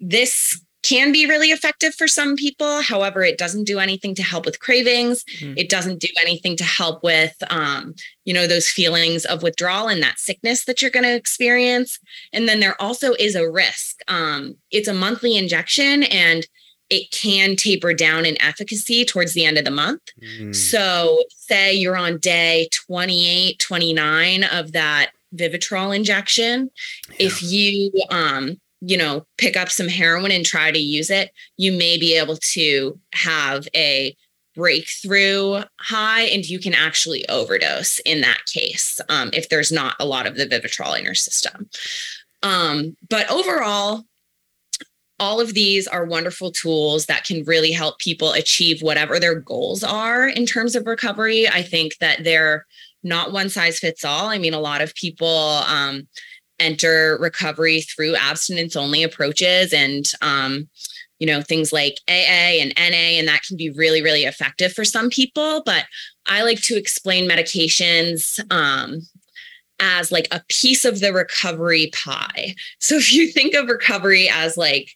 this 0.01 0.61
can 0.87 1.11
be 1.11 1.27
really 1.27 1.49
effective 1.49 1.95
for 1.97 2.07
some 2.07 2.37
people. 2.37 2.81
However, 2.81 3.25
it 3.25 3.39
doesn't 3.39 3.65
do 3.65 3.81
anything 3.81 4.15
to 4.15 4.23
help 4.23 4.47
with 4.47 4.61
cravings. 4.61 5.25
Mm-hmm. 5.25 5.55
It 5.57 5.69
doesn't 5.69 6.01
do 6.01 6.09
anything 6.21 6.57
to 6.59 6.65
help 6.65 7.03
with, 7.03 7.35
um, 7.51 7.95
you 8.25 8.33
know, 8.33 8.47
those 8.47 8.69
feelings 8.69 9.25
of 9.25 9.43
withdrawal 9.43 9.89
and 9.89 10.01
that 10.03 10.21
sickness 10.21 10.65
that 10.67 10.81
you're 10.81 10.93
going 10.93 11.05
to 11.05 11.15
experience. 11.15 11.99
And 12.33 12.49
then 12.49 12.61
there 12.61 12.81
also 12.81 13.15
is 13.15 13.35
a 13.35 13.51
risk. 13.51 13.99
Um, 14.07 14.57
it's 14.71 14.87
a 14.87 14.95
monthly 14.95 15.37
injection 15.37 16.05
and 16.05 16.47
it 16.89 17.11
can 17.11 17.57
taper 17.57 17.93
down 17.93 18.25
in 18.25 18.41
efficacy 18.41 19.05
towards 19.05 19.33
the 19.33 19.45
end 19.45 19.59
of 19.59 19.65
the 19.65 19.73
month. 19.73 20.03
Mm. 20.23 20.55
So, 20.55 21.25
say 21.31 21.75
you're 21.75 21.97
on 21.97 22.19
day 22.19 22.69
28, 22.87 23.59
29 23.59 24.45
of 24.45 24.71
that 24.71 25.11
Vivitrol 25.35 25.95
injection. 25.95 26.71
Yeah. 27.11 27.27
If 27.27 27.43
you 27.43 27.91
um, 28.11 28.61
you 28.81 28.97
know, 28.97 29.27
pick 29.39 29.57
up 29.57 29.71
some 29.71 29.89
heroin 29.89 30.31
and 30.31 30.45
try 30.45 30.71
to 30.71 30.79
use 30.79 31.11
it, 31.11 31.31
you 31.57 31.73
may 31.73 31.99
be 31.99 32.17
able 32.17 32.37
to 32.37 32.99
have 33.13 33.67
a 33.75 34.17
breakthrough 34.55 35.63
high 35.81 36.23
and 36.23 36.49
you 36.49 36.59
can 36.59 36.75
actually 36.75 37.29
overdose 37.29 37.99
in 38.01 38.23
that 38.23 38.43
case 38.47 39.01
um, 39.09 39.31
if 39.33 39.49
there's 39.49 39.71
not 39.71 39.95
a 40.01 40.07
lot 40.07 40.27
of 40.27 40.37
the 40.37 40.47
Vivitrol 40.47 40.97
in 40.99 41.05
your 41.05 41.15
system. 41.15 41.69
Um, 42.43 42.97
but 43.09 43.31
overall, 43.31 44.05
all 45.19 45.41
of 45.41 45.55
these 45.55 45.87
are 45.87 46.05
wonderful 46.05 46.51
tools 46.51 47.07
that 47.07 47.25
can 47.25 47.45
really 47.45 47.73
help 47.73 47.99
people 47.99 48.33
achieve 48.33 48.83
whatever 48.83 49.19
their 49.19 49.35
goals 49.35 49.83
are 49.83 50.29
in 50.29 50.45
terms 50.45 50.75
of 50.75 50.87
recovery. 50.87 51.49
I 51.49 51.63
think 51.63 51.97
that 51.99 52.25
they're 52.25 52.67
not 53.03 53.33
one 53.33 53.49
size 53.49 53.79
fits 53.79 54.05
all. 54.05 54.27
I 54.29 54.39
mean, 54.39 54.53
a 54.53 54.61
lot 54.61 54.83
of 54.83 54.95
people 54.95 55.27
um, 55.67 56.07
enter 56.59 57.19
recovery 57.21 57.83
through 57.83 58.17
abstinence 58.17 58.77
only 58.77 59.03
approaches 59.03 59.73
and 59.73 60.13
um, 60.23 60.69
you 61.19 61.27
know 61.27 61.43
things 61.43 61.73
like 61.73 61.99
aa 62.09 62.61
and 62.61 62.73
na 62.79 63.19
and 63.19 63.29
that 63.29 63.43
can 63.43 63.57
be 63.57 63.71
really 63.71 64.03
really 64.03 64.25
effective 64.25 64.73
for 64.73 64.85
some 64.85 65.09
people 65.09 65.63
but 65.65 65.87
i 66.27 66.43
like 66.43 66.61
to 66.61 66.77
explain 66.77 67.29
medications 67.29 68.41
um, 68.53 69.01
as 69.81 70.11
like 70.11 70.29
a 70.31 70.43
piece 70.49 70.85
of 70.85 71.01
the 71.01 71.13
recovery 71.13 71.91
pie 71.95 72.55
so 72.81 72.97
if 72.97 73.13
you 73.13 73.31
think 73.31 73.55
of 73.55 73.69
recovery 73.69 74.29
as 74.29 74.57
like 74.57 74.91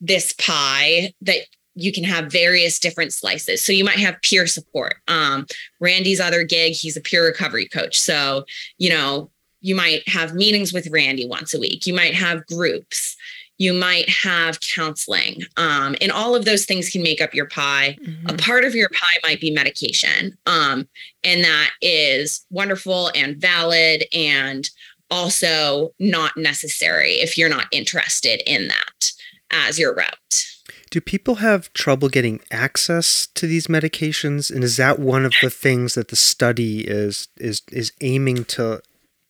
this 0.00 0.32
pie 0.34 1.12
that 1.20 1.40
you 1.74 1.92
can 1.92 2.02
have 2.02 2.30
various 2.30 2.80
different 2.80 3.12
slices. 3.12 3.64
So 3.64 3.72
you 3.72 3.84
might 3.84 4.00
have 4.00 4.20
peer 4.22 4.48
support. 4.48 4.96
Um, 5.06 5.46
Randy's 5.78 6.18
other 6.18 6.42
gig, 6.42 6.72
he's 6.72 6.96
a 6.96 7.00
peer 7.00 7.24
recovery 7.24 7.68
coach. 7.68 7.98
So, 7.98 8.44
you 8.78 8.90
know, 8.90 9.30
you 9.60 9.74
might 9.74 10.08
have 10.08 10.34
meetings 10.34 10.72
with 10.72 10.88
Randy 10.88 11.26
once 11.26 11.54
a 11.54 11.60
week. 11.60 11.86
You 11.86 11.94
might 11.94 12.14
have 12.14 12.46
groups. 12.46 13.16
You 13.58 13.72
might 13.72 14.08
have 14.08 14.60
counseling. 14.60 15.42
Um, 15.56 15.96
and 16.00 16.12
all 16.12 16.36
of 16.36 16.44
those 16.44 16.64
things 16.64 16.90
can 16.90 17.02
make 17.02 17.20
up 17.20 17.34
your 17.34 17.46
pie. 17.46 17.98
Mm-hmm. 18.00 18.28
A 18.28 18.34
part 18.34 18.64
of 18.64 18.74
your 18.74 18.88
pie 18.90 19.18
might 19.24 19.40
be 19.40 19.50
medication. 19.50 20.38
Um, 20.46 20.88
and 21.24 21.42
that 21.42 21.70
is 21.82 22.46
wonderful 22.50 23.10
and 23.16 23.36
valid 23.36 24.04
and 24.12 24.70
also 25.10 25.92
not 25.98 26.36
necessary 26.36 27.14
if 27.14 27.36
you're 27.36 27.48
not 27.48 27.66
interested 27.72 28.42
in 28.46 28.68
that 28.68 29.12
as 29.50 29.78
your 29.78 29.94
route. 29.94 30.44
Do 30.90 31.00
people 31.00 31.36
have 31.36 31.72
trouble 31.74 32.08
getting 32.08 32.40
access 32.50 33.26
to 33.34 33.46
these 33.46 33.66
medications, 33.66 34.50
and 34.50 34.64
is 34.64 34.78
that 34.78 34.98
one 34.98 35.26
of 35.26 35.34
the 35.42 35.50
things 35.50 35.94
that 35.94 36.08
the 36.08 36.16
study 36.16 36.80
is 36.80 37.28
is 37.36 37.60
is 37.70 37.92
aiming 38.00 38.46
to 38.46 38.80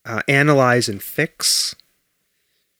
uh, 0.08 0.22
analyze 0.26 0.88
and 0.88 1.02
fix? 1.02 1.76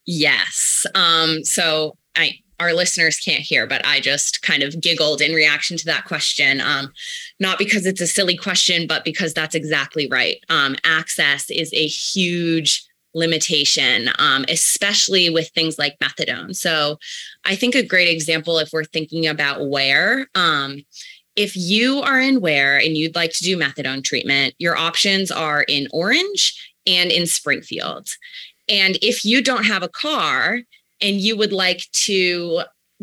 Yes. 0.07 0.87
Um, 0.95 1.45
so 1.45 1.97
I 2.17 2.39
our 2.61 2.73
listeners 2.73 3.21
can't 3.21 3.43
hear, 3.43 3.69
but 3.69 3.87
I 3.87 4.01
just 4.01 4.43
kind 4.43 4.65
of 4.65 4.81
giggled 4.81 5.21
in 5.21 5.33
reaction 5.33 5.77
to 5.77 5.85
that 5.85 6.07
question. 6.07 6.61
Um, 6.61 6.93
not 7.39 7.57
because 7.57 7.87
it's 7.87 8.01
a 8.01 8.07
silly 8.07 8.37
question, 8.37 8.89
but 8.89 9.05
because 9.05 9.33
that's 9.33 9.55
exactly 9.55 10.09
right. 10.09 10.43
Um, 10.49 10.75
access 10.83 11.51
is 11.51 11.73
a 11.73 11.87
huge 11.87 12.85
limitation, 13.15 14.11
um, 14.19 14.45
especially 14.49 15.31
with 15.31 15.49
things 15.51 15.79
like 15.79 15.99
methadone. 16.01 16.55
So 16.55 16.99
I 17.45 17.55
think 17.55 17.75
a 17.75 17.87
great 17.87 18.09
example, 18.09 18.59
if 18.59 18.71
we're 18.73 18.85
thinking 18.85 19.27
about 19.27 19.69
where, 19.69 20.29
um, 20.35 20.83
if 21.37 21.57
you 21.57 22.01
are 22.01 22.21
in 22.21 22.41
Ware 22.41 22.79
and 22.79 22.97
you'd 22.97 23.15
like 23.15 23.33
to 23.35 23.45
do 23.45 23.57
methadone 23.57 24.03
treatment, 24.03 24.55
your 24.59 24.77
options 24.77 25.31
are 25.31 25.63
in 25.63 25.87
Orange 25.93 26.75
and 26.89 27.13
in 27.13 27.27
Springfield. 27.27 28.09
And 28.69 28.97
if 29.03 29.25
you 29.25 29.43
don't 29.43 29.65
have 29.65 29.83
a 29.83 29.89
car 29.89 30.61
and 31.01 31.21
you 31.21 31.37
would 31.37 31.53
like 31.53 31.91
to 31.93 32.63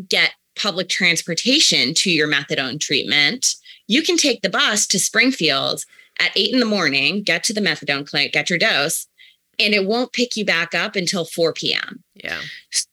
get 0.10 0.32
public 0.58 0.90
transportation 0.90 1.94
to 1.94 2.12
your 2.12 2.28
methadone 2.28 2.80
treatment, 2.80 3.56
you 3.88 4.02
can 4.02 4.18
take 4.18 4.42
the 4.42 4.50
bus 4.50 4.88
to 4.88 5.00
Springfield 5.00 5.86
at 6.20 6.36
eight 6.36 6.54
in 6.54 6.60
the 6.60 6.66
morning, 6.66 7.24
get 7.24 7.44
to 7.46 7.54
the 7.54 7.62
methadone 7.62 8.08
clinic, 8.08 8.34
get 8.34 8.50
your 8.50 8.60
dose, 8.60 9.08
and 9.60 9.74
it 9.74 9.86
won't 9.86 10.14
pick 10.14 10.36
you 10.36 10.46
back 10.46 10.74
up 10.74 10.96
until 10.96 11.26
4 11.26 11.54
p.m. 11.54 12.04
Yeah. 12.14 12.40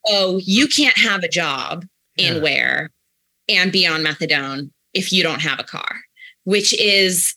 So 0.06 0.38
you 0.38 0.66
can't 0.66 0.98
have 0.98 1.22
a 1.22 1.28
job 1.28 1.86
in 2.16 2.36
yeah. 2.36 2.42
Ware 2.42 2.90
and 3.48 3.72
be 3.72 3.86
on 3.86 4.02
methadone 4.02 4.70
if 4.94 5.12
you 5.12 5.22
don't 5.22 5.40
have 5.40 5.58
a 5.58 5.64
car, 5.64 6.00
which 6.44 6.78
is 6.78 7.34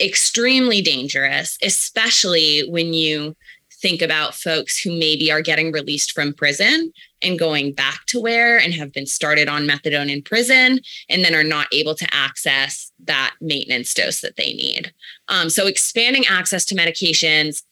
extremely 0.00 0.80
dangerous, 0.80 1.58
especially 1.62 2.62
when 2.68 2.94
you 2.94 3.36
think 3.80 4.02
about 4.02 4.34
folks 4.34 4.78
who 4.78 4.90
maybe 4.90 5.32
are 5.32 5.40
getting 5.40 5.72
released 5.72 6.12
from 6.12 6.34
prison 6.34 6.92
and 7.22 7.38
going 7.38 7.72
back 7.72 8.04
to 8.06 8.20
Ware 8.20 8.58
and 8.58 8.74
have 8.74 8.92
been 8.92 9.06
started 9.06 9.48
on 9.48 9.66
methadone 9.66 10.10
in 10.10 10.22
prison 10.22 10.80
and 11.08 11.24
then 11.24 11.34
are 11.34 11.44
not 11.44 11.66
able 11.72 11.94
to 11.94 12.06
access 12.12 12.92
that 13.04 13.34
maintenance 13.40 13.92
dose 13.94 14.20
that 14.20 14.36
they 14.36 14.52
need. 14.52 14.92
Um, 15.28 15.48
so, 15.48 15.66
expanding 15.66 16.24
access 16.28 16.64
to 16.66 16.74
medications 16.74 17.62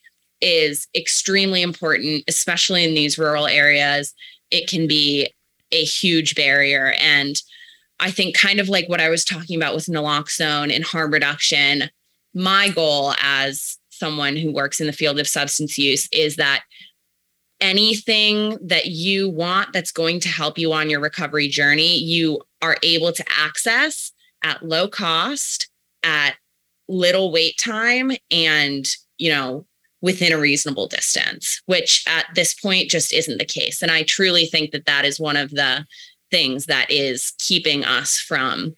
is 0.41 0.87
extremely 0.95 1.63
important, 1.63 2.25
especially 2.29 2.85
in 2.85 2.95
these 2.95 3.19
rural 3.19 3.47
areas. 3.47 4.15
It 4.51 4.69
can 4.69 4.87
be 4.87 5.29
a 5.73 5.85
huge 5.85 6.35
barrier. 6.35 6.95
And 7.01 7.41
I 8.01 8.11
think, 8.11 8.37
kind 8.37 8.61
of 8.61 8.69
like 8.69 8.89
what 8.89 9.01
I 9.01 9.09
was 9.09 9.25
talking 9.25 9.57
about 9.57 9.75
with 9.75 9.87
naloxone 9.87 10.75
and 10.75 10.85
harm 10.85 11.13
reduction, 11.13 11.91
my 12.39 12.69
goal 12.69 13.15
as 13.21 13.79
someone 13.91 14.37
who 14.37 14.53
works 14.53 14.81
in 14.81 14.87
the 14.87 14.93
field 14.93 15.19
of 15.19 15.27
substance 15.27 15.77
use 15.77 16.09
is 16.13 16.37
that 16.37 16.63
anything 17.61 18.57
that 18.63 18.87
you 18.87 19.29
want 19.29 19.73
that's 19.73 19.91
going 19.91 20.21
to 20.21 20.29
help 20.29 20.57
you 20.57 20.73
on 20.73 20.89
your 20.89 21.01
recovery 21.01 21.49
journey, 21.49 21.99
you 21.99 22.41
are 22.63 22.77
able 22.85 23.13
to 23.13 23.25
access 23.29 24.13
at 24.45 24.65
low 24.65 24.87
cost, 24.87 25.69
at 26.05 26.37
little 26.89 27.33
wait 27.33 27.59
time, 27.59 28.13
and, 28.31 28.95
you 29.19 29.31
know, 29.31 29.67
within 30.01 30.33
a 30.33 30.39
reasonable 30.39 30.87
distance, 30.87 31.61
which 31.67 32.05
at 32.07 32.27
this 32.37 32.55
point 32.55 32.89
just 32.89 33.13
isn't 33.13 33.39
the 33.39 33.45
case. 33.45 33.83
And 33.83 33.91
I 33.91 34.05
truly 34.05 34.47
think 34.47 34.71
that 34.71 34.87
that 34.87 35.05
is 35.05 35.19
one 35.19 35.37
of 35.37 35.51
the 35.51 35.85
things 36.31 36.67
that 36.67 36.89
is 36.89 37.33
keeping 37.39 37.85
us 37.85 38.17
from 38.17 38.77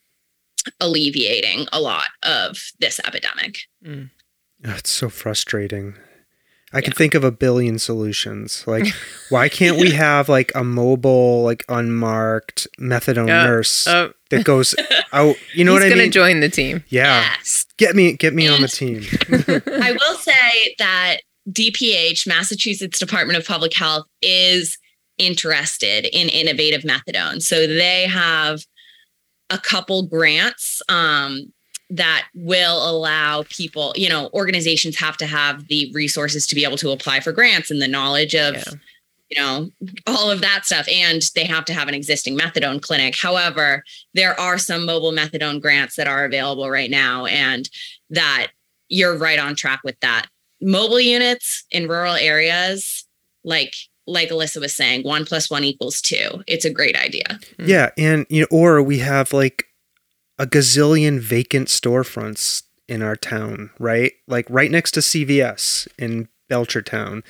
alleviating 0.80 1.66
a 1.72 1.80
lot 1.80 2.08
of 2.22 2.58
this 2.80 3.00
epidemic. 3.06 3.58
Mm. 3.84 4.10
Oh, 4.64 4.74
it's 4.76 4.90
so 4.90 5.08
frustrating. 5.08 5.94
I 6.72 6.78
yeah. 6.78 6.82
can 6.82 6.92
think 6.92 7.14
of 7.14 7.24
a 7.24 7.32
billion 7.32 7.78
solutions. 7.78 8.64
Like, 8.66 8.86
why 9.28 9.48
can't 9.48 9.78
we 9.78 9.90
have 9.90 10.28
like 10.28 10.52
a 10.54 10.62
mobile, 10.62 11.42
like 11.42 11.64
unmarked 11.68 12.68
methadone 12.80 13.30
uh, 13.30 13.44
nurse 13.44 13.86
uh, 13.86 14.10
that 14.30 14.44
goes 14.44 14.74
out? 15.12 15.36
You 15.52 15.64
know 15.64 15.72
what 15.72 15.82
I 15.82 15.86
mean? 15.86 15.98
He's 15.98 16.00
gonna 16.02 16.10
join 16.10 16.40
the 16.40 16.48
team. 16.48 16.84
Yeah, 16.88 17.22
yes. 17.22 17.66
get 17.76 17.96
me, 17.96 18.12
get 18.16 18.34
me 18.34 18.46
and 18.46 18.56
on 18.56 18.62
the 18.62 18.68
team. 18.68 19.02
I 19.82 19.92
will 19.92 20.16
say 20.16 20.74
that 20.78 21.18
DPH, 21.50 22.26
Massachusetts 22.26 22.98
Department 22.98 23.38
of 23.38 23.46
Public 23.46 23.74
Health, 23.74 24.06
is 24.22 24.78
interested 25.18 26.06
in 26.06 26.28
innovative 26.28 26.82
methadone. 26.82 27.42
So 27.42 27.66
they 27.66 28.06
have 28.06 28.64
a 29.50 29.58
couple 29.58 30.04
grants 30.04 30.80
um, 30.88 31.52
that 31.90 32.26
will 32.34 32.88
allow 32.88 33.44
people, 33.48 33.92
you 33.96 34.08
know, 34.08 34.30
organizations 34.32 34.96
have 34.98 35.16
to 35.16 35.26
have 35.26 35.66
the 35.68 35.90
resources 35.92 36.46
to 36.46 36.54
be 36.54 36.64
able 36.64 36.76
to 36.76 36.90
apply 36.90 37.20
for 37.20 37.32
grants 37.32 37.70
and 37.70 37.82
the 37.82 37.88
knowledge 37.88 38.34
of, 38.34 38.54
yeah. 38.54 38.62
you 39.28 39.40
know, 39.40 39.70
all 40.06 40.30
of 40.30 40.40
that 40.40 40.64
stuff. 40.64 40.86
And 40.88 41.22
they 41.34 41.44
have 41.44 41.64
to 41.64 41.74
have 41.74 41.88
an 41.88 41.94
existing 41.94 42.38
methadone 42.38 42.80
clinic. 42.80 43.18
However, 43.18 43.82
there 44.14 44.38
are 44.38 44.56
some 44.56 44.86
mobile 44.86 45.12
methadone 45.12 45.60
grants 45.60 45.96
that 45.96 46.06
are 46.06 46.24
available 46.24 46.70
right 46.70 46.90
now, 46.90 47.26
and 47.26 47.68
that 48.10 48.48
you're 48.88 49.16
right 49.16 49.38
on 49.38 49.56
track 49.56 49.80
with 49.84 49.98
that. 50.00 50.26
Mobile 50.60 51.00
units 51.00 51.64
in 51.70 51.88
rural 51.88 52.14
areas, 52.14 53.04
like 53.42 53.74
like 54.10 54.30
Alyssa 54.30 54.60
was 54.60 54.74
saying, 54.74 55.02
one 55.02 55.24
plus 55.24 55.50
one 55.50 55.64
equals 55.64 56.00
two. 56.00 56.42
It's 56.46 56.64
a 56.64 56.72
great 56.72 56.96
idea. 56.96 57.38
Mm. 57.58 57.68
Yeah, 57.68 57.90
and 57.96 58.26
you 58.28 58.42
know, 58.42 58.48
or 58.50 58.82
we 58.82 58.98
have 58.98 59.32
like 59.32 59.66
a 60.38 60.46
gazillion 60.46 61.20
vacant 61.20 61.68
storefronts 61.68 62.64
in 62.88 63.02
our 63.02 63.16
town, 63.16 63.70
right? 63.78 64.12
Like 64.26 64.46
right 64.50 64.70
next 64.70 64.92
to 64.92 65.00
CVS 65.00 65.86
in 65.98 66.28
Belchertown. 66.50 67.22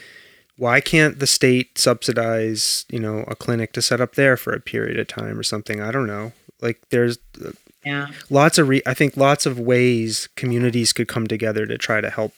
Why 0.57 0.81
can't 0.81 1.19
the 1.19 1.27
state 1.27 1.79
subsidize, 1.79 2.85
you 2.91 2.99
know, 2.99 3.25
a 3.29 3.35
clinic 3.35 3.73
to 3.75 3.83
set 3.83 4.01
up 4.01 4.15
there 4.15 4.37
for 4.37 4.53
a 4.53 4.61
period 4.61 4.99
of 4.99 5.07
time 5.07 5.39
or 5.39 5.43
something? 5.43 5.81
I 5.81 5.91
don't 5.91 6.07
know. 6.07 6.33
Like 6.61 6.81
there's 6.91 7.19
uh, 7.45 7.53
yeah. 7.85 8.09
lots 8.29 8.59
of 8.59 8.69
re- 8.69 8.83
I 8.87 8.95
think 8.95 9.17
lots 9.17 9.47
of 9.47 9.59
ways 9.59 10.29
communities 10.37 10.93
could 10.93 11.09
come 11.09 11.27
together 11.27 11.67
to 11.67 11.79
try 11.79 12.01
to 12.01 12.11
help 12.11 12.33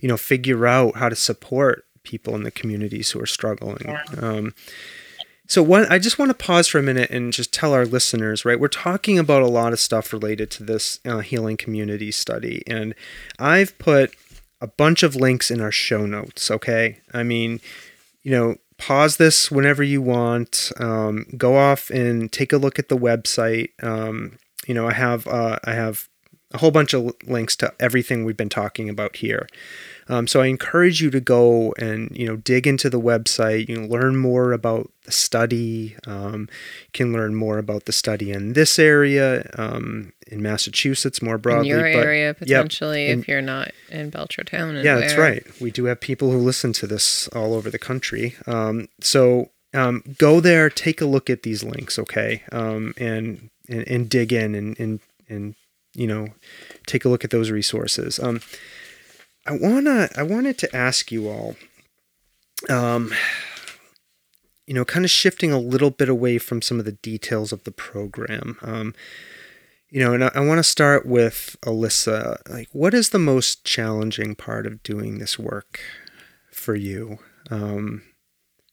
you 0.00 0.08
know 0.08 0.16
figure 0.16 0.66
out 0.66 0.96
how 0.96 1.08
to 1.08 1.16
support 1.16 1.84
people 2.02 2.34
in 2.34 2.42
the 2.42 2.50
communities 2.50 3.10
who 3.10 3.20
are 3.20 3.26
struggling. 3.26 3.96
Um, 4.20 4.54
so 5.50 5.74
I 5.74 5.98
just 5.98 6.16
want 6.16 6.30
to 6.30 6.34
pause 6.34 6.68
for 6.68 6.78
a 6.78 6.82
minute 6.82 7.10
and 7.10 7.32
just 7.32 7.52
tell 7.52 7.72
our 7.72 7.84
listeners, 7.84 8.44
right? 8.44 8.60
We're 8.60 8.68
talking 8.68 9.18
about 9.18 9.42
a 9.42 9.48
lot 9.48 9.72
of 9.72 9.80
stuff 9.80 10.12
related 10.12 10.48
to 10.52 10.62
this 10.62 11.00
uh, 11.04 11.18
healing 11.18 11.56
community 11.56 12.12
study, 12.12 12.62
and 12.68 12.94
I've 13.36 13.76
put 13.78 14.14
a 14.60 14.68
bunch 14.68 15.02
of 15.02 15.16
links 15.16 15.50
in 15.50 15.60
our 15.60 15.72
show 15.72 16.06
notes. 16.06 16.52
Okay, 16.52 16.98
I 17.12 17.24
mean, 17.24 17.60
you 18.22 18.30
know, 18.30 18.56
pause 18.78 19.16
this 19.16 19.50
whenever 19.50 19.82
you 19.82 20.00
want. 20.00 20.70
Um, 20.78 21.26
go 21.36 21.56
off 21.56 21.90
and 21.90 22.30
take 22.30 22.52
a 22.52 22.56
look 22.56 22.78
at 22.78 22.88
the 22.88 22.96
website. 22.96 23.70
Um, 23.82 24.38
you 24.68 24.74
know, 24.74 24.86
I 24.86 24.92
have 24.92 25.26
uh, 25.26 25.58
I 25.64 25.72
have 25.72 26.08
a 26.52 26.58
whole 26.58 26.70
bunch 26.70 26.94
of 26.94 27.12
links 27.26 27.56
to 27.56 27.72
everything 27.80 28.24
we've 28.24 28.36
been 28.36 28.48
talking 28.48 28.88
about 28.88 29.16
here. 29.16 29.48
Um, 30.10 30.26
so 30.26 30.40
I 30.40 30.46
encourage 30.46 31.00
you 31.00 31.08
to 31.10 31.20
go 31.20 31.72
and 31.78 32.10
you 32.14 32.26
know 32.26 32.36
dig 32.36 32.66
into 32.66 32.90
the 32.90 33.00
website. 33.00 33.68
You 33.68 33.76
can 33.76 33.88
learn 33.88 34.16
more 34.16 34.52
about 34.52 34.90
the 35.04 35.12
study. 35.12 35.96
Um, 36.06 36.48
can 36.92 37.12
learn 37.12 37.34
more 37.34 37.58
about 37.58 37.84
the 37.84 37.92
study 37.92 38.32
in 38.32 38.54
this 38.54 38.78
area 38.78 39.48
um, 39.56 40.12
in 40.26 40.42
Massachusetts 40.42 41.22
more 41.22 41.38
broadly. 41.38 41.70
In 41.70 41.78
your 41.78 41.92
but- 41.92 42.04
area 42.06 42.34
potentially, 42.34 43.08
and- 43.10 43.22
if 43.22 43.28
you're 43.28 43.40
not 43.40 43.70
in 43.88 44.10
Belchertown. 44.10 44.82
yeah, 44.82 44.96
that's 44.96 45.16
right. 45.16 45.46
We 45.60 45.70
do 45.70 45.84
have 45.84 46.00
people 46.00 46.32
who 46.32 46.38
listen 46.38 46.72
to 46.74 46.86
this 46.86 47.28
all 47.28 47.54
over 47.54 47.70
the 47.70 47.78
country. 47.78 48.34
Um, 48.46 48.88
so 49.00 49.50
um, 49.72 50.02
go 50.18 50.40
there, 50.40 50.68
take 50.68 51.00
a 51.00 51.06
look 51.06 51.30
at 51.30 51.44
these 51.44 51.62
links, 51.62 51.98
okay, 51.98 52.42
um, 52.50 52.94
and, 52.98 53.50
and 53.68 53.86
and 53.86 54.08
dig 54.10 54.32
in 54.32 54.56
and 54.56 54.78
and 54.80 55.00
and 55.28 55.54
you 55.94 56.08
know 56.08 56.28
take 56.86 57.04
a 57.04 57.08
look 57.08 57.22
at 57.22 57.30
those 57.30 57.50
resources. 57.52 58.18
Um, 58.18 58.40
I 59.46 59.52
wanna 59.52 60.08
I 60.16 60.22
wanted 60.22 60.58
to 60.58 60.76
ask 60.76 61.10
you 61.10 61.28
all, 61.28 61.56
um, 62.68 63.12
you 64.66 64.74
know, 64.74 64.84
kind 64.84 65.04
of 65.04 65.10
shifting 65.10 65.50
a 65.50 65.58
little 65.58 65.90
bit 65.90 66.08
away 66.08 66.38
from 66.38 66.62
some 66.62 66.78
of 66.78 66.84
the 66.84 66.92
details 66.92 67.52
of 67.52 67.64
the 67.64 67.72
program. 67.72 68.58
Um, 68.62 68.94
you 69.88 70.00
know, 70.00 70.14
and 70.14 70.24
I, 70.24 70.30
I 70.34 70.40
want 70.40 70.58
to 70.58 70.64
start 70.64 71.04
with 71.04 71.56
Alyssa. 71.62 72.48
Like, 72.48 72.68
what 72.72 72.94
is 72.94 73.10
the 73.10 73.18
most 73.18 73.64
challenging 73.64 74.36
part 74.36 74.66
of 74.66 74.82
doing 74.82 75.18
this 75.18 75.38
work 75.38 75.80
for 76.52 76.76
you? 76.76 77.18
Um, 77.50 78.02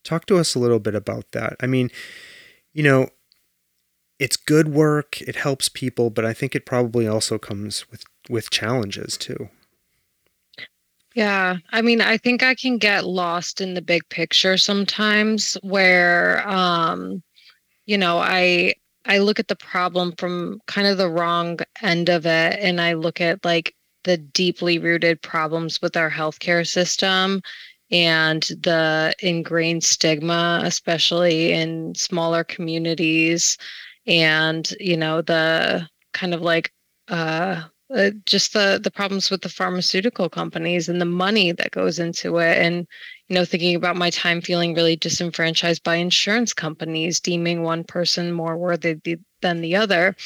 talk 0.04 0.26
to 0.26 0.38
us 0.38 0.54
a 0.54 0.60
little 0.60 0.78
bit 0.78 0.94
about 0.94 1.32
that. 1.32 1.56
I 1.60 1.66
mean, 1.66 1.90
you 2.72 2.84
know, 2.84 3.08
it's 4.18 4.36
good 4.36 4.68
work. 4.68 5.20
It 5.22 5.36
helps 5.36 5.68
people, 5.68 6.10
but 6.10 6.24
I 6.24 6.32
think 6.32 6.54
it 6.54 6.66
probably 6.66 7.06
also 7.08 7.38
comes 7.38 7.90
with 7.90 8.04
with 8.28 8.50
challenges 8.50 9.16
too. 9.16 9.48
Yeah, 11.14 11.56
I 11.70 11.82
mean, 11.82 12.00
I 12.00 12.16
think 12.18 12.42
I 12.42 12.54
can 12.54 12.78
get 12.78 13.04
lost 13.06 13.60
in 13.60 13.74
the 13.74 13.82
big 13.82 14.08
picture 14.08 14.56
sometimes 14.56 15.54
where 15.62 16.46
um 16.48 17.22
you 17.86 17.98
know, 17.98 18.18
I 18.18 18.74
I 19.06 19.18
look 19.18 19.40
at 19.40 19.48
the 19.48 19.56
problem 19.56 20.14
from 20.18 20.60
kind 20.66 20.86
of 20.88 20.98
the 20.98 21.10
wrong 21.10 21.58
end 21.82 22.08
of 22.10 22.26
it 22.26 22.58
and 22.60 22.80
I 22.80 22.94
look 22.94 23.20
at 23.20 23.44
like 23.44 23.74
the 24.04 24.18
deeply 24.18 24.78
rooted 24.78 25.22
problems 25.22 25.80
with 25.82 25.96
our 25.96 26.10
healthcare 26.10 26.66
system 26.68 27.42
and 27.90 28.42
the 28.62 29.14
ingrained 29.20 29.84
stigma 29.84 30.60
especially 30.64 31.52
in 31.52 31.94
smaller 31.96 32.44
communities 32.44 33.58
and 34.06 34.70
you 34.80 34.96
know 34.96 35.22
the 35.22 35.88
kind 36.14 36.34
of 36.34 36.42
like 36.42 36.72
uh 37.08 37.64
uh, 37.94 38.10
just 38.26 38.52
the 38.52 38.80
the 38.82 38.90
problems 38.90 39.30
with 39.30 39.42
the 39.42 39.48
pharmaceutical 39.48 40.28
companies 40.28 40.88
and 40.88 41.00
the 41.00 41.06
money 41.06 41.52
that 41.52 41.70
goes 41.70 41.98
into 41.98 42.38
it. 42.38 42.58
And 42.58 42.86
you 43.28 43.34
know 43.34 43.44
thinking 43.44 43.74
about 43.74 43.96
my 43.96 44.10
time 44.10 44.40
feeling 44.40 44.74
really 44.74 44.96
disenfranchised 44.96 45.82
by 45.82 45.96
insurance 45.96 46.52
companies 46.52 47.20
deeming 47.20 47.62
one 47.62 47.84
person 47.84 48.32
more 48.32 48.56
worthy 48.56 49.18
than 49.42 49.60
the 49.60 49.76
other. 49.76 50.16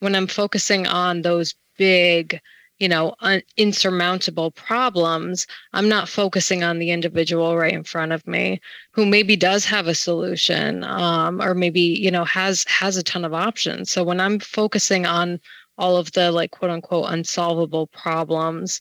When 0.00 0.14
i'm 0.14 0.26
focusing 0.26 0.86
on 0.86 1.22
those 1.22 1.54
big 1.78 2.40
you 2.78 2.88
know 2.88 3.14
un- 3.20 3.42
insurmountable 3.56 4.50
problems 4.50 5.46
i'm 5.72 5.88
not 5.88 6.08
focusing 6.08 6.64
on 6.64 6.78
the 6.80 6.90
individual 6.90 7.56
right 7.56 7.72
in 7.72 7.84
front 7.84 8.10
of 8.10 8.26
me 8.26 8.60
who 8.90 9.06
maybe 9.06 9.36
does 9.36 9.64
have 9.64 9.86
a 9.86 9.94
solution 9.94 10.82
um, 10.84 11.40
or 11.40 11.54
maybe 11.54 11.80
you 11.80 12.10
know 12.10 12.24
has 12.24 12.64
has 12.64 12.96
a 12.96 13.02
ton 13.02 13.24
of 13.24 13.32
options. 13.32 13.90
So 13.90 14.02
when 14.02 14.20
i'm 14.20 14.38
focusing 14.40 15.06
on 15.06 15.40
all 15.78 15.96
of 15.96 16.12
the 16.12 16.30
like 16.30 16.50
quote 16.50 16.70
unquote 16.70 17.06
unsolvable 17.08 17.86
problems 17.88 18.80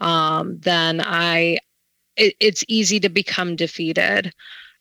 um, 0.00 0.58
then 0.60 1.00
i 1.04 1.58
it, 2.16 2.34
it's 2.40 2.64
easy 2.68 3.00
to 3.00 3.08
become 3.08 3.56
defeated 3.56 4.32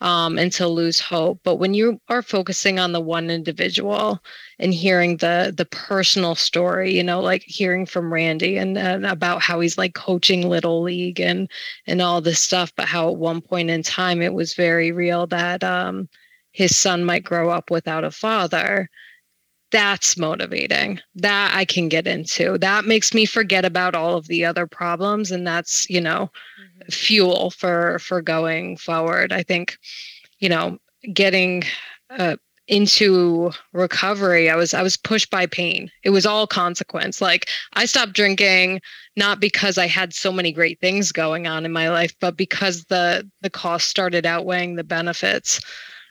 um, 0.01 0.39
and 0.39 0.51
to 0.53 0.67
lose 0.67 0.99
hope. 0.99 1.39
But 1.43 1.57
when 1.57 1.73
you 1.73 2.01
are 2.09 2.23
focusing 2.23 2.79
on 2.79 2.91
the 2.91 2.99
one 2.99 3.29
individual 3.29 4.19
and 4.59 4.73
hearing 4.73 5.17
the 5.17 5.53
the 5.55 5.65
personal 5.65 6.35
story 6.35 6.93
you 6.93 7.03
know 7.03 7.21
like 7.21 7.43
hearing 7.43 7.85
from 7.85 8.11
randy 8.11 8.57
and, 8.57 8.77
and 8.77 9.05
about 9.05 9.41
how 9.41 9.59
he's 9.59 9.77
like 9.77 9.93
coaching 9.93 10.49
little 10.49 10.81
league 10.81 11.19
and 11.19 11.49
and 11.87 12.01
all 12.01 12.21
this 12.21 12.39
stuff 12.39 12.71
but 12.75 12.87
how 12.87 13.09
at 13.09 13.17
one 13.17 13.41
point 13.41 13.69
in 13.69 13.83
time 13.83 14.21
it 14.21 14.33
was 14.33 14.53
very 14.53 14.91
real 14.91 15.27
that 15.27 15.63
um 15.63 16.07
his 16.51 16.75
son 16.75 17.03
might 17.03 17.23
grow 17.23 17.49
up 17.49 17.71
without 17.71 18.03
a 18.03 18.11
father 18.11 18.89
that's 19.71 20.17
motivating. 20.17 20.99
That 21.15 21.51
i 21.55 21.65
can 21.65 21.89
get 21.89 22.07
into. 22.07 22.57
That 22.57 22.85
makes 22.85 23.13
me 23.13 23.25
forget 23.25 23.65
about 23.65 23.95
all 23.95 24.15
of 24.15 24.27
the 24.27 24.45
other 24.45 24.67
problems 24.67 25.31
and 25.31 25.45
that's 25.45 25.89
you 25.89 26.01
know 26.01 26.29
fuel 26.89 27.51
for 27.51 27.99
for 27.99 28.21
going 28.21 28.77
forward. 28.77 29.31
I 29.33 29.43
think 29.43 29.77
you 30.39 30.49
know 30.49 30.77
getting 31.13 31.63
uh, 32.09 32.35
into 32.67 33.51
recovery 33.73 34.49
i 34.49 34.55
was 34.55 34.73
i 34.73 34.81
was 34.81 34.95
pushed 34.95 35.29
by 35.29 35.45
pain. 35.45 35.91
It 36.03 36.11
was 36.11 36.25
all 36.25 36.47
consequence. 36.47 37.21
Like 37.21 37.49
i 37.73 37.85
stopped 37.85 38.13
drinking 38.13 38.81
not 39.17 39.39
because 39.39 39.77
i 39.77 39.87
had 39.87 40.13
so 40.13 40.31
many 40.31 40.51
great 40.51 40.79
things 40.79 41.11
going 41.11 41.47
on 41.47 41.65
in 41.65 41.71
my 41.71 41.89
life 41.89 42.13
but 42.19 42.37
because 42.37 42.85
the 42.85 43.29
the 43.41 43.49
cost 43.49 43.87
started 43.87 44.25
outweighing 44.25 44.75
the 44.75 44.83
benefits. 44.83 45.59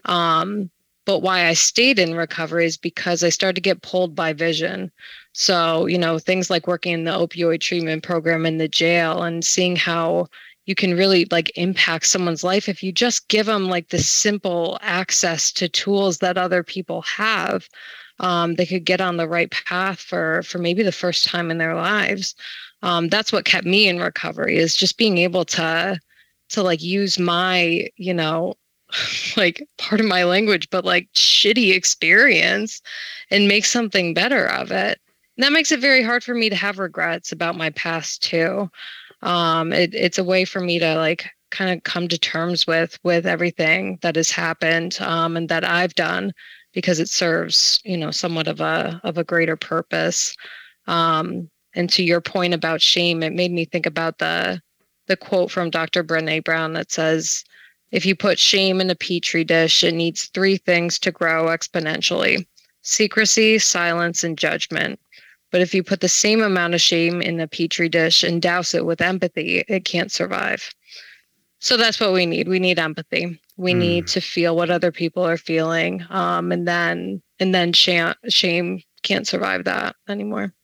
Um 0.06 0.70
but 1.10 1.22
why 1.22 1.46
I 1.46 1.54
stayed 1.54 1.98
in 1.98 2.14
recovery 2.14 2.66
is 2.66 2.76
because 2.76 3.24
I 3.24 3.30
started 3.30 3.56
to 3.56 3.60
get 3.60 3.82
pulled 3.82 4.14
by 4.14 4.32
vision. 4.32 4.92
So, 5.32 5.86
you 5.86 5.98
know, 5.98 6.20
things 6.20 6.50
like 6.50 6.68
working 6.68 6.92
in 6.92 7.02
the 7.02 7.10
opioid 7.10 7.60
treatment 7.60 8.04
program 8.04 8.46
in 8.46 8.58
the 8.58 8.68
jail 8.68 9.24
and 9.24 9.44
seeing 9.44 9.74
how 9.74 10.28
you 10.66 10.76
can 10.76 10.96
really 10.96 11.26
like 11.32 11.50
impact 11.56 12.06
someone's 12.06 12.44
life 12.44 12.68
if 12.68 12.80
you 12.80 12.92
just 12.92 13.26
give 13.26 13.46
them 13.46 13.68
like 13.68 13.88
the 13.88 13.98
simple 13.98 14.78
access 14.82 15.50
to 15.50 15.68
tools 15.68 16.18
that 16.18 16.38
other 16.38 16.62
people 16.62 17.02
have. 17.02 17.68
Um, 18.20 18.54
they 18.54 18.64
could 18.64 18.84
get 18.84 19.00
on 19.00 19.16
the 19.16 19.28
right 19.28 19.50
path 19.50 19.98
for 19.98 20.44
for 20.44 20.58
maybe 20.58 20.84
the 20.84 20.92
first 20.92 21.24
time 21.24 21.50
in 21.50 21.58
their 21.58 21.74
lives. 21.74 22.36
Um, 22.82 23.08
that's 23.08 23.32
what 23.32 23.44
kept 23.44 23.66
me 23.66 23.88
in 23.88 23.98
recovery 23.98 24.58
is 24.58 24.76
just 24.76 24.96
being 24.96 25.18
able 25.18 25.44
to 25.46 25.98
to 26.50 26.62
like 26.62 26.80
use 26.80 27.18
my 27.18 27.88
you 27.96 28.14
know 28.14 28.54
like 29.36 29.66
part 29.78 30.00
of 30.00 30.06
my 30.06 30.24
language, 30.24 30.68
but 30.70 30.84
like 30.84 31.08
shitty 31.14 31.74
experience 31.74 32.80
and 33.30 33.48
make 33.48 33.64
something 33.64 34.14
better 34.14 34.46
of 34.46 34.70
it. 34.70 34.98
And 35.36 35.44
that 35.44 35.52
makes 35.52 35.72
it 35.72 35.80
very 35.80 36.02
hard 36.02 36.22
for 36.22 36.34
me 36.34 36.50
to 36.50 36.56
have 36.56 36.78
regrets 36.78 37.32
about 37.32 37.56
my 37.56 37.70
past 37.70 38.22
too. 38.22 38.70
Um, 39.22 39.72
it, 39.72 39.94
it's 39.94 40.18
a 40.18 40.24
way 40.24 40.44
for 40.44 40.60
me 40.60 40.78
to 40.78 40.96
like 40.96 41.26
kind 41.50 41.70
of 41.70 41.82
come 41.82 42.08
to 42.08 42.18
terms 42.18 42.66
with 42.66 42.98
with 43.02 43.26
everything 43.26 43.98
that 44.02 44.16
has 44.16 44.30
happened 44.30 44.98
um, 45.00 45.36
and 45.36 45.48
that 45.48 45.64
I've 45.64 45.94
done 45.94 46.32
because 46.72 47.00
it 47.00 47.08
serves 47.08 47.80
you 47.84 47.96
know 47.96 48.10
somewhat 48.10 48.48
of 48.48 48.60
a 48.60 49.00
of 49.04 49.18
a 49.18 49.24
greater 49.24 49.56
purpose. 49.56 50.34
Um, 50.86 51.50
and 51.74 51.88
to 51.90 52.02
your 52.02 52.20
point 52.20 52.54
about 52.54 52.80
shame, 52.80 53.22
it 53.22 53.32
made 53.32 53.52
me 53.52 53.64
think 53.64 53.86
about 53.86 54.18
the 54.18 54.60
the 55.06 55.16
quote 55.16 55.50
from 55.50 55.70
Dr. 55.70 56.04
Brene 56.04 56.44
Brown 56.44 56.72
that 56.74 56.92
says, 56.92 57.44
if 57.92 58.06
you 58.06 58.14
put 58.14 58.38
shame 58.38 58.80
in 58.80 58.90
a 58.90 58.94
petri 58.94 59.44
dish, 59.44 59.82
it 59.82 59.94
needs 59.94 60.26
three 60.26 60.56
things 60.56 60.98
to 61.00 61.10
grow 61.10 61.46
exponentially 61.46 62.46
secrecy, 62.82 63.58
silence, 63.58 64.24
and 64.24 64.38
judgment. 64.38 64.98
But 65.52 65.60
if 65.60 65.74
you 65.74 65.82
put 65.82 66.00
the 66.00 66.08
same 66.08 66.40
amount 66.42 66.74
of 66.74 66.80
shame 66.80 67.20
in 67.20 67.36
the 67.36 67.46
petri 67.46 67.88
dish 67.88 68.22
and 68.22 68.40
douse 68.40 68.72
it 68.72 68.86
with 68.86 69.00
empathy, 69.02 69.64
it 69.68 69.84
can't 69.84 70.10
survive. 70.10 70.70
So 71.58 71.76
that's 71.76 72.00
what 72.00 72.14
we 72.14 72.24
need. 72.24 72.48
We 72.48 72.58
need 72.58 72.78
empathy. 72.78 73.38
We 73.58 73.74
Mm. 73.74 73.78
need 73.78 74.06
to 74.08 74.20
feel 74.20 74.56
what 74.56 74.70
other 74.70 74.90
people 74.90 75.22
are 75.26 75.36
feeling, 75.36 76.04
um, 76.08 76.52
and 76.52 76.66
then 76.66 77.22
and 77.38 77.54
then 77.54 77.72
shame 77.72 78.14
shame 78.28 78.82
can't 79.02 79.26
survive 79.26 79.64
that 79.64 79.96
anymore. 80.08 80.54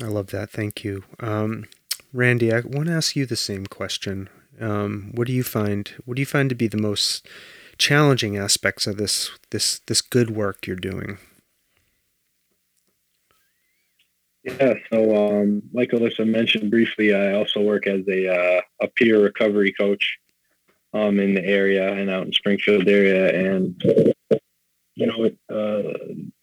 I 0.00 0.04
love 0.04 0.26
that. 0.28 0.50
Thank 0.50 0.84
you. 0.84 1.04
Um, 1.20 1.64
Randy, 2.12 2.52
I 2.52 2.60
want 2.60 2.86
to 2.88 2.92
ask 2.92 3.16
you 3.16 3.24
the 3.24 3.36
same 3.36 3.66
question. 3.66 4.28
Um, 4.62 5.10
what 5.14 5.26
do 5.26 5.32
you 5.32 5.42
find? 5.42 5.88
What 6.04 6.14
do 6.14 6.22
you 6.22 6.26
find 6.26 6.48
to 6.48 6.54
be 6.54 6.68
the 6.68 6.76
most 6.76 7.26
challenging 7.78 8.36
aspects 8.36 8.86
of 8.86 8.96
this 8.96 9.30
this 9.50 9.80
this 9.86 10.00
good 10.00 10.30
work 10.30 10.66
you're 10.66 10.76
doing? 10.76 11.18
Yeah, 14.44 14.74
so 14.90 15.40
um, 15.40 15.62
like 15.72 15.90
Alyssa 15.90 16.26
mentioned 16.26 16.70
briefly, 16.70 17.14
I 17.14 17.34
also 17.34 17.60
work 17.60 17.86
as 17.86 18.06
a 18.08 18.28
uh, 18.28 18.60
a 18.80 18.88
peer 18.88 19.22
recovery 19.22 19.72
coach 19.72 20.18
um, 20.94 21.20
in 21.20 21.34
the 21.34 21.44
area 21.44 21.92
and 21.92 22.10
out 22.10 22.26
in 22.26 22.32
Springfield 22.32 22.88
area, 22.88 23.56
and 23.56 23.82
you 24.94 25.06
know, 25.06 25.30
uh, 25.54 25.92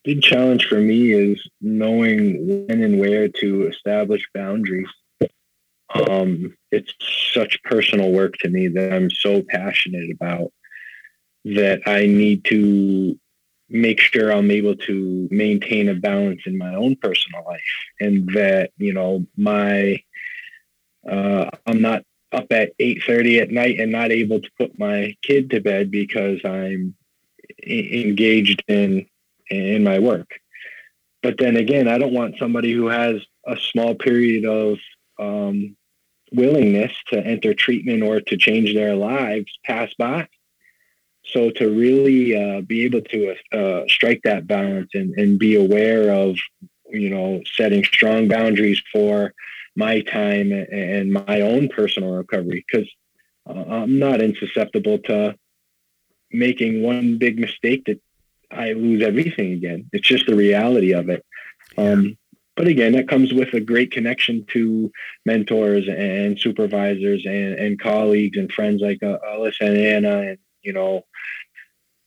big 0.03 0.21
challenge 0.21 0.67
for 0.67 0.79
me 0.79 1.11
is 1.11 1.47
knowing 1.61 2.67
when 2.67 2.81
and 2.83 2.99
where 2.99 3.27
to 3.27 3.67
establish 3.67 4.27
boundaries. 4.33 4.89
Um, 5.93 6.55
it's 6.71 6.93
such 7.33 7.61
personal 7.63 8.11
work 8.11 8.37
to 8.37 8.49
me 8.49 8.67
that 8.67 8.93
I'm 8.93 9.09
so 9.09 9.41
passionate 9.41 10.11
about 10.11 10.51
that 11.45 11.81
I 11.85 12.05
need 12.05 12.45
to 12.45 13.17
make 13.69 13.99
sure 13.99 14.31
I'm 14.31 14.51
able 14.51 14.75
to 14.75 15.27
maintain 15.31 15.89
a 15.89 15.95
balance 15.95 16.41
in 16.45 16.57
my 16.57 16.73
own 16.73 16.95
personal 16.95 17.43
life 17.45 17.61
and 17.99 18.27
that, 18.33 18.71
you 18.77 18.93
know, 18.93 19.25
my, 19.37 20.01
uh, 21.09 21.49
I'm 21.65 21.81
not 21.81 22.03
up 22.31 22.51
at 22.51 22.77
8.30 22.77 23.41
at 23.41 23.51
night 23.51 23.79
and 23.79 23.91
not 23.91 24.11
able 24.11 24.39
to 24.39 24.49
put 24.57 24.77
my 24.77 25.15
kid 25.23 25.49
to 25.51 25.59
bed 25.59 25.89
because 25.89 26.39
i'm 26.45 26.95
engaged 27.67 28.63
in 28.67 29.05
in 29.49 29.83
my 29.83 29.97
work. 29.97 30.29
But 31.23 31.37
then 31.37 31.57
again 31.57 31.87
i 31.87 31.97
don't 31.97 32.13
want 32.13 32.37
somebody 32.37 32.71
who 32.71 32.87
has 32.87 33.21
a 33.45 33.57
small 33.57 33.95
period 33.95 34.45
of 34.45 34.77
um, 35.19 35.75
willingness 36.31 36.91
to 37.07 37.17
enter 37.25 37.53
treatment 37.53 38.03
or 38.03 38.21
to 38.21 38.37
change 38.37 38.73
their 38.73 38.95
lives 38.95 39.51
pass 39.65 39.93
by. 39.97 40.27
So 41.25 41.51
to 41.51 41.69
really 41.69 42.35
uh, 42.35 42.61
be 42.61 42.85
able 42.85 43.01
to 43.01 43.35
uh, 43.51 43.83
strike 43.87 44.21
that 44.23 44.47
balance 44.47 44.91
and, 44.93 45.13
and 45.15 45.37
be 45.37 45.55
aware 45.55 46.11
of 46.11 46.37
you 46.91 47.09
know 47.09 47.41
setting 47.53 47.83
strong 47.83 48.27
boundaries 48.27 48.81
for 48.91 49.33
my 49.75 50.01
time 50.01 50.51
and 50.51 51.13
my 51.13 51.41
own 51.41 51.69
personal 51.69 52.11
recovery 52.11 52.65
because 52.65 52.89
uh, 53.47 53.63
i'm 53.69 53.99
not 53.99 54.19
insusceptible 54.19 55.03
to 55.03 55.35
making 56.31 56.81
one 56.81 57.17
big 57.17 57.39
mistake 57.39 57.85
that 57.85 58.01
i 58.51 58.73
lose 58.73 59.01
everything 59.03 59.53
again. 59.53 59.89
It's 59.93 60.07
just 60.07 60.25
the 60.25 60.35
reality 60.35 60.93
of 60.93 61.09
it. 61.09 61.25
Um, 61.77 62.17
but 62.59 62.67
again 62.67 62.91
that 62.91 63.07
comes 63.07 63.33
with 63.33 63.53
a 63.53 63.61
great 63.61 63.89
connection 63.89 64.45
to 64.51 64.91
mentors 65.25 65.87
and 65.87 66.37
supervisors 66.37 67.25
and, 67.25 67.53
and 67.53 67.79
colleagues 67.79 68.37
and 68.37 68.51
friends 68.51 68.81
like 68.81 69.01
uh, 69.01 69.17
alyssa 69.25 69.61
and 69.61 69.77
anna 69.77 70.19
and 70.19 70.37
you 70.61 70.73
know 70.73 71.05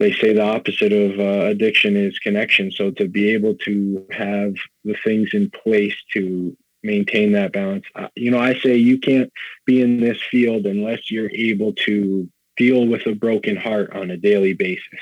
they 0.02 0.12
say 0.12 0.32
the 0.32 0.42
opposite 0.42 0.92
of 0.92 1.20
uh, 1.20 1.46
addiction 1.46 1.96
is 1.96 2.18
connection. 2.18 2.72
So 2.72 2.90
to 2.90 3.06
be 3.06 3.30
able 3.30 3.54
to 3.66 4.04
have 4.10 4.54
the 4.84 4.96
things 5.04 5.30
in 5.32 5.48
place 5.50 5.94
to 6.14 6.56
maintain 6.82 7.30
that 7.32 7.52
balance, 7.52 7.84
uh, 7.94 8.08
you 8.16 8.32
know, 8.32 8.40
I 8.40 8.58
say 8.58 8.74
you 8.74 8.98
can't 8.98 9.32
be 9.64 9.80
in 9.80 10.00
this 10.00 10.18
field 10.28 10.66
unless 10.66 11.08
you're 11.08 11.30
able 11.30 11.72
to 11.86 12.28
deal 12.56 12.84
with 12.84 13.06
a 13.06 13.14
broken 13.14 13.54
heart 13.54 13.92
on 13.94 14.10
a 14.10 14.16
daily 14.16 14.54
basis. 14.54 15.00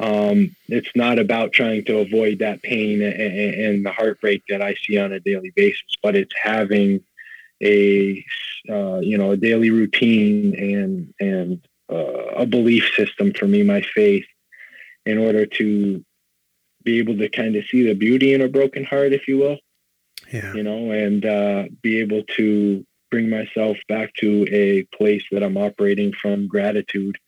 Um, 0.00 0.56
it's 0.68 0.90
not 0.94 1.18
about 1.18 1.52
trying 1.52 1.84
to 1.84 1.98
avoid 1.98 2.38
that 2.38 2.62
pain 2.62 3.02
and, 3.02 3.12
and, 3.20 3.86
the 3.86 3.92
heartbreak 3.92 4.42
that 4.48 4.62
I 4.62 4.74
see 4.74 4.98
on 4.98 5.12
a 5.12 5.20
daily 5.20 5.52
basis, 5.54 5.82
but 6.02 6.16
it's 6.16 6.34
having 6.34 7.04
a 7.62 8.24
uh, 8.70 9.00
you 9.00 9.18
know 9.18 9.32
a 9.32 9.36
daily 9.36 9.70
routine 9.70 10.54
and 10.54 11.12
and 11.20 11.68
uh, 11.92 12.34
a 12.34 12.46
belief 12.46 12.90
system 12.96 13.34
for 13.34 13.46
me, 13.46 13.62
my 13.62 13.82
faith, 13.82 14.24
in 15.04 15.18
order 15.18 15.44
to 15.44 16.02
be 16.82 16.98
able 16.98 17.18
to 17.18 17.28
kind 17.28 17.56
of 17.56 17.66
see 17.66 17.82
the 17.82 17.94
beauty 17.94 18.32
in 18.32 18.40
a 18.40 18.48
broken 18.48 18.84
heart, 18.84 19.12
if 19.12 19.28
you 19.28 19.36
will. 19.36 19.58
Yeah. 20.32 20.54
You 20.54 20.62
know, 20.62 20.92
and 20.92 21.26
uh, 21.26 21.64
be 21.82 22.00
able 22.00 22.22
to 22.36 22.86
bring 23.10 23.28
myself 23.28 23.76
back 23.88 24.14
to 24.14 24.46
a 24.50 24.84
place 24.96 25.24
that 25.32 25.42
I'm 25.42 25.58
operating 25.58 26.12
from 26.12 26.46
gratitude 26.46 27.18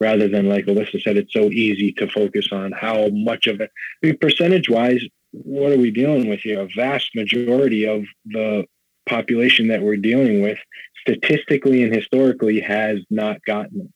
rather 0.00 0.28
than 0.28 0.48
like 0.48 0.66
Alyssa 0.66 1.02
said, 1.02 1.16
it's 1.16 1.32
so 1.32 1.50
easy 1.50 1.92
to 1.92 2.08
focus 2.08 2.48
on 2.52 2.72
how 2.72 3.08
much 3.08 3.46
of 3.46 3.60
it. 3.60 3.70
I 4.02 4.06
mean, 4.06 4.18
percentage 4.18 4.68
wise, 4.68 5.02
what 5.32 5.72
are 5.72 5.78
we 5.78 5.90
dealing 5.90 6.28
with 6.28 6.40
here? 6.40 6.60
A 6.60 6.68
vast 6.74 7.14
majority 7.14 7.86
of 7.86 8.04
the 8.24 8.64
population 9.08 9.68
that 9.68 9.82
we're 9.82 9.96
dealing 9.96 10.42
with 10.42 10.58
statistically 11.00 11.82
and 11.82 11.94
historically 11.94 12.60
has 12.60 12.98
not 13.10 13.44
gotten 13.44 13.80
it 13.82 13.90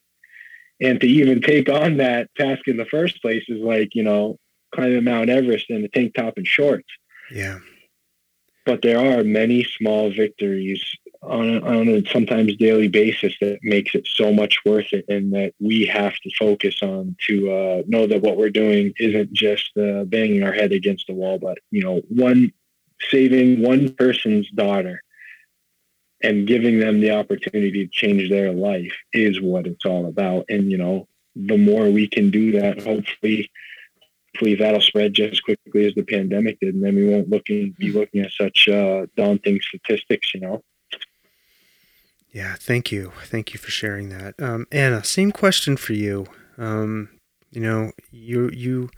and 0.81 1.01
to 1.01 1.06
even 1.06 1.40
take 1.40 1.68
on 1.68 1.98
that 1.98 2.28
task 2.36 2.66
in 2.66 2.76
the 2.76 2.86
first 2.86 3.20
place 3.22 3.44
is 3.48 3.60
like 3.60 3.94
you 3.94 4.02
know 4.02 4.39
climbing 4.74 5.05
Mount 5.05 5.31
Everest 5.31 5.70
in 5.70 5.85
a 5.85 5.89
tank 5.89 6.14
top 6.14 6.35
and 6.36 6.47
shorts. 6.47 6.89
Yeah. 7.31 7.59
But 8.66 8.82
there 8.82 8.98
are 8.98 9.22
many 9.22 9.62
small 9.62 10.10
victories 10.10 10.82
on 11.26 11.56
a, 11.56 11.60
on 11.60 11.88
a 11.88 12.06
sometimes 12.06 12.56
daily 12.56 12.88
basis 12.88 13.34
that 13.40 13.59
makes 13.62 13.94
it 13.94 14.06
so 14.06 14.32
much 14.32 14.59
worth 14.64 14.92
it, 14.92 15.05
and 15.09 15.32
that 15.32 15.55
we 15.60 15.86
have 15.86 16.14
to 16.20 16.30
focus 16.38 16.82
on 16.82 17.16
to 17.26 17.51
uh, 17.51 17.82
know 17.86 18.06
that 18.06 18.22
what 18.22 18.36
we're 18.36 18.51
doing 18.51 18.92
isn't 18.98 19.32
just 19.32 19.76
uh, 19.76 20.05
banging 20.05 20.42
our 20.42 20.52
head 20.52 20.72
against 20.72 21.06
the 21.06 21.14
wall, 21.14 21.38
but 21.38 21.59
you 21.70 21.82
know, 21.82 22.01
one 22.09 22.52
saving 23.10 23.62
one 23.62 23.92
person's 23.94 24.48
daughter 24.51 25.02
and 26.22 26.46
giving 26.46 26.78
them 26.78 27.01
the 27.01 27.10
opportunity 27.10 27.84
to 27.84 27.90
change 27.90 28.30
their 28.30 28.52
life 28.52 28.94
is 29.12 29.40
what 29.40 29.66
it's 29.66 29.84
all 29.84 30.06
about. 30.06 30.46
And, 30.48 30.70
you 30.70 30.78
know, 30.78 31.06
the 31.36 31.59
more 31.59 31.90
we 31.90 32.09
can 32.09 32.30
do 32.30 32.52
that, 32.52 32.80
hopefully, 32.82 33.51
hopefully 34.32 34.55
that'll 34.55 34.80
spread 34.80 35.12
just 35.12 35.32
as 35.34 35.40
quickly 35.40 35.86
as 35.86 35.94
the 35.94 36.02
pandemic 36.02 36.59
did. 36.60 36.74
And 36.74 36.82
then 36.82 36.94
we 36.94 37.06
won't 37.06 37.28
looking, 37.28 37.74
be 37.78 37.88
mm-hmm. 37.88 37.98
looking 37.98 38.20
at 38.22 38.32
such 38.32 38.68
uh, 38.68 39.06
daunting 39.16 39.60
statistics, 39.60 40.32
you 40.34 40.40
know? 40.40 40.62
Yeah, 42.35 42.56
thank 42.59 42.93
you. 42.93 43.12
Thank 43.24 43.55
you 43.55 43.59
for 43.59 43.70
sharing 43.70 44.11
that. 44.11 44.35
Um, 44.39 44.66
Anna, 44.70 45.02
same 45.05 45.31
question 45.32 45.77
for 45.77 45.94
you. 45.94 46.27
Um, 46.59 47.09
you 47.51 47.61
know, 47.61 47.93
you, 48.11 48.51
you, 48.52 48.90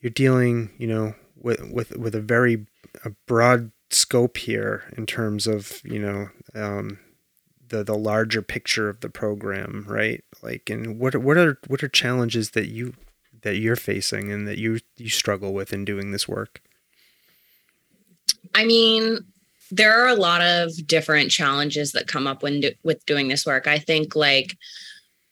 you're 0.00 0.10
dealing, 0.10 0.70
you 0.78 0.86
know, 0.86 1.14
with, 1.36 1.70
with, 1.70 1.96
with 1.96 2.14
a 2.14 2.20
very 2.20 2.66
a 3.04 3.10
broad 3.26 3.70
scope 3.90 4.36
here 4.36 4.84
in 4.96 5.06
terms 5.06 5.46
of 5.46 5.80
you 5.84 5.98
know 5.98 6.28
um, 6.54 6.98
the 7.68 7.82
the 7.84 7.96
larger 7.96 8.42
picture 8.42 8.88
of 8.88 9.00
the 9.00 9.08
program, 9.08 9.84
right? 9.88 10.24
Like, 10.42 10.70
and 10.70 10.98
what 10.98 11.16
what 11.16 11.36
are 11.36 11.58
what 11.66 11.82
are 11.82 11.88
challenges 11.88 12.50
that 12.50 12.68
you 12.68 12.94
that 13.42 13.56
you're 13.56 13.76
facing 13.76 14.30
and 14.32 14.46
that 14.48 14.58
you 14.58 14.80
you 14.96 15.08
struggle 15.08 15.52
with 15.52 15.72
in 15.72 15.84
doing 15.84 16.10
this 16.12 16.28
work? 16.28 16.60
I 18.54 18.64
mean, 18.64 19.24
there 19.70 19.92
are 19.92 20.08
a 20.08 20.14
lot 20.14 20.40
of 20.40 20.86
different 20.86 21.30
challenges 21.30 21.92
that 21.92 22.06
come 22.06 22.26
up 22.26 22.42
when 22.42 22.60
do, 22.60 22.72
with 22.82 23.04
doing 23.06 23.28
this 23.28 23.44
work. 23.46 23.66
I 23.66 23.78
think 23.78 24.16
like 24.16 24.56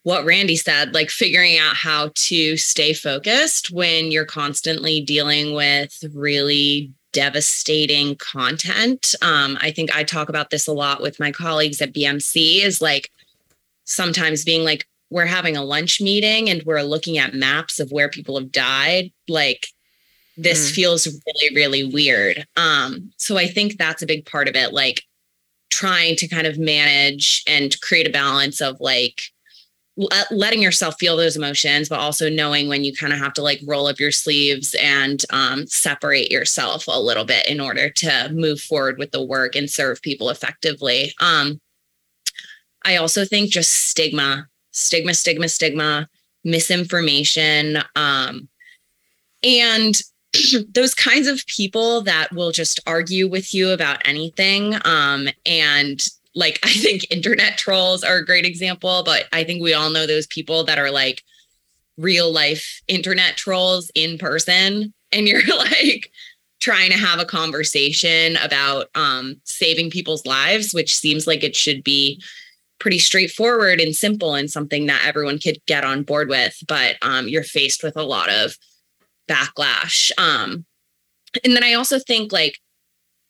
what 0.03 0.25
Randy 0.25 0.57
said, 0.57 0.95
like 0.95 1.11
figuring 1.11 1.59
out 1.59 1.75
how 1.75 2.11
to 2.15 2.57
stay 2.57 2.93
focused 2.93 3.73
when 3.73 4.13
you're 4.13 4.25
constantly 4.25 5.01
dealing 5.01 5.53
with 5.53 6.05
really 6.15 6.93
devastating 7.13 8.15
content. 8.17 9.15
Um, 9.23 9.59
I 9.61 9.71
think 9.71 9.97
I 9.97 10.05
talk 10.05 10.29
about 10.29 10.51
this 10.51 10.67
a 10.67 10.73
lot 10.73 11.01
with 11.01 11.19
my 11.19 11.33
colleagues 11.33 11.81
at 11.81 11.95
BMC 11.95 12.63
is 12.63 12.81
like 12.81 13.11
sometimes 13.85 14.45
being 14.45 14.65
like, 14.65 14.87
we're 15.11 15.27
having 15.27 15.57
a 15.57 15.65
lunch 15.65 16.01
meeting 16.01 16.51
and 16.51 16.63
we're 16.65 16.83
looking 16.83 17.17
at 17.17 17.35
maps 17.35 17.81
of 17.81 17.91
where 17.91 18.09
people 18.09 18.39
have 18.39 18.53
died. 18.53 19.13
Like, 19.29 19.69
this 20.37 20.71
mm. 20.71 20.75
feels 20.75 21.07
really, 21.07 21.55
really 21.55 21.85
weird. 21.85 22.47
Um, 22.57 23.11
so 23.17 23.37
I 23.37 23.47
think 23.47 23.79
that's 23.79 24.03
a 24.03 24.07
big 24.07 24.27
part 24.27 24.49
of 24.49 24.57
it, 24.57 24.73
like 24.73 25.03
trying 25.71 26.17
to 26.17 26.29
kind 26.29 26.47
of 26.47 26.59
manage 26.59 27.43
and 27.47 27.81
create 27.81 28.07
a 28.07 28.13
balance 28.13 28.61
of 28.61 28.81
like, 28.81 29.23
letting 30.31 30.61
yourself 30.61 30.97
feel 30.99 31.17
those 31.17 31.37
emotions, 31.37 31.89
but 31.89 31.99
also 31.99 32.29
knowing 32.29 32.69
when 32.69 32.85
you 32.85 32.95
kind 32.95 33.15
of 33.15 33.19
have 33.19 33.33
to 33.33 33.41
like 33.41 33.61
roll 33.65 33.87
up 33.87 33.99
your 33.99 34.13
sleeves 34.13 34.77
and 34.79 35.25
um, 35.31 35.67
separate 35.67 36.31
yourself 36.31 36.85
a 36.87 37.01
little 37.01 37.25
bit 37.25 37.49
in 37.49 37.61
order 37.61 37.89
to 37.89 38.29
move 38.31 38.61
forward 38.61 38.99
with 38.99 39.11
the 39.13 39.25
work 39.25 39.57
and 39.57 39.71
serve 39.71 40.03
people 40.03 40.29
effectively. 40.29 41.15
Um, 41.19 41.63
I 42.85 42.97
also 42.97 43.25
think 43.25 43.51
just 43.51 43.89
stigma, 43.89 44.49
stigma, 44.71 45.15
stigma, 45.15 45.49
stigma, 45.49 46.09
misinformation, 46.45 47.79
um, 47.95 48.51
and 49.43 49.99
those 50.75 50.95
kinds 50.95 51.27
of 51.27 51.45
people 51.47 52.03
that 52.03 52.33
will 52.33 52.53
just 52.53 52.81
argue 52.87 53.29
with 53.29 53.55
you 53.55 53.71
about 53.71 54.07
anything 54.07 54.75
um, 54.85 55.29
and 55.45 56.09
like 56.35 56.61
I 56.65 56.71
think 56.71 57.11
internet 57.11 57.59
trolls 57.59 58.05
are 58.05 58.19
a 58.19 58.27
great 58.27 58.45
example, 58.45 59.03
but 59.05 59.25
I 59.33 59.45
think 59.45 59.63
we 59.63 59.75
all 59.75 59.91
know 59.91 60.07
those 60.07 60.27
people 60.27 60.65
that 60.65 60.79
are 60.79 60.91
like 60.91 61.23
real 61.99 62.31
life 62.31 62.83
internet 62.89 63.37
trolls 63.37 63.91
in 63.95 64.19
person 64.19 64.93
and 65.13 65.27
you're 65.27 65.47
like 65.59 66.13
trying 66.61 66.91
to 66.91 66.97
have 66.97 67.21
a 67.21 67.25
conversation 67.25 68.37
about 68.43 68.89
um, 68.95 69.37
saving 69.45 69.91
people's 69.91 70.27
lives, 70.27 70.73
which 70.73 70.97
seems 70.97 71.27
like 71.27 71.45
it 71.45 71.55
should 71.55 71.85
be 71.85 72.23
pretty 72.79 72.99
straightforward 72.99 73.81
and 73.81 73.95
simple 73.95 74.35
and 74.35 74.51
something 74.51 74.87
that 74.87 75.05
everyone 75.05 75.39
could 75.39 75.59
get 75.67 75.85
on 75.85 76.03
board 76.03 76.29
with. 76.29 76.57
But 76.67 76.97
um, 77.03 77.29
you're 77.29 77.43
faced 77.43 77.83
with 77.83 77.97
a 77.97 78.03
lot 78.03 78.31
of 78.31 78.57
backlash. 79.29 80.11
Um, 80.19 80.65
and 81.45 81.55
then 81.55 81.65
I 81.65 81.75
also 81.75 81.99
think 81.99 82.33
like 82.33 82.59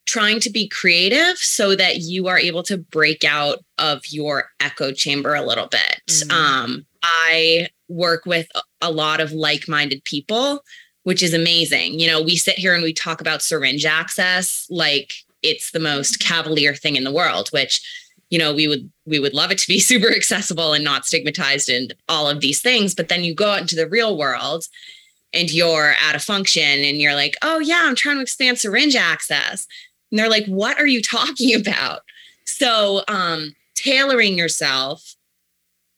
trying 0.05 0.39
to 0.39 0.49
be 0.49 0.69
creative 0.69 1.37
so 1.37 1.75
that 1.75 1.97
you 1.97 2.27
are 2.27 2.39
able 2.39 2.63
to 2.63 2.77
break 2.77 3.23
out 3.23 3.59
of 3.77 4.01
your 4.09 4.49
echo 4.59 4.91
chamber 4.91 5.35
a 5.35 5.45
little 5.45 5.67
bit. 5.67 6.01
Mm-hmm. 6.07 6.31
Um, 6.31 6.85
I 7.03 7.67
work 7.89 8.25
with 8.25 8.47
a 8.81 8.91
lot 8.91 9.19
of 9.19 9.33
like 9.33 9.67
minded 9.67 10.03
people, 10.05 10.63
which 11.03 11.21
is 11.21 11.33
amazing. 11.33 11.99
You 11.99 12.07
know, 12.07 12.21
we 12.21 12.37
sit 12.37 12.55
here 12.55 12.73
and 12.73 12.83
we 12.83 12.93
talk 12.93 13.21
about 13.21 13.41
syringe 13.41 13.85
access 13.85 14.65
like 14.69 15.13
it's 15.43 15.71
the 15.71 15.79
most 15.79 16.19
cavalier 16.19 16.73
thing 16.73 16.95
in 16.95 17.03
the 17.03 17.13
world, 17.13 17.49
which 17.49 17.81
you 18.29 18.39
know 18.39 18.53
we 18.53 18.67
would 18.67 18.91
we 19.05 19.19
would 19.19 19.33
love 19.33 19.51
it 19.51 19.57
to 19.57 19.67
be 19.67 19.79
super 19.91 20.09
accessible 20.09 20.73
and 20.73 20.83
not 20.83 21.05
stigmatized 21.05 21.69
and 21.69 21.93
all 22.09 22.29
of 22.29 22.41
these 22.41 22.61
things 22.61 22.93
but 22.93 23.07
then 23.07 23.23
you 23.23 23.33
go 23.33 23.51
out 23.51 23.61
into 23.61 23.75
the 23.75 23.87
real 23.87 24.17
world 24.17 24.65
and 25.33 25.51
you're 25.51 25.93
at 26.01 26.15
a 26.15 26.19
function 26.19 26.63
and 26.63 26.97
you're 26.97 27.15
like 27.15 27.35
oh 27.41 27.59
yeah 27.59 27.81
i'm 27.83 27.95
trying 27.95 28.15
to 28.15 28.21
expand 28.21 28.57
syringe 28.57 28.95
access 28.95 29.67
and 30.11 30.19
they're 30.19 30.29
like, 30.29 30.45
what 30.45 30.79
are 30.79 30.87
you 30.87 31.01
talking 31.01 31.55
about? 31.55 32.01
So 32.45 33.03
um, 33.07 33.55
tailoring 33.75 34.37
yourself 34.37 35.15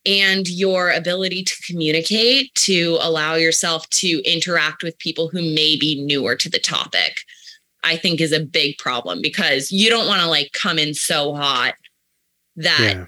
and 0.06 0.48
your 0.48 0.92
ability 0.92 1.44
to 1.44 1.56
communicate 1.68 2.54
to 2.56 2.98
allow 3.02 3.36
yourself 3.36 3.88
to 3.90 4.22
interact 4.24 4.82
with 4.82 4.98
people 4.98 5.28
who 5.28 5.42
may 5.42 5.78
be 5.78 6.02
newer 6.06 6.38
to 6.38 6.50
the 6.50 6.58
topic 6.58 7.20
i 7.84 7.98
think 7.98 8.22
is 8.22 8.32
a 8.32 8.40
big 8.40 8.78
problem 8.78 9.22
because 9.22 9.74
you 9.74 9.90
don't 9.90 10.08
want 10.08 10.22
to 10.22 10.28
like 10.28 10.54
come 10.54 10.80
in 10.80 10.94
so 10.94 11.36
hot 11.36 11.74
that 12.56 12.96
yeah. 12.96 13.06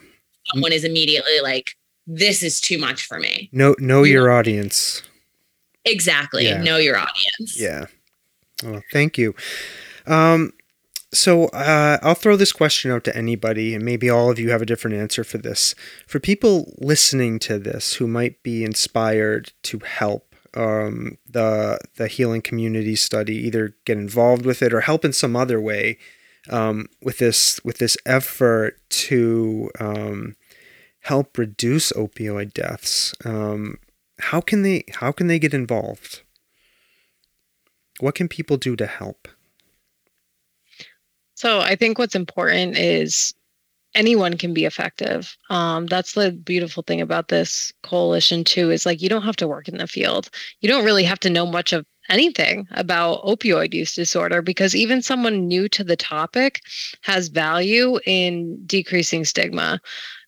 someone 0.52 0.74
is 0.74 0.84
immediately 0.84 1.40
like 1.42 1.72
this 2.08 2.44
is 2.44 2.60
too 2.60 2.78
much 2.78 3.06
for 3.06 3.20
me 3.20 3.50
know 3.54 3.74
know 3.80 4.04
you 4.04 4.12
your 4.12 4.28
know? 4.28 4.36
audience 4.36 5.02
exactly 5.86 6.46
yeah. 6.46 6.62
know 6.62 6.78
your 6.78 6.98
audience 6.98 7.60
yeah 7.60 7.86
well 8.64 8.82
thank 8.92 9.18
you 9.18 9.34
um 10.08 10.52
so 11.14 11.48
uh, 11.48 11.98
I'll 12.02 12.16
throw 12.16 12.38
this 12.38 12.54
question 12.54 12.90
out 12.90 13.04
to 13.04 13.16
anybody, 13.16 13.76
and 13.76 13.84
maybe 13.84 14.10
all 14.10 14.32
of 14.32 14.40
you 14.40 14.52
have 14.52 14.62
a 14.62 14.66
different 14.66 14.96
answer 14.96 15.24
for 15.24 15.38
this. 15.38 15.76
For 16.08 16.20
people 16.20 16.74
listening 16.78 17.38
to 17.40 17.60
this 17.60 17.96
who 17.96 18.08
might 18.08 18.42
be 18.44 18.64
inspired 18.64 19.52
to 19.64 19.80
help 19.80 20.36
um, 20.54 21.18
the 21.30 21.80
the 21.96 22.08
healing 22.08 22.42
community 22.42 22.96
study, 22.96 23.36
either 23.36 23.76
get 23.86 23.98
involved 23.98 24.46
with 24.46 24.62
it 24.62 24.74
or 24.74 24.82
help 24.82 25.04
in 25.04 25.12
some 25.12 25.36
other 25.36 25.60
way 25.60 25.98
um, 26.50 26.88
with 27.02 27.18
this 27.18 27.64
with 27.64 27.78
this 27.78 27.98
effort 28.06 28.80
to 28.90 29.70
um, 29.80 30.36
help 31.02 31.38
reduce 31.38 31.92
opioid 31.92 32.54
deaths. 32.54 33.14
Um, 33.26 33.80
how 34.22 34.40
can 34.40 34.62
they 34.62 34.84
how 34.94 35.12
can 35.12 35.28
they 35.28 35.40
get 35.40 35.54
involved? 35.54 36.22
What 38.00 38.16
can 38.16 38.28
people 38.28 38.58
do 38.58 38.76
to 38.76 38.86
help? 38.86 39.28
So 41.36 41.60
I 41.60 41.76
think 41.76 41.98
what's 41.98 42.16
important 42.16 42.78
is 42.78 43.34
anyone 43.96 44.38
can 44.38 44.54
be 44.54 44.66
effective. 44.66 45.36
Um, 45.50 45.88
that's 45.88 46.14
the 46.14 46.32
beautiful 46.32 46.84
thing 46.84 47.02
about 47.02 47.28
this 47.28 47.74
coalition 47.84 48.44
too. 48.44 48.70
Is 48.70 48.86
like 48.86 49.02
you 49.02 49.10
don't 49.10 49.24
have 49.24 49.36
to 49.38 49.48
work 49.48 49.68
in 49.68 49.78
the 49.78 49.88
field. 49.88 50.30
You 50.62 50.70
don't 50.70 50.86
really 50.86 51.04
have 51.04 51.20
to 51.22 51.30
know 51.30 51.46
much 51.46 51.74
of 51.74 51.86
anything 52.10 52.68
about 52.72 53.24
opioid 53.24 53.74
use 53.74 53.96
disorder 53.96 54.42
because 54.42 54.76
even 54.76 55.02
someone 55.02 55.48
new 55.48 55.70
to 55.70 55.84
the 55.84 55.96
topic 55.96 56.62
has 57.02 57.28
value 57.28 58.00
in 58.06 58.62
decreasing 58.66 59.24
stigma 59.24 59.80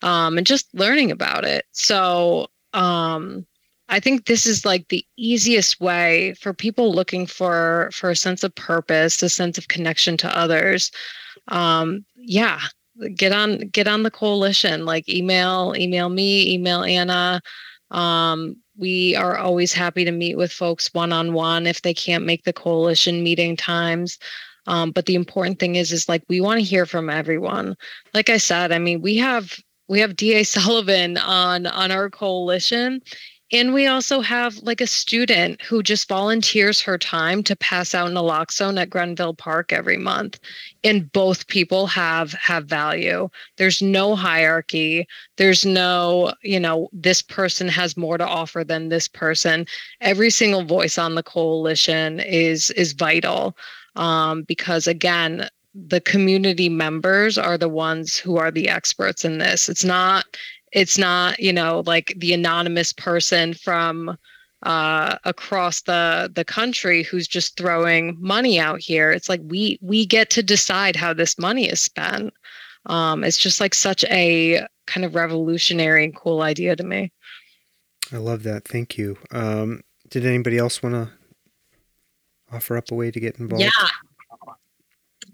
um, 0.01 0.37
and 0.37 0.47
just 0.47 0.67
learning 0.73 1.11
about 1.11 1.43
it. 1.43 1.65
So 1.71 2.47
um, 2.73 3.45
I 3.89 3.99
think 3.99 4.25
this 4.25 4.45
is 4.45 4.65
like 4.65 4.87
the 4.87 5.05
easiest 5.17 5.79
way 5.79 6.33
for 6.39 6.53
people 6.53 6.93
looking 6.93 7.25
for 7.25 7.89
for 7.93 8.09
a 8.09 8.15
sense 8.15 8.43
of 8.43 8.55
purpose, 8.55 9.21
a 9.21 9.29
sense 9.29 9.57
of 9.57 9.67
connection 9.67 10.17
to 10.17 10.37
others. 10.37 10.91
Um, 11.49 12.05
yeah, 12.15 12.59
get 13.15 13.31
on 13.31 13.59
get 13.69 13.87
on 13.87 14.03
the 14.03 14.11
coalition. 14.11 14.85
Like 14.85 15.07
email 15.09 15.73
email 15.77 16.09
me, 16.09 16.53
email 16.53 16.83
Anna. 16.83 17.41
Um, 17.91 18.55
we 18.75 19.15
are 19.15 19.37
always 19.37 19.73
happy 19.73 20.03
to 20.05 20.11
meet 20.11 20.35
with 20.37 20.51
folks 20.51 20.93
one 20.93 21.13
on 21.13 21.33
one 21.33 21.67
if 21.67 21.81
they 21.81 21.93
can't 21.93 22.25
make 22.25 22.43
the 22.43 22.53
coalition 22.53 23.23
meeting 23.23 23.55
times. 23.55 24.17
Um, 24.65 24.91
but 24.91 25.05
the 25.05 25.15
important 25.15 25.59
thing 25.59 25.75
is, 25.75 25.91
is 25.91 26.07
like 26.07 26.23
we 26.29 26.41
want 26.41 26.59
to 26.59 26.65
hear 26.65 26.85
from 26.85 27.09
everyone. 27.09 27.75
Like 28.13 28.29
I 28.29 28.37
said, 28.37 28.71
I 28.71 28.79
mean, 28.79 29.01
we 29.01 29.17
have 29.17 29.59
we 29.87 29.99
have 29.99 30.15
DA 30.15 30.43
Sullivan 30.43 31.17
on 31.17 31.65
on 31.67 31.91
our 31.91 32.09
coalition, 32.09 33.01
and 33.53 33.71
we 33.71 33.85
also 33.85 34.19
have 34.21 34.57
like 34.63 34.81
a 34.81 34.87
student 34.87 35.61
who 35.61 35.83
just 35.83 36.09
volunteers 36.09 36.81
her 36.81 36.97
time 36.97 37.43
to 37.43 37.55
pass 37.55 37.93
out 37.93 38.09
naloxone 38.09 38.81
at 38.81 38.89
Grenville 38.89 39.35
Park 39.35 39.71
every 39.71 39.97
month. 39.97 40.39
And 40.83 41.11
both 41.11 41.47
people 41.47 41.85
have 41.85 42.33
have 42.33 42.65
value. 42.65 43.29
There's 43.57 43.79
no 43.79 44.15
hierarchy. 44.15 45.07
There's 45.37 45.65
no, 45.65 46.33
you 46.41 46.59
know, 46.59 46.89
this 46.91 47.21
person 47.21 47.67
has 47.67 47.95
more 47.95 48.17
to 48.17 48.27
offer 48.27 48.63
than 48.63 48.89
this 48.89 49.07
person. 49.07 49.67
Every 50.01 50.31
single 50.31 50.65
voice 50.65 50.97
on 50.97 51.13
the 51.13 51.23
coalition 51.23 52.19
is 52.21 52.71
is 52.71 52.93
vital. 52.93 53.55
Um, 53.95 54.41
because 54.43 54.87
again, 54.87 55.47
the 55.75 56.01
community 56.01 56.69
members 56.69 57.37
are 57.37 57.57
the 57.57 57.69
ones 57.69 58.17
who 58.17 58.37
are 58.37 58.49
the 58.49 58.67
experts 58.67 59.23
in 59.23 59.37
this. 59.37 59.69
It's 59.69 59.83
not 59.83 60.25
it's 60.73 60.97
not 60.97 61.39
you 61.39 61.53
know 61.53 61.83
like 61.85 62.13
the 62.17 62.33
anonymous 62.33 62.91
person 62.91 63.53
from 63.53 64.17
uh, 64.63 65.17
across 65.23 65.81
the 65.81 66.31
the 66.33 66.45
country 66.45 67.03
who's 67.03 67.27
just 67.27 67.57
throwing 67.57 68.17
money 68.19 68.59
out 68.59 68.81
here. 68.81 69.11
It's 69.11 69.29
like 69.29 69.41
we 69.43 69.77
we 69.81 70.05
get 70.05 70.29
to 70.31 70.43
decide 70.43 70.95
how 70.95 71.13
this 71.13 71.37
money 71.37 71.69
is 71.69 71.81
spent. 71.81 72.33
Um, 72.87 73.23
it's 73.23 73.37
just 73.37 73.61
like 73.61 73.73
such 73.73 74.03
a 74.05 74.65
kind 74.85 75.05
of 75.05 75.15
revolutionary 75.15 76.03
and 76.03 76.15
cool 76.15 76.41
idea 76.41 76.75
to 76.75 76.83
me. 76.83 77.11
I 78.11 78.17
love 78.17 78.43
that. 78.43 78.67
Thank 78.67 78.97
you. 78.97 79.17
Um, 79.31 79.81
did 80.09 80.25
anybody 80.25 80.57
else 80.57 80.83
want 80.83 80.95
to 80.95 81.09
offer 82.51 82.75
up 82.75 82.91
a 82.91 82.95
way 82.95 83.09
to 83.09 83.19
get 83.19 83.39
involved? 83.39 83.63
Yeah 83.63 83.87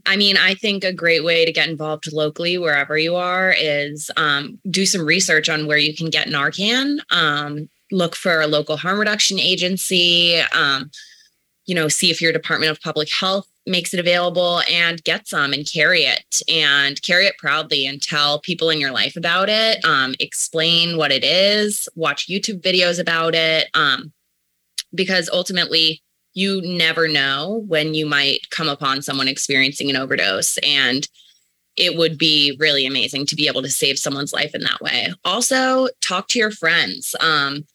I 0.09 0.17
mean, 0.17 0.37
I 0.37 0.55
think 0.55 0.83
a 0.83 0.91
great 0.91 1.23
way 1.23 1.45
to 1.45 1.51
get 1.51 1.69
involved 1.69 2.11
locally, 2.11 2.57
wherever 2.57 2.97
you 2.97 3.15
are, 3.15 3.53
is 3.55 4.09
um, 4.17 4.59
do 4.71 4.87
some 4.87 5.05
research 5.05 5.49
on 5.49 5.67
where 5.67 5.77
you 5.77 5.95
can 5.95 6.09
get 6.09 6.27
Narcan. 6.27 6.97
Um, 7.11 7.69
look 7.91 8.15
for 8.15 8.41
a 8.41 8.47
local 8.47 8.75
harm 8.75 8.97
reduction 8.97 9.37
agency. 9.37 10.39
Um, 10.51 10.89
you 11.67 11.75
know, 11.75 11.87
see 11.87 12.09
if 12.09 12.23
your 12.23 12.33
Department 12.33 12.71
of 12.71 12.81
Public 12.81 13.07
Health 13.13 13.47
makes 13.67 13.93
it 13.93 13.99
available 13.99 14.63
and 14.67 15.03
get 15.03 15.27
some 15.27 15.53
and 15.53 15.71
carry 15.71 16.01
it 16.01 16.41
and 16.51 16.99
carry 17.03 17.27
it 17.27 17.37
proudly 17.37 17.85
and 17.85 18.01
tell 18.01 18.39
people 18.39 18.71
in 18.71 18.81
your 18.81 18.91
life 18.91 19.15
about 19.15 19.47
it. 19.47 19.85
Um, 19.85 20.15
explain 20.19 20.97
what 20.97 21.11
it 21.11 21.23
is. 21.23 21.87
Watch 21.93 22.27
YouTube 22.27 22.61
videos 22.61 22.99
about 22.99 23.35
it. 23.35 23.67
Um, 23.75 24.11
because 24.91 25.29
ultimately, 25.31 26.01
you 26.39 26.61
never 26.63 27.07
know 27.07 27.63
when 27.67 27.93
you 27.93 28.05
might 28.05 28.49
come 28.49 28.69
upon 28.69 29.01
someone 29.01 29.27
experiencing 29.27 29.89
an 29.89 29.95
overdose 29.95 30.57
and 30.59 31.07
it 31.75 31.97
would 31.97 32.17
be 32.17 32.55
really 32.59 32.85
amazing 32.85 33.25
to 33.25 33.35
be 33.35 33.47
able 33.47 33.61
to 33.61 33.69
save 33.69 33.97
someone's 33.97 34.33
life 34.33 34.53
in 34.53 34.61
that 34.61 34.81
way. 34.81 35.13
Also 35.23 35.87
talk 36.01 36.27
to 36.29 36.39
your 36.39 36.51
friends. 36.51 37.15
Um, 37.19 37.65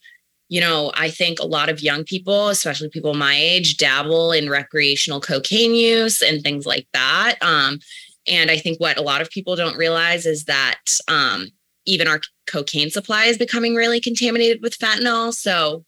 you 0.50 0.60
know 0.60 0.92
i 0.94 1.08
think 1.08 1.40
a 1.40 1.46
lot 1.46 1.70
of 1.70 1.80
young 1.80 2.04
people 2.04 2.48
especially 2.48 2.90
people 2.90 3.14
my 3.14 3.34
age 3.34 3.78
dabble 3.78 4.30
in 4.30 4.50
recreational 4.50 5.18
cocaine 5.18 5.74
use 5.74 6.20
and 6.20 6.42
things 6.42 6.66
like 6.66 6.86
that. 6.92 7.36
Um, 7.40 7.78
and 8.26 8.50
i 8.50 8.58
think 8.58 8.78
what 8.78 8.98
a 8.98 9.02
lot 9.02 9.22
of 9.22 9.30
people 9.30 9.56
don't 9.56 9.78
realize 9.78 10.26
is 10.26 10.44
that 10.44 10.80
um, 11.08 11.48
even 11.86 12.08
our 12.08 12.20
cocaine 12.46 12.90
supply 12.90 13.24
is 13.24 13.38
becoming 13.38 13.74
really 13.74 14.00
contaminated 14.00 14.62
with 14.62 14.78
fentanyl. 14.78 15.32
So 15.32 15.84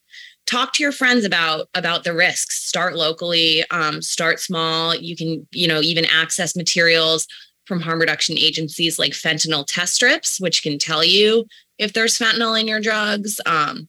talk 0.46 0.72
to 0.74 0.82
your 0.82 0.92
friends 0.92 1.24
about 1.24 1.68
about 1.74 2.04
the 2.04 2.14
risks. 2.14 2.62
Start 2.62 2.96
locally 2.96 3.64
um, 3.70 4.00
start 4.00 4.40
small. 4.40 4.94
You 4.94 5.16
can 5.16 5.46
you 5.52 5.68
know 5.68 5.80
even 5.80 6.04
access 6.06 6.56
materials 6.56 7.26
from 7.66 7.80
harm 7.80 7.98
reduction 7.98 8.38
agencies 8.38 8.98
like 8.98 9.10
fentanyl 9.10 9.66
test 9.66 9.96
strips 9.96 10.40
which 10.40 10.62
can 10.62 10.78
tell 10.78 11.02
you 11.02 11.44
if 11.78 11.92
there's 11.92 12.16
fentanyl 12.16 12.58
in 12.58 12.68
your 12.68 12.78
drugs 12.78 13.40
um, 13.44 13.88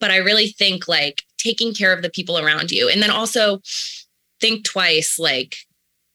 but 0.00 0.10
i 0.10 0.16
really 0.16 0.48
think 0.48 0.88
like 0.88 1.22
taking 1.46 1.72
care 1.72 1.92
of 1.92 2.02
the 2.02 2.10
people 2.10 2.38
around 2.38 2.72
you. 2.72 2.88
And 2.88 3.00
then 3.00 3.10
also 3.10 3.60
think 4.40 4.64
twice 4.64 5.18
like 5.18 5.56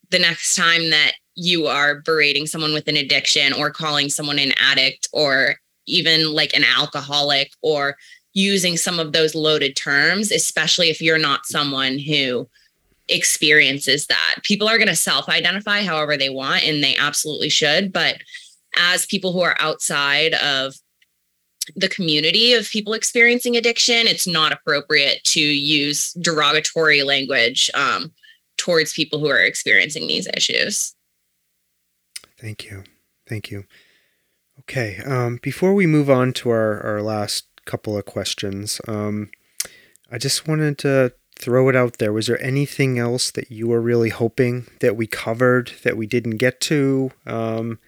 the 0.09 0.19
next 0.19 0.55
time 0.55 0.89
that 0.89 1.13
you 1.35 1.67
are 1.67 2.01
berating 2.01 2.45
someone 2.45 2.73
with 2.73 2.87
an 2.89 2.97
addiction 2.97 3.53
or 3.53 3.71
calling 3.71 4.09
someone 4.09 4.39
an 4.39 4.51
addict 4.57 5.07
or 5.13 5.55
even 5.87 6.33
like 6.33 6.53
an 6.53 6.65
alcoholic 6.65 7.51
or 7.61 7.95
using 8.33 8.77
some 8.77 8.99
of 8.99 9.11
those 9.11 9.35
loaded 9.35 9.75
terms, 9.75 10.31
especially 10.31 10.89
if 10.89 11.01
you're 11.01 11.17
not 11.17 11.45
someone 11.45 11.99
who 11.99 12.47
experiences 13.07 14.07
that. 14.07 14.35
People 14.43 14.67
are 14.67 14.77
going 14.77 14.87
to 14.87 14.95
self 14.95 15.27
identify 15.29 15.83
however 15.83 16.17
they 16.17 16.29
want, 16.29 16.63
and 16.63 16.83
they 16.83 16.95
absolutely 16.95 17.49
should. 17.49 17.91
But 17.91 18.17
as 18.77 19.05
people 19.05 19.33
who 19.33 19.41
are 19.41 19.57
outside 19.59 20.33
of 20.35 20.75
the 21.75 21.89
community 21.89 22.53
of 22.53 22.69
people 22.69 22.93
experiencing 22.93 23.55
addiction, 23.55 24.07
it's 24.07 24.27
not 24.27 24.51
appropriate 24.51 25.23
to 25.23 25.41
use 25.41 26.13
derogatory 26.13 27.03
language 27.03 27.69
um, 27.73 28.11
towards 28.57 28.93
people 28.93 29.19
who 29.19 29.29
are 29.29 29.43
experiencing 29.43 30.07
these 30.07 30.27
issues. 30.35 30.95
Thank 32.39 32.65
you. 32.65 32.83
Thank 33.27 33.51
you. 33.51 33.65
Okay. 34.61 35.01
Um, 35.05 35.39
before 35.41 35.73
we 35.73 35.85
move 35.85 36.09
on 36.09 36.33
to 36.33 36.49
our, 36.49 36.81
our 36.81 37.01
last 37.01 37.45
couple 37.65 37.97
of 37.97 38.05
questions. 38.05 38.81
Um, 38.87 39.29
I 40.11 40.17
just 40.17 40.47
wanted 40.47 40.77
to 40.79 41.13
throw 41.39 41.69
it 41.69 41.75
out 41.75 41.97
there. 41.97 42.13
Was 42.13 42.27
there 42.27 42.41
anything 42.41 42.99
else 42.99 43.31
that 43.31 43.51
you 43.51 43.67
were 43.67 43.81
really 43.81 44.09
hoping 44.09 44.67
that 44.79 44.95
we 44.95 45.07
covered 45.07 45.71
that 45.83 45.97
we 45.97 46.05
didn't 46.05 46.37
get 46.37 46.61
to? 46.61 47.11
Um, 47.25 47.79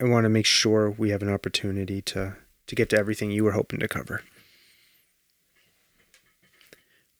I 0.00 0.04
want 0.04 0.24
to 0.24 0.30
make 0.30 0.46
sure 0.46 0.90
we 0.90 1.10
have 1.10 1.22
an 1.22 1.32
opportunity 1.32 2.02
to 2.02 2.36
to 2.66 2.74
get 2.74 2.90
to 2.90 2.98
everything 2.98 3.30
you 3.30 3.44
were 3.44 3.52
hoping 3.52 3.80
to 3.80 3.88
cover. 3.88 4.22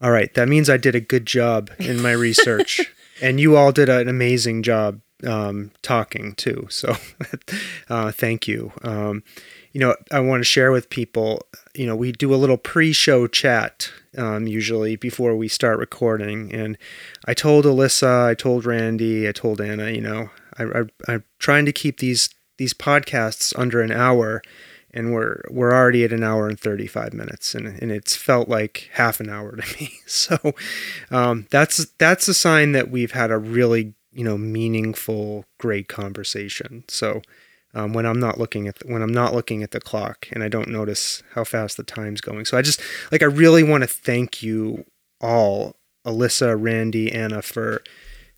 All 0.01 0.11
right, 0.11 0.33
that 0.35 0.47
means 0.47 0.69
I 0.71 0.77
did 0.77 0.95
a 0.95 1.01
good 1.01 1.27
job 1.27 1.71
in 1.79 2.01
my 2.03 2.13
research, 2.13 2.81
and 3.23 3.41
you 3.41 3.57
all 3.57 3.73
did 3.73 3.89
an 3.89 4.09
amazing 4.09 4.63
job 4.63 5.01
um, 5.27 5.73
talking 5.83 6.35
too. 6.35 6.69
So 6.71 6.97
uh, 7.89 8.13
thank 8.13 8.47
you. 8.47 8.73
Um, 8.83 9.25
you 9.73 9.81
know, 9.81 9.95
I 10.11 10.21
want 10.21 10.41
to 10.41 10.45
share 10.45 10.73
with 10.73 10.91
people, 10.91 11.43
you 11.75 11.87
know, 11.87 11.97
we 11.97 12.13
do 12.13 12.35
a 12.35 12.37
little 12.37 12.57
pre 12.57 12.93
show 12.93 13.27
chat 13.27 13.91
um, 14.17 14.47
usually 14.47 14.97
before 14.97 15.37
we 15.37 15.49
start 15.49 15.79
recording. 15.79 16.53
And 16.53 16.79
I 17.27 17.35
told 17.35 17.65
Alyssa, 17.65 18.27
I 18.27 18.35
told 18.35 18.65
Randy, 18.65 19.29
I 19.29 19.33
told 19.33 19.61
Anna, 19.61 19.91
you 19.91 20.01
know, 20.01 20.31
I, 20.59 20.65
I, 20.65 20.85
I'm 21.07 21.25
trying 21.39 21.67
to 21.67 21.73
keep 21.73 21.99
these 21.99 22.31
these 22.57 22.75
podcasts 22.75 23.57
under 23.59 23.81
an 23.81 23.93
hour 23.93 24.43
and 24.93 25.13
we're 25.13 25.43
we're 25.49 25.73
already 25.73 26.05
at 26.05 26.13
an 26.13 26.25
hour 26.25 26.49
and 26.49 26.59
35 26.59 27.13
minutes 27.13 27.55
and, 27.55 27.67
and 27.81 27.93
it's 27.93 28.17
felt 28.17 28.49
like 28.49 28.91
half 28.95 29.21
an 29.21 29.29
hour 29.29 29.57
to 29.57 29.77
me 29.81 29.93
so 30.07 30.55
um, 31.11 31.47
that's 31.51 31.85
that's 31.99 32.29
a 32.29 32.35
sign 32.35 32.73
that 32.73 32.91
we've 32.91 33.13
had 33.13 33.31
a 33.31 33.39
really 33.39 33.95
you 34.13 34.25
know 34.25 34.37
meaningful 34.37 35.45
great 35.59 35.89
conversation 35.89 36.85
so 36.89 37.23
um, 37.75 37.93
when 37.93 38.07
I'm 38.07 38.21
not 38.21 38.39
looking 38.39 38.67
at 38.67 38.79
the, 38.79 38.93
when 38.93 39.03
I'm 39.03 39.13
not 39.13 39.35
looking 39.35 39.63
at 39.63 39.71
the 39.71 39.81
clock 39.81 40.29
and 40.33 40.43
I 40.43 40.49
don't 40.49 40.69
notice 40.69 41.23
how 41.35 41.45
fast 41.45 41.77
the 41.77 41.83
time's 41.83 42.21
going. 42.21 42.45
So 42.45 42.57
I 42.57 42.63
just 42.63 42.81
like 43.13 43.23
I 43.23 43.27
really 43.27 43.63
want 43.63 43.83
to 43.83 43.89
thank 43.89 44.43
you 44.43 44.85
all 45.21 45.77
Alyssa 46.07 46.57
Randy 46.59 47.13
Anna 47.13 47.43
for 47.43 47.83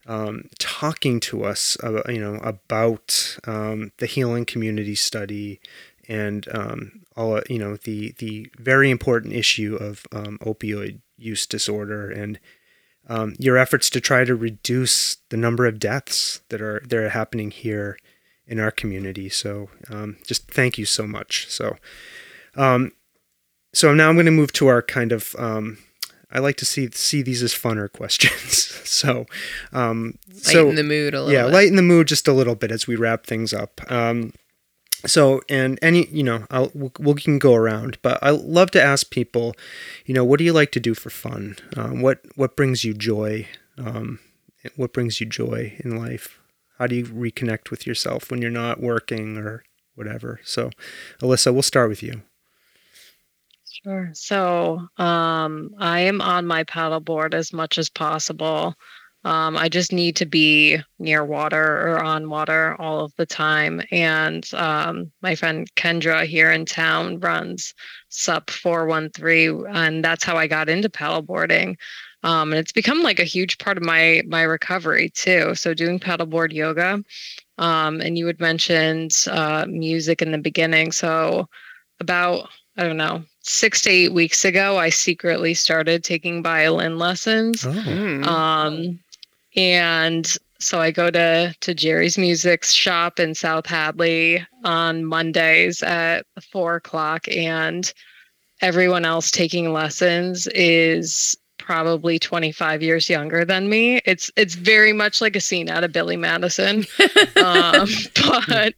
um, 0.07 0.49
talking 0.59 1.21
to 1.21 1.45
us, 1.45 1.77
uh, 1.83 2.03
you 2.09 2.19
know, 2.19 2.37
about 2.37 3.39
um, 3.47 3.93
the 3.99 4.07
healing 4.07 4.45
community 4.45 4.95
study 4.95 5.61
and 6.09 6.49
um, 6.53 7.03
all, 7.17 7.41
you 7.49 7.59
know, 7.59 7.77
the 7.77 8.15
the 8.19 8.51
very 8.59 8.91
important 8.91 9.35
issue 9.35 9.77
of 9.77 10.07
um, 10.13 10.39
opioid 10.43 11.01
use 11.17 11.47
disorder 11.47 12.11
and 12.11 12.41
um, 13.09 13.35
your 13.39 13.57
efforts 13.57 13.91
to 13.91 14.01
try 14.01 14.25
to 14.25 14.35
reduce 14.35 15.17
the 15.29 15.37
number 15.37 15.67
of 15.67 15.79
deaths 15.79 16.41
that 16.49 16.61
are 16.61 16.83
that 16.89 16.99
are 16.99 17.11
happening 17.11 17.51
here 17.51 17.97
in 18.51 18.61
our 18.61 18.71
community. 18.71 19.29
So, 19.29 19.71
um, 19.89 20.19
just 20.27 20.51
thank 20.51 20.77
you 20.77 20.85
so 20.85 21.07
much. 21.07 21.49
So, 21.49 21.77
so 23.73 23.95
now 23.95 24.09
I'm 24.09 24.17
going 24.17 24.27
to 24.27 24.33
move 24.33 24.53
to 24.55 24.67
our 24.67 24.83
kind 24.83 25.13
of 25.13 25.35
I 26.33 26.39
like 26.39 26.57
to 26.59 26.65
see 26.65 26.89
see 26.93 27.23
these 27.23 27.43
as 27.43 27.53
funner 27.53 27.91
questions. 27.93 28.73
so, 28.89 29.27
um, 29.73 30.19
so 30.33 30.65
lighten 30.65 30.77
the 30.77 30.83
mood 30.83 31.15
a 31.15 31.23
little. 31.23 31.33
Yeah, 31.33 31.45
bit. 31.45 31.53
lighten 31.53 31.77
the 31.77 31.83
mood 31.83 32.09
just 32.09 32.29
a 32.29 32.33
little 32.33 32.55
bit 32.55 32.71
as 32.71 32.87
we 32.87 32.97
wrap 32.97 33.27
things 33.27 33.53
up. 33.53 33.81
Um, 33.91 34.33
so, 35.07 35.41
and 35.49 35.79
any, 35.81 36.07
you 36.09 36.23
know, 36.23 36.47
I'll, 36.51 36.71
we'll, 36.75 36.93
we 36.99 37.21
can 37.23 37.39
go 37.39 37.55
around, 37.55 37.97
but 38.03 38.19
I 38.23 38.31
love 38.31 38.71
to 38.73 38.83
ask 38.83 39.11
people, 39.11 39.55
you 40.05 40.13
know, 40.13 40.25
what 40.25 40.39
do 40.39 40.45
you 40.45 40.53
like 40.53 40.73
to 40.73 40.81
do 40.81 40.95
for 40.95 41.09
fun? 41.09 41.57
Um, 41.77 42.03
what 42.03 42.21
what 42.37 42.57
brings 42.57 42.85
you 42.85 42.95
joy? 42.95 43.47
Um, 43.79 44.19
what 44.77 44.93
brings 44.93 45.21
you 45.21 45.27
joy 45.27 45.75
in 45.83 45.97
life? 45.97 46.40
How 46.81 46.87
do 46.87 46.97
you 46.97 47.05
reconnect 47.05 47.71
with 47.71 47.87
yourself 47.87 48.31
when 48.31 48.41
you're 48.41 48.51
not 48.51 48.81
working 48.81 49.37
or 49.37 49.63
whatever? 49.97 50.41
So, 50.43 50.71
Alyssa, 51.21 51.53
we'll 51.53 51.61
start 51.61 51.91
with 51.91 52.03
you. 52.03 52.23
Sure. 53.85 54.11
So 54.15 54.89
um, 54.97 55.75
I 55.79 56.01
am 56.01 56.23
on 56.23 56.47
my 56.47 56.65
paddleboard 56.65 57.35
as 57.35 57.53
much 57.53 57.77
as 57.77 57.91
possible. 57.91 58.75
Um, 59.25 59.59
I 59.59 59.69
just 59.69 59.93
need 59.93 60.17
to 60.17 60.25
be 60.25 60.79
near 60.99 61.23
water 61.23 61.89
or 61.89 62.03
on 62.03 62.31
water 62.31 62.75
all 62.79 63.05
of 63.05 63.15
the 63.17 63.27
time. 63.27 63.83
And 63.91 64.49
um, 64.55 65.13
my 65.21 65.35
friend 65.35 65.71
Kendra 65.75 66.25
here 66.25 66.51
in 66.51 66.65
town 66.65 67.21
runs 67.21 67.75
SUP 68.09 68.49
413, 68.49 69.67
and 69.69 70.03
that's 70.03 70.25
how 70.25 70.39
I 70.39 70.47
got 70.47 70.71
into 70.71 70.89
paddleboarding. 70.89 71.77
Um, 72.23 72.53
and 72.53 72.59
it's 72.59 72.73
become 72.73 73.03
like 73.03 73.19
a 73.19 73.25
huge 73.25 73.59
part 73.59 73.79
of 73.79 73.83
my 73.83 74.23
my 74.27 74.43
recovery 74.43 75.11
too. 75.11 75.55
So 75.55 75.73
doing 75.75 75.99
paddleboard 75.99 76.53
yoga, 76.53 77.03
um, 77.59 78.01
and 78.01 78.19
you 78.19 78.27
had 78.27 78.41
mentioned 78.41 79.25
uh, 79.31 79.67
music 79.69 80.21
in 80.21 80.33
the 80.33 80.39
beginning. 80.39 80.93
So 80.93 81.49
about 81.99 82.49
I 82.77 82.85
don't 82.85 82.97
know 82.97 83.23
six 83.43 83.83
to 83.83 83.91
eight 83.91 84.13
weeks 84.13 84.45
ago, 84.45 84.79
I 84.79 84.91
secretly 84.91 85.55
started 85.55 86.05
taking 86.05 86.43
violin 86.43 86.99
lessons. 86.99 87.65
Oh. 87.65 87.71
Mm. 87.71 88.27
Um, 88.27 89.01
and 89.57 90.37
so 90.59 90.81
I 90.81 90.91
go 90.91 91.11
to 91.11 91.55
to 91.59 91.75
Jerry's 91.75 92.19
Music 92.19 92.65
Shop 92.65 93.19
in 93.19 93.35
South 93.35 93.67
Hadley 93.67 94.47
on 94.65 95.05
Mondays 95.05 95.83
at 95.83 96.27
four 96.53 96.77
o'clock, 96.77 97.27
and 97.29 97.93
everyone 98.61 99.07
else 99.07 99.31
taking 99.31 99.73
lessons 99.73 100.47
is 100.49 101.37
probably 101.71 102.19
25 102.19 102.83
years 102.83 103.09
younger 103.09 103.45
than 103.45 103.69
me. 103.69 104.01
It's 104.05 104.29
it's 104.35 104.57
very 104.57 104.93
much 104.93 105.21
like 105.21 105.37
a 105.37 105.41
scene 105.41 105.71
out 105.71 105.85
of 105.85 105.93
Billy 105.93 106.17
Madison, 106.17 106.85
um, 107.37 107.87
but 108.49 108.75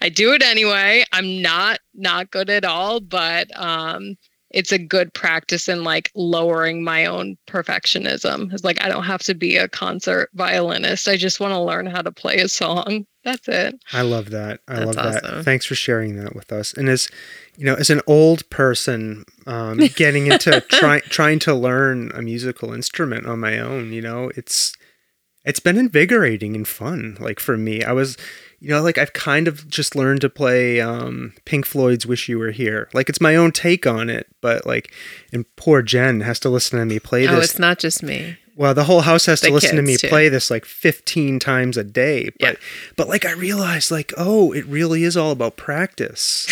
I 0.00 0.08
do 0.08 0.32
it 0.32 0.42
anyway. 0.44 1.02
I'm 1.10 1.42
not 1.42 1.80
not 1.94 2.30
good 2.30 2.48
at 2.48 2.64
all, 2.64 3.00
but 3.00 3.50
um, 3.60 4.14
it's 4.50 4.70
a 4.70 4.78
good 4.78 5.12
practice 5.14 5.68
in 5.68 5.82
like 5.82 6.12
lowering 6.14 6.84
my 6.84 7.06
own 7.06 7.36
perfectionism. 7.48 8.52
It's 8.52 8.62
like 8.62 8.80
I 8.84 8.88
don't 8.88 9.02
have 9.02 9.24
to 9.24 9.34
be 9.34 9.56
a 9.56 9.66
concert 9.66 10.30
violinist. 10.34 11.08
I 11.08 11.16
just 11.16 11.40
want 11.40 11.54
to 11.54 11.60
learn 11.60 11.86
how 11.86 12.02
to 12.02 12.12
play 12.12 12.36
a 12.36 12.48
song. 12.48 13.04
That's 13.28 13.46
it. 13.48 13.84
I 13.92 14.00
love 14.00 14.30
that. 14.30 14.60
I 14.66 14.76
That's 14.76 14.86
love 14.86 14.96
that. 14.96 15.24
awesome. 15.24 15.44
Thanks 15.44 15.66
for 15.66 15.74
sharing 15.74 16.16
that 16.16 16.34
with 16.34 16.50
us. 16.50 16.72
And 16.72 16.88
as 16.88 17.10
you 17.58 17.66
know, 17.66 17.74
as 17.74 17.90
an 17.90 18.00
old 18.06 18.48
person, 18.48 19.26
um, 19.46 19.76
getting 19.96 20.28
into 20.28 20.62
trying 20.62 21.02
trying 21.02 21.38
to 21.40 21.54
learn 21.54 22.10
a 22.14 22.22
musical 22.22 22.72
instrument 22.72 23.26
on 23.26 23.38
my 23.40 23.58
own, 23.58 23.92
you 23.92 24.00
know, 24.00 24.30
it's 24.34 24.74
it's 25.44 25.60
been 25.60 25.76
invigorating 25.76 26.56
and 26.56 26.66
fun. 26.66 27.18
Like 27.20 27.38
for 27.38 27.58
me, 27.58 27.84
I 27.84 27.92
was, 27.92 28.16
you 28.60 28.70
know, 28.70 28.80
like 28.80 28.96
I've 28.96 29.12
kind 29.12 29.46
of 29.46 29.68
just 29.68 29.94
learned 29.94 30.22
to 30.22 30.30
play 30.30 30.80
um, 30.80 31.34
Pink 31.44 31.66
Floyd's 31.66 32.06
"Wish 32.06 32.30
You 32.30 32.38
Were 32.38 32.50
Here." 32.50 32.88
Like 32.94 33.10
it's 33.10 33.20
my 33.20 33.36
own 33.36 33.52
take 33.52 33.86
on 33.86 34.08
it, 34.08 34.26
but 34.40 34.64
like, 34.64 34.94
and 35.32 35.44
poor 35.56 35.82
Jen 35.82 36.22
has 36.22 36.40
to 36.40 36.48
listen 36.48 36.78
to 36.78 36.86
me 36.86 36.98
play 36.98 37.26
this. 37.26 37.36
Oh, 37.36 37.40
it's 37.40 37.58
not 37.58 37.78
just 37.78 38.02
me. 38.02 38.38
Well, 38.58 38.74
the 38.74 38.84
whole 38.84 39.02
house 39.02 39.24
has 39.26 39.40
to 39.42 39.52
listen 39.52 39.76
to 39.76 39.82
me 39.82 39.96
too. 39.96 40.08
play 40.08 40.28
this 40.28 40.50
like 40.50 40.64
15 40.64 41.38
times 41.38 41.76
a 41.76 41.84
day. 41.84 42.24
But 42.40 42.40
Yeah. 42.40 42.54
but 42.96 43.08
like 43.08 43.24
I 43.24 43.30
realized 43.32 43.90
like, 43.92 44.12
oh, 44.16 44.52
it 44.52 44.66
really 44.66 45.04
is 45.04 45.16
all 45.16 45.30
about 45.30 45.56
practice. 45.56 46.46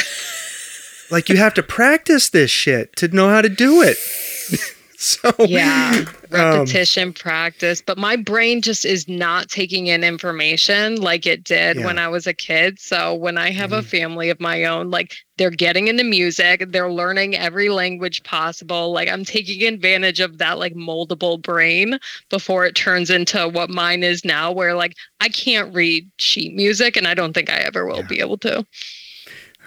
like 1.11 1.29
you 1.29 1.37
have 1.37 1.53
to 1.55 1.63
practice 1.65 2.29
this 2.29 2.51
shit 2.51 2.95
to 2.97 3.09
know 3.09 3.29
how 3.29 3.43
to 3.43 3.49
do 3.49 3.83
it. 3.83 3.97
so 4.97 5.33
Yeah. 5.41 6.05
Um, 6.33 6.61
Repetition, 6.61 7.13
practice. 7.13 7.83
But 7.85 7.99
my 7.99 8.17
brain 8.17 8.63
just 8.63 8.85
is 8.85 9.09
not 9.09 9.49
taking 9.49 9.87
in 9.89 10.05
information 10.05 10.97
like 10.97 11.27
it 11.27 11.45
did 11.45 11.77
Yeah. 11.77 11.85
when 11.87 11.99
I 11.99 12.09
was 12.09 12.27
a 12.27 12.35
kid. 12.35 12.79
So 12.79 13.15
when 13.15 13.39
I 13.39 13.51
have 13.51 13.73
a 13.73 13.83
Mhm. 13.83 13.87
family 13.87 14.31
of 14.31 14.41
my 14.41 14.65
own, 14.65 14.91
like 14.91 15.15
they're 15.39 15.51
getting 15.51 15.89
into 15.89 16.05
music, 16.05 16.65
they're 16.69 16.91
learning 16.91 17.37
every 17.37 17.69
language 17.69 18.23
possible. 18.23 18.93
Like 18.93 19.09
I'm 19.09 19.25
taking 19.25 19.63
advantage 19.67 20.21
of 20.21 20.39
that 20.39 20.59
like 20.59 20.75
moldable 20.75 21.41
brain 21.41 21.99
before 22.31 22.65
it 22.67 22.75
turns 22.75 23.11
into 23.11 23.49
what 23.49 23.71
mine 23.71 24.03
is 24.03 24.25
now, 24.25 24.51
where 24.53 24.75
like 24.75 24.95
I 25.21 25.29
can't 25.29 25.75
read 25.75 26.09
sheet 26.19 26.55
music 26.55 26.97
and 26.97 27.07
I 27.07 27.15
don't 27.15 27.33
think 27.33 27.51
I 27.51 27.57
ever 27.59 27.87
will 27.87 27.99
Yeah. 27.99 28.07
be 28.09 28.21
able 28.21 28.39
to. 28.39 28.67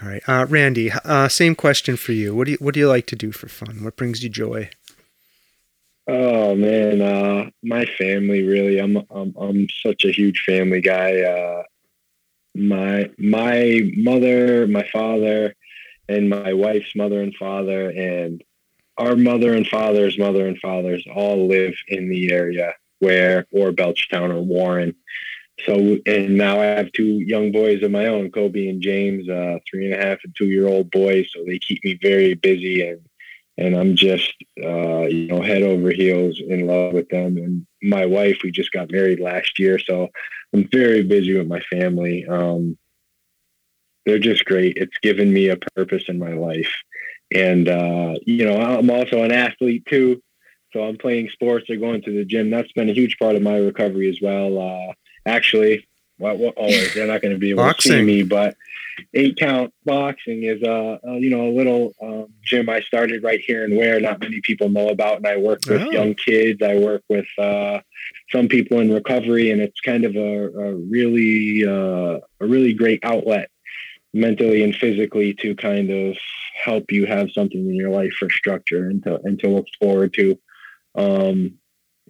all 0.01 0.07
right, 0.07 0.23
uh, 0.27 0.45
Randy. 0.47 0.91
Uh, 0.91 1.27
same 1.27 1.55
question 1.55 1.97
for 1.97 2.13
you. 2.13 2.33
What 2.33 2.45
do 2.45 2.51
you 2.53 2.57
what 2.61 2.73
do 2.73 2.79
you 2.79 2.87
like 2.87 3.05
to 3.07 3.15
do 3.17 3.31
for 3.33 3.49
fun? 3.49 3.83
What 3.83 3.97
brings 3.97 4.23
you 4.23 4.29
joy? 4.29 4.69
Oh 6.11 6.55
man, 6.55 7.01
uh, 7.03 7.51
my 7.61 7.85
family 7.85 8.41
really. 8.41 8.79
I'm 8.79 8.97
I'm 9.11 9.35
I'm 9.39 9.67
such 9.69 10.05
a 10.05 10.11
huge 10.11 10.41
family 10.43 10.81
guy. 10.81 11.21
Uh, 11.21 11.61
my 12.55 13.11
my 13.19 13.91
mother, 13.95 14.65
my 14.65 14.87
father, 14.91 15.53
and 16.07 16.27
my 16.27 16.53
wife's 16.53 16.95
mother 16.95 17.21
and 17.21 17.35
father, 17.35 17.91
and 17.91 18.43
our 18.97 19.15
mother 19.15 19.53
and 19.53 19.67
father's 19.67 20.17
mother 20.17 20.47
and 20.47 20.57
fathers 20.57 21.05
all 21.13 21.47
live 21.47 21.75
in 21.87 22.09
the 22.09 22.31
area 22.31 22.73
where 22.97 23.45
or 23.51 23.71
Belchertown 23.71 24.31
or 24.31 24.41
Warren. 24.41 24.95
So 25.67 25.97
and 26.07 26.37
now 26.37 26.59
I 26.59 26.65
have 26.65 26.91
two 26.91 27.19
young 27.19 27.51
boys 27.51 27.83
of 27.83 27.91
my 27.91 28.07
own, 28.07 28.31
Kobe 28.31 28.67
and 28.67 28.81
James, 28.81 29.29
uh, 29.29 29.59
three 29.69 29.85
and 29.85 29.93
a 29.93 30.03
half 30.03 30.17
and 30.23 30.35
two 30.35 30.47
year 30.47 30.67
old 30.67 30.89
boys. 30.89 31.29
So 31.31 31.43
they 31.45 31.59
keep 31.59 31.83
me 31.83 31.99
very 32.01 32.33
busy 32.33 32.81
and 32.87 33.01
and 33.59 33.75
I'm 33.75 33.95
just 33.95 34.33
uh, 34.63 35.01
you 35.01 35.27
know 35.27 35.41
head 35.41 35.63
over 35.63 35.91
heels 35.91 36.39
in 36.39 36.65
love 36.65 36.93
with 36.93 37.09
them. 37.09 37.37
And 37.37 37.67
my 37.83 38.05
wife, 38.05 38.39
we 38.43 38.51
just 38.51 38.71
got 38.71 38.91
married 38.91 39.19
last 39.19 39.59
year, 39.59 39.77
so 39.77 40.07
I'm 40.53 40.67
very 40.71 41.03
busy 41.03 41.37
with 41.37 41.47
my 41.47 41.59
family. 41.71 42.25
Um, 42.25 42.77
they're 44.05 44.17
just 44.17 44.45
great. 44.45 44.77
It's 44.77 44.97
given 44.99 45.31
me 45.31 45.49
a 45.49 45.57
purpose 45.75 46.05
in 46.07 46.17
my 46.17 46.33
life, 46.33 46.71
and 47.35 47.67
uh, 47.67 48.15
you 48.25 48.45
know 48.45 48.57
I'm 48.57 48.89
also 48.89 49.23
an 49.23 49.31
athlete 49.31 49.85
too. 49.85 50.23
So 50.71 50.83
I'm 50.83 50.97
playing 50.97 51.29
sports 51.29 51.69
or 51.69 51.75
going 51.75 52.01
to 52.03 52.11
the 52.11 52.25
gym. 52.25 52.49
That's 52.49 52.71
been 52.71 52.89
a 52.89 52.93
huge 52.93 53.17
part 53.19 53.35
of 53.35 53.41
my 53.41 53.57
recovery 53.57 54.09
as 54.09 54.19
well. 54.21 54.57
Uh, 54.57 54.93
actually, 55.25 55.85
always 56.21 56.93
they're 56.93 57.07
not 57.07 57.21
going 57.21 57.33
to 57.33 57.39
be 57.39 57.49
able 57.49 57.63
to 57.63 57.81
see 57.81 57.89
Boxing. 57.89 58.05
me, 58.05 58.23
but 58.23 58.55
eight 59.13 59.37
count 59.37 59.73
boxing 59.85 60.43
is 60.43 60.61
a, 60.63 60.99
a 61.03 61.19
you 61.19 61.29
know 61.29 61.47
a 61.47 61.53
little 61.55 61.93
um, 62.01 62.27
gym 62.41 62.69
I 62.69 62.81
started 62.81 63.23
right 63.23 63.39
here 63.39 63.63
in 63.65 63.75
Ware. 63.75 63.99
Not 63.99 64.19
many 64.19 64.41
people 64.41 64.69
know 64.69 64.89
about, 64.89 65.17
and 65.17 65.27
I 65.27 65.37
work 65.37 65.59
with 65.67 65.81
Oh. 65.81 65.91
young 65.91 66.15
kids. 66.15 66.61
I 66.61 66.75
work 66.77 67.03
with 67.09 67.27
uh, 67.37 67.81
some 68.31 68.47
people 68.47 68.79
in 68.79 68.91
recovery, 68.91 69.51
and 69.51 69.61
it's 69.61 69.79
kind 69.81 70.05
of 70.05 70.15
a, 70.15 70.45
a 70.47 70.75
really 70.75 71.65
uh, 71.65 72.19
a 72.39 72.45
really 72.47 72.73
great 72.73 72.99
outlet 73.03 73.49
mentally 74.13 74.63
and 74.63 74.75
physically 74.75 75.35
to 75.35 75.55
kind 75.55 75.91
of 75.91 76.17
help 76.63 76.91
you 76.91 77.05
have 77.05 77.31
something 77.31 77.59
in 77.59 77.75
your 77.75 77.91
life 77.91 78.11
for 78.17 78.29
structure 78.29 78.89
and 78.89 79.03
to 79.03 79.19
and 79.23 79.39
to 79.39 79.47
look 79.49 79.67
forward 79.79 80.13
to. 80.15 80.37
Um, 80.95 81.53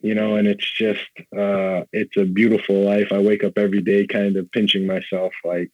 you 0.02 0.16
know, 0.16 0.36
and 0.38 0.48
it's 0.48 0.72
just 0.72 1.02
uh, 1.38 1.84
it's 1.92 2.16
a 2.16 2.24
beautiful 2.24 2.82
life. 2.84 3.12
I 3.12 3.20
wake 3.20 3.44
up 3.44 3.58
every 3.58 3.82
day 3.82 4.08
kind 4.08 4.38
of 4.38 4.50
pinching 4.52 4.88
myself 4.88 5.34
like 5.44 5.72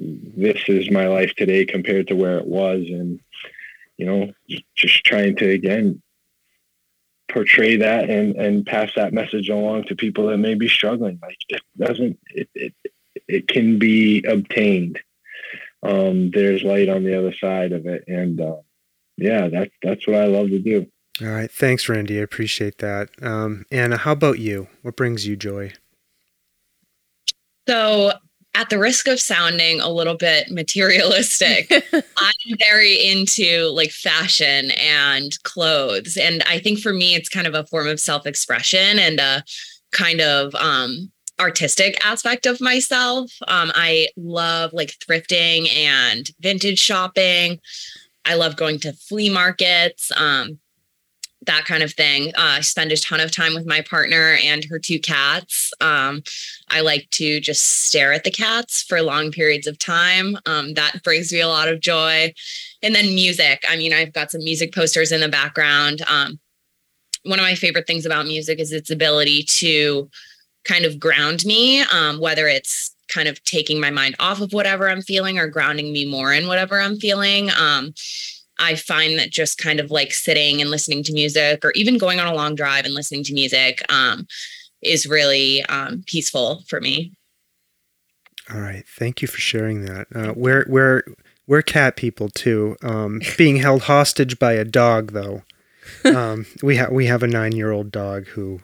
this 0.00 0.62
is 0.68 0.90
my 0.90 1.06
life 1.06 1.34
today 1.36 1.64
compared 1.64 2.08
to 2.08 2.16
where 2.16 2.38
it 2.38 2.46
was. 2.46 2.86
And 2.88 3.20
you 4.00 4.06
know 4.06 4.32
just 4.74 5.04
trying 5.04 5.36
to 5.36 5.50
again 5.50 6.02
portray 7.28 7.76
that 7.76 8.08
and 8.08 8.34
and 8.36 8.66
pass 8.66 8.90
that 8.96 9.12
message 9.12 9.48
along 9.50 9.84
to 9.84 9.94
people 9.94 10.26
that 10.28 10.38
may 10.38 10.54
be 10.54 10.68
struggling. 10.68 11.18
Like 11.22 11.36
it 11.48 11.62
doesn't 11.78 12.18
it 12.30 12.48
it, 12.54 12.74
it 13.28 13.48
can 13.48 13.78
be 13.78 14.24
obtained. 14.24 14.98
Um 15.82 16.30
there's 16.30 16.62
light 16.62 16.88
on 16.88 17.04
the 17.04 17.16
other 17.16 17.34
side 17.34 17.72
of 17.72 17.86
it. 17.86 18.04
And 18.08 18.40
uh, 18.40 18.56
yeah 19.16 19.48
that's 19.48 19.72
that's 19.82 20.06
what 20.06 20.16
i 20.16 20.24
love 20.24 20.48
to 20.48 20.58
do. 20.58 20.86
All 21.20 21.28
right. 21.28 21.50
Thanks 21.50 21.88
randy. 21.88 22.18
I 22.18 22.22
appreciate 22.22 22.78
that. 22.78 23.10
Um 23.22 23.66
anna 23.70 23.98
how 23.98 24.12
about 24.12 24.38
you? 24.38 24.68
What 24.80 24.96
brings 24.96 25.26
you 25.26 25.36
joy? 25.36 25.74
So 27.68 28.12
at 28.60 28.68
the 28.68 28.78
risk 28.78 29.08
of 29.08 29.18
sounding 29.18 29.80
a 29.80 29.88
little 29.88 30.16
bit 30.16 30.50
materialistic, 30.50 31.72
I'm 31.94 32.58
very 32.58 33.08
into 33.08 33.70
like 33.74 33.90
fashion 33.90 34.70
and 34.72 35.42
clothes. 35.44 36.18
And 36.18 36.42
I 36.42 36.58
think 36.58 36.78
for 36.78 36.92
me, 36.92 37.14
it's 37.14 37.30
kind 37.30 37.46
of 37.46 37.54
a 37.54 37.64
form 37.64 37.88
of 37.88 37.98
self 37.98 38.26
expression 38.26 38.98
and 38.98 39.18
a 39.18 39.42
kind 39.92 40.20
of 40.20 40.54
um, 40.56 41.10
artistic 41.40 42.04
aspect 42.04 42.44
of 42.44 42.60
myself. 42.60 43.32
Um, 43.48 43.72
I 43.74 44.08
love 44.18 44.74
like 44.74 44.98
thrifting 44.98 45.74
and 45.74 46.30
vintage 46.40 46.78
shopping. 46.78 47.60
I 48.26 48.34
love 48.34 48.56
going 48.56 48.78
to 48.80 48.92
flea 48.92 49.30
markets. 49.30 50.12
Um, 50.14 50.58
that 51.46 51.64
kind 51.64 51.82
of 51.82 51.92
thing. 51.92 52.28
Uh, 52.28 52.58
I 52.58 52.60
spend 52.60 52.92
a 52.92 52.96
ton 52.96 53.20
of 53.20 53.30
time 53.30 53.54
with 53.54 53.66
my 53.66 53.80
partner 53.80 54.36
and 54.44 54.64
her 54.66 54.78
two 54.78 55.00
cats. 55.00 55.72
Um, 55.80 56.22
I 56.68 56.80
like 56.80 57.08
to 57.12 57.40
just 57.40 57.86
stare 57.86 58.12
at 58.12 58.24
the 58.24 58.30
cats 58.30 58.82
for 58.82 59.00
long 59.00 59.32
periods 59.32 59.66
of 59.66 59.78
time. 59.78 60.36
Um, 60.46 60.74
that 60.74 61.02
brings 61.02 61.32
me 61.32 61.40
a 61.40 61.48
lot 61.48 61.68
of 61.68 61.80
joy. 61.80 62.34
And 62.82 62.94
then 62.94 63.14
music. 63.14 63.64
I 63.68 63.76
mean, 63.76 63.92
I've 63.92 64.12
got 64.12 64.30
some 64.30 64.44
music 64.44 64.74
posters 64.74 65.12
in 65.12 65.20
the 65.20 65.28
background. 65.28 66.02
Um, 66.06 66.38
one 67.24 67.38
of 67.38 67.44
my 67.44 67.54
favorite 67.54 67.86
things 67.86 68.06
about 68.06 68.26
music 68.26 68.58
is 68.60 68.72
its 68.72 68.90
ability 68.90 69.44
to 69.44 70.08
kind 70.64 70.84
of 70.84 70.98
ground 70.98 71.44
me, 71.44 71.82
um, 71.82 72.20
whether 72.20 72.46
it's 72.48 72.94
kind 73.08 73.28
of 73.28 73.42
taking 73.44 73.80
my 73.80 73.90
mind 73.90 74.14
off 74.20 74.40
of 74.40 74.52
whatever 74.52 74.88
I'm 74.88 75.02
feeling 75.02 75.38
or 75.38 75.48
grounding 75.48 75.92
me 75.92 76.08
more 76.08 76.32
in 76.32 76.46
whatever 76.46 76.80
I'm 76.80 76.96
feeling. 76.96 77.50
I 78.60 78.74
find 78.76 79.18
that 79.18 79.30
just 79.30 79.58
kind 79.58 79.80
of 79.80 79.90
like 79.90 80.12
sitting 80.12 80.60
and 80.60 80.70
listening 80.70 81.02
to 81.04 81.12
music 81.12 81.64
or 81.64 81.72
even 81.72 81.98
going 81.98 82.20
on 82.20 82.26
a 82.26 82.34
long 82.34 82.54
drive 82.54 82.84
and 82.84 82.94
listening 82.94 83.24
to 83.24 83.34
music 83.34 83.82
um, 83.90 84.26
is 84.82 85.06
really 85.06 85.64
um, 85.64 86.04
peaceful 86.06 86.62
for 86.68 86.80
me. 86.80 87.12
All 88.52 88.60
right. 88.60 88.84
Thank 88.86 89.22
you 89.22 89.28
for 89.28 89.38
sharing 89.38 89.84
that. 89.84 90.06
Uh, 90.14 90.32
we're, 90.36 90.66
we're, 90.68 91.02
we're 91.46 91.62
cat 91.62 91.96
people 91.96 92.28
too. 92.28 92.76
Um, 92.82 93.20
being 93.36 93.56
held 93.56 93.82
hostage 93.82 94.38
by 94.38 94.52
a 94.52 94.64
dog, 94.64 95.12
though. 95.12 95.42
Um, 96.04 96.46
we 96.62 96.76
have 96.76 96.92
we 96.92 97.06
have 97.06 97.22
a 97.22 97.26
nine 97.26 97.52
year 97.52 97.72
old 97.72 97.90
dog 97.90 98.26
who 98.28 98.60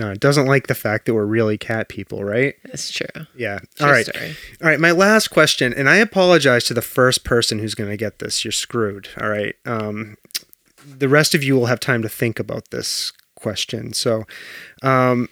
uh, 0.00 0.14
doesn't 0.14 0.46
like 0.46 0.66
the 0.66 0.74
fact 0.74 1.06
that 1.06 1.14
we're 1.14 1.24
really 1.24 1.56
cat 1.58 1.88
people, 1.88 2.24
right? 2.24 2.54
That's 2.64 2.90
true. 2.90 3.26
Yeah. 3.36 3.60
True 3.76 3.86
All 3.86 3.92
right. 3.92 4.06
story. 4.06 4.36
All 4.62 4.68
right. 4.68 4.80
My 4.80 4.90
last 4.90 5.28
question, 5.28 5.72
and 5.72 5.88
I 5.88 5.96
apologize 5.96 6.64
to 6.64 6.74
the 6.74 6.82
first 6.82 7.24
person 7.24 7.58
who's 7.58 7.74
going 7.74 7.90
to 7.90 7.96
get 7.96 8.18
this. 8.18 8.44
You're 8.44 8.52
screwed. 8.52 9.08
All 9.20 9.28
right. 9.28 9.54
Um, 9.64 10.16
the 10.86 11.08
rest 11.08 11.34
of 11.34 11.42
you 11.42 11.54
will 11.54 11.66
have 11.66 11.80
time 11.80 12.02
to 12.02 12.08
think 12.08 12.38
about 12.38 12.70
this 12.70 13.12
question. 13.34 13.92
So, 13.92 14.24
um, 14.82 15.28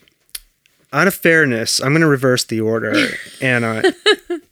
out 0.93 1.09
of 1.09 1.15
fairness, 1.15 1.81
I'm 1.81 1.93
going 1.93 2.03
to 2.03 2.07
reverse 2.07 2.45
the 2.45 2.61
order. 2.61 2.95
Anna, 3.41 3.83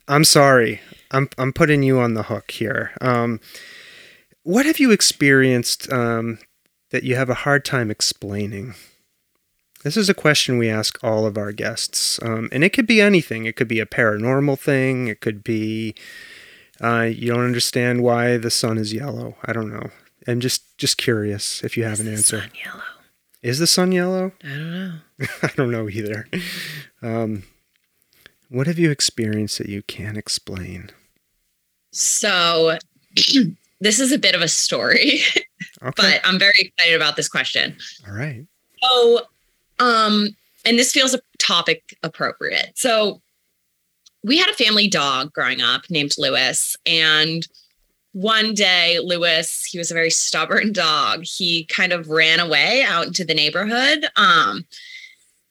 I'm 0.09 0.25
sorry. 0.25 0.81
I'm 1.11 1.29
I'm 1.39 1.53
putting 1.53 1.83
you 1.83 2.01
on 2.01 2.15
the 2.15 2.25
hook 2.25 2.51
here. 2.51 2.93
Um, 3.01 3.41
what 4.43 4.67
have 4.67 4.81
you 4.81 4.91
experienced 4.91 5.93
um, 5.93 6.39
that 6.91 7.05
you 7.05 7.15
have 7.15 7.31
a 7.31 7.35
hard 7.35 7.65
time 7.65 7.91
explaining? 7.91 8.75
This 9.85 9.97
is 9.97 10.09
a 10.09 10.15
question 10.15 10.59
we 10.59 10.69
ask 10.71 11.03
all 11.03 11.27
of 11.27 11.37
our 11.37 11.51
guests, 11.53 12.21
um, 12.23 12.49
and 12.53 12.63
it 12.63 12.71
could 12.73 12.87
be 12.87 13.01
anything. 13.01 13.47
It 13.47 13.57
could 13.57 13.67
be 13.69 13.81
a 13.81 13.87
paranormal 13.87 14.59
thing. 14.59 15.09
It 15.09 15.21
could 15.21 15.43
be 15.43 15.95
uh, 16.81 17.03
you 17.13 17.33
don't 17.33 17.45
understand 17.45 18.03
why 18.03 18.37
the 18.37 18.51
sun 18.51 18.79
is 18.79 18.93
yellow. 18.93 19.37
I 19.45 19.53
don't 19.53 19.73
know. 19.73 19.91
I'm 20.29 20.41
just 20.41 20.77
just 20.79 20.99
curious 20.99 21.65
if 21.65 21.77
you 21.77 21.83
have 21.85 21.95
Is 21.95 22.01
an 22.01 22.09
answer. 22.09 22.41
sun 22.43 22.51
yellow? 22.65 22.83
Is 23.43 23.59
the 23.59 23.67
sun 23.67 23.91
yellow? 23.91 24.33
I 24.45 24.49
don't 24.49 24.71
know. 24.73 24.95
I 25.43 25.51
don't 25.57 25.71
know 25.73 25.89
either. 25.89 26.27
Um, 27.03 27.43
what 28.49 28.69
have 28.69 28.79
you 28.79 28.91
experienced 28.93 29.59
that 29.59 29.69
you 29.69 29.83
can't 29.83 30.17
explain? 30.17 30.91
So, 31.91 32.79
this 33.81 33.99
is 33.99 34.13
a 34.13 34.19
bit 34.19 34.35
of 34.37 34.43
a 34.43 34.49
story, 34.49 35.21
Okay. 35.83 35.93
but 35.97 36.21
I'm 36.25 36.39
very 36.39 36.53
excited 36.59 36.95
about 36.95 37.17
this 37.17 37.29
question. 37.29 37.77
All 38.07 38.15
right. 38.15 38.47
So, 38.83 39.23
um, 39.83 40.29
and 40.65 40.79
this 40.79 40.93
feels 40.93 41.15
a 41.15 41.21
topic 41.39 41.97
appropriate. 42.03 42.73
So, 42.75 43.21
we 44.25 44.39
had 44.39 44.49
a 44.49 44.55
family 44.55 44.87
dog 44.87 45.33
growing 45.33 45.61
up 45.61 45.91
named 45.91 46.15
Lewis, 46.17 46.77
and 46.87 47.47
one 48.13 48.55
day, 48.55 48.99
Lewis, 49.03 49.65
he 49.65 49.79
was 49.79 49.91
a 49.91 49.95
very 49.95 50.11
stubborn 50.11 50.73
dog. 50.73 51.25
He 51.25 51.65
kind 51.65 51.93
of 51.93 52.09
ran 52.09 52.41
away 52.41 52.85
out 52.87 53.07
into 53.07 53.25
the 53.25 53.35
neighborhood, 53.35 54.07
um, 54.17 54.65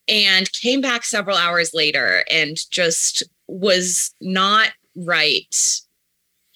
and 0.07 0.51
came 0.53 0.79
back 0.79 1.03
several 1.03 1.35
hours 1.37 1.73
later, 1.73 2.23
and 2.31 2.57
just 2.71 3.23
was 3.47 4.13
not 4.21 4.69
right 4.95 5.81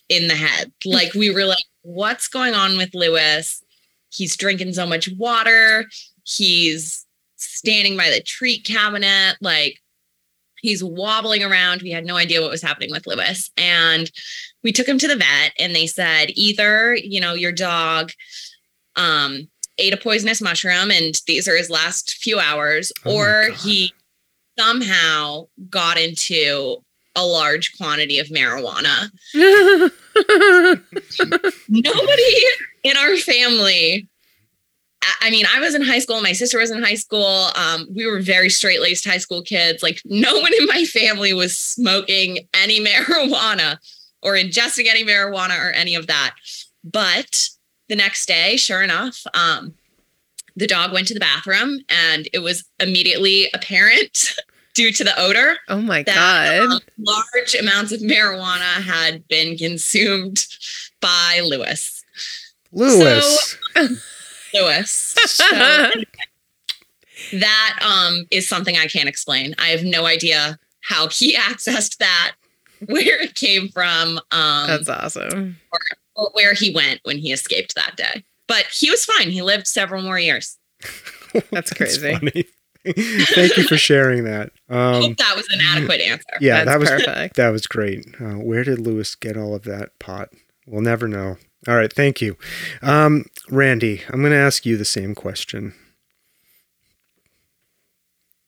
in 0.07 0.27
the 0.27 0.35
head. 0.35 0.71
Like 0.85 1.13
we 1.13 1.31
were 1.31 1.45
like, 1.45 1.65
"What's 1.81 2.27
going 2.27 2.53
on 2.53 2.77
with 2.77 2.93
Lewis? 2.93 3.63
He's 4.09 4.37
drinking 4.37 4.73
so 4.73 4.85
much 4.85 5.09
water. 5.17 5.85
He's 6.23 7.04
standing 7.45 7.97
by 7.97 8.09
the 8.09 8.21
treat 8.21 8.65
cabinet, 8.65 9.37
like 9.41 9.81
he's 10.61 10.83
wobbling 10.83 11.43
around. 11.43 11.81
We 11.81 11.91
had 11.91 12.05
no 12.05 12.15
idea 12.17 12.41
what 12.41 12.51
was 12.51 12.61
happening 12.61 12.91
with 12.91 13.07
Lewis. 13.07 13.51
And 13.57 14.11
we 14.63 14.71
took 14.71 14.87
him 14.87 14.97
to 14.97 15.07
the 15.07 15.15
vet 15.15 15.53
and 15.59 15.75
they 15.75 15.87
said 15.87 16.31
either, 16.35 16.95
you 16.95 17.21
know, 17.21 17.33
your 17.33 17.51
dog 17.51 18.11
um 18.97 19.47
ate 19.77 19.93
a 19.93 19.97
poisonous 19.97 20.41
mushroom 20.41 20.89
and 20.89 21.15
these 21.27 21.49
are 21.49 21.57
his 21.57 21.69
last 21.69 22.13
few 22.13 22.39
hours 22.39 22.93
Oh 23.05 23.13
or 23.13 23.49
he 23.51 23.93
somehow 24.57 25.47
got 25.69 25.99
into 25.99 26.77
a 27.15 27.25
large 27.25 27.77
quantity 27.77 28.19
of 28.19 28.27
marijuana. 28.27 29.09
Nobody 31.69 32.35
in 32.83 32.97
our 32.97 33.17
family 33.17 34.07
I- 35.21 35.29
mean, 35.29 35.45
I 35.53 35.59
was 35.59 35.75
in 35.75 35.81
high 35.81 35.99
school. 35.99 36.21
My 36.21 36.33
sister 36.33 36.59
was 36.59 36.71
in 36.71 36.81
high 36.83 36.95
school. 36.95 37.49
Um, 37.55 37.87
we 37.93 38.05
were 38.05 38.21
very 38.21 38.49
straight 38.49 38.81
laced 38.81 39.05
high 39.05 39.17
school 39.17 39.41
kids. 39.41 39.83
Like, 39.83 40.01
no 40.05 40.39
one 40.39 40.53
in 40.53 40.65
my 40.65 40.83
family 40.85 41.33
was 41.33 41.55
smoking 41.57 42.47
any 42.53 42.79
marijuana 42.85 43.77
or 44.21 44.33
ingesting 44.33 44.87
any 44.89 45.03
marijuana 45.03 45.59
or 45.59 45.71
any 45.71 45.95
of 45.95 46.07
that. 46.07 46.35
But 46.83 47.49
the 47.89 47.95
next 47.95 48.27
day, 48.27 48.57
sure 48.57 48.81
enough, 48.81 49.21
um, 49.33 49.73
the 50.55 50.67
dog 50.67 50.93
went 50.93 51.07
to 51.07 51.13
the 51.13 51.19
bathroom 51.19 51.79
and 51.89 52.27
it 52.33 52.39
was 52.39 52.63
immediately 52.79 53.49
apparent 53.53 54.35
due 54.73 54.91
to 54.91 55.03
the 55.03 55.17
odor 55.17 55.55
oh 55.69 55.79
my 55.79 56.03
that 56.03 56.15
god. 56.15 56.73
um, 56.73 56.79
large 56.99 57.55
amounts 57.55 57.91
of 57.93 58.01
marijuana 58.01 58.81
had 58.81 59.25
been 59.27 59.57
consumed 59.57 60.45
by 61.01 61.41
Lewis. 61.43 62.03
Lewis. 62.71 63.57
Lewis. 64.55 65.15
So 65.25 65.43
that 67.33 67.79
um 67.85 68.25
is 68.31 68.47
something 68.47 68.77
I 68.77 68.87
can't 68.87 69.09
explain. 69.09 69.55
I 69.59 69.67
have 69.69 69.83
no 69.83 70.05
idea 70.05 70.59
how 70.81 71.07
he 71.09 71.35
accessed 71.37 71.97
that, 71.97 72.33
where 72.85 73.21
it 73.21 73.35
came 73.35 73.69
from, 73.69 74.19
um, 74.31 74.67
That's 74.67 74.89
awesome. 74.89 75.57
or 76.15 76.29
where 76.33 76.53
he 76.53 76.73
went 76.73 76.99
when 77.03 77.17
he 77.17 77.31
escaped 77.31 77.75
that 77.75 77.95
day. 77.95 78.23
But 78.47 78.65
he 78.65 78.91
was 78.91 79.05
fine. 79.05 79.31
He 79.31 79.41
lived 79.41 79.65
several 79.67 80.03
more 80.03 80.19
years. 80.19 80.57
That's 81.51 81.73
crazy. 81.73 82.13
funny. 82.13 82.45
Thank 83.33 83.57
you 83.57 83.63
for 83.63 83.77
sharing 83.77 84.25
that. 84.25 84.51
Um, 84.69 85.01
Hope 85.01 85.17
that 85.17 85.33
was 85.35 85.47
an 85.51 85.59
adequate 85.65 86.01
answer. 86.01 86.23
yeah, 86.39 86.63
That's 86.63 86.69
that 86.69 86.79
was 86.79 86.89
perfect. 87.03 87.35
that 87.37 87.49
was 87.49 87.65
great. 87.65 88.05
Uh, 88.21 88.35
where 88.35 88.63
did 88.63 88.77
Lewis 88.79 89.15
get 89.15 89.35
all 89.35 89.55
of 89.55 89.63
that 89.63 89.97
pot? 89.97 90.29
We'll 90.67 90.81
never 90.83 91.07
know. 91.07 91.37
All 91.67 91.75
right, 91.75 91.91
thank 91.91 92.21
you, 92.21 92.37
um, 92.81 93.25
Randy. 93.49 94.03
I'm 94.09 94.19
going 94.21 94.31
to 94.31 94.37
ask 94.37 94.65
you 94.65 94.77
the 94.77 94.85
same 94.85 95.15
question. 95.15 95.73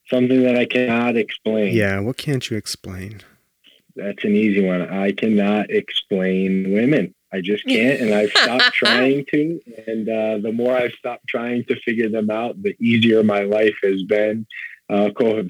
something 0.08 0.42
that 0.42 0.56
I 0.56 0.64
cannot 0.64 1.16
explain. 1.16 1.74
Yeah, 1.74 2.00
what 2.00 2.16
can't 2.16 2.48
you 2.48 2.56
explain? 2.56 3.20
That's 3.96 4.24
an 4.24 4.34
easy 4.34 4.64
one. 4.64 4.82
I 4.82 5.12
cannot 5.12 5.70
explain 5.70 6.72
women. 6.72 7.14
I 7.32 7.40
just 7.42 7.66
can't, 7.66 8.00
and 8.00 8.14
I've 8.14 8.30
stopped 8.30 8.72
trying 8.74 9.26
to. 9.32 9.60
And 9.86 10.08
uh, 10.08 10.38
the 10.38 10.52
more 10.52 10.74
I've 10.76 10.92
stopped 10.92 11.26
trying 11.28 11.64
to 11.64 11.78
figure 11.80 12.08
them 12.08 12.30
out, 12.30 12.62
the 12.62 12.74
easier 12.80 13.22
my 13.22 13.42
life 13.42 13.76
has 13.82 14.02
been 14.04 14.46
uh, 14.88 15.10
co- 15.10 15.42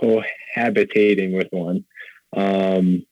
cohabitating 0.00 1.36
with 1.36 1.48
one. 1.50 1.84
Um, 2.34 3.04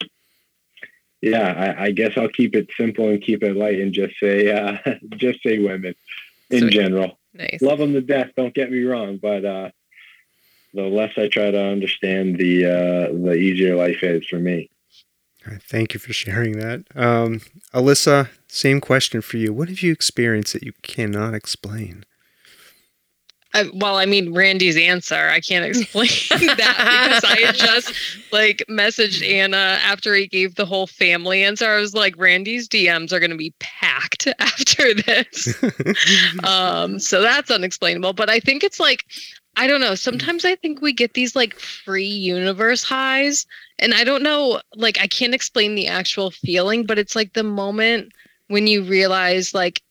yeah, 1.21 1.75
I, 1.79 1.85
I, 1.85 1.91
guess 1.91 2.13
I'll 2.17 2.29
keep 2.29 2.55
it 2.55 2.69
simple 2.77 3.09
and 3.09 3.23
keep 3.23 3.43
it 3.43 3.57
light 3.57 3.81
and 3.81 3.93
just 3.93 4.15
say, 4.21 4.51
uh, 4.51 4.79
just 5.17 5.43
say 5.43 5.59
women 5.59 5.95
in 6.51 6.61
Sweet. 6.61 6.73
general. 6.73 7.19
Nice. 7.35 7.61
Love 7.61 7.79
them 7.79 7.93
to 7.93 8.01
death. 8.01 8.31
Don't 8.37 8.55
get 8.55 8.71
me 8.71 8.83
wrong, 8.83 9.19
but 9.21 9.45
uh, 9.45 9.71
the 10.75 10.83
less 10.83 11.13
I 11.17 11.29
try 11.29 11.51
to 11.51 11.63
understand, 11.63 12.39
the 12.39 12.67
uh, 12.67 13.13
the 13.13 13.35
easier 13.35 13.77
life 13.77 14.03
is 14.03 14.27
for 14.27 14.39
me. 14.39 14.71
Thank 15.63 15.95
you 15.95 16.01
for 16.01 16.13
sharing 16.13 16.59
that. 16.59 16.85
Um, 16.95 17.41
Alyssa, 17.73 18.31
same 18.49 18.81
question 18.81 19.21
for 19.21 19.37
you. 19.37 19.53
What 19.53 19.69
have 19.69 19.81
you 19.81 19.93
experienced 19.93 20.53
that 20.55 20.65
you 20.65 20.73
cannot 20.83 21.35
explain? 21.35 22.05
I, 23.55 23.71
well, 23.75 23.97
I 23.97 24.07
mean, 24.07 24.35
Randy's 24.35 24.77
answer, 24.77 25.29
I 25.29 25.41
can't 25.41 25.65
explain 25.77 26.09
that 26.57 27.19
because 27.21 27.25
I 27.25 27.53
just 27.53 27.93
like 28.33 28.65
messaged 28.69 29.27
Anna 29.27 29.79
after 29.83 30.15
he 30.15 30.27
gave 30.27 30.55
the 30.55 30.67
whole 30.67 30.87
family 30.87 31.43
answer. 31.43 31.69
I 31.69 31.81
was 31.81 31.95
like, 31.95 32.17
Randy's 32.19 32.69
DMs 32.69 33.13
are 33.13 33.21
going 33.21 33.31
to 33.31 33.37
be 33.37 33.55
packed 33.59 34.29
after 34.39 34.95
this. 34.95 35.63
um, 36.45 36.99
so 36.99 37.23
that's 37.23 37.51
unexplainable. 37.51 38.13
But 38.13 38.29
I 38.29 38.41
think 38.41 38.63
it's 38.63 38.81
like, 38.81 39.05
I 39.57 39.67
don't 39.67 39.81
know. 39.81 39.95
Sometimes 39.95 40.45
I 40.45 40.55
think 40.57 40.83
we 40.83 40.93
get 40.93 41.15
these 41.15 41.35
like 41.35 41.55
free 41.55 42.05
universe 42.05 42.85
highs. 42.85 43.47
And 43.79 43.95
I 43.95 44.05
don't 44.05 44.23
know, 44.23 44.61
like, 44.75 44.99
I 45.01 45.07
can't 45.07 45.35
explain 45.35 45.75
the 45.75 45.87
actual 45.87 46.31
feeling, 46.31 46.85
but 46.85 46.99
it's 46.99 47.17
like 47.17 47.35
the 47.35 47.43
moment 47.43 48.13
when 48.49 48.67
you 48.67 48.83
realize, 48.83 49.53
like, 49.53 49.83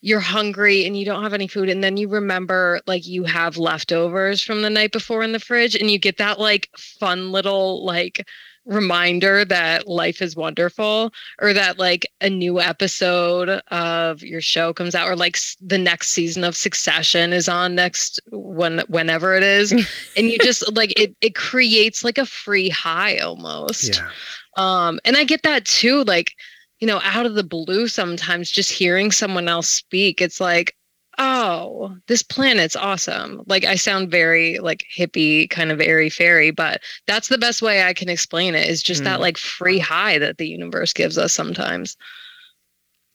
you're 0.00 0.20
hungry 0.20 0.86
and 0.86 0.96
you 0.96 1.04
don't 1.04 1.22
have 1.22 1.34
any 1.34 1.48
food 1.48 1.68
and 1.68 1.82
then 1.82 1.96
you 1.96 2.08
remember 2.08 2.80
like 2.86 3.06
you 3.06 3.24
have 3.24 3.56
leftovers 3.56 4.40
from 4.42 4.62
the 4.62 4.70
night 4.70 4.92
before 4.92 5.22
in 5.22 5.32
the 5.32 5.40
fridge 5.40 5.74
and 5.74 5.90
you 5.90 5.98
get 5.98 6.18
that 6.18 6.38
like 6.38 6.68
fun 6.76 7.32
little 7.32 7.84
like 7.84 8.26
reminder 8.68 9.46
that 9.46 9.88
life 9.88 10.20
is 10.20 10.36
wonderful 10.36 11.10
or 11.40 11.54
that 11.54 11.78
like 11.78 12.06
a 12.20 12.28
new 12.28 12.60
episode 12.60 13.48
of 13.70 14.22
your 14.22 14.42
show 14.42 14.74
comes 14.74 14.94
out 14.94 15.08
or 15.08 15.16
like 15.16 15.38
the 15.60 15.78
next 15.78 16.10
season 16.10 16.44
of 16.44 16.54
succession 16.54 17.32
is 17.32 17.48
on 17.48 17.74
next 17.74 18.20
when 18.30 18.80
whenever 18.88 19.34
it 19.34 19.42
is 19.42 19.72
and 20.16 20.28
you 20.28 20.38
just 20.38 20.70
like 20.76 20.92
it 21.00 21.16
it 21.22 21.34
creates 21.34 22.04
like 22.04 22.18
a 22.18 22.26
free 22.26 22.68
high 22.68 23.16
almost 23.18 23.96
yeah. 23.96 24.10
um 24.58 25.00
and 25.06 25.16
i 25.16 25.24
get 25.24 25.42
that 25.42 25.64
too 25.64 26.04
like 26.04 26.34
you 26.80 26.86
know, 26.86 27.00
out 27.02 27.26
of 27.26 27.34
the 27.34 27.44
blue 27.44 27.88
sometimes 27.88 28.50
just 28.50 28.70
hearing 28.70 29.10
someone 29.10 29.48
else 29.48 29.68
speak, 29.68 30.20
it's 30.20 30.40
like, 30.40 30.76
oh, 31.18 31.96
this 32.06 32.22
planet's 32.22 32.76
awesome. 32.76 33.42
Like 33.46 33.64
I 33.64 33.74
sound 33.74 34.10
very 34.10 34.58
like 34.58 34.84
hippie, 34.96 35.50
kind 35.50 35.72
of 35.72 35.80
airy 35.80 36.10
fairy, 36.10 36.50
but 36.50 36.80
that's 37.06 37.28
the 37.28 37.38
best 37.38 37.60
way 37.60 37.82
I 37.82 37.92
can 37.92 38.08
explain 38.08 38.54
it 38.54 38.68
is 38.68 38.82
just 38.82 39.02
mm. 39.02 39.04
that 39.04 39.20
like 39.20 39.36
free 39.36 39.78
high 39.78 40.18
that 40.18 40.38
the 40.38 40.48
universe 40.48 40.92
gives 40.92 41.18
us 41.18 41.32
sometimes. 41.32 41.96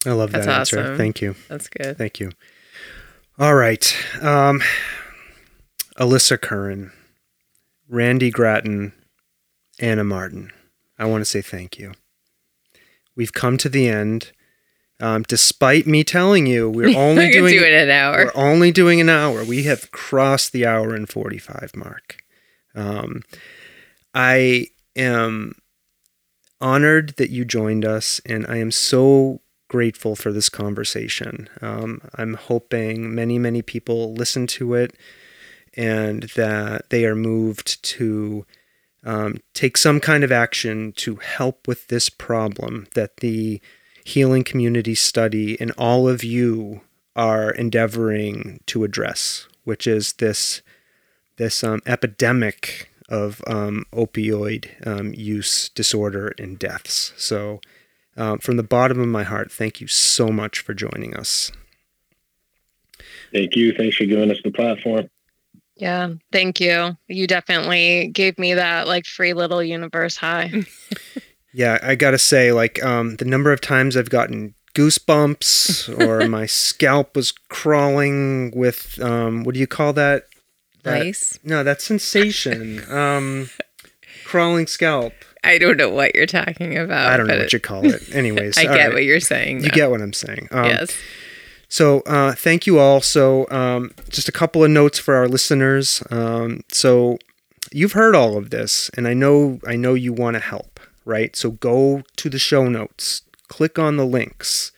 I 0.06 0.12
love 0.12 0.32
that 0.32 0.44
that's 0.44 0.72
answer. 0.72 0.96
Thank 0.96 1.22
you. 1.22 1.34
That's 1.48 1.68
good. 1.68 1.96
Thank 1.96 2.20
you. 2.20 2.30
All 3.38 3.54
right. 3.54 3.96
Um, 4.20 4.60
Alyssa 5.98 6.38
Curran, 6.38 6.92
Randy 7.88 8.30
Gratton, 8.30 8.92
Anna 9.80 10.04
Martin. 10.04 10.50
I 10.98 11.06
want 11.06 11.22
to 11.22 11.24
say 11.24 11.40
thank 11.40 11.78
you. 11.78 11.92
We've 13.16 13.32
come 13.32 13.56
to 13.58 13.68
the 13.68 13.88
end. 13.88 14.32
Um, 15.00 15.22
despite 15.22 15.86
me 15.86 16.04
telling 16.04 16.46
you, 16.46 16.70
we're 16.70 16.96
only 16.96 17.30
doing 17.30 17.52
do 17.52 17.64
it 17.64 17.72
an 17.72 17.90
hour. 17.90 18.26
We're 18.26 18.42
only 18.42 18.72
doing 18.72 19.00
an 19.00 19.08
hour. 19.08 19.44
We 19.44 19.64
have 19.64 19.90
crossed 19.90 20.52
the 20.52 20.66
hour 20.66 20.94
and 20.94 21.08
forty-five 21.08 21.74
mark. 21.74 22.22
Um, 22.74 23.22
I 24.14 24.68
am 24.96 25.56
honored 26.60 27.14
that 27.16 27.30
you 27.30 27.44
joined 27.44 27.84
us, 27.84 28.20
and 28.24 28.46
I 28.48 28.56
am 28.58 28.70
so 28.70 29.40
grateful 29.68 30.14
for 30.14 30.32
this 30.32 30.48
conversation. 30.48 31.48
Um, 31.60 32.00
I'm 32.14 32.34
hoping 32.34 33.14
many, 33.14 33.38
many 33.38 33.60
people 33.62 34.14
listen 34.14 34.46
to 34.48 34.74
it, 34.74 34.96
and 35.76 36.24
that 36.36 36.90
they 36.90 37.04
are 37.04 37.16
moved 37.16 37.82
to 37.82 38.46
um, 39.04 39.36
take 39.52 39.76
some 39.76 40.00
kind 40.00 40.24
of 40.24 40.32
action 40.32 40.92
to 40.92 41.16
help 41.16 41.68
with 41.68 41.88
this 41.88 42.08
problem 42.08 42.86
that 42.94 43.18
the 43.18 43.60
healing 44.04 44.44
community 44.44 44.94
study 44.94 45.60
and 45.60 45.72
all 45.78 46.08
of 46.08 46.24
you 46.24 46.80
are 47.16 47.50
endeavoring 47.50 48.60
to 48.66 48.84
address, 48.84 49.46
which 49.64 49.86
is 49.86 50.14
this 50.14 50.62
this 51.36 51.64
um, 51.64 51.80
epidemic 51.84 52.90
of 53.08 53.42
um, 53.46 53.84
opioid 53.92 54.68
um, 54.86 55.12
use 55.14 55.68
disorder 55.70 56.32
and 56.38 56.58
deaths. 56.58 57.12
So, 57.16 57.60
um, 58.16 58.38
from 58.38 58.56
the 58.56 58.62
bottom 58.62 59.00
of 59.00 59.08
my 59.08 59.24
heart, 59.24 59.50
thank 59.50 59.80
you 59.80 59.88
so 59.88 60.28
much 60.28 60.60
for 60.60 60.74
joining 60.74 61.14
us. 61.14 61.50
Thank 63.32 63.56
you. 63.56 63.72
Thanks 63.72 63.96
for 63.96 64.04
giving 64.04 64.30
us 64.30 64.38
the 64.44 64.52
platform. 64.52 65.08
Yeah, 65.76 66.10
thank 66.30 66.60
you. 66.60 66.96
You 67.08 67.26
definitely 67.26 68.08
gave 68.08 68.38
me 68.38 68.54
that 68.54 68.86
like 68.86 69.06
free 69.06 69.32
little 69.32 69.62
universe 69.62 70.16
high. 70.16 70.64
yeah, 71.52 71.78
I 71.82 71.94
got 71.94 72.12
to 72.12 72.18
say 72.18 72.52
like 72.52 72.82
um 72.84 73.16
the 73.16 73.24
number 73.24 73.52
of 73.52 73.60
times 73.60 73.96
I've 73.96 74.10
gotten 74.10 74.54
goosebumps 74.74 75.98
or 76.06 76.28
my 76.28 76.46
scalp 76.46 77.16
was 77.16 77.32
crawling 77.32 78.52
with 78.54 79.00
um 79.02 79.44
what 79.44 79.54
do 79.54 79.60
you 79.60 79.66
call 79.66 79.92
that? 79.94 80.24
that 80.84 81.02
Ice? 81.02 81.38
No, 81.42 81.64
that 81.64 81.80
sensation. 81.80 82.84
um 82.92 83.50
crawling 84.24 84.66
scalp. 84.66 85.12
I 85.44 85.58
don't 85.58 85.76
know 85.76 85.90
what 85.90 86.14
you're 86.14 86.26
talking 86.26 86.78
about. 86.78 87.12
I 87.12 87.16
don't 87.16 87.26
know 87.26 87.36
what 87.36 87.52
you 87.52 87.60
call 87.60 87.84
it. 87.84 88.02
Anyways, 88.14 88.56
I 88.56 88.62
get 88.64 88.70
right. 88.70 88.92
what 88.92 89.04
you're 89.04 89.20
saying. 89.20 89.58
Though. 89.58 89.66
You 89.66 89.70
get 89.70 89.90
what 89.90 90.00
I'm 90.00 90.14
saying. 90.14 90.48
Um, 90.50 90.64
yes. 90.64 90.96
So 91.68 92.00
uh, 92.00 92.32
thank 92.34 92.66
you 92.66 92.78
all. 92.78 93.00
So 93.00 93.48
um, 93.50 93.92
just 94.08 94.28
a 94.28 94.32
couple 94.32 94.64
of 94.64 94.70
notes 94.70 94.98
for 94.98 95.14
our 95.14 95.28
listeners. 95.28 96.02
Um, 96.10 96.62
so 96.70 97.18
you've 97.72 97.92
heard 97.92 98.14
all 98.14 98.36
of 98.36 98.50
this, 98.50 98.90
and 98.96 99.08
I 99.08 99.14
know 99.14 99.58
I 99.66 99.76
know 99.76 99.94
you 99.94 100.12
want 100.12 100.34
to 100.34 100.40
help, 100.40 100.80
right? 101.04 101.34
So 101.36 101.52
go 101.52 102.02
to 102.16 102.30
the 102.30 102.38
show 102.38 102.68
notes, 102.68 103.22
click 103.48 103.78
on 103.78 103.96
the 103.96 104.06
links, 104.06 104.72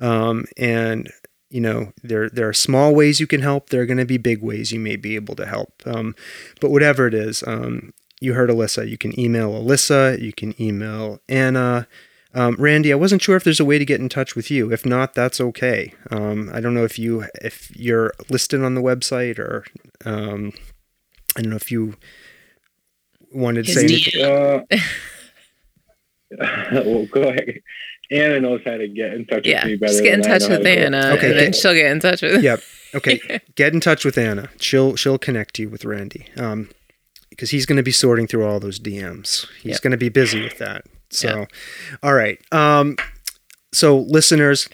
um, 0.00 0.46
and 0.56 1.10
you 1.50 1.60
know 1.60 1.92
there 2.02 2.28
there 2.28 2.48
are 2.48 2.54
small 2.54 2.94
ways 2.94 3.20
you 3.20 3.26
can 3.26 3.42
help. 3.42 3.70
There 3.70 3.82
are 3.82 3.86
going 3.86 3.98
to 3.98 4.04
be 4.04 4.18
big 4.18 4.42
ways 4.42 4.72
you 4.72 4.80
may 4.80 4.96
be 4.96 5.16
able 5.16 5.34
to 5.36 5.46
help. 5.46 5.82
Um, 5.84 6.14
but 6.60 6.70
whatever 6.70 7.06
it 7.06 7.14
is, 7.14 7.42
um, 7.46 7.92
you 8.20 8.34
heard 8.34 8.50
Alyssa. 8.50 8.88
You 8.88 8.98
can 8.98 9.18
email 9.18 9.52
Alyssa. 9.52 10.20
You 10.20 10.32
can 10.32 10.60
email 10.60 11.20
Anna. 11.28 11.86
Um, 12.36 12.54
Randy, 12.58 12.92
I 12.92 12.96
wasn't 12.96 13.22
sure 13.22 13.34
if 13.34 13.44
there's 13.44 13.60
a 13.60 13.64
way 13.64 13.78
to 13.78 13.84
get 13.86 13.98
in 13.98 14.10
touch 14.10 14.36
with 14.36 14.50
you. 14.50 14.70
If 14.70 14.84
not, 14.84 15.14
that's 15.14 15.40
okay. 15.40 15.94
Um, 16.10 16.50
I 16.52 16.60
don't 16.60 16.74
know 16.74 16.84
if 16.84 16.98
you 16.98 17.24
if 17.40 17.74
you're 17.74 18.12
listed 18.28 18.62
on 18.62 18.74
the 18.74 18.82
website 18.82 19.38
or 19.38 19.64
um, 20.04 20.52
I 21.34 21.40
don't 21.40 21.48
know 21.48 21.56
if 21.56 21.72
you 21.72 21.94
wanted 23.32 23.64
to 23.64 23.72
say 23.72 23.84
anything. 23.84 24.22
Uh, 24.22 24.60
well, 26.84 27.06
go 27.06 27.22
ahead. 27.22 27.60
Anna 28.10 28.40
knows 28.40 28.60
how 28.66 28.76
to 28.76 28.86
get 28.86 29.14
in 29.14 29.24
touch 29.24 29.46
yeah, 29.46 29.62
with 29.62 29.72
me 29.72 29.76
better. 29.76 29.92
Just 29.94 30.04
get 30.04 30.14
in 30.14 30.22
touch 30.22 30.46
with 30.46 30.66
Anna. 30.66 31.14
Okay, 31.16 31.30
and 31.30 31.38
then 31.38 31.52
she'll 31.54 31.74
get 31.74 31.90
in 31.90 32.00
touch 32.00 32.20
with. 32.20 32.42
Yep. 32.42 32.60
Okay, 32.94 33.40
get 33.54 33.72
in 33.72 33.80
touch 33.80 34.04
with 34.04 34.18
Anna. 34.18 34.50
She'll 34.60 34.94
she'll 34.94 35.18
connect 35.18 35.58
you 35.58 35.70
with 35.70 35.86
Randy. 35.86 36.26
Um, 36.36 36.68
because 37.30 37.50
he's 37.50 37.64
going 37.64 37.76
to 37.76 37.82
be 37.82 37.92
sorting 37.92 38.26
through 38.26 38.46
all 38.46 38.60
those 38.60 38.78
DMs. 38.78 39.46
He's 39.62 39.72
yep. 39.72 39.82
going 39.82 39.90
to 39.90 39.96
be 39.96 40.08
busy 40.10 40.42
with 40.42 40.58
that. 40.58 40.84
So, 41.10 41.28
yeah. 41.28 41.44
all 42.02 42.14
right. 42.14 42.40
Um, 42.52 42.96
so 43.72 43.98
listeners, 43.98 44.68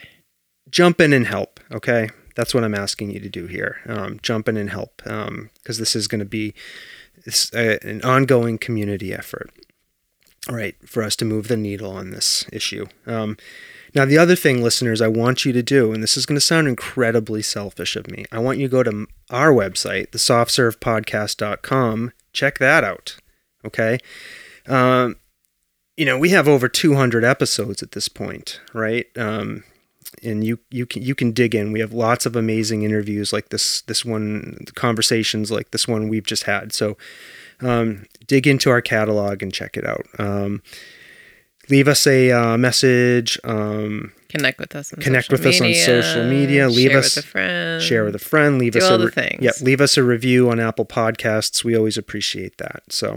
jump 0.70 1.00
in 1.00 1.12
and 1.12 1.26
help. 1.26 1.60
Okay, 1.72 2.09
that's 2.36 2.54
what 2.54 2.64
I'm 2.64 2.74
asking 2.74 3.10
you 3.10 3.20
to 3.20 3.28
do 3.28 3.46
here. 3.46 3.80
Um, 3.86 4.20
jump 4.22 4.48
in 4.48 4.56
and 4.56 4.70
help 4.70 4.98
because 4.98 5.28
um, 5.28 5.50
this 5.64 5.96
is 5.96 6.09
going 6.09 6.20
to 6.20 6.24
be 6.24 6.54
an 7.52 8.02
ongoing 8.02 8.59
community 8.59 9.12
effort. 9.12 9.50
All 10.48 10.56
right, 10.56 10.74
for 10.84 11.04
us 11.04 11.14
to 11.16 11.24
move 11.24 11.46
the 11.46 11.56
needle 11.56 11.92
on 11.92 12.10
this 12.10 12.44
issue. 12.52 12.86
Um, 13.06 13.36
now, 13.94 14.04
the 14.04 14.18
other 14.18 14.34
thing, 14.34 14.62
listeners, 14.62 15.00
I 15.00 15.09
want 15.09 15.44
you 15.44 15.52
to 15.52 15.62
do, 15.62 15.92
and 15.92 16.02
this 16.02 16.16
is 16.16 16.26
going 16.26 16.36
to 16.36 16.40
sound 16.40 16.66
incredibly 16.66 17.42
selfish 17.42 17.94
of 17.94 18.10
me, 18.10 18.24
I 18.32 18.38
want 18.38 18.59
you 18.59 18.66
to 18.66 18.72
go 18.72 18.82
to 18.82 19.06
our 19.30 19.52
website, 19.52 20.09
thesoftservepodcast.com. 20.09 22.12
Check 22.32 22.59
that 22.59 22.84
out. 22.84 23.16
Okay. 23.64 23.98
Um, 24.66 25.16
you 25.97 26.06
know, 26.06 26.19
we 26.19 26.31
have 26.31 26.48
over 26.48 26.69
200 26.69 27.24
episodes 27.24 27.82
at 27.82 27.93
this 27.93 28.09
point, 28.09 28.60
right? 28.73 29.06
Um, 29.16 29.64
and 30.23 30.44
you 30.44 30.59
you 30.70 30.86
can 30.86 31.02
you 31.02 31.14
can 31.14 31.32
dig 31.32 31.55
in. 31.55 31.73
We 31.73 31.81
have 31.81 31.93
lots 31.93 32.27
of 32.27 32.36
amazing 32.36 32.82
interviews 32.82 33.32
like 33.32 33.48
this 33.48 33.81
this 33.82 34.05
one, 34.05 34.59
conversations 34.74 35.51
like 35.51 35.70
this 35.70 35.89
one 35.89 36.09
we've 36.09 36.27
just 36.27 36.44
had. 36.44 36.73
So 36.73 36.97
um, 37.60 38.06
dig 38.27 38.47
into 38.47 38.70
our 38.70 38.81
catalog 38.81 39.43
and 39.43 39.52
check 39.52 39.77
it 39.77 39.86
out. 39.86 40.06
Um, 40.19 40.62
leave 41.70 41.89
us 41.89 42.06
a 42.06 42.31
uh, 42.31 42.56
message. 42.56 43.39
Um, 43.44 44.12
Connect 44.28 44.59
with 44.59 44.74
us. 44.77 44.93
On 44.93 45.01
Connect 45.01 45.27
social 45.27 45.44
with 45.44 45.55
us 45.55 45.60
on 45.60 45.66
media, 45.66 45.85
social 45.85 46.24
media. 46.28 46.69
Leave 46.69 46.90
share 46.90 46.98
us- 46.98 47.16
with 47.16 47.24
a 47.24 47.28
friend. 47.28 47.82
share 47.82 48.05
with 48.05 48.14
a 48.14 48.19
friend. 48.20 48.59
Leave 48.59 48.73
do 48.73 48.78
us 48.78 48.85
all 48.85 48.94
a 48.94 48.98
the 49.06 49.10
things. 49.10 49.43
yeah. 49.43 49.51
Leave 49.60 49.81
us 49.81 49.97
a 49.97 50.02
review 50.05 50.51
on 50.51 50.60
Apple 50.60 50.86
Podcasts. 50.86 51.64
We 51.64 51.77
always 51.77 51.98
appreciate 51.98 52.59
that. 52.59 52.82
So 52.90 53.16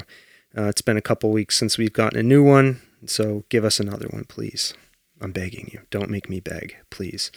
uh, 0.57 0.63
it's 0.65 0.81
been 0.81 0.97
a 0.97 1.01
couple 1.01 1.31
weeks 1.31 1.57
since 1.57 1.77
we've 1.77 1.93
gotten 1.93 2.19
a 2.19 2.23
new 2.23 2.43
one. 2.43 2.81
So 3.05 3.43
give 3.49 3.63
us 3.65 3.79
another 3.79 4.07
one, 4.07 4.25
please. 4.25 4.73
I'm 5.21 5.31
begging 5.31 5.69
you. 5.71 5.81
Don't 5.91 6.09
make 6.09 6.29
me 6.29 6.39
beg, 6.39 6.75
please. 6.89 7.31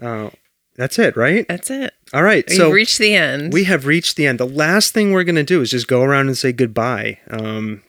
Uh, 0.00 0.30
that's 0.76 0.98
it, 0.98 1.16
right? 1.16 1.46
That's 1.48 1.70
it. 1.70 1.92
All 2.12 2.22
right. 2.22 2.48
So 2.50 2.54
we've 2.54 2.58
So 2.58 2.70
reached 2.70 2.98
the 2.98 3.14
end. 3.14 3.52
we 3.52 3.64
have 3.64 3.86
reached 3.86 4.16
the 4.16 4.26
end. 4.26 4.38
The 4.40 4.46
last 4.46 4.92
thing 4.92 5.12
we're 5.12 5.24
going 5.24 5.34
to 5.36 5.42
do 5.42 5.60
is 5.60 5.70
just 5.70 5.86
go 5.88 6.02
around 6.02 6.26
and 6.28 6.36
say 6.36 6.52
goodbye. 6.52 7.18
Um, 7.30 7.82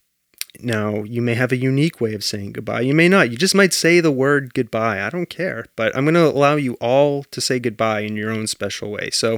now, 0.59 1.03
you 1.03 1.21
may 1.21 1.33
have 1.33 1.51
a 1.51 1.57
unique 1.57 1.99
way 1.99 2.13
of 2.13 2.23
saying 2.23 2.51
goodbye. 2.53 2.81
You 2.81 2.93
may 2.93 3.09
not. 3.09 3.31
You 3.31 3.37
just 3.37 3.55
might 3.55 3.73
say 3.73 3.99
the 3.99 4.11
word 4.11 4.53
goodbye. 4.53 5.01
I 5.01 5.09
don't 5.09 5.29
care. 5.29 5.65
But 5.75 5.95
I'm 5.95 6.05
going 6.05 6.13
to 6.13 6.27
allow 6.27 6.55
you 6.55 6.75
all 6.75 7.23
to 7.31 7.41
say 7.41 7.59
goodbye 7.59 8.01
in 8.01 8.15
your 8.15 8.29
own 8.31 8.47
special 8.47 8.91
way. 8.91 9.09
So, 9.09 9.37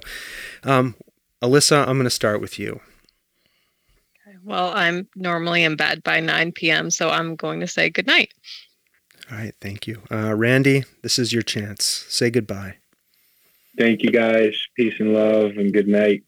um, 0.64 0.96
Alyssa, 1.42 1.88
I'm 1.88 1.96
going 1.98 2.04
to 2.04 2.10
start 2.10 2.42
with 2.42 2.60
you. 2.60 2.82
Well, 4.46 4.72
I'm 4.76 5.08
normally 5.16 5.64
in 5.64 5.76
bed 5.76 6.04
by 6.04 6.20
9 6.20 6.52
p.m., 6.52 6.92
so 6.92 7.10
I'm 7.10 7.36
going 7.36 7.60
to 7.62 7.68
say 7.68 7.90
good 7.90 8.06
night. 8.06 8.32
All 9.32 9.38
right. 9.38 9.56
Thank 9.60 9.88
you. 9.88 10.04
Uh, 10.12 10.36
Randy, 10.36 10.84
this 11.02 11.18
is 11.18 11.34
your 11.34 11.42
chance. 11.42 11.84
Say 11.84 12.30
goodbye. 12.30 12.76
Thank 13.78 14.04
you 14.04 14.12
guys. 14.12 14.56
Peace 14.78 14.94
and 15.00 15.14
love 15.14 15.58
and 15.58 15.74
good 15.74 15.88
night. 15.88 16.24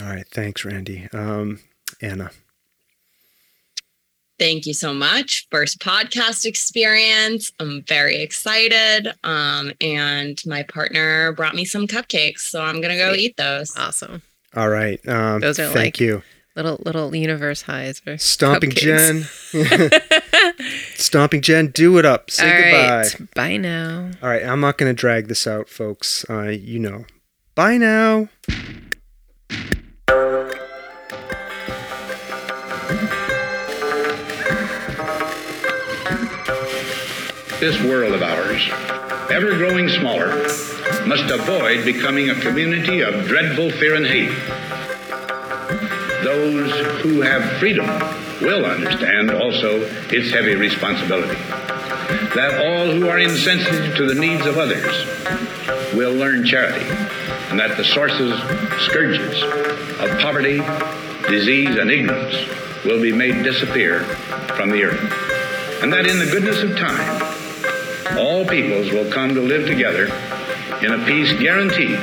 All 0.00 0.06
right. 0.06 0.26
Thanks, 0.26 0.64
Randy. 0.64 1.08
Um, 1.12 1.60
Anna. 2.02 2.32
Thank 4.40 4.66
you 4.66 4.74
so 4.74 4.92
much. 4.92 5.46
First 5.52 5.78
podcast 5.78 6.44
experience. 6.44 7.52
I'm 7.60 7.82
very 7.86 8.16
excited. 8.16 9.12
Um, 9.22 9.70
and 9.80 10.42
my 10.44 10.64
partner 10.64 11.32
brought 11.32 11.54
me 11.54 11.64
some 11.64 11.86
cupcakes, 11.86 12.40
so 12.40 12.60
I'm 12.60 12.80
gonna 12.80 12.96
go 12.96 13.14
eat 13.14 13.36
those. 13.36 13.76
awesome. 13.76 14.22
All 14.56 14.68
right. 14.68 15.00
Um, 15.08 15.40
Those 15.40 15.60
are 15.60 15.66
thank 15.66 15.76
like 15.76 16.00
you. 16.00 16.22
Little 16.56 16.80
little 16.84 17.14
universe 17.16 17.62
highs 17.62 18.00
or 18.06 18.16
Stomping 18.16 18.70
cupcakes. 18.70 19.50
Jen. 19.52 20.60
Stomping 20.94 21.40
Jen, 21.42 21.66
do 21.68 21.98
it 21.98 22.04
up. 22.06 22.30
Say 22.30 22.44
All 22.48 22.62
goodbye. 22.62 22.96
right. 22.96 23.34
Bye 23.34 23.56
now. 23.56 24.10
All 24.22 24.28
right, 24.28 24.44
I'm 24.44 24.60
not 24.60 24.78
going 24.78 24.88
to 24.94 24.98
drag 24.98 25.26
this 25.26 25.48
out, 25.48 25.68
folks. 25.68 26.24
Uh, 26.30 26.42
you 26.50 26.78
know. 26.78 27.06
Bye 27.56 27.76
now. 27.76 28.28
This 37.60 37.80
world 37.82 38.12
of 38.12 38.22
ours, 38.22 38.60
ever 39.30 39.56
growing 39.56 39.88
smaller, 39.88 40.28
must 41.06 41.30
avoid 41.30 41.84
becoming 41.84 42.28
a 42.28 42.34
community 42.40 43.00
of 43.00 43.26
dreadful 43.26 43.70
fear 43.70 43.94
and 43.94 44.06
hate. 44.06 44.30
Those 46.24 47.02
who 47.02 47.20
have 47.20 47.58
freedom 47.58 47.86
will 48.40 48.64
understand 48.64 49.30
also 49.30 49.82
its 50.10 50.30
heavy 50.30 50.56
responsibility. 50.56 51.40
That 52.34 52.64
all 52.66 52.90
who 52.90 53.08
are 53.08 53.18
insensitive 53.18 53.94
to 53.96 54.06
the 54.06 54.14
needs 54.14 54.44
of 54.46 54.58
others 54.58 55.06
will 55.94 56.14
learn 56.14 56.44
charity, 56.44 56.86
and 57.50 57.60
that 57.60 57.76
the 57.76 57.84
sources, 57.84 58.32
scourges 58.88 59.42
of 60.00 60.18
poverty, 60.20 60.58
disease, 61.28 61.76
and 61.76 61.90
ignorance 61.90 62.34
will 62.84 63.00
be 63.00 63.12
made 63.12 63.44
disappear 63.44 64.00
from 64.56 64.70
the 64.70 64.82
earth 64.84 65.34
and 65.84 65.92
that 65.92 66.06
in 66.06 66.18
the 66.18 66.24
goodness 66.24 66.62
of 66.62 66.78
time, 66.78 68.16
all 68.16 68.46
peoples 68.46 68.90
will 68.90 69.10
come 69.12 69.34
to 69.34 69.40
live 69.42 69.66
together 69.66 70.04
in 70.82 70.92
a 70.92 71.04
peace 71.04 71.30
guaranteed 71.34 71.98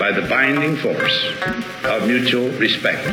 by 0.00 0.10
the 0.10 0.22
binding 0.22 0.76
force 0.76 1.26
of 1.84 2.06
mutual 2.06 2.48
respect 2.52 3.06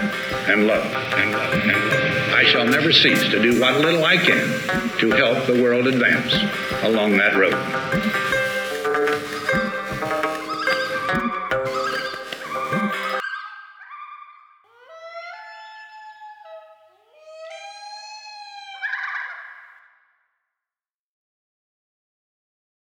and 0.48 0.66
love. 0.68 0.86
And 0.86 1.32
love. 1.34 1.54
And 1.54 1.68
love. 1.68 2.34
I 2.34 2.46
shall 2.46 2.66
never 2.66 2.94
cease 2.94 3.28
to 3.28 3.42
do 3.42 3.60
what 3.60 3.82
little 3.82 4.06
I 4.06 4.16
can 4.16 4.98
to 5.00 5.12
help 5.12 5.46
the 5.48 5.62
world 5.62 5.86
advance 5.86 6.34
along 6.84 7.18
that 7.18 7.36
road. 7.36 8.27